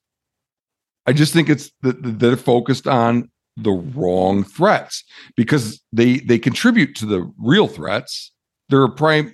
I 1.06 1.14
just 1.14 1.34
think 1.34 1.50
it's 1.50 1.72
that 1.82 1.98
they're 2.02 2.38
focused 2.38 2.88
on 2.88 3.30
the 3.58 3.72
wrong 3.72 4.44
threats 4.44 5.04
because 5.36 5.82
they 5.92 6.18
they 6.20 6.40
contribute 6.40 6.96
to 6.96 7.06
the 7.06 7.32
real 7.38 7.68
threats. 7.68 8.32
They're 8.70 8.84
a 8.84 8.90
prime 8.90 9.34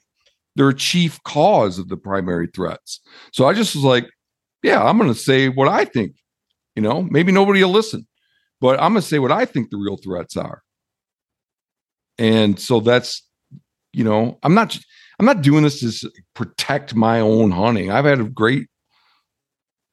they're 0.56 0.70
a 0.70 0.76
chief 0.76 1.22
cause 1.24 1.80
of 1.80 1.88
the 1.88 1.98
primary 1.98 2.48
threats. 2.54 3.00
So 3.32 3.48
I 3.48 3.54
just 3.54 3.76
was 3.76 3.84
like, 3.84 4.10
yeah, 4.62 4.84
I'm 4.84 4.98
going 4.98 5.14
to 5.14 5.18
say 5.18 5.48
what 5.48 5.70
I 5.70 5.86
think. 5.86 6.16
You 6.76 6.82
know, 6.82 7.04
maybe 7.04 7.32
nobody 7.32 7.64
will 7.64 7.72
listen, 7.72 8.08
but 8.60 8.80
I'm 8.82 8.91
going 8.91 9.02
to 9.02 9.08
say 9.08 9.20
what 9.20 9.32
I 9.32 9.46
think 9.46 9.70
the 9.70 9.78
real 9.78 9.98
threats 9.98 10.36
are. 10.36 10.62
And 12.18 12.60
so 12.60 12.82
that's, 12.82 13.26
you 13.94 14.04
know, 14.04 14.38
I'm 14.44 14.54
not, 14.54 14.78
I'm 15.20 15.26
not 15.26 15.41
doing 15.41 15.64
this 15.64 15.80
to 16.02 16.12
protect 16.34 16.94
my 16.94 17.20
own 17.20 17.52
hunting. 17.52 17.91
I've 17.91 18.06
had 18.06 18.20
a 18.20 18.26
great, 18.26 18.68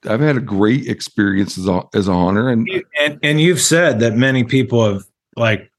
I've 0.08 0.20
had 0.20 0.36
a 0.36 0.40
great 0.40 0.86
experience 0.86 1.58
as 1.58 1.66
a, 1.66 1.82
as 1.94 2.08
a 2.08 2.14
hunter, 2.14 2.48
and 2.48 2.68
and 2.98 3.18
and 3.22 3.40
you've 3.40 3.60
said 3.60 4.00
that 4.00 4.14
many 4.14 4.44
people 4.44 4.84
have 4.84 5.04
like 5.36 5.70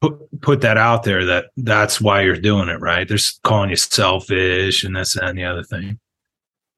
put 0.00 0.40
put 0.40 0.60
that 0.62 0.76
out 0.76 1.02
there 1.02 1.24
that 1.26 1.46
that's 1.56 2.00
why 2.00 2.22
you're 2.22 2.36
doing 2.36 2.68
it, 2.68 2.80
right? 2.80 3.08
They're 3.08 3.18
calling 3.44 3.70
you 3.70 3.76
selfish 3.76 4.84
and 4.84 4.96
this 4.96 5.16
and 5.16 5.38
the 5.38 5.44
other 5.44 5.62
thing. 5.62 5.98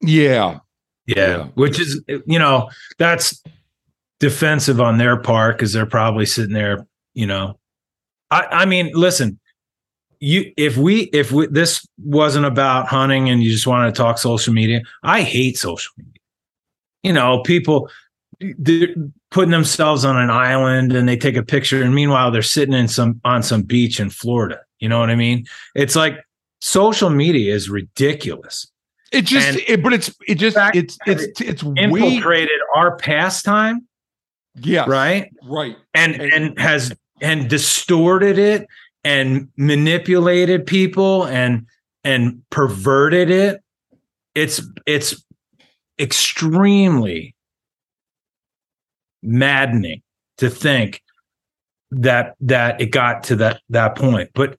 Yeah. 0.01 0.59
yeah, 1.07 1.17
yeah, 1.17 1.45
which 1.55 1.81
is 1.81 2.03
you 2.07 2.39
know 2.39 2.71
that's 2.99 3.43
defensive 4.21 4.81
on 4.81 4.99
their 4.99 5.17
part 5.17 5.57
because 5.57 5.73
they're 5.73 5.87
probably 5.87 6.27
sitting 6.27 6.55
there, 6.55 6.87
you 7.15 7.27
know. 7.27 7.59
I 8.31 8.47
I 8.51 8.65
mean, 8.67 8.91
listen, 8.95 9.39
you 10.23 10.53
if 10.57 10.77
we 10.77 11.03
if 11.13 11.33
we 11.33 11.49
this 11.49 11.85
wasn't 11.99 12.47
about 12.47 12.87
hunting 12.87 13.29
and 13.29 13.43
you 13.43 13.51
just 13.51 13.67
wanted 13.67 13.93
to 13.93 14.01
talk 14.01 14.19
social 14.19 14.55
media, 14.55 14.81
I 15.03 15.23
hate 15.23 15.59
social 15.59 15.93
media. 15.97 16.21
You 17.03 17.13
know, 17.13 17.41
people 17.41 17.91
they're 18.57 18.95
putting 19.33 19.51
themselves 19.51 20.05
on 20.05 20.17
an 20.17 20.31
island 20.31 20.93
and 20.93 21.09
they 21.09 21.17
take 21.17 21.37
a 21.37 21.43
picture 21.43 21.83
and 21.83 21.93
meanwhile 21.93 22.31
they're 22.31 22.41
sitting 22.41 22.73
in 22.73 22.87
some 22.87 23.21
on 23.25 23.43
some 23.43 23.63
beach 23.63 23.99
in 23.99 24.11
Florida. 24.11 24.61
You 24.79 24.89
know 24.89 25.01
what 25.01 25.11
I 25.11 25.17
mean? 25.17 25.45
It's 25.75 25.97
like 25.97 26.25
social 26.61 27.11
media 27.11 27.53
is 27.53 27.69
ridiculous. 27.69 28.69
It 29.11 29.23
just 29.23 29.59
it, 29.67 29.83
but 29.83 29.93
it's 29.93 30.15
it 30.29 30.37
just 30.37 30.57
it's 30.73 30.97
it's 31.05 31.25
it's, 31.25 31.41
it's 31.41 31.63
infiltrated 31.65 32.49
way, 32.49 32.77
our 32.77 32.97
pastime. 32.97 33.89
Yeah. 34.55 34.85
Right? 34.87 35.33
Right. 35.43 35.77
And, 35.95 36.15
and 36.15 36.33
and 36.33 36.59
has 36.61 36.95
and 37.21 37.51
distorted 37.51 38.39
it 38.39 38.69
and 39.05 39.49
manipulated 39.57 40.67
people 40.67 41.25
and 41.25 41.67
and 42.05 42.43
perverted 42.51 43.31
it. 43.31 43.63
It's 44.35 44.63
it's 44.87 45.25
extremely 45.99 47.35
maddening 49.23 50.03
to 50.39 50.51
think 50.51 51.03
that 51.91 52.35
that 52.41 52.81
it 52.81 52.87
got 52.87 53.25
to 53.25 53.37
that 53.37 53.61
that 53.69 53.97
point. 53.97 54.31
But 54.35 54.57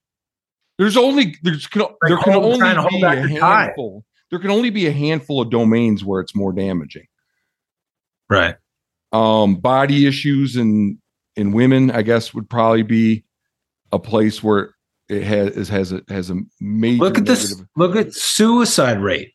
there's 0.77 0.97
only 0.97 1.35
there's 1.43 1.67
there 1.71 2.17
can 2.17 2.35
only 2.35 2.59
be 2.59 3.05
a 3.05 3.27
handful. 3.27 4.05
There 4.29 4.39
can 4.39 4.49
only 4.51 4.69
be 4.69 4.87
a 4.87 4.91
handful 4.91 5.41
of 5.41 5.51
domains 5.51 6.03
where 6.03 6.19
it's 6.19 6.35
more 6.35 6.53
damaging. 6.53 7.05
Right. 8.29 8.55
Um, 9.11 9.57
body 9.57 10.07
issues 10.07 10.55
and 10.55 10.97
in 11.35 11.51
women, 11.51 11.91
I 11.91 12.01
guess, 12.01 12.33
would 12.33 12.49
probably 12.49 12.81
be 12.81 13.23
a 13.93 13.99
place 13.99 14.43
where 14.43 14.75
it 15.07 15.23
has 15.23 15.69
has 15.69 15.91
a 15.93 16.01
has 16.09 16.29
a 16.29 16.35
major. 16.59 17.03
Look 17.03 17.17
at 17.17 17.23
negative. 17.23 17.57
this. 17.57 17.63
Look 17.77 17.95
at 17.95 18.13
suicide 18.13 18.99
rate. 18.99 19.33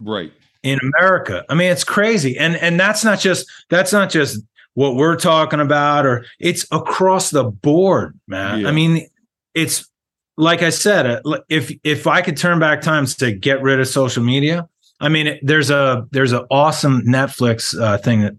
Right 0.00 0.32
in 0.64 0.80
America. 0.82 1.44
I 1.48 1.54
mean, 1.54 1.70
it's 1.70 1.84
crazy, 1.84 2.36
and 2.36 2.56
and 2.56 2.80
that's 2.80 3.04
not 3.04 3.20
just 3.20 3.46
that's 3.70 3.92
not 3.92 4.10
just 4.10 4.40
what 4.72 4.96
we're 4.96 5.16
talking 5.16 5.60
about, 5.60 6.06
or 6.06 6.24
it's 6.40 6.66
across 6.72 7.30
the 7.30 7.44
board, 7.44 8.18
man. 8.26 8.60
Yeah. 8.60 8.68
I 8.68 8.72
mean, 8.72 9.06
it's 9.54 9.88
like 10.36 10.62
I 10.62 10.70
said, 10.70 11.06
uh, 11.06 11.40
if 11.48 11.70
if 11.84 12.06
I 12.06 12.22
could 12.22 12.36
turn 12.36 12.58
back 12.58 12.80
time 12.80 13.06
to 13.06 13.30
get 13.30 13.62
rid 13.62 13.78
of 13.78 13.86
social 13.86 14.24
media, 14.24 14.66
I 15.00 15.10
mean, 15.10 15.38
there's 15.42 15.70
a 15.70 16.08
there's 16.10 16.32
an 16.32 16.46
awesome 16.50 17.02
Netflix 17.02 17.78
uh, 17.78 17.98
thing 17.98 18.22
that 18.22 18.34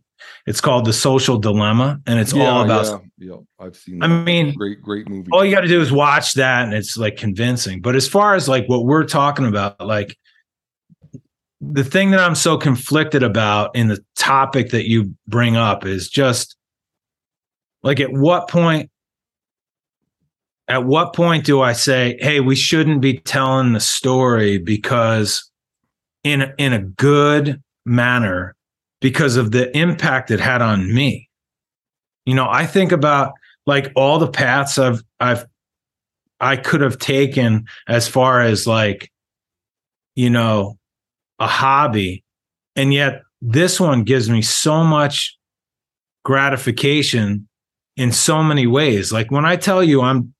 it's 0.45 0.61
called 0.61 0.85
The 0.85 0.93
Social 0.93 1.39
Dilemma, 1.39 1.99
and 2.05 2.19
it's 2.19 2.33
yeah, 2.33 2.49
all 2.49 2.63
about. 2.63 3.01
Yeah, 3.17 3.29
yeah, 3.29 3.65
I've 3.65 3.75
seen. 3.75 3.99
That. 3.99 4.09
I 4.09 4.23
mean, 4.23 4.53
great, 4.53 4.81
great 4.81 5.09
movie. 5.09 5.29
All 5.31 5.43
you 5.43 5.51
got 5.51 5.61
to 5.61 5.67
do 5.67 5.81
is 5.81 5.91
watch 5.91 6.35
that, 6.35 6.65
and 6.65 6.73
it's 6.73 6.97
like 6.97 7.17
convincing. 7.17 7.81
But 7.81 7.95
as 7.95 8.07
far 8.07 8.35
as 8.35 8.47
like 8.47 8.67
what 8.67 8.85
we're 8.85 9.05
talking 9.05 9.47
about, 9.47 9.81
like 9.81 10.17
the 11.61 11.83
thing 11.83 12.11
that 12.11 12.19
I'm 12.19 12.35
so 12.35 12.57
conflicted 12.57 13.23
about 13.23 13.75
in 13.75 13.87
the 13.87 14.03
topic 14.15 14.69
that 14.69 14.87
you 14.87 15.15
bring 15.27 15.55
up 15.55 15.85
is 15.85 16.09
just 16.09 16.55
like 17.81 17.99
at 17.99 18.11
what 18.11 18.47
point 18.47 18.91
at 20.67 20.83
what 20.83 21.13
point 21.13 21.45
do 21.45 21.61
I 21.61 21.73
say, 21.73 22.17
"Hey, 22.19 22.39
we 22.39 22.55
shouldn't 22.55 23.01
be 23.01 23.17
telling 23.17 23.73
the 23.73 23.79
story 23.79 24.59
because 24.59 25.49
in 26.23 26.53
in 26.59 26.71
a 26.73 26.79
good 26.79 27.63
manner 27.83 28.54
because 29.05 29.35
of 29.35 29.51
the 29.51 29.75
impact 29.77 30.31
it 30.31 30.39
had 30.39 30.61
on 30.61 30.91
me." 30.91 31.29
You 32.25 32.33
know, 32.33 32.47
I 32.49 32.65
think 32.65 32.91
about 32.91 33.33
like 33.67 33.91
all 33.95 34.17
the 34.17 34.31
paths 34.31 34.79
I've 34.79 35.03
I've 35.19 35.45
I 36.39 36.57
could 36.57 36.81
have 36.81 36.97
taken 36.97 37.65
as 37.87 38.07
far 38.07 38.41
as 38.41 38.65
like 38.65 39.11
you 40.15 40.29
know, 40.29 40.77
a 41.39 41.47
hobby. 41.47 42.23
And 42.75 42.93
yet 42.93 43.21
this 43.41 43.79
one 43.79 44.03
gives 44.03 44.29
me 44.29 44.41
so 44.41 44.83
much 44.83 45.37
gratification 46.23 47.47
in 47.97 48.11
so 48.11 48.41
many 48.41 48.65
ways. 48.65 49.11
Like 49.11 49.31
when 49.31 49.45
I 49.45 49.55
tell 49.55 49.83
you 49.83 50.01
I'm 50.01 50.33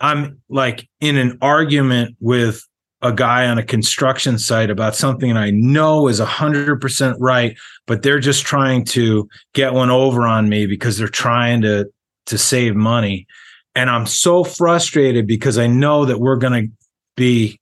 I'm 0.00 0.40
like 0.48 0.88
in 1.00 1.16
an 1.16 1.38
argument 1.42 2.16
with 2.20 2.66
a 3.02 3.12
guy 3.12 3.46
on 3.46 3.58
a 3.58 3.62
construction 3.62 4.38
site 4.38 4.70
about 4.70 4.94
something 4.94 5.36
I 5.36 5.50
know 5.50 6.08
is 6.08 6.20
100% 6.20 7.16
right, 7.18 7.56
but 7.86 8.02
they're 8.02 8.20
just 8.20 8.44
trying 8.44 8.84
to 8.86 9.28
get 9.54 9.72
one 9.72 9.90
over 9.90 10.26
on 10.26 10.48
me 10.48 10.66
because 10.66 10.98
they're 10.98 11.08
trying 11.08 11.62
to 11.62 11.90
to 12.26 12.38
save 12.38 12.76
money. 12.76 13.26
And 13.74 13.90
I'm 13.90 14.06
so 14.06 14.44
frustrated 14.44 15.26
because 15.26 15.58
I 15.58 15.66
know 15.66 16.04
that 16.04 16.20
we're 16.20 16.36
going 16.36 16.66
to 16.66 16.72
be 17.16 17.60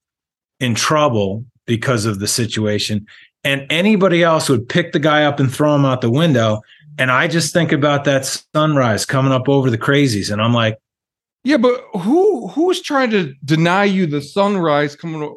in 0.59 0.75
trouble 0.75 1.45
because 1.65 2.05
of 2.05 2.19
the 2.19 2.27
situation. 2.27 3.05
And 3.43 3.65
anybody 3.69 4.23
else 4.23 4.49
would 4.49 4.67
pick 4.67 4.91
the 4.91 4.99
guy 4.99 5.23
up 5.23 5.39
and 5.39 5.53
throw 5.53 5.75
him 5.75 5.85
out 5.85 6.01
the 6.01 6.09
window. 6.09 6.61
And 6.97 7.11
I 7.11 7.27
just 7.27 7.53
think 7.53 7.71
about 7.71 8.03
that 8.03 8.25
sunrise 8.53 9.05
coming 9.05 9.31
up 9.31 9.47
over 9.47 9.69
the 9.69 9.77
crazies. 9.77 10.31
And 10.31 10.41
I'm 10.41 10.53
like, 10.53 10.77
yeah, 11.43 11.57
but 11.57 11.81
who 11.93 12.47
who's 12.49 12.81
trying 12.81 13.11
to 13.11 13.33
deny 13.43 13.85
you 13.85 14.05
the 14.05 14.21
sunrise 14.21 14.95
coming 14.95 15.35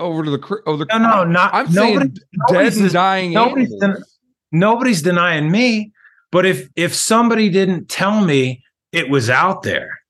over 0.00 0.24
to 0.24 0.30
the 0.30 0.62
over 0.66 0.84
the 0.84 0.98
no 0.98 0.98
no 0.98 1.24
not 1.24 1.54
I'm 1.54 1.72
nobody, 1.72 1.98
saying 1.98 2.18
dead 2.48 2.76
and 2.76 2.92
dying 2.92 3.32
nobody's, 3.32 3.74
den- 3.80 4.02
nobody's 4.52 5.02
denying 5.02 5.50
me 5.50 5.92
but 6.30 6.44
if 6.44 6.68
if 6.76 6.94
somebody 6.94 7.48
didn't 7.48 7.88
tell 7.88 8.22
me 8.22 8.62
it 8.92 9.08
was 9.08 9.30
out 9.30 9.62
there 9.62 10.00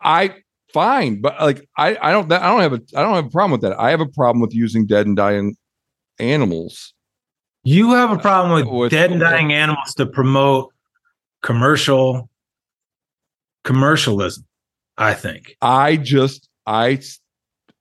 I 0.00 0.36
fine. 0.76 1.22
But 1.22 1.40
like 1.40 1.66
I, 1.78 1.96
I 2.00 2.12
don't 2.12 2.30
I 2.30 2.46
don't 2.46 2.60
have 2.60 2.74
a 2.74 2.80
I 2.94 3.02
don't 3.02 3.14
have 3.14 3.26
a 3.26 3.30
problem 3.30 3.52
with 3.52 3.62
that. 3.62 3.80
I 3.80 3.90
have 3.90 4.00
a 4.00 4.08
problem 4.08 4.40
with 4.40 4.54
using 4.54 4.86
dead 4.86 5.06
and 5.06 5.16
dying 5.16 5.56
animals. 6.18 6.92
You 7.64 7.94
have 7.94 8.12
a 8.12 8.18
problem 8.18 8.52
with, 8.54 8.68
with 8.72 8.90
dead 8.90 9.10
and 9.10 9.20
dying 9.20 9.52
animals 9.52 9.94
to 9.94 10.06
promote 10.06 10.72
commercial 11.42 12.28
commercialism, 13.66 14.44
I 14.96 15.12
think. 15.12 15.56
I 15.60 15.96
just 15.96 16.48
I 16.66 17.02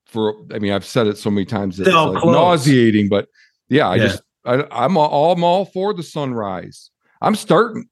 for 0.05 0.35
I 0.53 0.59
mean 0.59 0.73
I've 0.73 0.85
said 0.85 1.07
it 1.07 1.17
so 1.17 1.31
many 1.31 1.45
times 1.45 1.79
it's 1.79 1.89
like 1.89 2.25
nauseating, 2.25 3.07
but 3.07 3.27
yeah, 3.69 3.87
I 3.87 3.95
yeah. 3.95 4.03
just 4.03 4.21
I, 4.43 4.65
I'm 4.71 4.97
all, 4.97 5.31
I'm 5.31 5.43
all 5.43 5.65
for 5.65 5.93
the 5.93 6.03
sunrise. 6.03 6.91
I'm 7.21 7.35
starting 7.35 7.85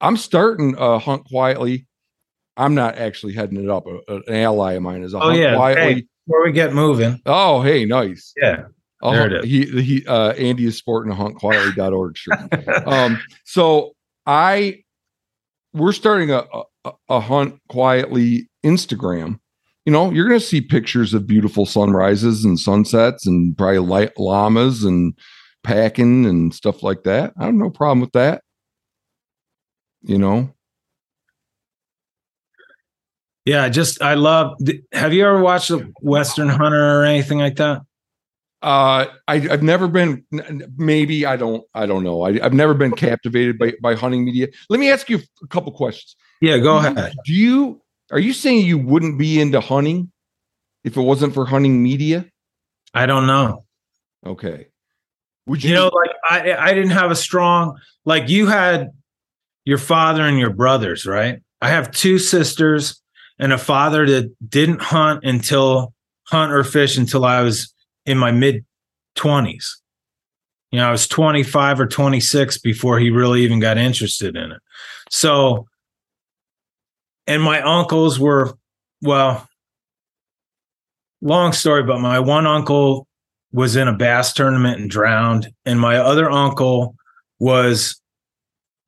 I'm 0.00 0.16
starting 0.16 0.76
uh 0.78 0.98
hunt 0.98 1.24
quietly 1.26 1.86
I'm 2.56 2.74
not 2.74 2.96
actually 2.96 3.32
heading 3.32 3.62
it 3.62 3.68
up. 3.68 3.86
An 3.86 4.22
ally 4.28 4.74
of 4.74 4.82
mine 4.82 5.02
is. 5.02 5.14
Oh 5.14 5.30
yeah, 5.30 5.56
quietly. 5.56 5.94
Hey, 5.94 6.06
before 6.26 6.44
we 6.44 6.52
get 6.52 6.72
moving. 6.72 7.20
Oh 7.26 7.62
hey, 7.62 7.84
nice. 7.84 8.32
Yeah, 8.36 8.66
I'll 9.02 9.12
there 9.12 9.26
it 9.26 9.44
is. 9.44 9.50
He 9.50 9.82
he. 9.82 10.06
Uh, 10.06 10.32
Andy 10.32 10.66
is 10.66 10.76
sporting 10.76 11.12
a 11.12 11.16
huntquietly.org 11.16 12.16
shirt. 12.16 12.68
um, 12.86 13.20
so 13.44 13.94
I, 14.26 14.84
we're 15.72 15.92
starting 15.92 16.30
a, 16.30 16.44
a, 16.52 16.62
a 17.08 17.20
hunt 17.20 17.60
quietly 17.68 18.48
Instagram. 18.64 19.38
You 19.84 19.92
know, 19.92 20.10
you're 20.10 20.28
going 20.28 20.40
to 20.40 20.46
see 20.46 20.60
pictures 20.60 21.12
of 21.12 21.26
beautiful 21.26 21.66
sunrises 21.66 22.44
and 22.44 22.58
sunsets, 22.58 23.26
and 23.26 23.56
probably 23.56 23.78
light 23.78 24.18
llamas 24.18 24.82
and 24.84 25.14
packing 25.62 26.26
and 26.26 26.54
stuff 26.54 26.82
like 26.82 27.04
that. 27.04 27.32
I 27.38 27.46
have 27.46 27.54
no 27.54 27.70
problem 27.70 28.00
with 28.00 28.12
that. 28.12 28.42
You 30.02 30.18
know, 30.18 30.54
yeah, 33.44 33.68
just 33.68 34.00
I 34.00 34.14
love. 34.14 34.56
Have 34.92 35.12
you 35.12 35.26
ever 35.26 35.40
watched 35.40 35.70
a 35.70 35.90
Western 36.00 36.48
Hunter 36.48 37.00
or 37.00 37.04
anything 37.04 37.38
like 37.38 37.56
that? 37.56 37.82
Uh, 38.62 39.06
I, 39.28 39.38
have 39.38 39.62
never 39.62 39.86
been. 39.86 40.24
Maybe 40.78 41.26
I 41.26 41.36
don't. 41.36 41.62
I 41.74 41.84
don't 41.84 42.02
know. 42.04 42.22
I, 42.22 42.38
have 42.38 42.54
never 42.54 42.72
been 42.72 42.92
captivated 42.92 43.58
by 43.58 43.74
by 43.82 43.94
hunting 43.94 44.24
media. 44.24 44.48
Let 44.70 44.80
me 44.80 44.90
ask 44.90 45.10
you 45.10 45.20
a 45.42 45.46
couple 45.48 45.72
questions. 45.72 46.16
Yeah, 46.44 46.58
go 46.58 46.76
ahead. 46.76 47.14
Do 47.24 47.32
you 47.32 47.80
are 48.10 48.18
you 48.18 48.32
saying 48.32 48.66
you 48.66 48.78
wouldn't 48.78 49.18
be 49.18 49.40
into 49.40 49.60
hunting? 49.60 50.10
if 50.84 50.96
it 50.96 51.00
wasn't 51.00 51.34
for 51.34 51.46
hunting 51.46 51.82
media? 51.82 52.26
I 52.92 53.06
don't 53.06 53.26
know. 53.26 53.64
Okay. 54.24 54.68
Would 55.46 55.64
you, 55.64 55.70
You 55.70 55.76
know, 55.76 55.90
like 55.92 56.10
I 56.28 56.52
I 56.52 56.74
didn't 56.74 56.90
have 56.90 57.10
a 57.10 57.16
strong 57.16 57.78
like 58.04 58.28
you 58.28 58.46
had 58.46 58.90
your 59.64 59.78
father 59.78 60.22
and 60.22 60.38
your 60.38 60.50
brothers, 60.50 61.06
right? 61.06 61.40
I 61.60 61.68
have 61.70 61.90
two 61.90 62.18
sisters 62.18 63.00
and 63.38 63.52
a 63.52 63.58
father 63.58 64.06
that 64.06 64.34
didn't 64.48 64.82
hunt 64.82 65.24
until 65.24 65.92
hunt 66.28 66.52
or 66.52 66.64
fish 66.64 66.96
until 66.96 67.24
I 67.24 67.40
was 67.40 67.74
in 68.06 68.18
my 68.18 68.30
mid 68.30 68.64
20s. 69.16 69.70
You 70.70 70.80
know, 70.80 70.88
I 70.88 70.90
was 70.90 71.06
25 71.06 71.80
or 71.80 71.86
26 71.86 72.58
before 72.58 72.98
he 72.98 73.10
really 73.10 73.42
even 73.42 73.60
got 73.60 73.78
interested 73.78 74.36
in 74.36 74.52
it. 74.52 74.60
So, 75.08 75.68
and 77.26 77.42
my 77.42 77.60
uncles 77.62 78.18
were, 78.18 78.56
well, 79.02 79.48
long 81.20 81.52
story, 81.52 81.82
but 81.82 82.00
my 82.00 82.18
one 82.18 82.46
uncle 82.46 83.06
was 83.52 83.76
in 83.76 83.88
a 83.88 83.92
bass 83.92 84.32
tournament 84.32 84.80
and 84.80 84.90
drowned, 84.90 85.52
and 85.64 85.80
my 85.80 85.96
other 85.96 86.30
uncle 86.30 86.94
was 87.38 88.00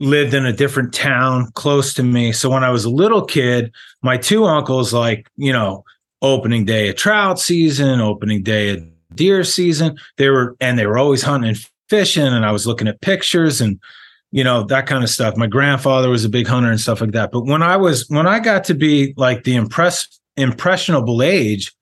lived 0.01 0.35
in 0.35 0.45
a 0.45 0.53
different 0.53 0.93
town 0.93 1.51
close 1.53 1.95
to 1.95 2.03
me. 2.03 2.33
So 2.33 2.51
when 2.51 2.65
I 2.65 2.71
was 2.71 2.85
a 2.85 2.91
little 2.91 3.25
kid, 3.25 3.73
my 4.03 4.17
two 4.19 4.45
uncles, 4.45 4.93
like, 4.93 5.29
you 5.37 5.53
know, 5.53 5.85
opening 6.21 6.65
day 6.65 6.89
of 6.89 6.97
trout 6.97 7.41
season, 7.41 8.01
opening 8.01 8.43
day 8.43 8.71
of 8.71 8.85
deer 9.15 9.45
season, 9.45 9.97
they 10.19 10.29
were, 10.29 10.57
and 10.61 10.79
they 10.79 10.87
were 10.87 10.99
always 10.99 11.23
hunting 11.23 11.51
and 11.51 11.67
fishing. 11.89 12.27
And 12.27 12.45
I 12.45 12.53
was 12.53 12.67
looking 12.67 12.89
at 12.89 13.01
pictures 13.01 13.61
and, 13.61 13.81
you 14.37 14.45
know, 14.45 14.65
that 14.65 14.87
kind 14.87 15.03
of 15.03 15.09
stuff. 15.09 15.35
My 15.39 15.47
grandfather 15.47 16.11
was 16.11 16.27
a 16.27 16.29
big 16.29 16.47
hunter 16.47 16.71
and 16.71 16.79
stuff 16.79 17.01
like 17.01 17.13
that. 17.13 17.33
But 17.33 17.47
when 17.47 17.63
I 17.63 17.79
was, 17.79 18.07
when 18.11 18.27
I 18.27 18.39
got 18.39 18.65
to 18.65 18.75
be 18.75 19.15
like 19.17 19.45
the 19.45 19.55
impress, 19.55 20.07
impressionable 20.37 21.23
age, 21.23 21.75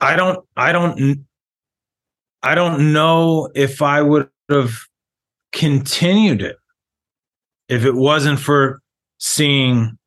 I 0.00 0.14
don't, 0.14 0.46
I 0.56 0.70
don't, 0.70 1.26
I 2.44 2.54
don't 2.54 2.92
know 2.92 3.50
if 3.56 3.82
I 3.82 4.00
would 4.00 4.28
have 4.48 4.78
continued 5.50 6.40
it 6.40 6.56
if 7.68 7.84
it 7.84 7.96
wasn't 7.96 8.38
for 8.38 8.80
seeing 9.18 9.98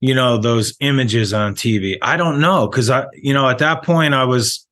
you 0.00 0.16
know 0.16 0.36
those 0.36 0.74
images 0.80 1.32
on 1.32 1.54
TV. 1.54 1.96
I 2.02 2.16
don't 2.16 2.40
know 2.40 2.66
cuz 2.66 2.90
I 2.90 3.06
you 3.14 3.32
know 3.32 3.48
at 3.48 3.58
that 3.58 3.84
point 3.84 4.14
I 4.14 4.24
was 4.24 4.66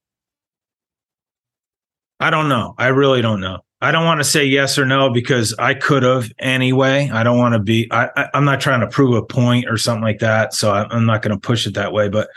I 2.19 2.31
don't 2.31 2.49
know. 2.49 2.75
I 2.77 2.89
really 2.89 3.23
don't 3.23 3.41
know. 3.41 3.61
I 3.83 3.91
don't 3.91 4.05
want 4.05 4.21
to 4.21 4.25
say 4.25 4.45
yes 4.45 4.79
or 4.79 4.87
no 4.87 5.11
because 5.11 5.53
I 5.59 5.75
could 5.75 6.05
have 6.05 6.31
anyway. 6.39 7.11
I 7.13 7.25
don't 7.25 7.39
want 7.39 7.55
to 7.55 7.59
be 7.59 7.89
I, 7.91 8.09
I 8.17 8.29
I'm 8.33 8.45
not 8.45 8.61
trying 8.61 8.81
to 8.81 8.87
prove 8.87 9.15
a 9.15 9.23
point 9.23 9.67
or 9.69 9.77
something 9.77 10.05
like 10.05 10.21
that, 10.21 10.55
so 10.55 10.71
I, 10.71 10.87
I'm 10.89 11.05
not 11.05 11.21
going 11.21 11.35
to 11.35 11.41
push 11.41 11.67
it 11.67 11.75
that 11.75 11.93
way, 11.93 12.09
but 12.09 12.29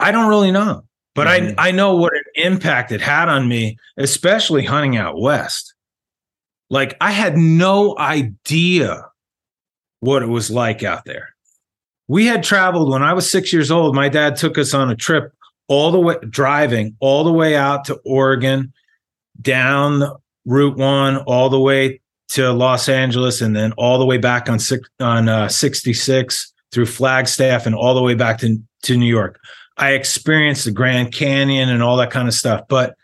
I 0.00 0.10
don't 0.10 0.28
really 0.28 0.50
know. 0.50 0.84
But 1.14 1.26
Mhm. 1.26 1.54
I 1.58 1.68
I 1.68 1.70
know 1.72 1.94
what 1.94 2.14
an 2.14 2.24
impact 2.36 2.90
it 2.90 3.02
had 3.02 3.28
on 3.28 3.48
me, 3.48 3.76
especially 3.98 4.64
hunting 4.64 4.96
out 4.96 5.20
west. 5.20 5.74
Like 6.70 6.96
I 7.02 7.10
had 7.10 7.36
no 7.36 7.94
idea 7.98 9.04
what 10.00 10.22
it 10.22 10.28
was 10.28 10.50
like 10.50 10.82
out 10.82 11.04
there. 11.04 11.34
We 12.06 12.24
had 12.24 12.42
traveled 12.42 12.90
when 12.90 13.02
I 13.02 13.12
was 13.12 13.30
six 13.30 13.52
years 13.52 13.70
old. 13.70 13.94
My 13.94 14.08
dad 14.08 14.36
took 14.36 14.56
us 14.56 14.72
on 14.72 14.90
a 14.90 14.96
trip 14.96 15.34
all 15.66 15.90
the 15.90 16.00
way 16.00 16.16
driving 16.30 16.96
all 17.00 17.24
the 17.24 17.32
way 17.32 17.56
out 17.56 17.84
to 17.86 18.00
Oregon, 18.06 18.72
down 19.42 20.02
Route 20.48 20.76
One, 20.76 21.18
all 21.18 21.50
the 21.50 21.60
way 21.60 22.00
to 22.30 22.52
Los 22.52 22.88
Angeles, 22.88 23.40
and 23.40 23.54
then 23.54 23.72
all 23.72 23.98
the 23.98 24.06
way 24.06 24.18
back 24.18 24.48
on 24.48 24.58
six 24.58 24.88
on 24.98 25.28
uh, 25.28 25.48
66 25.48 26.52
through 26.72 26.86
Flagstaff 26.86 27.66
and 27.66 27.74
all 27.74 27.94
the 27.94 28.02
way 28.02 28.14
back 28.14 28.38
to, 28.38 28.58
to 28.82 28.96
New 28.96 29.06
York. 29.06 29.38
I 29.76 29.92
experienced 29.92 30.64
the 30.64 30.72
Grand 30.72 31.12
Canyon 31.12 31.68
and 31.68 31.82
all 31.82 31.96
that 31.98 32.10
kind 32.10 32.28
of 32.28 32.34
stuff, 32.34 32.62
but 32.68 32.96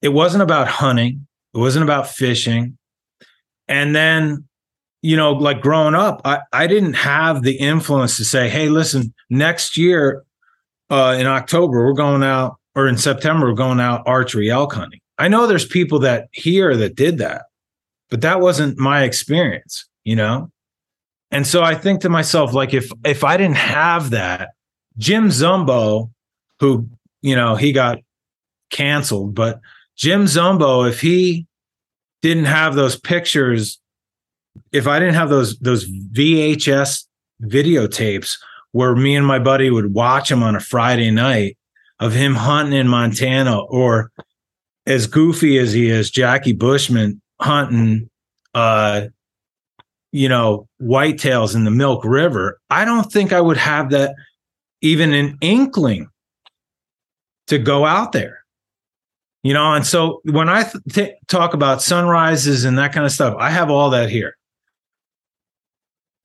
it 0.00 0.08
wasn't 0.08 0.42
about 0.42 0.66
hunting. 0.66 1.26
It 1.54 1.58
wasn't 1.58 1.84
about 1.84 2.08
fishing. 2.08 2.76
And 3.68 3.94
then, 3.94 4.46
you 5.02 5.16
know, 5.16 5.32
like 5.32 5.60
growing 5.60 5.94
up, 5.94 6.22
I, 6.24 6.40
I 6.52 6.66
didn't 6.66 6.94
have 6.94 7.42
the 7.42 7.56
influence 7.56 8.16
to 8.16 8.24
say, 8.24 8.48
hey, 8.48 8.68
listen, 8.68 9.14
next 9.30 9.76
year 9.76 10.24
uh, 10.90 11.16
in 11.18 11.26
October, 11.26 11.84
we're 11.84 11.92
going 11.92 12.22
out, 12.22 12.56
or 12.74 12.88
in 12.88 12.98
September, 12.98 13.46
we're 13.46 13.54
going 13.54 13.80
out 13.80 14.02
archery 14.06 14.50
elk 14.50 14.74
hunting. 14.74 15.01
I 15.22 15.28
know 15.28 15.46
there's 15.46 15.64
people 15.64 16.00
that 16.00 16.28
here 16.32 16.76
that 16.76 16.96
did 16.96 17.18
that, 17.18 17.44
but 18.10 18.22
that 18.22 18.40
wasn't 18.40 18.76
my 18.76 19.04
experience, 19.04 19.86
you 20.02 20.16
know? 20.16 20.50
And 21.30 21.46
so 21.46 21.62
I 21.62 21.76
think 21.76 22.00
to 22.00 22.08
myself, 22.08 22.52
like, 22.52 22.74
if 22.74 22.90
if 23.04 23.22
I 23.22 23.36
didn't 23.36 23.56
have 23.56 24.10
that, 24.10 24.48
Jim 24.98 25.28
Zumbo, 25.28 26.10
who, 26.58 26.88
you 27.20 27.36
know, 27.36 27.54
he 27.54 27.70
got 27.70 28.00
canceled, 28.70 29.32
but 29.32 29.60
Jim 29.96 30.24
Zumbo, 30.24 30.88
if 30.88 31.00
he 31.00 31.46
didn't 32.20 32.46
have 32.46 32.74
those 32.74 32.98
pictures, 32.98 33.78
if 34.72 34.88
I 34.88 34.98
didn't 34.98 35.14
have 35.14 35.28
those 35.28 35.56
those 35.60 35.88
VHS 35.88 37.06
videotapes 37.44 38.38
where 38.72 38.96
me 38.96 39.14
and 39.14 39.26
my 39.26 39.38
buddy 39.38 39.70
would 39.70 39.94
watch 39.94 40.32
him 40.32 40.42
on 40.42 40.56
a 40.56 40.60
Friday 40.60 41.12
night 41.12 41.56
of 42.00 42.12
him 42.12 42.34
hunting 42.34 42.76
in 42.76 42.88
Montana, 42.88 43.60
or 43.60 44.10
as 44.86 45.06
goofy 45.06 45.58
as 45.58 45.72
he 45.72 45.88
is, 45.88 46.10
Jackie 46.10 46.52
Bushman 46.52 47.20
hunting, 47.40 48.08
uh, 48.54 49.06
you 50.12 50.28
know, 50.28 50.68
whitetails 50.80 51.54
in 51.54 51.64
the 51.64 51.70
Milk 51.70 52.04
River. 52.04 52.60
I 52.70 52.84
don't 52.84 53.10
think 53.10 53.32
I 53.32 53.40
would 53.40 53.56
have 53.56 53.90
that 53.90 54.14
even 54.82 55.12
an 55.12 55.38
inkling 55.40 56.08
to 57.46 57.58
go 57.58 57.84
out 57.84 58.12
there 58.12 58.42
you 59.42 59.52
know 59.52 59.74
and 59.74 59.86
so 59.86 60.20
when 60.24 60.48
i 60.48 60.62
th- 60.62 60.84
t- 60.92 61.14
talk 61.28 61.54
about 61.54 61.82
sunrises 61.82 62.64
and 62.64 62.78
that 62.78 62.92
kind 62.92 63.06
of 63.06 63.12
stuff 63.12 63.34
i 63.38 63.50
have 63.50 63.70
all 63.70 63.90
that 63.90 64.08
here 64.08 64.36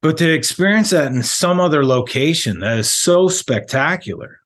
but 0.01 0.17
to 0.17 0.31
experience 0.31 0.91
that 0.91 1.11
in 1.11 1.23
some 1.23 1.59
other 1.59 1.85
location 1.85 2.59
that 2.59 2.77
is 2.77 2.93
so 2.93 3.27
spectacular 3.27 4.39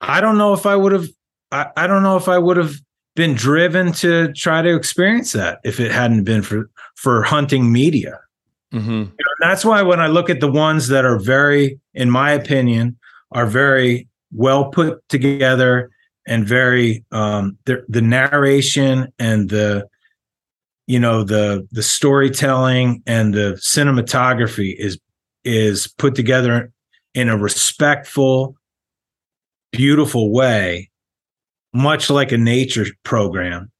i 0.00 0.20
don't 0.20 0.38
know 0.38 0.52
if 0.52 0.66
i 0.66 0.74
would 0.74 0.92
have 0.92 1.08
I, 1.50 1.68
I 1.76 1.86
don't 1.86 2.02
know 2.02 2.16
if 2.16 2.28
i 2.28 2.38
would 2.38 2.56
have 2.56 2.74
been 3.14 3.34
driven 3.34 3.92
to 3.92 4.32
try 4.32 4.60
to 4.62 4.74
experience 4.74 5.32
that 5.32 5.60
if 5.64 5.78
it 5.80 5.92
hadn't 5.92 6.24
been 6.24 6.42
for 6.42 6.68
for 6.96 7.22
hunting 7.22 7.70
media 7.72 8.18
Mhm. 8.72 9.06
you 9.06 9.24
know, 9.24 9.34
that's 9.40 9.64
why 9.64 9.82
when 9.82 10.00
I 10.00 10.08
look 10.08 10.28
at 10.28 10.40
the 10.40 10.50
ones 10.50 10.88
that 10.88 11.04
are 11.04 11.18
very, 11.18 11.78
in 11.92 12.10
my 12.10 12.32
opinion, 12.32 12.96
are 13.30 13.46
very 13.46 14.08
well 14.32 14.64
put 14.70 15.08
together 15.08 15.90
and 16.26 16.44
very 16.46 17.04
um 17.12 17.56
the, 17.66 17.84
the 17.88 18.00
narration 18.02 19.12
and 19.18 19.48
the 19.50 19.86
you 20.88 20.98
know 20.98 21.22
the 21.22 21.66
the 21.70 21.82
storytelling 21.82 23.02
and 23.06 23.32
the 23.32 23.56
cinematography 23.60 24.74
is 24.76 24.98
is 25.44 25.86
put 25.86 26.14
together 26.16 26.72
in 27.14 27.28
a 27.28 27.36
respectful 27.38 28.56
beautiful 29.72 30.32
way 30.32 30.90
much 31.74 32.08
like 32.08 32.32
a 32.32 32.38
nature 32.38 32.86
program 33.02 33.70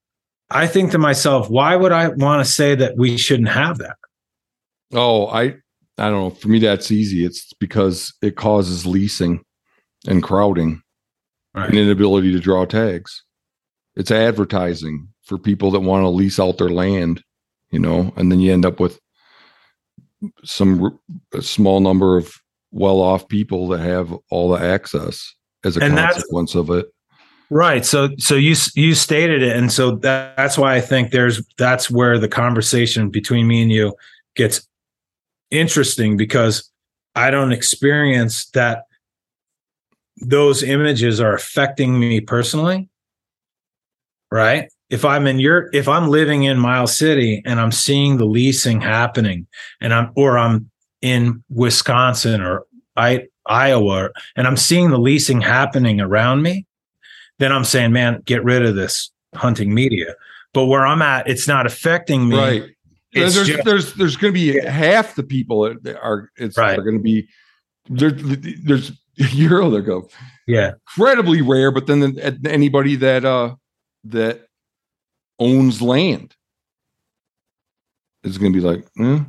i 0.50 0.66
think 0.66 0.90
to 0.90 0.98
myself 0.98 1.48
why 1.48 1.74
would 1.76 1.92
i 1.92 2.08
want 2.08 2.44
to 2.44 2.50
say 2.50 2.74
that 2.74 2.96
we 2.98 3.16
shouldn't 3.16 3.48
have 3.48 3.78
that 3.78 3.96
Oh, 4.92 5.26
I 5.28 5.42
I 5.98 6.10
don't 6.10 6.12
know. 6.22 6.30
For 6.30 6.46
me, 6.48 6.60
that's 6.60 6.92
easy. 6.92 7.24
It's 7.24 7.52
because 7.54 8.12
it 8.22 8.36
causes 8.36 8.86
leasing 8.86 9.42
and 10.06 10.22
crowding 10.22 10.82
Right. 11.54 11.68
and 11.68 11.78
inability 11.78 12.30
to 12.32 12.38
draw 12.38 12.64
tags. 12.64 13.22
It's 13.96 14.10
advertising 14.12 15.08
for 15.22 15.36
people 15.38 15.70
that 15.72 15.80
want 15.80 16.02
to 16.04 16.08
lease 16.08 16.38
out 16.38 16.58
their 16.58 16.68
land, 16.68 17.22
you 17.70 17.78
know, 17.80 18.12
and 18.16 18.30
then 18.30 18.38
you 18.40 18.52
end 18.52 18.64
up 18.66 18.78
with 18.78 19.00
some 20.44 20.98
small 21.40 21.80
number 21.80 22.16
of 22.16 22.32
well-off 22.70 23.26
people 23.28 23.66
that 23.68 23.80
have 23.80 24.14
all 24.30 24.50
the 24.50 24.60
access 24.60 25.34
as 25.64 25.76
a 25.76 25.82
And 25.82 25.96
consequence 25.96 26.54
of 26.54 26.70
it. 26.70 26.86
Right. 27.50 27.84
So 27.84 28.10
so 28.18 28.34
you 28.34 28.54
you 28.74 28.94
stated 28.94 29.42
it, 29.42 29.56
and 29.56 29.70
so 29.70 29.92
that, 29.96 30.36
that's 30.36 30.58
why 30.58 30.74
I 30.74 30.80
think 30.80 31.10
there's 31.10 31.44
that's 31.58 31.90
where 31.90 32.18
the 32.18 32.28
conversation 32.28 33.10
between 33.10 33.46
me 33.46 33.62
and 33.62 33.70
you 33.70 33.94
gets 34.34 34.66
interesting 35.50 36.16
because 36.16 36.70
I 37.14 37.30
don't 37.30 37.52
experience 37.52 38.46
that 38.50 38.84
those 40.16 40.62
images 40.62 41.20
are 41.20 41.34
affecting 41.34 41.98
me 41.98 42.20
personally. 42.20 42.88
Right. 44.30 44.70
If 44.90 45.04
I'm 45.04 45.26
in 45.26 45.38
your 45.38 45.70
if 45.72 45.88
I'm 45.88 46.08
living 46.08 46.44
in 46.44 46.58
Miles 46.58 46.96
City 46.96 47.42
and 47.44 47.60
I'm 47.60 47.72
seeing 47.72 48.16
the 48.16 48.26
leasing 48.26 48.80
happening 48.80 49.46
and 49.80 49.92
I'm 49.94 50.12
or 50.16 50.38
I'm 50.38 50.70
in 51.02 51.44
Wisconsin 51.50 52.40
or 52.40 52.64
I 52.96 53.26
Iowa 53.46 54.10
and 54.36 54.46
I'm 54.46 54.56
seeing 54.56 54.90
the 54.90 54.98
leasing 54.98 55.40
happening 55.40 56.00
around 56.00 56.42
me, 56.42 56.66
then 57.38 57.52
I'm 57.52 57.64
saying, 57.64 57.92
man, 57.92 58.22
get 58.24 58.44
rid 58.44 58.64
of 58.64 58.74
this 58.74 59.10
hunting 59.34 59.74
media. 59.74 60.14
But 60.52 60.66
where 60.66 60.86
I'm 60.86 61.02
at, 61.02 61.28
it's 61.28 61.48
not 61.48 61.66
affecting 61.66 62.28
me. 62.28 62.36
Right. 62.36 62.62
It's 63.12 63.34
there's 63.34 63.46
just- 63.46 63.64
there's 63.64 63.94
there's 63.94 64.16
going 64.16 64.32
to 64.34 64.38
be 64.38 64.60
half 64.60 65.14
the 65.14 65.22
people 65.22 65.74
that 65.82 65.96
are 66.00 66.30
it's 66.36 66.56
Right. 66.58 66.78
are 66.78 66.82
going 66.82 66.96
to 66.98 67.02
be 67.02 67.28
there. 67.88 68.10
There's 68.10 68.92
Euro 69.16 69.70
their 69.70 69.82
go. 69.82 70.08
Yeah. 70.46 70.72
Incredibly 70.96 71.40
rare, 71.42 71.70
but 71.70 71.86
then 71.86 72.00
the, 72.00 72.38
anybody 72.50 72.96
that 72.96 73.24
uh 73.24 73.54
that 74.04 74.46
owns 75.38 75.80
land 75.82 76.34
is 78.22 78.38
going 78.38 78.52
to 78.52 78.58
be 78.60 78.64
like, 78.66 78.86
eh, 79.00 79.20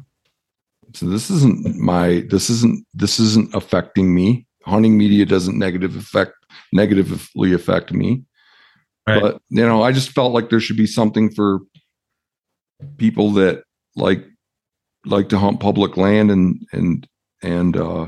so 0.93 1.05
this 1.07 1.29
isn't 1.29 1.75
my 1.77 2.23
this 2.29 2.49
isn't 2.49 2.85
this 2.93 3.19
isn't 3.19 3.53
affecting 3.53 4.13
me. 4.15 4.45
Hunting 4.63 4.97
media 4.97 5.25
doesn't 5.25 5.57
negative 5.59 5.95
affect 5.95 6.33
negatively 6.73 7.53
affect 7.53 7.91
me. 7.91 8.23
Right. 9.07 9.21
But 9.21 9.41
you 9.49 9.65
know, 9.65 9.83
I 9.83 9.91
just 9.91 10.11
felt 10.11 10.33
like 10.33 10.49
there 10.49 10.59
should 10.59 10.77
be 10.77 10.87
something 10.87 11.29
for 11.31 11.59
people 12.97 13.31
that 13.31 13.63
like 13.95 14.25
like 15.05 15.29
to 15.29 15.39
hunt 15.39 15.59
public 15.59 15.97
land 15.97 16.31
and 16.31 16.59
and 16.71 17.07
and 17.43 17.77
uh 17.77 18.07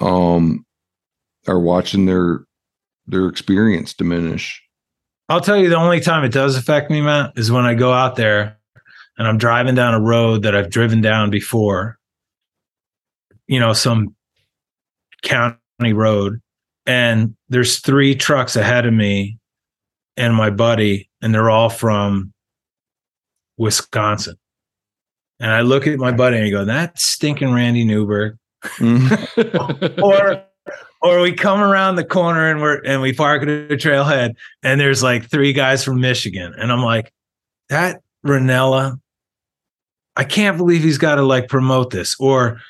um 0.00 0.64
are 1.46 1.60
watching 1.60 2.06
their 2.06 2.44
their 3.06 3.26
experience 3.26 3.94
diminish. 3.94 4.62
I'll 5.28 5.40
tell 5.40 5.56
you 5.56 5.68
the 5.68 5.76
only 5.76 6.00
time 6.00 6.24
it 6.24 6.32
does 6.32 6.56
affect 6.56 6.90
me, 6.90 7.00
Matt, 7.00 7.32
is 7.36 7.50
when 7.50 7.64
I 7.64 7.74
go 7.74 7.92
out 7.92 8.16
there 8.16 8.58
and 9.18 9.26
I'm 9.26 9.38
driving 9.38 9.74
down 9.74 9.94
a 9.94 10.00
road 10.00 10.42
that 10.42 10.54
I've 10.54 10.70
driven 10.70 11.00
down 11.00 11.30
before. 11.30 11.98
You 13.46 13.60
know, 13.60 13.72
some 13.72 14.14
county 15.22 15.92
road 15.92 16.40
and 16.86 17.36
there's 17.48 17.80
three 17.80 18.14
trucks 18.14 18.56
ahead 18.56 18.86
of 18.86 18.92
me 18.92 19.38
and 20.16 20.34
my 20.34 20.50
buddy 20.50 21.08
and 21.20 21.34
they're 21.34 21.50
all 21.50 21.70
from 21.70 22.32
Wisconsin. 23.56 24.36
And 25.40 25.50
I 25.50 25.62
look 25.62 25.86
at 25.86 25.98
my 25.98 26.12
buddy 26.12 26.36
and 26.36 26.46
I 26.46 26.50
go, 26.50 26.64
"That's 26.64 27.04
stinking 27.04 27.52
Randy 27.52 27.84
Newberg." 27.84 28.36
Mm-hmm. 28.78 30.00
or 30.02 30.44
or 31.02 31.20
we 31.20 31.32
come 31.32 31.60
around 31.60 31.96
the 31.96 32.04
corner 32.04 32.48
and 32.50 32.60
we're 32.60 32.80
and 32.84 33.02
we 33.02 33.12
park 33.12 33.42
at 33.42 33.48
a 33.48 33.76
trailhead 33.76 34.34
and 34.62 34.80
there's 34.80 35.02
like 35.02 35.28
three 35.28 35.52
guys 35.52 35.84
from 35.84 36.00
Michigan 36.00 36.54
and 36.56 36.70
I'm 36.70 36.82
like 36.82 37.12
that 37.68 38.00
Rinella 38.24 39.00
I 40.16 40.24
can't 40.24 40.56
believe 40.56 40.82
he's 40.82 40.98
got 40.98 41.16
to 41.16 41.22
like 41.22 41.48
promote 41.48 41.90
this 41.90 42.16
or 42.20 42.60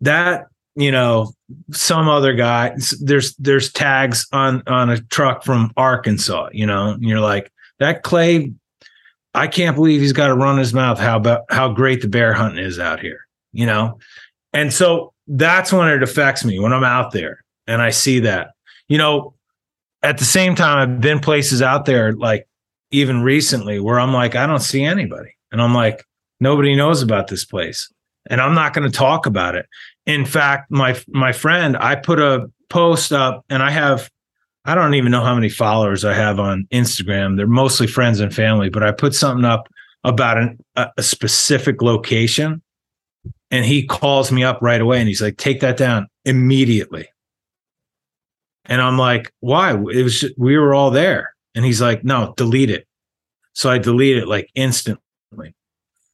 that 0.00 0.46
you 0.76 0.92
know 0.92 1.32
some 1.72 2.08
other 2.08 2.34
guy 2.34 2.76
there's 3.00 3.34
there's 3.36 3.72
tags 3.72 4.26
on 4.32 4.62
on 4.66 4.90
a 4.90 5.00
truck 5.00 5.44
from 5.44 5.72
Arkansas 5.76 6.48
you 6.52 6.66
know 6.66 6.90
and 6.90 7.02
you're 7.02 7.20
like 7.20 7.50
that 7.78 8.02
clay 8.02 8.52
I 9.34 9.46
can't 9.46 9.76
believe 9.76 10.00
he's 10.00 10.12
got 10.12 10.28
to 10.28 10.34
run 10.34 10.58
his 10.58 10.74
mouth 10.74 10.98
how 10.98 11.16
about 11.16 11.44
how 11.50 11.72
great 11.72 12.02
the 12.02 12.08
bear 12.08 12.32
hunting 12.32 12.64
is 12.64 12.78
out 12.78 13.00
here, 13.00 13.26
you 13.52 13.66
know? 13.66 13.98
And 14.52 14.72
so 14.72 15.12
that's 15.28 15.72
when 15.72 15.88
it 15.88 16.02
affects 16.02 16.44
me 16.44 16.58
when 16.58 16.72
I'm 16.72 16.84
out 16.84 17.12
there 17.12 17.44
and 17.66 17.80
I 17.80 17.90
see 17.90 18.20
that. 18.20 18.50
You 18.88 18.98
know, 18.98 19.34
at 20.02 20.18
the 20.18 20.24
same 20.24 20.56
time, 20.56 20.78
I've 20.78 21.00
been 21.00 21.20
places 21.20 21.62
out 21.62 21.84
there 21.84 22.12
like 22.12 22.48
even 22.90 23.22
recently 23.22 23.78
where 23.78 24.00
I'm 24.00 24.12
like, 24.12 24.34
I 24.34 24.46
don't 24.46 24.60
see 24.60 24.82
anybody. 24.82 25.36
And 25.52 25.62
I'm 25.62 25.74
like, 25.74 26.04
nobody 26.40 26.74
knows 26.74 27.02
about 27.02 27.28
this 27.28 27.44
place. 27.44 27.92
And 28.28 28.40
I'm 28.40 28.54
not 28.54 28.74
going 28.74 28.90
to 28.90 28.96
talk 28.96 29.26
about 29.26 29.54
it. 29.54 29.66
In 30.06 30.24
fact, 30.24 30.70
my 30.70 31.00
my 31.08 31.32
friend, 31.32 31.76
I 31.76 31.96
put 31.96 32.18
a 32.18 32.50
post 32.68 33.12
up 33.12 33.44
and 33.48 33.62
I 33.62 33.70
have 33.70 34.10
I 34.64 34.74
don't 34.74 34.94
even 34.94 35.10
know 35.10 35.24
how 35.24 35.34
many 35.34 35.48
followers 35.48 36.04
I 36.04 36.14
have 36.14 36.38
on 36.38 36.66
Instagram. 36.72 37.36
They're 37.36 37.46
mostly 37.46 37.86
friends 37.86 38.20
and 38.20 38.34
family, 38.34 38.68
but 38.68 38.82
I 38.82 38.92
put 38.92 39.14
something 39.14 39.44
up 39.44 39.68
about 40.04 40.38
an, 40.38 40.64
a, 40.76 40.88
a 40.98 41.02
specific 41.02 41.82
location 41.82 42.62
and 43.50 43.64
he 43.64 43.86
calls 43.86 44.30
me 44.30 44.44
up 44.44 44.58
right 44.60 44.80
away 44.80 44.98
and 44.98 45.08
he's 45.08 45.22
like, 45.22 45.36
take 45.36 45.60
that 45.60 45.76
down 45.76 46.08
immediately. 46.24 47.08
And 48.66 48.80
I'm 48.80 48.98
like, 48.98 49.32
why? 49.40 49.72
It 49.72 50.02
was 50.02 50.20
just, 50.20 50.38
we 50.38 50.56
were 50.56 50.74
all 50.74 50.90
there. 50.90 51.34
And 51.54 51.64
he's 51.64 51.80
like, 51.80 52.04
no, 52.04 52.34
delete 52.36 52.70
it. 52.70 52.86
So 53.54 53.70
I 53.70 53.78
delete 53.78 54.18
it 54.18 54.28
like 54.28 54.48
instantly. 54.54 55.00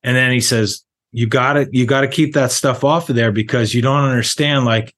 And 0.03 0.17
then 0.17 0.33
he 0.33 0.41
says, 0.41 0.85
you 1.17 1.27
gotta, 1.27 1.67
you 1.73 1.87
gotta 1.87 2.09
keep 2.09 2.35
that 2.35 2.53
stuff 2.53 2.85
off 2.85 3.09
of 3.09 3.17
there 3.17 3.33
because 3.33 3.75
you 3.75 3.81
don't 3.81 4.05
understand. 4.05 4.67
Like 4.67 4.95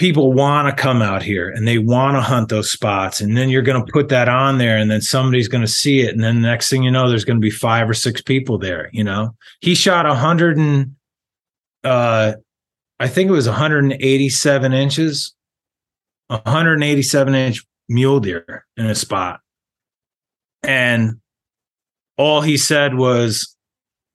people 0.00 0.32
want 0.32 0.66
to 0.66 0.82
come 0.82 1.02
out 1.02 1.22
here 1.22 1.50
and 1.50 1.68
they 1.68 1.76
want 1.76 2.16
to 2.16 2.22
hunt 2.22 2.48
those 2.48 2.70
spots 2.70 3.20
and 3.20 3.36
then 3.36 3.50
you're 3.50 3.60
going 3.60 3.84
to 3.84 3.92
put 3.92 4.08
that 4.08 4.30
on 4.30 4.56
there 4.56 4.78
and 4.78 4.90
then 4.90 5.02
somebody's 5.02 5.46
going 5.46 5.60
to 5.60 5.68
see 5.68 6.00
it 6.00 6.14
and 6.14 6.24
then 6.24 6.36
the 6.36 6.48
next 6.48 6.70
thing 6.70 6.82
you 6.82 6.90
know 6.90 7.06
there's 7.06 7.26
going 7.26 7.36
to 7.36 7.40
be 7.40 7.50
five 7.50 7.88
or 7.88 7.92
six 7.92 8.22
people 8.22 8.56
there 8.56 8.88
you 8.94 9.04
know 9.04 9.34
he 9.60 9.74
shot 9.74 10.06
a 10.06 10.08
100 10.08 10.56
and 10.56 10.96
uh 11.84 12.32
i 12.98 13.06
think 13.06 13.28
it 13.28 13.32
was 13.32 13.46
187 13.46 14.72
inches 14.72 15.34
187 16.28 17.34
inch 17.34 17.62
mule 17.90 18.20
deer 18.20 18.64
in 18.78 18.86
a 18.86 18.94
spot 18.94 19.40
and 20.62 21.20
all 22.16 22.40
he 22.40 22.56
said 22.56 22.94
was 22.94 23.54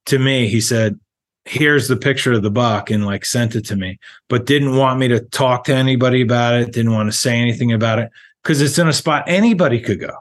to 0.06 0.18
me 0.18 0.48
he 0.48 0.60
said 0.60 0.98
here's 1.46 1.86
the 1.86 1.96
picture 1.96 2.32
of 2.32 2.42
the 2.42 2.50
buck 2.50 2.90
and 2.90 3.06
like 3.06 3.24
sent 3.24 3.54
it 3.54 3.64
to 3.66 3.76
me, 3.76 3.98
but 4.28 4.46
didn't 4.46 4.76
want 4.76 4.98
me 4.98 5.08
to 5.08 5.20
talk 5.20 5.64
to 5.64 5.74
anybody 5.74 6.20
about 6.20 6.54
it, 6.54 6.72
didn't 6.72 6.92
want 6.92 7.10
to 7.10 7.16
say 7.16 7.38
anything 7.38 7.72
about 7.72 8.00
it 8.00 8.10
because 8.42 8.60
it's 8.60 8.78
in 8.78 8.88
a 8.88 8.92
spot 8.92 9.24
anybody 9.26 9.80
could 9.80 10.00
go. 10.00 10.12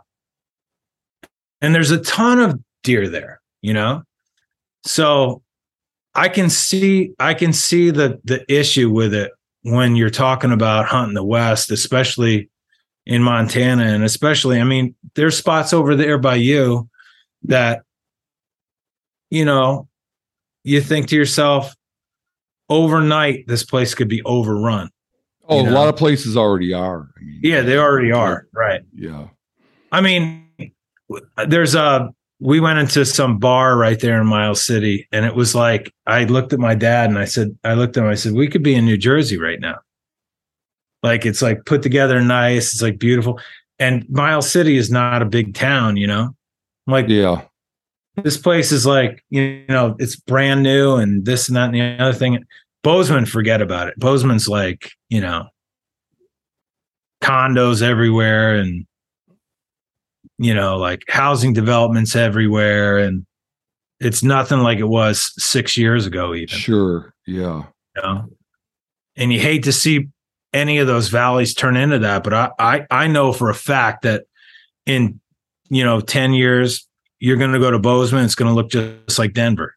And 1.61 1.73
there's 1.73 1.91
a 1.91 2.01
ton 2.01 2.39
of 2.39 2.59
deer 2.83 3.09
there, 3.09 3.41
you 3.61 3.73
know? 3.73 4.03
So 4.83 5.41
I 6.13 6.29
can 6.29 6.49
see 6.49 7.13
I 7.19 7.33
can 7.33 7.51
see 7.51 7.89
the 7.89 8.19
the 8.23 8.45
issue 8.51 8.89
with 8.91 9.13
it 9.13 9.31
when 9.63 9.95
you're 9.95 10.11
talking 10.11 10.51
about 10.51 10.85
hunting 10.85 11.15
the 11.15 11.23
west, 11.23 11.71
especially 11.71 12.49
in 13.07 13.23
Montana 13.23 13.83
and 13.83 14.03
especially 14.03 14.61
I 14.61 14.63
mean 14.63 14.95
there's 15.15 15.37
spots 15.37 15.73
over 15.73 15.95
there 15.95 16.19
by 16.19 16.35
you 16.35 16.87
that 17.43 17.83
you 19.29 19.45
know 19.45 19.87
you 20.65 20.81
think 20.81 21.07
to 21.07 21.15
yourself, 21.15 21.73
overnight, 22.69 23.47
this 23.47 23.63
place 23.63 23.93
could 23.93 24.09
be 24.09 24.21
overrun. 24.23 24.89
Oh, 25.47 25.61
know? 25.61 25.69
a 25.69 25.73
lot 25.73 25.87
of 25.87 25.95
places 25.95 26.35
already 26.35 26.73
are. 26.73 27.07
I 27.15 27.23
mean, 27.23 27.39
yeah, 27.43 27.61
they 27.61 27.77
already 27.77 28.11
are. 28.11 28.47
Right. 28.51 28.81
Yeah. 28.93 29.27
I 29.91 30.01
mean, 30.01 30.49
there's 31.47 31.75
a, 31.75 32.09
we 32.39 32.59
went 32.59 32.79
into 32.79 33.05
some 33.05 33.37
bar 33.37 33.77
right 33.77 33.99
there 33.99 34.19
in 34.19 34.25
Miles 34.25 34.65
City, 34.65 35.07
and 35.11 35.23
it 35.23 35.35
was 35.35 35.53
like, 35.53 35.93
I 36.07 36.23
looked 36.23 36.51
at 36.51 36.59
my 36.59 36.73
dad 36.73 37.11
and 37.11 37.19
I 37.19 37.25
said, 37.25 37.55
I 37.63 37.75
looked 37.75 37.95
at 37.95 38.03
him, 38.03 38.09
I 38.09 38.15
said, 38.15 38.33
we 38.33 38.47
could 38.47 38.63
be 38.63 38.73
in 38.73 38.85
New 38.85 38.97
Jersey 38.97 39.37
right 39.37 39.59
now. 39.59 39.77
Like, 41.03 41.27
it's 41.27 41.43
like 41.43 41.65
put 41.65 41.83
together 41.83 42.19
nice, 42.21 42.73
it's 42.73 42.81
like 42.81 42.97
beautiful. 42.97 43.39
And 43.77 44.09
Miles 44.09 44.49
City 44.49 44.77
is 44.77 44.89
not 44.89 45.21
a 45.21 45.25
big 45.25 45.53
town, 45.53 45.95
you 45.95 46.07
know? 46.07 46.35
I'm 46.87 46.91
like, 46.91 47.07
yeah 47.07 47.43
this 48.23 48.37
place 48.37 48.71
is 48.71 48.85
like 48.85 49.23
you 49.29 49.65
know 49.69 49.95
it's 49.99 50.15
brand 50.15 50.63
new 50.63 50.95
and 50.95 51.25
this 51.25 51.47
and 51.47 51.55
that 51.55 51.73
and 51.73 51.75
the 51.75 52.03
other 52.03 52.17
thing. 52.17 52.45
Bozeman 52.83 53.25
forget 53.25 53.61
about 53.61 53.87
it. 53.87 53.97
Bozeman's 53.97 54.47
like 54.47 54.91
you 55.09 55.21
know 55.21 55.47
condos 57.21 57.81
everywhere 57.81 58.55
and 58.55 58.85
you 60.37 60.53
know 60.53 60.77
like 60.77 61.03
housing 61.07 61.53
developments 61.53 62.15
everywhere. 62.15 62.97
And 62.97 63.25
it's 63.99 64.23
nothing 64.23 64.59
like 64.59 64.79
it 64.79 64.87
was 64.87 65.33
six 65.37 65.77
years 65.77 66.05
ago 66.05 66.33
even. 66.33 66.47
Sure. 66.47 67.13
Yeah. 67.25 67.63
You 67.95 68.01
know? 68.01 68.29
and 69.15 69.31
you 69.31 69.39
hate 69.39 69.63
to 69.63 69.71
see 69.71 70.09
any 70.53 70.77
of 70.77 70.87
those 70.87 71.09
valleys 71.09 71.53
turn 71.53 71.75
into 71.75 71.99
that 71.99 72.23
but 72.23 72.33
I, 72.33 72.49
I 72.59 72.87
i 72.91 73.07
know 73.07 73.33
for 73.33 73.49
a 73.49 73.55
fact 73.55 74.03
that 74.03 74.23
in 74.85 75.19
you 75.69 75.83
know 75.83 75.99
10 75.99 76.33
years 76.33 76.87
you're 77.19 77.37
going 77.37 77.53
to 77.53 77.59
go 77.59 77.71
to 77.71 77.79
Bozeman. 77.79 78.25
It's 78.25 78.35
going 78.35 78.49
to 78.49 78.55
look 78.55 78.69
just 78.69 79.19
like 79.19 79.33
Denver. 79.33 79.75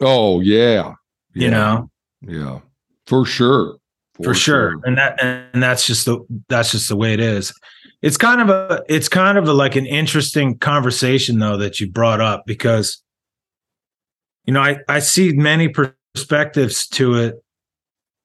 Oh 0.00 0.40
yeah, 0.40 0.94
yeah. 1.34 1.44
you 1.44 1.50
know, 1.50 1.90
yeah, 2.22 2.60
for 3.06 3.24
sure, 3.24 3.78
for, 4.14 4.24
for 4.24 4.34
sure. 4.34 4.70
sure. 4.72 4.80
And 4.84 4.96
that 4.98 5.22
and 5.22 5.62
that's 5.62 5.86
just 5.86 6.06
the 6.06 6.20
that's 6.48 6.72
just 6.72 6.88
the 6.88 6.96
way 6.96 7.12
it 7.14 7.20
is. 7.20 7.52
It's 8.00 8.16
kind 8.16 8.40
of 8.40 8.48
a 8.48 8.84
it's 8.88 9.08
kind 9.08 9.38
of 9.38 9.48
a, 9.48 9.52
like 9.52 9.74
an 9.74 9.86
interesting 9.86 10.56
conversation 10.58 11.40
though 11.40 11.56
that 11.56 11.80
you 11.80 11.90
brought 11.90 12.20
up 12.20 12.44
because 12.46 13.02
you 14.44 14.52
know 14.52 14.60
I 14.60 14.78
I 14.88 15.00
see 15.00 15.32
many 15.32 15.68
perspectives 15.68 16.86
to 16.88 17.14
it, 17.14 17.42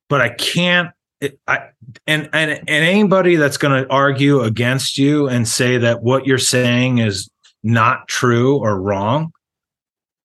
but 0.09 0.21
I 0.21 0.29
can't. 0.29 0.89
It, 1.21 1.39
I 1.47 1.69
and 2.05 2.29
and 2.33 2.51
and 2.51 2.69
anybody 2.69 3.35
that's 3.35 3.57
going 3.57 3.83
to 3.83 3.89
argue 3.89 4.41
against 4.41 4.97
you 4.97 5.27
and 5.27 5.47
say 5.47 5.77
that 5.79 6.03
what 6.03 6.27
you're 6.27 6.37
saying 6.37 6.99
is 6.99 7.29
not 7.63 8.07
true 8.07 8.57
or 8.57 8.79
wrong. 8.79 9.31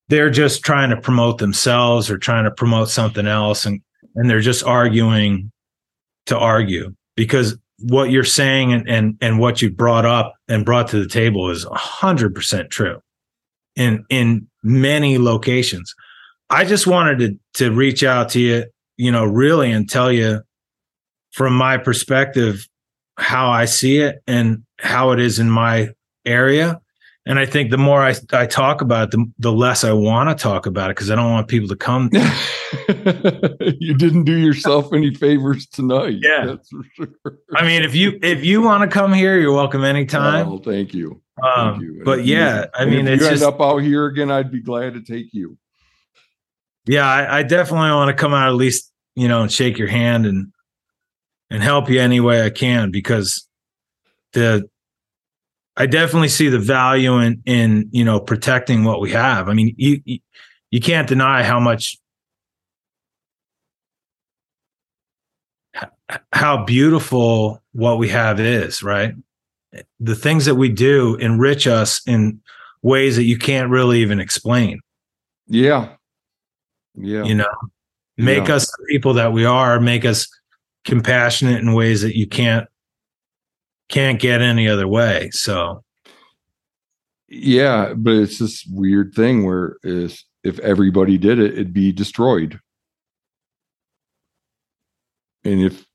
They're 0.09 0.31
just 0.31 0.65
trying 0.65 0.91
to 0.91 1.01
promote 1.01 1.39
themselves 1.39 2.11
or 2.11 2.19
trying 2.19 2.45
to 2.45 2.51
promote 2.51 2.89
something 2.89 3.27
else 3.27 3.67
and 3.67 3.81
and 4.15 4.29
they're 4.29 4.41
just 4.41 4.65
arguing 4.65 5.53
to 6.27 6.37
argue 6.37 6.95
because 7.15 7.57
what 7.81 8.11
you're 8.11 8.25
saying 8.25 8.73
and 8.73 8.89
and, 8.89 9.19
and 9.21 9.39
what 9.39 9.63
you 9.63 9.71
brought 9.71 10.05
up 10.05 10.35
and 10.49 10.65
brought 10.65 10.89
to 10.89 11.01
the 11.01 11.09
table 11.09 11.51
is 11.51 11.65
100% 11.65 12.71
true 12.71 13.01
in 13.77 14.05
in 14.09 14.47
many 14.63 15.19
locations. 15.19 15.95
I 16.51 16.65
just 16.65 16.87
wanted 16.87 17.19
to 17.19 17.65
to 17.65 17.73
reach 17.73 18.03
out 18.03 18.31
to 18.31 18.41
you, 18.41 18.65
you 18.97 19.13
know, 19.13 19.25
really 19.25 19.71
and 19.71 19.89
tell 19.89 20.11
you 20.11 20.43
from 21.33 21.55
my 21.55 21.77
perspective 21.77 22.67
how 23.17 23.49
I 23.51 23.65
see 23.65 23.99
it 23.99 24.23
and 24.27 24.65
how 24.79 25.13
it 25.13 25.21
is 25.21 25.39
in 25.39 25.51
my 25.51 25.91
area. 26.25 26.81
And 27.29 27.39
I 27.39 27.45
think 27.45 27.71
the 27.71 27.77
more 27.77 28.03
I, 28.03 28.15
I 28.33 28.47
talk 28.47 28.81
about 28.81 29.09
it, 29.09 29.11
the, 29.11 29.31
the 29.39 29.53
less 29.53 29.85
I 29.85 29.93
want 29.93 30.31
to 30.31 30.43
talk 30.43 30.65
about 30.65 30.91
it 30.91 30.97
because 30.97 31.11
I 31.11 31.15
don't 31.15 31.31
want 31.31 31.47
people 31.47 31.69
to 31.69 31.77
come. 31.77 32.09
you 33.79 33.95
didn't 33.95 34.25
do 34.25 34.35
yourself 34.35 34.95
any 34.95 35.15
favors 35.15 35.67
tonight. 35.67 36.17
Yeah. 36.23 36.47
That's 36.47 36.71
for 36.71 36.85
sure. 36.95 37.39
I 37.55 37.67
mean, 37.67 37.83
if 37.83 37.95
you 37.95 38.19
if 38.23 38.43
you 38.43 38.63
want 38.63 38.91
to 38.91 38.95
come 38.95 39.13
here, 39.13 39.39
you're 39.39 39.53
welcome 39.53 39.85
anytime. 39.85 40.49
Oh, 40.49 40.57
thank 40.57 40.95
you. 40.95 41.21
Um, 41.43 41.73
thank 41.73 41.83
you. 41.83 42.03
But 42.03 42.25
yeah, 42.25 42.65
I 42.73 42.87
mean, 42.87 43.07
if 43.07 43.21
you 43.21 43.27
end 43.27 43.43
up 43.43 43.61
out 43.61 43.79
here 43.79 44.07
again, 44.07 44.31
I'd 44.31 44.51
be 44.51 44.63
glad 44.63 44.95
to 44.95 45.03
take 45.03 45.35
you. 45.35 45.59
Yeah, 46.87 47.07
I, 47.07 47.41
I 47.41 47.43
definitely 47.43 47.91
want 47.91 48.09
to 48.09 48.19
come 48.19 48.33
out 48.33 48.49
at 48.49 48.55
least, 48.55 48.91
you 49.15 49.29
know, 49.29 49.43
and 49.43 49.53
shake 49.53 49.77
your 49.77 49.89
hand 49.89 50.25
and 50.25 50.51
and 51.51 51.63
help 51.63 51.91
you 51.91 52.01
any 52.01 52.21
way 52.21 52.43
I 52.43 52.49
can 52.49 52.91
because 52.91 53.47
the 54.33 54.67
I 55.79 55.87
definitely 55.87 56.29
see 56.29 56.49
the 56.49 56.59
value 56.59 57.19
in 57.19 57.41
in 57.47 57.89
you 57.93 58.05
know 58.05 58.21
protecting 58.21 58.85
what 58.85 59.01
we 59.01 59.13
have. 59.13 59.49
I 59.49 59.55
mean, 59.55 59.75
you 59.79 60.01
you 60.71 60.81
can't 60.81 61.09
deny 61.09 61.45
how 61.45 61.61
much 61.61 61.97
how 66.33 66.65
beautiful 66.65 67.63
what 67.73 67.99
we 67.99 68.09
have 68.09 68.41
is, 68.41 68.83
right? 68.83 69.15
The 70.01 70.17
things 70.17 70.47
that 70.47 70.57
we 70.57 70.69
do 70.69 71.15
enrich 71.17 71.67
us 71.67 72.01
in 72.07 72.41
ways 72.83 73.17
that 73.17 73.25
you 73.25 73.39
can't 73.39 73.71
really 73.71 74.01
even 74.01 74.19
explain. 74.19 74.81
Yeah. 75.47 75.91
Yeah. 76.95 77.25
You 77.25 77.35
know, 77.35 77.55
make 78.17 78.49
yeah. 78.49 78.57
us 78.57 78.67
the 78.67 78.85
people 78.89 79.15
that 79.15 79.33
we 79.33 79.45
are, 79.45 79.79
make 79.79 80.05
us 80.05 80.27
compassionate 80.85 81.61
in 81.61 81.75
ways 81.75 82.03
that 82.03 82.17
you 82.17 82.27
can't 82.27 82.67
can't 83.89 84.21
get 84.21 84.41
any 84.41 84.69
other 84.69 84.87
way. 84.87 85.31
So 85.33 85.83
yeah, 87.29 87.93
but 87.95 88.15
it's 88.15 88.39
this 88.39 88.65
weird 88.67 89.13
thing 89.15 89.45
where 89.45 89.77
is 89.83 90.25
if 90.45 90.59
everybody 90.61 91.19
did 91.19 91.39
it, 91.39 91.53
it'd 91.53 91.75
be 91.75 91.93
destroyed. 91.93 92.59
And 95.45 95.61
if 95.61 95.87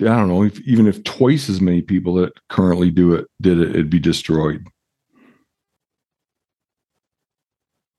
I 0.00 0.04
don't 0.04 0.28
know, 0.28 0.42
if, 0.42 0.60
even 0.62 0.86
if 0.86 1.04
twice 1.04 1.48
as 1.48 1.60
many 1.60 1.82
people 1.82 2.14
that 2.14 2.32
currently 2.48 2.90
do 2.90 3.14
it 3.14 3.26
did 3.40 3.60
it, 3.60 3.70
it'd 3.70 3.90
be 3.90 4.00
destroyed. 4.00 4.66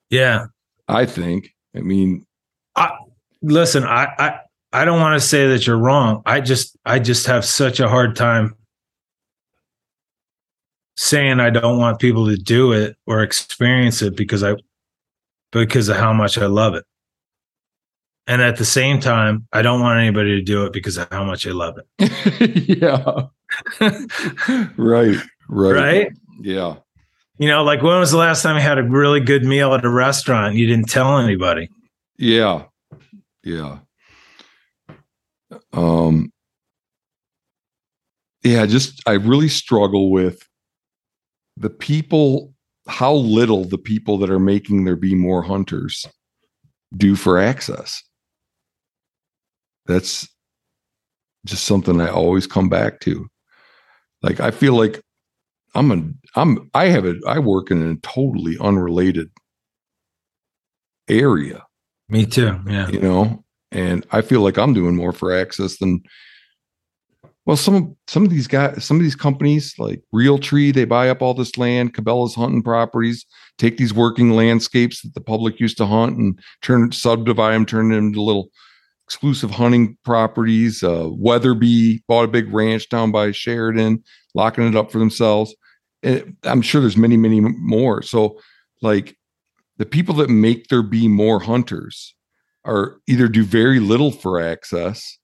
Yeah, 0.09 0.47
I 0.87 1.05
think. 1.05 1.53
I 1.75 1.79
mean, 1.79 2.25
I, 2.75 2.97
listen, 3.41 3.85
I, 3.85 4.07
I 4.17 4.39
I 4.73 4.85
don't 4.85 4.99
want 4.99 5.19
to 5.19 5.25
say 5.25 5.47
that 5.47 5.65
you're 5.65 5.77
wrong. 5.77 6.21
I 6.25 6.41
just 6.41 6.77
I 6.85 6.99
just 6.99 7.27
have 7.27 7.45
such 7.45 7.79
a 7.79 7.87
hard 7.87 8.15
time 8.15 8.55
saying 11.01 11.39
I 11.39 11.49
don't 11.49 11.79
want 11.79 11.99
people 11.99 12.27
to 12.27 12.37
do 12.37 12.73
it 12.73 12.95
or 13.07 13.23
experience 13.23 14.03
it 14.03 14.15
because 14.15 14.43
I 14.43 14.53
because 15.51 15.89
of 15.89 15.97
how 15.97 16.13
much 16.13 16.37
I 16.37 16.45
love 16.45 16.75
it. 16.75 16.85
And 18.27 18.39
at 18.43 18.57
the 18.57 18.65
same 18.65 18.99
time, 18.99 19.47
I 19.51 19.63
don't 19.63 19.81
want 19.81 19.99
anybody 19.99 20.35
to 20.35 20.43
do 20.43 20.63
it 20.65 20.73
because 20.73 20.97
of 20.97 21.07
how 21.11 21.23
much 21.23 21.47
I 21.47 21.51
love 21.51 21.79
it. 21.79 22.67
yeah. 22.79 23.03
right. 24.77 25.17
Right. 25.49 25.73
Right. 25.73 26.11
Yeah. 26.39 26.75
You 27.39 27.47
know, 27.47 27.63
like 27.63 27.81
when 27.81 27.99
was 27.99 28.11
the 28.11 28.17
last 28.17 28.43
time 28.43 28.55
you 28.55 28.61
had 28.61 28.77
a 28.77 28.83
really 28.83 29.21
good 29.21 29.43
meal 29.43 29.73
at 29.73 29.83
a 29.83 29.89
restaurant 29.89 30.51
and 30.51 30.59
you 30.59 30.67
didn't 30.67 30.87
tell 30.87 31.17
anybody? 31.17 31.67
Yeah. 32.19 32.65
Yeah. 33.43 33.79
Um 35.73 36.31
yeah, 38.43 38.67
just 38.67 39.01
I 39.07 39.13
really 39.13 39.49
struggle 39.49 40.11
with 40.11 40.47
the 41.61 41.69
people 41.69 42.53
how 42.87 43.13
little 43.13 43.63
the 43.63 43.77
people 43.77 44.17
that 44.17 44.29
are 44.29 44.39
making 44.39 44.83
there 44.83 44.95
be 44.95 45.13
more 45.13 45.43
hunters 45.43 46.05
do 46.97 47.15
for 47.15 47.37
access. 47.37 48.01
That's 49.85 50.27
just 51.45 51.65
something 51.65 52.01
I 52.01 52.09
always 52.09 52.47
come 52.47 52.69
back 52.69 52.99
to. 53.01 53.27
Like 54.23 54.39
I 54.39 54.51
feel 54.51 54.75
like 54.75 55.01
I'm 55.75 55.91
a 55.91 56.39
I'm 56.39 56.69
I 56.73 56.85
have 56.85 57.05
a 57.05 57.15
I 57.27 57.39
work 57.39 57.71
in 57.71 57.83
a 57.83 57.95
totally 57.97 58.57
unrelated 58.59 59.29
area. 61.07 61.63
Me 62.09 62.25
too. 62.25 62.59
Yeah. 62.67 62.89
You 62.89 62.99
know, 62.99 63.43
and 63.71 64.05
I 64.11 64.21
feel 64.21 64.41
like 64.41 64.57
I'm 64.57 64.73
doing 64.73 64.95
more 64.95 65.13
for 65.13 65.33
access 65.33 65.77
than 65.77 66.01
well, 67.45 67.57
some 67.57 67.95
some 68.07 68.23
of 68.23 68.29
these 68.29 68.47
guys, 68.47 68.83
some 68.83 68.97
of 68.97 69.03
these 69.03 69.15
companies 69.15 69.73
like 69.79 70.01
Realtree, 70.13 70.73
they 70.73 70.85
buy 70.85 71.09
up 71.09 71.21
all 71.21 71.33
this 71.33 71.57
land, 71.57 71.93
Cabela's 71.93 72.35
hunting 72.35 72.61
properties, 72.61 73.25
take 73.57 73.77
these 73.77 73.93
working 73.93 74.31
landscapes 74.31 75.01
that 75.01 75.15
the 75.15 75.21
public 75.21 75.59
used 75.59 75.77
to 75.77 75.85
hunt 75.87 76.17
and 76.17 76.39
turn 76.61 76.91
subdivide 76.91 77.55
them, 77.55 77.65
turn 77.65 77.89
them 77.89 77.97
into 77.97 78.21
little 78.21 78.49
exclusive 79.05 79.51
hunting 79.51 79.97
properties. 80.05 80.83
Uh, 80.83 81.09
Weatherby 81.09 82.03
bought 82.07 82.25
a 82.25 82.29
big 82.29 82.53
ranch 82.53 82.87
down 82.89 83.11
by 83.11 83.31
Sheridan, 83.31 84.03
locking 84.35 84.67
it 84.67 84.75
up 84.75 84.91
for 84.91 84.99
themselves. 84.99 85.55
And 86.03 86.37
I'm 86.43 86.61
sure 86.61 86.79
there's 86.79 86.95
many, 86.95 87.17
many 87.17 87.39
more. 87.41 88.03
So, 88.03 88.39
like 88.81 89.17
the 89.77 89.85
people 89.85 90.15
that 90.15 90.29
make 90.29 90.67
there 90.67 90.83
be 90.83 91.07
more 91.07 91.39
hunters 91.39 92.15
are 92.63 92.99
either 93.07 93.27
do 93.27 93.43
very 93.43 93.79
little 93.79 94.11
for 94.11 94.39
access 94.39 95.17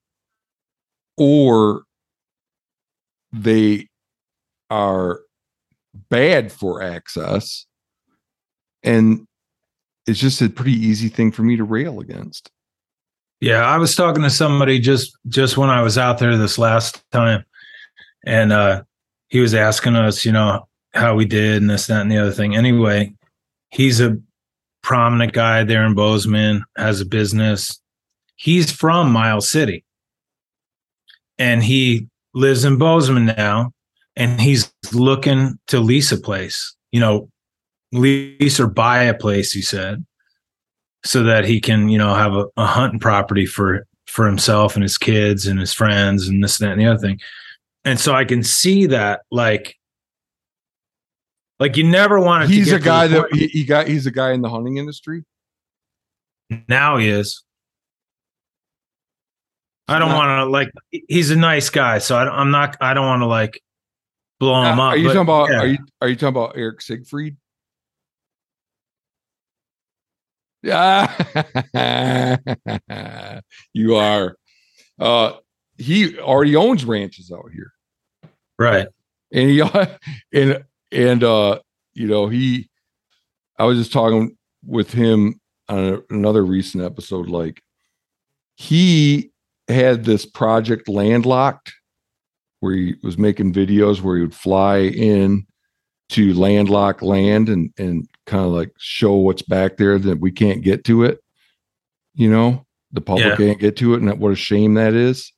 or 1.16 1.84
they 3.32 3.88
are 4.70 5.22
bad 6.10 6.52
for 6.52 6.82
access 6.82 7.66
and 8.84 9.26
it's 10.06 10.20
just 10.20 10.42
a 10.42 10.50
pretty 10.50 10.74
easy 10.74 11.10
thing 11.10 11.32
for 11.32 11.44
me 11.44 11.56
to 11.56 11.64
rail 11.64 12.00
against. 12.00 12.52
Yeah 13.40 13.64
i 13.66 13.78
was 13.78 13.96
talking 13.96 14.24
to 14.24 14.30
somebody 14.30 14.80
just 14.80 15.16
just 15.28 15.58
when 15.58 15.70
i 15.70 15.82
was 15.82 15.98
out 15.98 16.18
there 16.18 16.38
this 16.38 16.58
last 16.58 17.04
time 17.12 17.46
and 18.26 18.52
uh 18.52 18.84
he 19.28 19.40
was 19.40 19.54
asking 19.54 19.96
us 19.96 20.26
you 20.26 20.32
know 20.32 20.68
how 20.94 21.16
we 21.16 21.26
did 21.26 21.62
and 21.62 21.70
this 21.70 21.88
that 21.88 22.02
and 22.02 22.12
the 22.12 22.18
other 22.18 22.32
thing. 22.32 22.56
Anyway 22.56 23.14
he's 23.70 24.00
a 24.00 24.18
prominent 24.82 25.34
guy 25.34 25.64
there 25.64 25.86
in 25.86 25.94
bozeman 25.94 26.64
has 26.78 27.02
a 27.02 27.06
business. 27.06 27.80
He's 28.36 28.72
from 28.72 29.12
miles 29.12 29.50
city. 29.50 29.84
And 31.38 31.64
he 31.64 32.08
lives 32.38 32.64
in 32.64 32.78
Bozeman 32.78 33.26
now, 33.26 33.72
and 34.16 34.40
he's 34.40 34.72
looking 34.94 35.60
to 35.68 35.80
lease 35.80 36.12
a 36.12 36.18
place. 36.18 36.76
You 36.92 37.00
know, 37.00 37.30
lease 37.92 38.60
or 38.60 38.68
buy 38.68 39.04
a 39.04 39.14
place. 39.14 39.52
He 39.52 39.62
said, 39.62 40.06
so 41.04 41.24
that 41.24 41.46
he 41.46 41.60
can, 41.60 41.90
you 41.90 41.98
know, 41.98 42.14
have 42.14 42.34
a, 42.34 42.46
a 42.56 42.66
hunting 42.66 43.00
property 43.00 43.46
for 43.46 43.86
for 44.06 44.26
himself 44.26 44.76
and 44.76 44.84
his 44.84 44.98
kids 44.98 45.48
and 45.48 45.60
his 45.60 45.74
friends 45.74 46.28
and 46.28 46.44
this 46.44 46.60
and 46.60 46.68
that 46.68 46.74
and 46.74 46.82
the 46.82 46.88
other 46.88 47.00
thing. 47.00 47.20
And 47.84 48.00
so 48.00 48.14
I 48.14 48.26
can 48.26 48.44
see 48.44 48.86
that, 48.88 49.22
like, 49.32 49.76
like 51.60 51.78
you 51.78 51.84
never 51.84 52.20
want 52.20 52.48
to. 52.48 52.54
He's 52.54 52.72
a 52.72 52.80
guy 52.80 53.08
that 53.08 53.34
he, 53.34 53.48
he 53.48 53.64
got. 53.64 53.88
He's 53.88 54.06
a 54.06 54.12
guy 54.12 54.32
in 54.32 54.42
the 54.42 54.50
hunting 54.50 54.78
industry. 54.78 55.24
Now 56.70 56.98
he 56.98 57.10
is. 57.10 57.44
I 59.88 60.00
don't 60.00 60.14
want 60.14 60.40
to 60.40 60.52
like. 60.52 60.70
He's 61.08 61.32
a 61.32 61.36
nice 61.36 61.70
guy, 61.70 62.00
so 62.00 62.18
I, 62.18 62.42
am 62.42 62.52
not. 62.52 62.76
I 62.82 62.94
don't 62.94 63.06
want 63.06 63.22
to 63.22 63.28
like 63.28 63.62
blow 64.40 64.62
him 64.64 64.80
uh, 64.80 64.88
up. 64.88 64.94
Are 64.94 64.98
you 64.98 65.08
but, 65.08 65.14
talking 65.14 65.22
about? 65.22 65.50
Yeah. 65.50 65.62
Are 65.62 65.68
you 65.68 65.78
are 66.02 66.08
you 66.10 66.16
talking 66.16 66.28
about 66.30 66.58
Eric 66.58 66.82
Siegfried? 66.82 67.38
Yeah, 70.64 71.12
you 73.74 73.96
are. 73.96 74.36
Uh, 75.00 75.34
he 75.78 76.20
already 76.20 76.56
owns 76.56 76.84
ranches 76.84 77.32
out 77.32 77.50
here, 77.54 77.72
right? 78.60 78.88
And 79.32 79.50
he 79.50 79.62
and 80.34 80.66
and 80.92 81.24
uh, 81.24 81.60
you 81.94 82.08
know 82.08 82.28
he. 82.28 82.70
I 83.58 83.64
was 83.64 83.78
just 83.78 83.94
talking 83.94 84.38
with 84.66 84.92
him 84.92 85.40
on 85.70 85.94
a, 85.94 86.14
another 86.14 86.44
recent 86.44 86.84
episode. 86.84 87.30
Like 87.30 87.62
he 88.56 89.32
had 89.68 90.06
this 90.06 90.26
project 90.26 90.88
landlocked 90.88 91.74
where 92.60 92.74
he 92.74 92.96
was 93.04 93.18
making 93.18 93.54
videos 93.54 94.02
where 94.02 94.16
he 94.16 94.22
would 94.22 94.36
fly 94.36 94.80
in 94.80 95.46
to 96.10 96.34
landlock 96.34 97.02
land 97.02 97.50
and 97.50 97.72
and 97.78 98.08
kind 98.26 98.46
of 98.46 98.52
like 98.52 98.72
show 98.78 99.16
what's 99.16 99.42
back 99.42 99.78
there 99.78 100.00
that 100.00 100.20
we 100.20 100.32
can't 100.32 100.64
get 100.64 100.84
to 100.86 101.04
it. 101.04 101.20
You 102.14 102.32
know 102.32 102.66
the 102.92 103.02
public 103.02 103.26
yeah. 103.26 103.36
can't 103.36 103.60
get 103.60 103.76
to 103.78 103.94
it 103.94 104.02
and 104.02 104.20
what 104.20 104.32
a 104.32 104.36
shame 104.36 104.76
that 104.76 104.94
is. 104.94 105.32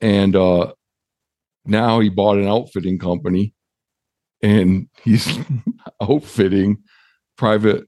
And 0.00 0.34
uh 0.34 0.72
now 1.64 2.00
he 2.00 2.08
bought 2.08 2.38
an 2.38 2.48
outfitting 2.48 2.98
company 2.98 3.54
and 4.42 4.88
he's 5.04 5.38
outfitting 6.00 6.78
private 7.36 7.86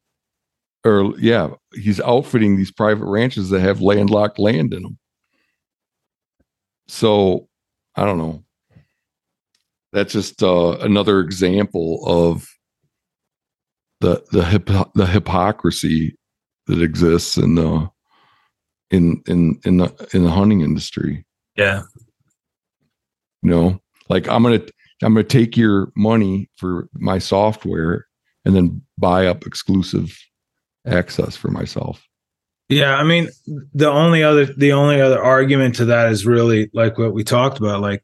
or 0.84 1.18
yeah 1.18 1.48
he's 1.74 2.00
outfitting 2.00 2.56
these 2.56 2.70
private 2.70 3.06
ranches 3.06 3.50
that 3.50 3.60
have 3.60 3.80
landlocked 3.80 4.38
land 4.38 4.74
in 4.74 4.82
them 4.82 4.98
so 6.86 7.48
I 7.96 8.04
don't 8.04 8.18
know. 8.18 8.44
That's 9.92 10.12
just 10.12 10.42
uh, 10.42 10.78
another 10.80 11.20
example 11.20 12.02
of 12.06 12.48
the 14.00 14.24
the 14.32 14.44
hip, 14.44 14.66
the 14.94 15.06
hypocrisy 15.06 16.16
that 16.66 16.82
exists 16.82 17.36
in 17.36 17.54
the 17.54 17.88
in 18.90 19.22
in 19.26 19.60
in 19.64 19.78
the 19.78 20.08
in 20.12 20.24
the 20.24 20.30
hunting 20.30 20.60
industry. 20.60 21.24
Yeah. 21.56 21.82
You 23.42 23.50
know, 23.50 23.80
like 24.08 24.28
I'm 24.28 24.42
gonna 24.42 24.62
I'm 25.02 25.14
gonna 25.14 25.24
take 25.24 25.56
your 25.56 25.92
money 25.96 26.50
for 26.56 26.88
my 26.94 27.18
software 27.18 28.06
and 28.44 28.54
then 28.54 28.82
buy 28.98 29.26
up 29.26 29.46
exclusive 29.46 30.16
access 30.86 31.36
for 31.36 31.48
myself. 31.48 32.02
Yeah, 32.68 32.96
I 32.96 33.04
mean, 33.04 33.28
the 33.74 33.90
only 33.90 34.22
other 34.22 34.46
the 34.46 34.72
only 34.72 35.00
other 35.00 35.22
argument 35.22 35.74
to 35.76 35.84
that 35.86 36.10
is 36.10 36.24
really 36.24 36.70
like 36.72 36.96
what 36.96 37.12
we 37.12 37.22
talked 37.22 37.58
about. 37.58 37.82
Like, 37.82 38.02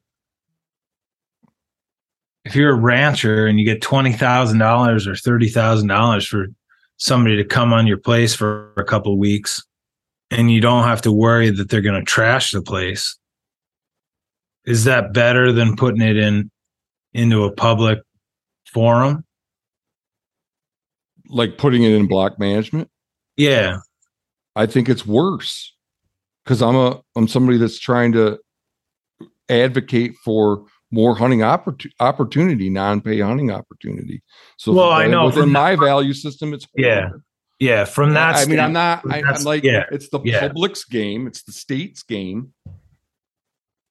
if 2.45 2.55
you're 2.55 2.73
a 2.73 2.81
rancher 2.81 3.47
and 3.47 3.59
you 3.59 3.65
get 3.65 3.81
twenty 3.81 4.12
thousand 4.12 4.59
dollars 4.59 5.07
or 5.07 5.16
thirty 5.16 5.49
thousand 5.49 5.89
dollars 5.89 6.27
for 6.27 6.49
somebody 6.99 7.37
to 7.37 7.45
come 7.45 7.73
on 7.73 7.87
your 7.87 7.97
place 7.97 8.35
for 8.35 8.74
a 8.77 8.85
couple 8.85 9.16
weeks, 9.16 9.65
and 10.31 10.51
you 10.53 10.61
don't 10.61 10.85
have 10.85 11.01
to 11.03 11.12
worry 11.12 11.49
that 11.49 11.70
they're 11.70 11.81
going 11.81 11.99
to 11.99 12.05
trash 12.05 12.51
the 12.51 12.61
place, 12.61 13.16
is 14.66 14.85
that 14.85 15.15
better 15.15 15.53
than 15.53 15.74
putting 15.74 16.03
it 16.03 16.19
in 16.19 16.51
into 17.15 17.45
a 17.45 17.53
public 17.53 18.01
forum? 18.70 19.24
Like 21.31 21.57
putting 21.57 21.82
it 21.82 21.93
in 21.93 22.07
block 22.07 22.39
management? 22.39 22.91
Yeah. 23.37 23.78
I 24.61 24.66
think 24.66 24.91
it's 24.91 25.07
worse 25.07 25.74
because 26.45 26.61
I'm 26.61 26.77
a 26.77 27.01
I'm 27.16 27.27
somebody 27.27 27.57
that's 27.57 27.78
trying 27.78 28.12
to 28.12 28.39
advocate 29.49 30.16
for 30.23 30.66
more 30.91 31.16
hunting 31.16 31.39
oppor- 31.39 31.91
opportunity, 31.99 32.69
non-pay 32.69 33.20
hunting 33.20 33.51
opportunity. 33.51 34.23
So, 34.59 34.73
well, 34.73 34.91
I 34.91 35.07
know 35.07 35.24
within 35.24 35.49
my 35.49 35.77
that, 35.77 35.82
value 35.82 36.12
system, 36.12 36.53
it's 36.53 36.66
yeah, 36.77 37.09
yeah. 37.59 37.87
From 37.87 38.12
that, 38.12 38.37
I 38.37 38.45
mean, 38.45 38.61
I'm 38.61 38.74
not. 38.74 39.03
I, 39.11 39.20
am 39.20 39.45
like, 39.45 39.65
yeah, 39.65 39.87
it's 39.91 40.11
the 40.11 40.20
yeah. 40.24 40.41
public's 40.41 40.85
game. 40.85 41.27
It's 41.27 41.43
the 41.43 41.53
state's 41.53 42.03
game. 42.03 42.53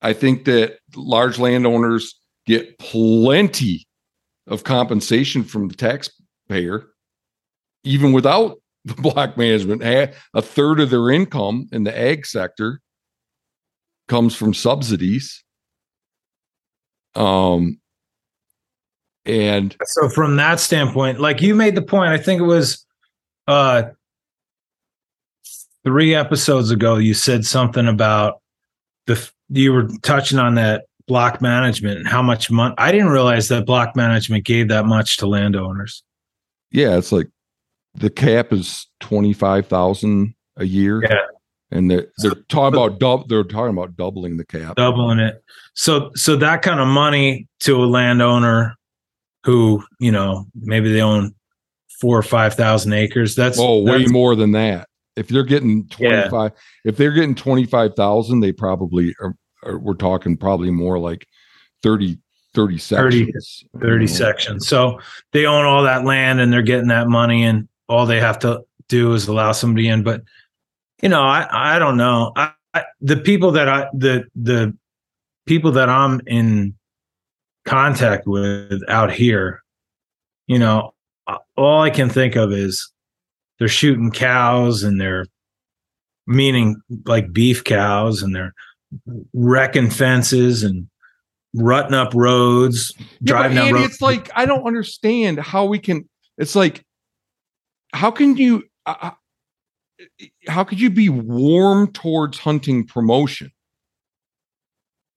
I 0.03 0.13
think 0.13 0.45
that 0.45 0.77
large 0.95 1.39
landowners 1.39 2.13
get 2.45 2.77
plenty 2.77 3.87
of 4.45 4.63
compensation 4.63 5.43
from 5.43 5.67
the 5.67 5.75
taxpayer, 5.75 6.85
even 7.83 8.13
without 8.13 8.59
the 8.85 8.93
block 9.01 9.37
management. 9.37 9.83
A 9.83 10.41
third 10.41 10.79
of 10.79 10.89
their 10.89 11.09
income 11.09 11.67
in 11.71 11.83
the 11.83 11.97
ag 11.97 12.25
sector 12.25 12.81
comes 14.07 14.35
from 14.35 14.53
subsidies. 14.53 15.43
Um, 17.15 17.79
and 19.25 19.75
so 19.83 20.09
from 20.09 20.37
that 20.37 20.59
standpoint, 20.59 21.19
like 21.19 21.41
you 21.41 21.53
made 21.53 21.75
the 21.75 21.81
point, 21.81 22.09
I 22.09 22.17
think 22.17 22.41
it 22.41 22.45
was 22.45 22.85
uh 23.47 23.83
three 25.83 26.13
episodes 26.13 26.71
ago, 26.71 26.97
you 26.97 27.13
said 27.13 27.45
something 27.45 27.87
about 27.87 28.41
the 29.07 29.29
you 29.49 29.73
were 29.73 29.87
touching 30.01 30.39
on 30.39 30.55
that 30.55 30.85
block 31.07 31.41
management 31.41 31.97
and 31.97 32.07
how 32.07 32.21
much 32.21 32.51
money 32.51 32.75
I 32.77 32.91
didn't 32.91 33.09
realize 33.09 33.47
that 33.47 33.65
block 33.65 33.95
management 33.95 34.45
gave 34.45 34.67
that 34.67 34.85
much 34.85 35.17
to 35.17 35.27
landowners. 35.27 36.03
Yeah, 36.71 36.97
it's 36.97 37.11
like 37.11 37.27
the 37.95 38.09
cap 38.09 38.53
is 38.53 38.87
twenty 38.99 39.33
five 39.33 39.67
thousand 39.67 40.35
a 40.57 40.65
year. 40.65 41.01
Yeah. 41.03 41.25
And 41.71 41.89
they're 41.89 42.07
they're 42.19 42.35
talking 42.49 42.77
about 42.77 42.99
dub 42.99 43.29
they're 43.29 43.43
talking 43.43 43.77
about 43.77 43.95
doubling 43.95 44.37
the 44.37 44.45
cap. 44.45 44.75
Doubling 44.75 45.19
it. 45.19 45.43
So 45.73 46.11
so 46.15 46.35
that 46.37 46.61
kind 46.61 46.79
of 46.79 46.87
money 46.87 47.47
to 47.61 47.83
a 47.83 47.85
landowner 47.85 48.75
who, 49.43 49.83
you 49.99 50.11
know, 50.11 50.45
maybe 50.55 50.91
they 50.91 51.01
own 51.01 51.33
four 51.99 52.17
or 52.17 52.23
five 52.23 52.55
thousand 52.55 52.93
acres. 52.93 53.35
That's 53.35 53.59
oh 53.59 53.83
way 53.83 53.99
that's, 53.99 54.11
more 54.11 54.35
than 54.35 54.51
that. 54.53 54.87
If 55.15 55.27
they're 55.27 55.43
getting 55.43 55.87
twenty 55.89 56.29
five, 56.29 56.51
yeah. 56.53 56.89
if 56.89 56.97
they're 56.97 57.11
getting 57.11 57.35
twenty 57.35 57.65
five 57.65 57.95
thousand, 57.95 58.39
they 58.39 58.51
probably 58.51 59.13
are, 59.21 59.35
are, 59.63 59.77
We're 59.77 59.93
talking 59.93 60.37
probably 60.37 60.71
more 60.71 60.97
like 60.97 61.27
30, 61.83 62.17
30 62.55 62.77
sections. 62.77 63.63
30, 63.73 63.85
30 63.85 64.07
sections. 64.07 64.67
So 64.67 64.99
they 65.33 65.45
own 65.45 65.65
all 65.65 65.83
that 65.83 66.05
land 66.05 66.39
and 66.39 66.51
they're 66.51 66.61
getting 66.61 66.87
that 66.87 67.07
money, 67.07 67.43
and 67.43 67.67
all 67.89 68.05
they 68.05 68.19
have 68.19 68.39
to 68.39 68.63
do 68.87 69.13
is 69.13 69.27
allow 69.27 69.51
somebody 69.51 69.87
in. 69.87 70.03
But 70.03 70.23
you 71.01 71.09
know, 71.09 71.21
I 71.21 71.75
I 71.75 71.79
don't 71.79 71.97
know. 71.97 72.31
I, 72.35 72.51
I 72.73 72.83
the 73.01 73.17
people 73.17 73.51
that 73.51 73.67
I 73.67 73.87
the 73.93 74.25
the 74.35 74.75
people 75.45 75.71
that 75.73 75.89
I'm 75.89 76.21
in 76.27 76.75
contact 77.65 78.27
with 78.27 78.81
out 78.87 79.11
here, 79.11 79.63
you 80.47 80.59
know, 80.59 80.93
all 81.57 81.81
I 81.81 81.89
can 81.89 82.09
think 82.09 82.35
of 82.35 82.51
is 82.51 82.91
they're 83.57 83.67
shooting 83.67 84.11
cows 84.11 84.83
and 84.83 85.01
they're 85.01 85.25
meaning 86.27 86.81
like 87.05 87.33
beef 87.33 87.63
cows 87.63 88.21
and 88.21 88.35
they're 88.35 88.53
wrecking 89.33 89.89
fences 89.89 90.63
and 90.63 90.87
rutting 91.55 91.93
up 91.95 92.13
roads, 92.13 92.93
yeah, 92.97 93.05
driving 93.23 93.57
Andy, 93.57 93.73
roads. 93.73 93.93
It's 93.93 94.01
like 94.01 94.29
I 94.35 94.45
don't 94.45 94.65
understand 94.65 95.39
how 95.39 95.65
we 95.65 95.79
can. 95.79 96.07
It's 96.37 96.55
like 96.55 96.85
how 97.93 98.11
can 98.11 98.37
you 98.37 98.63
uh, 98.85 99.11
how 100.47 100.63
could 100.63 100.79
you 100.79 100.89
be 100.89 101.09
warm 101.09 101.91
towards 101.91 102.37
hunting 102.37 102.85
promotion 102.85 103.51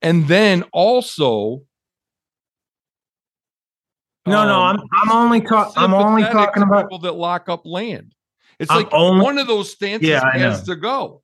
and 0.01 0.27
then 0.29 0.65
also 0.73 1.63
no, 4.25 4.47
no, 4.47 4.63
I'm 4.63 4.79
I'm 4.93 5.11
only 5.11 5.41
talking. 5.41 5.73
I'm 5.77 5.95
only 5.95 6.23
talking 6.23 6.63
about 6.63 6.85
people 6.85 7.01
that 7.01 7.15
lock 7.15 7.49
up 7.49 7.63
land. 7.65 8.15
It's 8.61 8.71
I'm 8.71 8.77
like 8.77 8.89
only, 8.93 9.25
one 9.25 9.39
of 9.39 9.49
those 9.49 9.71
stances 9.73 10.09
yeah, 10.09 10.23
has 10.33 10.63
to 10.65 10.77
go. 10.77 11.23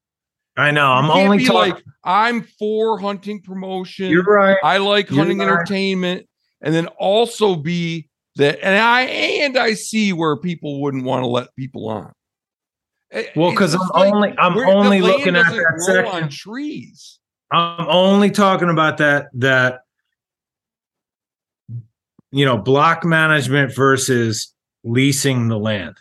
I 0.56 0.72
know. 0.72 0.90
I'm 0.90 1.08
only 1.08 1.44
talking. 1.44 1.74
like 1.74 1.84
I'm 2.02 2.42
for 2.42 2.98
hunting 2.98 3.40
promotion. 3.40 4.10
You're 4.10 4.24
right. 4.24 4.56
I 4.64 4.78
like 4.78 5.10
You're 5.10 5.18
hunting 5.18 5.38
right. 5.38 5.48
entertainment, 5.48 6.26
and 6.60 6.74
then 6.74 6.88
also 6.98 7.54
be 7.54 8.08
that. 8.38 8.64
And 8.64 8.76
I 8.76 9.02
and 9.02 9.56
I 9.56 9.74
see 9.74 10.12
where 10.12 10.36
people 10.36 10.80
wouldn't 10.82 11.04
want 11.04 11.22
to 11.22 11.28
let 11.28 11.54
people 11.54 11.88
on. 11.88 12.12
Eh, 13.12 13.24
well, 13.36 13.50
because 13.50 13.74
I'm 13.74 13.80
like 13.90 14.14
only 14.14 14.34
I'm 14.38 14.58
only 14.58 15.00
looking 15.00 15.36
at 15.36 15.46
that 15.46 15.74
section. 15.86 16.24
on 16.24 16.28
trees. 16.28 17.20
I'm 17.52 17.86
only 17.88 18.30
talking 18.30 18.68
about 18.68 18.98
that 18.98 19.28
that 19.34 19.80
you 22.30 22.44
know 22.44 22.58
block 22.58 23.04
management 23.04 23.74
versus 23.74 24.52
leasing 24.84 25.48
the 25.48 25.58
land. 25.58 25.96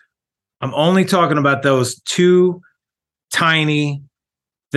I'm 0.61 0.73
only 0.73 1.05
talking 1.05 1.38
about 1.38 1.64
those 1.64 2.01
two 2.01 2.61
tiny 3.31 4.03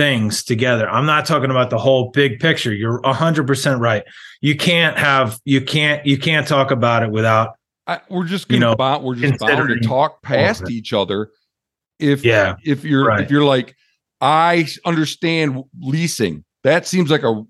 things 0.01 0.43
together. 0.43 0.89
I'm 0.89 1.05
not 1.05 1.27
talking 1.27 1.51
about 1.51 1.69
the 1.69 1.77
whole 1.77 2.09
big 2.09 2.39
picture. 2.39 2.73
You're 2.73 2.99
100% 3.03 3.79
right. 3.79 4.03
You 4.41 4.55
can't 4.57 4.97
have 4.97 5.39
you 5.45 5.61
can't 5.61 6.03
you 6.07 6.17
can't 6.17 6.47
talk 6.47 6.71
about 6.71 7.03
it 7.03 7.11
without 7.11 7.51
I, 7.85 7.99
we're 8.09 8.25
just 8.25 8.47
gonna 8.47 8.61
know, 8.61 8.75
bound, 8.75 9.03
we're 9.03 9.13
just 9.13 9.39
bound 9.39 9.69
to 9.69 9.79
talk 9.87 10.23
past 10.23 10.71
each 10.71 10.91
other. 10.91 11.29
If 11.99 12.25
yeah. 12.25 12.55
if 12.63 12.83
you're 12.83 13.05
Right. 13.05 13.21
if 13.21 13.29
you're 13.29 13.43
like 13.43 13.75
I 14.21 14.67
understand 14.85 15.63
leasing, 15.79 16.45
that 16.63 16.87
seems 16.87 17.11
like 17.11 17.21
a 17.21 17.43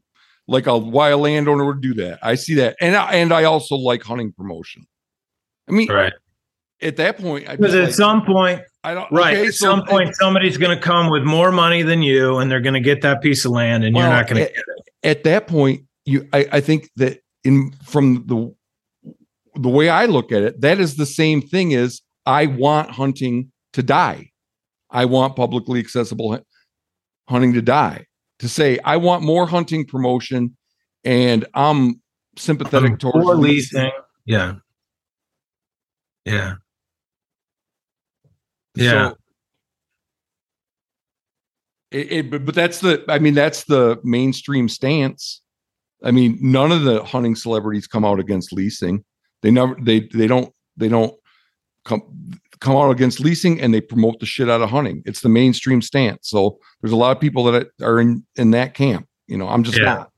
like 0.50 0.68
a 0.68 0.78
why 0.78 1.10
a 1.12 1.18
landowner 1.18 1.64
would 1.64 1.80
do 1.80 1.94
that. 1.94 2.20
I 2.22 2.36
see 2.36 2.56
that, 2.56 2.76
and 2.82 2.98
I, 2.98 3.14
and 3.14 3.32
I 3.32 3.46
also 3.46 3.76
like 3.78 4.04
hunting 4.04 4.34
promotion. 4.34 4.86
I 5.70 5.72
mean, 5.72 5.90
Right. 5.90 6.12
at 6.82 6.98
that 6.98 7.18
point, 7.18 7.48
Because 7.48 7.76
at 7.76 7.94
some 7.94 8.26
point, 8.26 8.62
I 8.84 8.94
don't 8.96 9.12
right, 9.12 9.38
okay, 9.38 9.48
at 9.48 9.54
so 9.54 9.66
some 9.68 9.86
point 9.86 10.16
somebody's 10.16 10.58
going 10.58 10.76
to 10.76 10.82
come 10.82 11.12
with 11.12 11.24
more 11.24 11.52
money 11.52 11.84
than 11.84 12.02
you 12.02 12.38
and 12.40 12.50
they're 12.50 12.62
going 12.62 12.74
to 12.74 12.80
get 12.80 13.02
that 13.02 13.22
piece 13.22 13.46
of 13.46 13.52
land 13.52 13.84
and 13.84 13.96
Well, 13.96 14.06
you're 14.08 14.16
not 14.16 14.28
going 14.28 14.46
to 14.48 14.52
get 14.52 14.58
it. 14.58 14.90
at 15.04 15.24
that 15.26 15.48
point, 15.48 15.84
you 16.06 16.28
I, 16.34 16.48
I 16.54 16.62
think 16.62 16.90
that 16.96 17.20
in 17.44 17.72
from 17.86 18.26
the 18.26 18.54
the 19.56 19.70
way 19.70 19.90
I 19.90 20.06
look 20.06 20.32
at 20.32 20.42
it, 20.42 20.62
that 20.62 20.80
is 20.80 20.96
the 20.96 21.06
same 21.06 21.42
thing 21.42 21.76
as 21.76 22.02
I 22.26 22.48
want 22.48 22.90
hunting 22.92 23.52
to 23.74 23.84
die. 23.84 24.32
I 24.90 25.06
want 25.06 25.36
publicly 25.36 25.80
accessible 25.80 26.40
hunting 27.30 27.54
to 27.54 27.62
die. 27.62 28.06
To 28.40 28.50
say 28.50 28.80
I 28.84 28.98
want 28.98 29.24
more 29.24 29.46
hunting 29.46 29.86
promotion, 29.86 30.58
and 31.04 31.46
I'm 31.54 32.02
sympathetic 32.38 32.98
towards 32.98 33.26
for 33.26 33.36
leasing. 33.36 33.84
leasing. 33.84 33.92
Yeah. 34.26 34.54
Yeah. 36.26 36.56
Yeah. 38.76 39.10
So, 39.10 39.18
it, 41.92 42.12
it- 42.12 42.32
but, 42.32 42.46
but 42.46 42.56
that's 42.56 42.80
the 42.80 43.04
I 43.08 43.20
mean 43.20 43.34
that's 43.34 43.64
the 43.66 44.00
mainstream 44.04 44.70
stance. 44.70 45.42
I 46.04 46.12
mean, 46.12 46.38
none 46.42 46.72
of 46.72 46.84
the 46.84 47.04
hunting 47.04 47.36
celebrities 47.36 47.86
come 47.88 48.04
out 48.06 48.20
against 48.20 48.52
leasing. 48.54 49.04
They 49.44 49.52
never 49.52 49.76
they 49.82 50.02
they 50.14 50.28
don't 50.28 50.54
they 50.78 50.88
don't 50.90 51.14
come 51.86 52.02
come 52.60 52.76
out 52.76 52.92
against 52.92 53.20
leasing 53.20 53.60
and 53.60 53.74
they 53.74 53.82
promote 53.82 54.20
the 54.20 54.26
shit 54.26 54.50
out 54.50 54.62
of 54.62 54.70
hunting. 54.70 55.02
It's 55.06 55.22
the 55.22 55.30
mainstream 55.30 55.82
stance. 55.82 56.30
So 56.30 56.60
there's 56.82 56.92
a 56.92 56.96
lot 56.98 57.16
of 57.16 57.20
people 57.22 57.44
that 57.52 57.68
are 57.82 58.00
in 58.00 58.26
in 58.36 58.52
that 58.52 58.74
camp. 58.74 59.08
You 59.28 59.38
know, 59.38 59.48
I'm 59.48 59.64
just 59.64 59.78
Yeah. 59.78 59.84
not. 59.86 60.10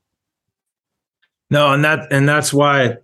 No, 1.50 1.72
and 1.72 1.84
that 1.84 2.12
and 2.12 2.28
that's 2.28 2.52
why 2.52 2.96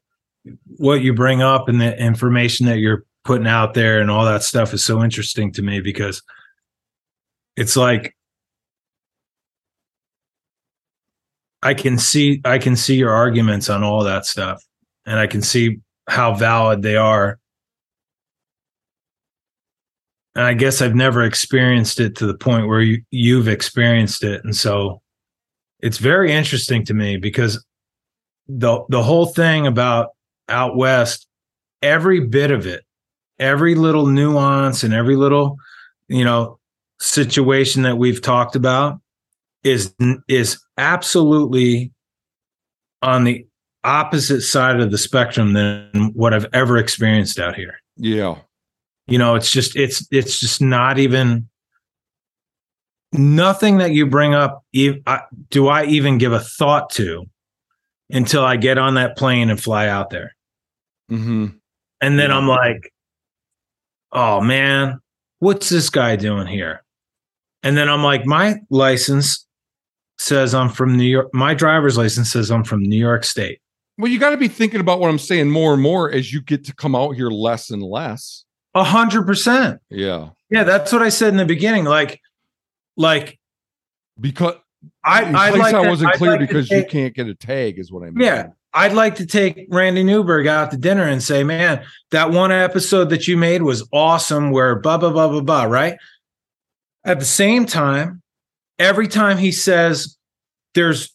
what 0.78 1.02
you 1.02 1.12
bring 1.14 1.43
up 1.43 1.68
and 1.68 1.81
the 1.81 1.97
information 2.02 2.66
that 2.66 2.78
you're 2.78 3.05
putting 3.31 3.47
out 3.47 3.74
there 3.74 4.01
and 4.01 4.11
all 4.11 4.24
that 4.24 4.43
stuff 4.43 4.74
is 4.74 4.85
so 4.85 5.05
interesting 5.05 5.52
to 5.52 5.62
me 5.62 5.81
because 5.81 6.20
it's 7.55 7.77
like 7.77 8.16
I 11.62 11.74
can 11.74 11.97
see 11.97 12.40
I 12.44 12.59
can 12.59 12.74
see 12.74 12.97
your 12.97 13.12
arguments 13.12 13.70
on 13.70 13.85
all 13.85 14.02
that 14.02 14.27
stuff 14.27 14.61
and 15.07 15.16
I 15.16 15.28
can 15.28 15.43
see 15.43 15.78
how 16.09 16.35
valid 16.35 16.82
they 16.82 16.97
are. 16.97 17.39
And 20.35 20.44
I 20.44 20.55
guess 20.55 20.82
I've 20.82 20.97
never 20.97 21.23
experienced 21.23 22.01
it 22.01 22.16
to 22.16 22.27
the 22.27 22.36
point 22.36 22.66
where 22.66 22.81
you, 22.81 23.01
you've 23.12 23.47
experienced 23.47 24.24
it 24.24 24.43
and 24.43 24.57
so 24.57 25.02
it's 25.78 25.98
very 25.98 26.32
interesting 26.32 26.85
to 26.86 26.94
me 26.94 27.16
because 27.16 27.65
the 28.48 28.85
the 28.89 29.05
whole 29.05 29.27
thing 29.27 29.69
about 29.69 30.09
out 30.48 30.77
west 30.77 31.28
every 31.81 32.19
bit 32.19 32.51
of 32.51 32.66
it 32.66 32.85
every 33.40 33.74
little 33.74 34.06
nuance 34.06 34.84
and 34.84 34.94
every 34.94 35.16
little 35.16 35.56
you 36.08 36.24
know 36.24 36.58
situation 37.00 37.82
that 37.82 37.96
we've 37.96 38.22
talked 38.22 38.54
about 38.54 39.00
is 39.64 39.94
is 40.28 40.60
absolutely 40.76 41.92
on 43.02 43.24
the 43.24 43.46
opposite 43.84 44.42
side 44.42 44.80
of 44.80 44.90
the 44.90 44.98
spectrum 44.98 45.54
than 45.54 46.12
what 46.14 46.34
I've 46.34 46.46
ever 46.52 46.76
experienced 46.76 47.38
out 47.38 47.56
here. 47.56 47.80
Yeah. 47.96 48.36
You 49.06 49.18
know, 49.18 49.34
it's 49.34 49.50
just 49.50 49.76
it's 49.76 50.06
it's 50.10 50.38
just 50.38 50.60
not 50.60 50.98
even 50.98 51.48
nothing 53.12 53.78
that 53.78 53.90
you 53.92 54.06
bring 54.06 54.34
up 54.34 54.64
do 54.72 55.66
I 55.68 55.84
even 55.86 56.18
give 56.18 56.32
a 56.32 56.38
thought 56.38 56.90
to 56.90 57.24
until 58.10 58.44
I 58.44 58.56
get 58.56 58.78
on 58.78 58.94
that 58.94 59.16
plane 59.16 59.50
and 59.50 59.60
fly 59.60 59.88
out 59.88 60.10
there. 60.10 60.36
Mm-hmm. 61.10 61.46
And 62.00 62.18
then 62.18 62.30
yeah. 62.30 62.36
I'm 62.36 62.46
like, 62.46 62.92
oh 64.12 64.41
man, 64.41 65.01
what's 65.39 65.69
this 65.69 65.91
guy 65.91 66.16
doing 66.16 66.47
here? 66.47 66.82
And 67.62 67.77
then 67.77 67.89
I'm 67.89 68.03
like, 68.03 68.24
my 68.24 68.57
license 68.70 69.47
says 70.19 70.55
I'm 70.55 70.69
from 70.69 70.97
New 70.97 71.05
York. 71.05 71.28
My 71.32 71.55
driver's 71.55 71.99
license 71.99 72.31
says 72.32 72.51
I'm 72.51 72.65
from 72.65 72.82
New 72.82 72.99
York 72.99 73.24
State. 73.24 73.61
Well, 73.99 74.11
you 74.11 74.19
got 74.19 74.31
to 74.31 74.37
be 74.39 74.49
thinking 74.49 74.81
about 74.81 74.99
what 74.99 75.11
I'm 75.11 75.19
saying 75.19 75.51
more 75.51 75.74
and 75.74 75.82
more 75.82 76.11
as 76.11 76.32
you 76.32 76.41
get 76.41 76.65
to 76.65 76.74
come 76.74 76.95
out 76.95 77.12
here 77.16 77.28
less 77.28 77.70
and 77.70 77.82
less. 77.82 78.45
A 78.74 78.85
hundred 78.85 79.27
percent. 79.27 79.81
Yeah. 79.91 80.31
Yeah, 80.49 80.65
that's 80.65 80.93
what 80.93 81.03
I 81.03 81.11
said 81.11 81.28
in 81.28 81.37
the 81.37 81.45
beginning. 81.45 81.85
Like, 81.85 82.20
like 82.97 83.39
because 84.19 84.55
I 85.05 85.24
I, 85.24 85.51
like 85.51 85.74
I 85.74 85.89
wasn't 85.89 86.12
I'd 86.12 86.16
clear 86.16 86.32
like 86.32 86.41
because 86.41 86.69
take, 86.69 86.85
you 86.85 86.91
can't 86.91 87.15
get 87.15 87.27
a 87.27 87.35
tag, 87.35 87.78
is 87.78 87.93
what 87.93 88.03
I 88.03 88.11
mean. 88.11 88.24
Yeah, 88.24 88.49
I'd 88.72 88.92
like 88.92 89.16
to 89.16 89.26
take 89.26 89.66
Randy 89.70 90.05
Newberg 90.05 90.47
out 90.47 90.70
to 90.70 90.76
dinner 90.76 91.02
and 91.02 91.22
say, 91.22 91.42
man, 91.42 91.84
that 92.12 92.30
one 92.30 92.52
episode 92.52 93.10
that 93.10 93.26
you 93.26 93.36
made 93.36 93.62
was 93.62 93.86
awesome. 93.92 94.51
Where 94.51 94.76
blah 94.76 94.98
blah 94.98 95.10
blah 95.10 95.28
blah 95.28 95.40
blah. 95.40 95.64
Right. 95.64 95.97
At 97.05 97.18
the 97.18 97.24
same 97.24 97.66
time, 97.66 98.22
every 98.78 99.09
time 99.09 99.38
he 99.38 99.52
says, 99.52 100.16
"There's 100.74 101.14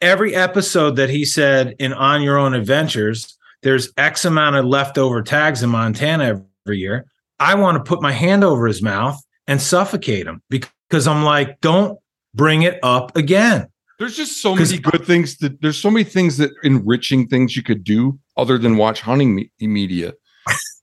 every 0.00 0.34
episode 0.34 0.96
that 0.96 1.10
he 1.10 1.24
said 1.24 1.76
in 1.78 1.92
On 1.92 2.22
Your 2.22 2.38
Own 2.38 2.54
Adventures." 2.54 3.36
There's 3.62 3.92
X 3.96 4.24
amount 4.24 4.56
of 4.56 4.64
leftover 4.66 5.20
tags 5.22 5.62
in 5.62 5.70
Montana 5.70 6.44
every 6.64 6.78
year. 6.78 7.06
I 7.40 7.54
want 7.54 7.76
to 7.76 7.88
put 7.88 8.02
my 8.02 8.12
hand 8.12 8.44
over 8.44 8.66
his 8.66 8.82
mouth 8.82 9.20
and 9.46 9.60
suffocate 9.60 10.26
him 10.26 10.42
because 10.48 11.06
I'm 11.08 11.24
like, 11.24 11.60
don't 11.60 11.98
bring 12.34 12.62
it 12.62 12.78
up 12.82 13.16
again. 13.16 13.68
There's 13.98 14.16
just 14.16 14.40
so 14.40 14.54
many 14.54 14.78
good 14.78 15.04
things 15.04 15.38
that 15.38 15.60
there's 15.60 15.76
so 15.76 15.90
many 15.90 16.04
things 16.04 16.36
that 16.36 16.52
enriching 16.62 17.26
things 17.26 17.56
you 17.56 17.62
could 17.62 17.82
do 17.82 18.18
other 18.36 18.56
than 18.56 18.76
watch 18.76 19.00
hunting 19.00 19.34
me- 19.34 19.50
media. 19.60 20.14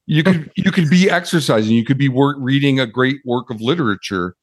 You 0.06 0.22
could 0.24 0.52
you 0.58 0.72
could 0.72 0.90
be 0.90 1.10
exercising, 1.10 1.76
you 1.76 1.86
could 1.86 1.98
be 1.98 2.10
work, 2.10 2.36
reading 2.40 2.80
a 2.80 2.86
great 2.86 3.18
work 3.26 3.50
of 3.50 3.62
literature. 3.62 4.36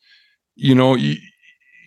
You 0.56 0.74
know, 0.74 0.94
you, 0.94 1.16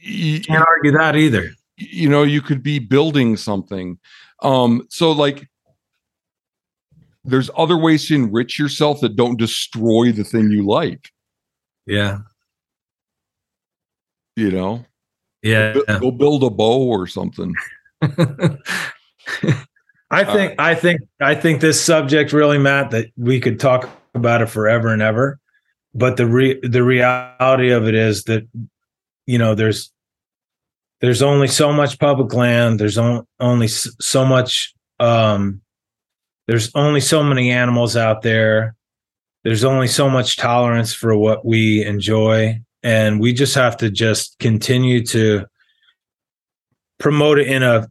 you 0.01 0.41
can't 0.41 0.65
argue 0.67 0.91
that 0.91 1.15
either. 1.15 1.51
You 1.77 2.07
know, 2.07 2.23
you 2.23 2.41
could 2.41 2.61
be 2.61 2.79
building 2.79 3.35
something. 3.35 3.97
Um, 4.43 4.85
so 4.89 5.11
like 5.11 5.47
there's 7.23 7.49
other 7.57 7.77
ways 7.77 8.07
to 8.07 8.15
enrich 8.15 8.59
yourself 8.59 9.01
that 9.01 9.15
don't 9.15 9.39
destroy 9.39 10.11
the 10.11 10.23
thing 10.23 10.51
you 10.51 10.65
like. 10.65 11.09
Yeah. 11.87 12.19
You 14.35 14.51
know? 14.51 14.85
Yeah. 15.45 15.73
Go, 15.73 15.99
go 15.99 16.11
build 16.11 16.43
a 16.43 16.49
bow 16.49 16.87
or 16.87 17.05
something. 17.05 17.53
I 20.11 20.23
think 20.23 20.53
uh, 20.53 20.55
I 20.63 20.75
think 20.75 21.01
I 21.21 21.35
think 21.35 21.61
this 21.61 21.79
subject 21.79 22.33
really, 22.33 22.57
Matt, 22.57 22.91
that 22.91 23.11
we 23.15 23.39
could 23.39 23.59
talk 23.59 23.89
about 24.13 24.41
it 24.41 24.47
forever 24.47 24.89
and 24.89 25.01
ever. 25.01 25.39
But 25.93 26.17
the 26.17 26.25
re- 26.25 26.59
the 26.61 26.83
reality 26.83 27.71
of 27.71 27.87
it 27.87 27.95
is 27.95 28.23
that 28.23 28.47
you 29.27 29.37
know 29.37 29.55
there's 29.55 29.91
there's 31.01 31.21
only 31.21 31.47
so 31.47 31.71
much 31.71 31.99
public 31.99 32.33
land. 32.33 32.79
There's 32.79 32.97
on, 32.97 33.27
only 33.39 33.67
so 33.67 34.25
much. 34.25 34.73
Um, 34.99 35.61
there's 36.47 36.71
only 36.75 37.01
so 37.01 37.23
many 37.23 37.51
animals 37.51 37.95
out 37.95 38.21
there. 38.21 38.75
There's 39.43 39.63
only 39.63 39.87
so 39.87 40.09
much 40.09 40.37
tolerance 40.37 40.93
for 40.93 41.15
what 41.15 41.45
we 41.45 41.83
enjoy, 41.85 42.61
and 42.85 43.19
we 43.19 43.33
just 43.33 43.55
have 43.55 43.75
to 43.77 43.89
just 43.89 44.37
continue 44.37 45.03
to 45.03 45.47
promote 46.99 47.39
it 47.39 47.47
in 47.47 47.63
a 47.63 47.87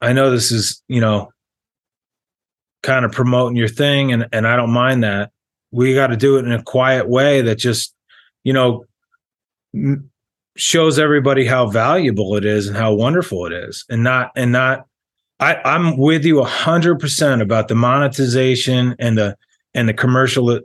I 0.00 0.12
know 0.12 0.30
this 0.30 0.52
is, 0.52 0.80
you 0.86 1.00
know, 1.00 1.32
kind 2.84 3.04
of 3.04 3.10
promoting 3.10 3.56
your 3.56 3.68
thing 3.68 4.12
and 4.12 4.28
and 4.32 4.46
I 4.46 4.54
don't 4.54 4.70
mind 4.70 5.02
that. 5.02 5.32
We 5.72 5.94
got 5.94 6.08
to 6.08 6.16
do 6.16 6.36
it 6.36 6.44
in 6.44 6.52
a 6.52 6.62
quiet 6.62 7.08
way 7.08 7.40
that 7.40 7.56
just, 7.56 7.94
you 8.44 8.52
know, 8.52 8.84
shows 10.56 10.98
everybody 10.98 11.46
how 11.46 11.66
valuable 11.68 12.36
it 12.36 12.44
is 12.44 12.68
and 12.68 12.76
how 12.76 12.94
wonderful 12.94 13.46
it 13.46 13.52
is 13.52 13.84
and 13.88 14.04
not 14.04 14.30
and 14.36 14.52
not 14.52 14.86
I 15.40 15.56
I'm 15.64 15.96
with 15.96 16.24
you 16.24 16.42
a 16.42 16.46
100% 16.46 17.40
about 17.40 17.68
the 17.68 17.74
monetization 17.74 18.94
and 18.98 19.16
the 19.16 19.36
and 19.74 19.88
the 19.88 19.94
commercial 19.94 20.60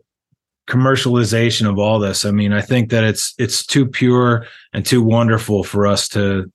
commercialization 0.67 1.69
of 1.69 1.79
all 1.79 1.99
this. 1.99 2.25
I 2.25 2.31
mean, 2.31 2.53
I 2.53 2.61
think 2.61 2.89
that 2.91 3.03
it's 3.03 3.33
it's 3.37 3.65
too 3.65 3.85
pure 3.85 4.45
and 4.73 4.85
too 4.85 5.01
wonderful 5.01 5.63
for 5.63 5.87
us 5.87 6.07
to 6.09 6.51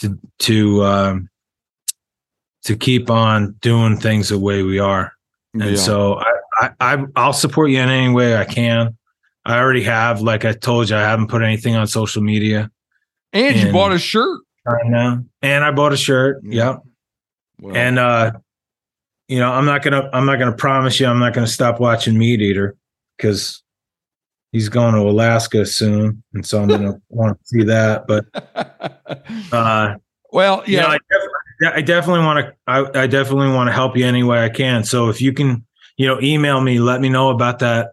to 0.00 0.18
to 0.40 0.84
um, 0.84 1.28
to 2.64 2.76
keep 2.76 3.10
on 3.10 3.52
doing 3.60 3.98
things 3.98 4.28
the 4.28 4.38
way 4.38 4.62
we 4.62 4.78
are. 4.78 5.12
And 5.54 5.70
yeah. 5.70 5.76
so 5.76 6.20
I, 6.60 6.70
I 6.80 7.04
I'll 7.16 7.32
support 7.32 7.70
you 7.70 7.80
in 7.80 7.88
any 7.88 8.12
way 8.12 8.36
I 8.36 8.44
can. 8.44 8.96
I 9.44 9.58
already 9.58 9.84
have, 9.84 10.20
like 10.20 10.44
I 10.44 10.52
told 10.52 10.90
you, 10.90 10.96
I 10.96 11.02
haven't 11.02 11.28
put 11.28 11.42
anything 11.42 11.76
on 11.76 11.86
social 11.86 12.20
media. 12.20 12.68
And, 13.32 13.56
you 13.56 13.72
bought 13.72 13.92
a 13.92 13.98
shirt. 13.98 14.40
Right 14.64 14.86
now. 14.86 15.24
And 15.40 15.64
I 15.64 15.70
bought 15.70 15.92
a 15.92 15.96
shirt. 15.96 16.40
Yep. 16.42 16.82
Well, 17.60 17.76
and 17.76 17.98
uh 17.98 18.32
you 19.28 19.38
know, 19.38 19.50
I'm 19.52 19.64
not 19.64 19.82
gonna 19.82 20.10
I'm 20.12 20.26
not 20.26 20.38
gonna 20.38 20.56
promise 20.56 20.98
you 20.98 21.06
I'm 21.06 21.18
not 21.18 21.32
gonna 21.32 21.46
stop 21.46 21.80
watching 21.80 22.14
MeatEater 22.14 22.72
because 23.16 23.62
he's 24.52 24.68
going 24.68 24.94
to 24.94 25.00
Alaska 25.00 25.66
soon, 25.66 26.22
and 26.34 26.44
so 26.44 26.60
I'm 26.60 26.68
going 26.68 26.82
to 26.92 27.00
want 27.08 27.38
to 27.38 27.46
see 27.46 27.62
that. 27.64 28.06
But 28.06 28.24
uh, 29.52 29.96
well, 30.32 30.62
yeah, 30.66 30.70
you 30.70 30.76
know, 30.76 30.86
I, 30.86 30.98
definitely, 31.10 31.78
I, 31.78 31.80
definitely, 31.82 32.24
want 32.24 32.46
to. 32.46 32.54
I, 32.66 33.02
I 33.02 33.06
definitely 33.06 33.50
want 33.50 33.68
to 33.68 33.72
help 33.72 33.96
you 33.96 34.06
any 34.06 34.22
way 34.22 34.44
I 34.44 34.48
can. 34.48 34.84
So 34.84 35.08
if 35.08 35.20
you 35.20 35.32
can, 35.32 35.64
you 35.96 36.06
know, 36.06 36.20
email 36.20 36.60
me, 36.60 36.78
let 36.80 37.00
me 37.00 37.08
know 37.08 37.30
about 37.30 37.58
that. 37.60 37.92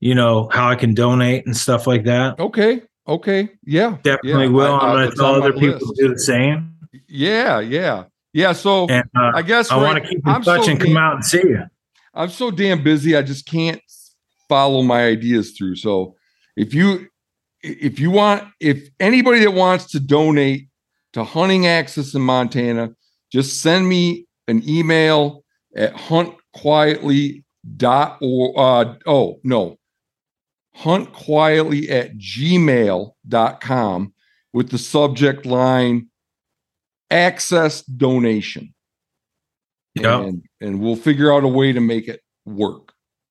You 0.00 0.14
know 0.14 0.48
how 0.48 0.68
I 0.68 0.74
can 0.74 0.94
donate 0.94 1.46
and 1.46 1.56
stuff 1.56 1.86
like 1.86 2.04
that. 2.04 2.38
Okay. 2.38 2.82
Okay. 3.08 3.48
Yeah. 3.64 3.98
Definitely 4.02 4.46
yeah. 4.46 4.50
will. 4.50 4.74
I, 4.74 4.90
am 4.90 4.96
going 4.96 5.10
to 5.10 5.16
tell 5.16 5.34
other 5.36 5.52
people 5.52 5.88
list. 5.88 5.96
to 5.96 6.02
do 6.02 6.14
the 6.14 6.18
same. 6.18 6.74
Yeah. 7.08 7.60
Yeah. 7.60 8.04
Yeah. 8.32 8.52
So 8.52 8.86
and, 8.88 9.08
uh, 9.16 9.32
I 9.34 9.42
guess 9.42 9.70
I 9.70 9.76
want 9.76 10.02
to 10.02 10.08
keep 10.08 10.18
in 10.18 10.32
I'm 10.32 10.42
touch 10.42 10.64
so 10.64 10.70
and 10.70 10.80
come 10.80 10.96
out 10.96 11.14
and 11.14 11.24
see 11.24 11.38
you. 11.38 11.62
I'm 12.12 12.30
so 12.30 12.50
damn 12.50 12.82
busy. 12.82 13.16
I 13.16 13.22
just 13.22 13.46
can't 13.46 13.80
follow 14.48 14.82
my 14.82 15.04
ideas 15.04 15.52
through. 15.52 15.76
So 15.76 16.16
if 16.56 16.74
you 16.74 17.08
if 17.62 17.98
you 17.98 18.10
want 18.10 18.44
if 18.60 18.88
anybody 19.00 19.40
that 19.40 19.52
wants 19.52 19.90
to 19.92 20.00
donate 20.00 20.68
to 21.12 21.24
hunting 21.24 21.66
access 21.66 22.14
in 22.14 22.22
Montana, 22.22 22.94
just 23.32 23.60
send 23.62 23.88
me 23.88 24.26
an 24.48 24.68
email 24.68 25.44
at 25.76 25.94
huntquietly 25.94 27.42
dot 27.76 28.18
or 28.20 28.58
uh, 28.58 28.94
oh 29.06 29.40
no 29.42 29.78
hunt 30.74 31.12
quietly 31.12 31.88
at 31.88 32.16
gmail.com 32.18 34.12
with 34.52 34.70
the 34.70 34.78
subject 34.78 35.46
line 35.46 36.06
access 37.10 37.82
donation. 37.82 38.74
Yeah. 39.94 40.22
And, 40.22 40.42
and 40.60 40.80
we'll 40.80 40.96
figure 40.96 41.32
out 41.32 41.44
a 41.44 41.48
way 41.48 41.72
to 41.72 41.80
make 41.80 42.08
it 42.08 42.20
work 42.44 42.85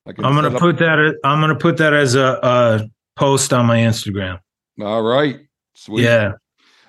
I'm 0.08 0.36
gonna 0.36 0.58
put 0.58 0.78
that. 0.78 1.20
I'm 1.24 1.42
gonna 1.42 1.56
put 1.56 1.78
that 1.78 1.94
as 1.94 2.16
a, 2.16 2.40
a, 2.44 2.90
post 3.16 3.54
on 3.54 3.66
my 3.66 3.78
Instagram. 3.78 4.40
All 4.82 5.02
right, 5.02 5.40
sweet. 5.74 6.04
Yeah. 6.04 6.34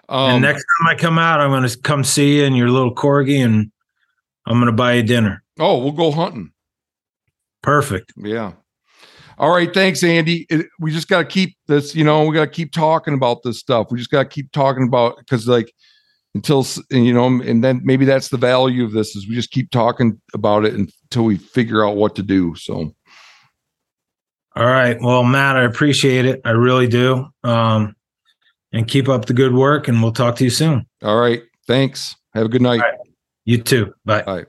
Um, 0.08 0.32
and 0.32 0.42
next 0.42 0.64
time 0.64 0.88
I 0.88 0.94
come 0.94 1.18
out, 1.18 1.40
I'm 1.40 1.50
going 1.50 1.68
to 1.68 1.78
come 1.80 2.04
see 2.04 2.38
you 2.38 2.44
and 2.44 2.56
your 2.56 2.68
little 2.68 2.94
corgi, 2.94 3.44
and 3.44 3.70
I'm 4.46 4.56
going 4.58 4.66
to 4.66 4.72
buy 4.72 4.94
you 4.94 5.02
dinner. 5.02 5.42
oh, 5.58 5.78
we'll 5.78 5.92
go 5.92 6.10
hunting. 6.12 6.52
Perfect. 7.62 8.12
Yeah. 8.16 8.52
All 9.38 9.50
right. 9.50 9.72
Thanks, 9.72 10.02
Andy. 10.02 10.46
It, 10.48 10.66
we 10.78 10.92
just 10.92 11.08
got 11.08 11.18
to 11.18 11.24
keep 11.24 11.56
this, 11.66 11.94
you 11.94 12.04
know, 12.04 12.24
we 12.24 12.34
got 12.34 12.44
to 12.44 12.50
keep 12.50 12.72
talking 12.72 13.14
about 13.14 13.42
this 13.42 13.58
stuff. 13.58 13.88
We 13.90 13.98
just 13.98 14.10
got 14.10 14.22
to 14.22 14.28
keep 14.28 14.52
talking 14.52 14.84
about 14.86 15.18
because, 15.18 15.48
like, 15.48 15.72
until, 16.34 16.64
you 16.90 17.12
know, 17.12 17.26
and 17.26 17.64
then 17.64 17.80
maybe 17.82 18.04
that's 18.04 18.28
the 18.28 18.36
value 18.36 18.84
of 18.84 18.92
this 18.92 19.16
is 19.16 19.28
we 19.28 19.34
just 19.34 19.50
keep 19.50 19.70
talking 19.70 20.20
about 20.34 20.64
it 20.64 20.74
until 20.74 21.24
we 21.24 21.36
figure 21.36 21.84
out 21.84 21.96
what 21.96 22.14
to 22.16 22.22
do. 22.22 22.54
So, 22.54 22.94
All 24.56 24.66
right. 24.66 24.96
Well, 25.00 25.22
Matt, 25.22 25.56
I 25.56 25.64
appreciate 25.64 26.24
it. 26.24 26.40
I 26.44 26.50
really 26.50 26.86
do. 26.86 27.28
Um, 27.44 27.94
and 28.72 28.88
keep 28.88 29.08
up 29.08 29.26
the 29.26 29.34
good 29.34 29.54
work, 29.54 29.86
and 29.86 30.02
we'll 30.02 30.12
talk 30.12 30.36
to 30.36 30.44
you 30.44 30.50
soon. 30.50 30.86
all 31.02 31.18
right. 31.18 31.42
Thanks. 31.66 32.14
Have 32.34 32.46
a 32.46 32.48
good 32.48 32.62
night. 32.62 32.80
Right. 32.80 32.98
You 33.44 33.58
too. 33.62 33.92
Bye. 34.04 34.22
Bye. 34.22 34.46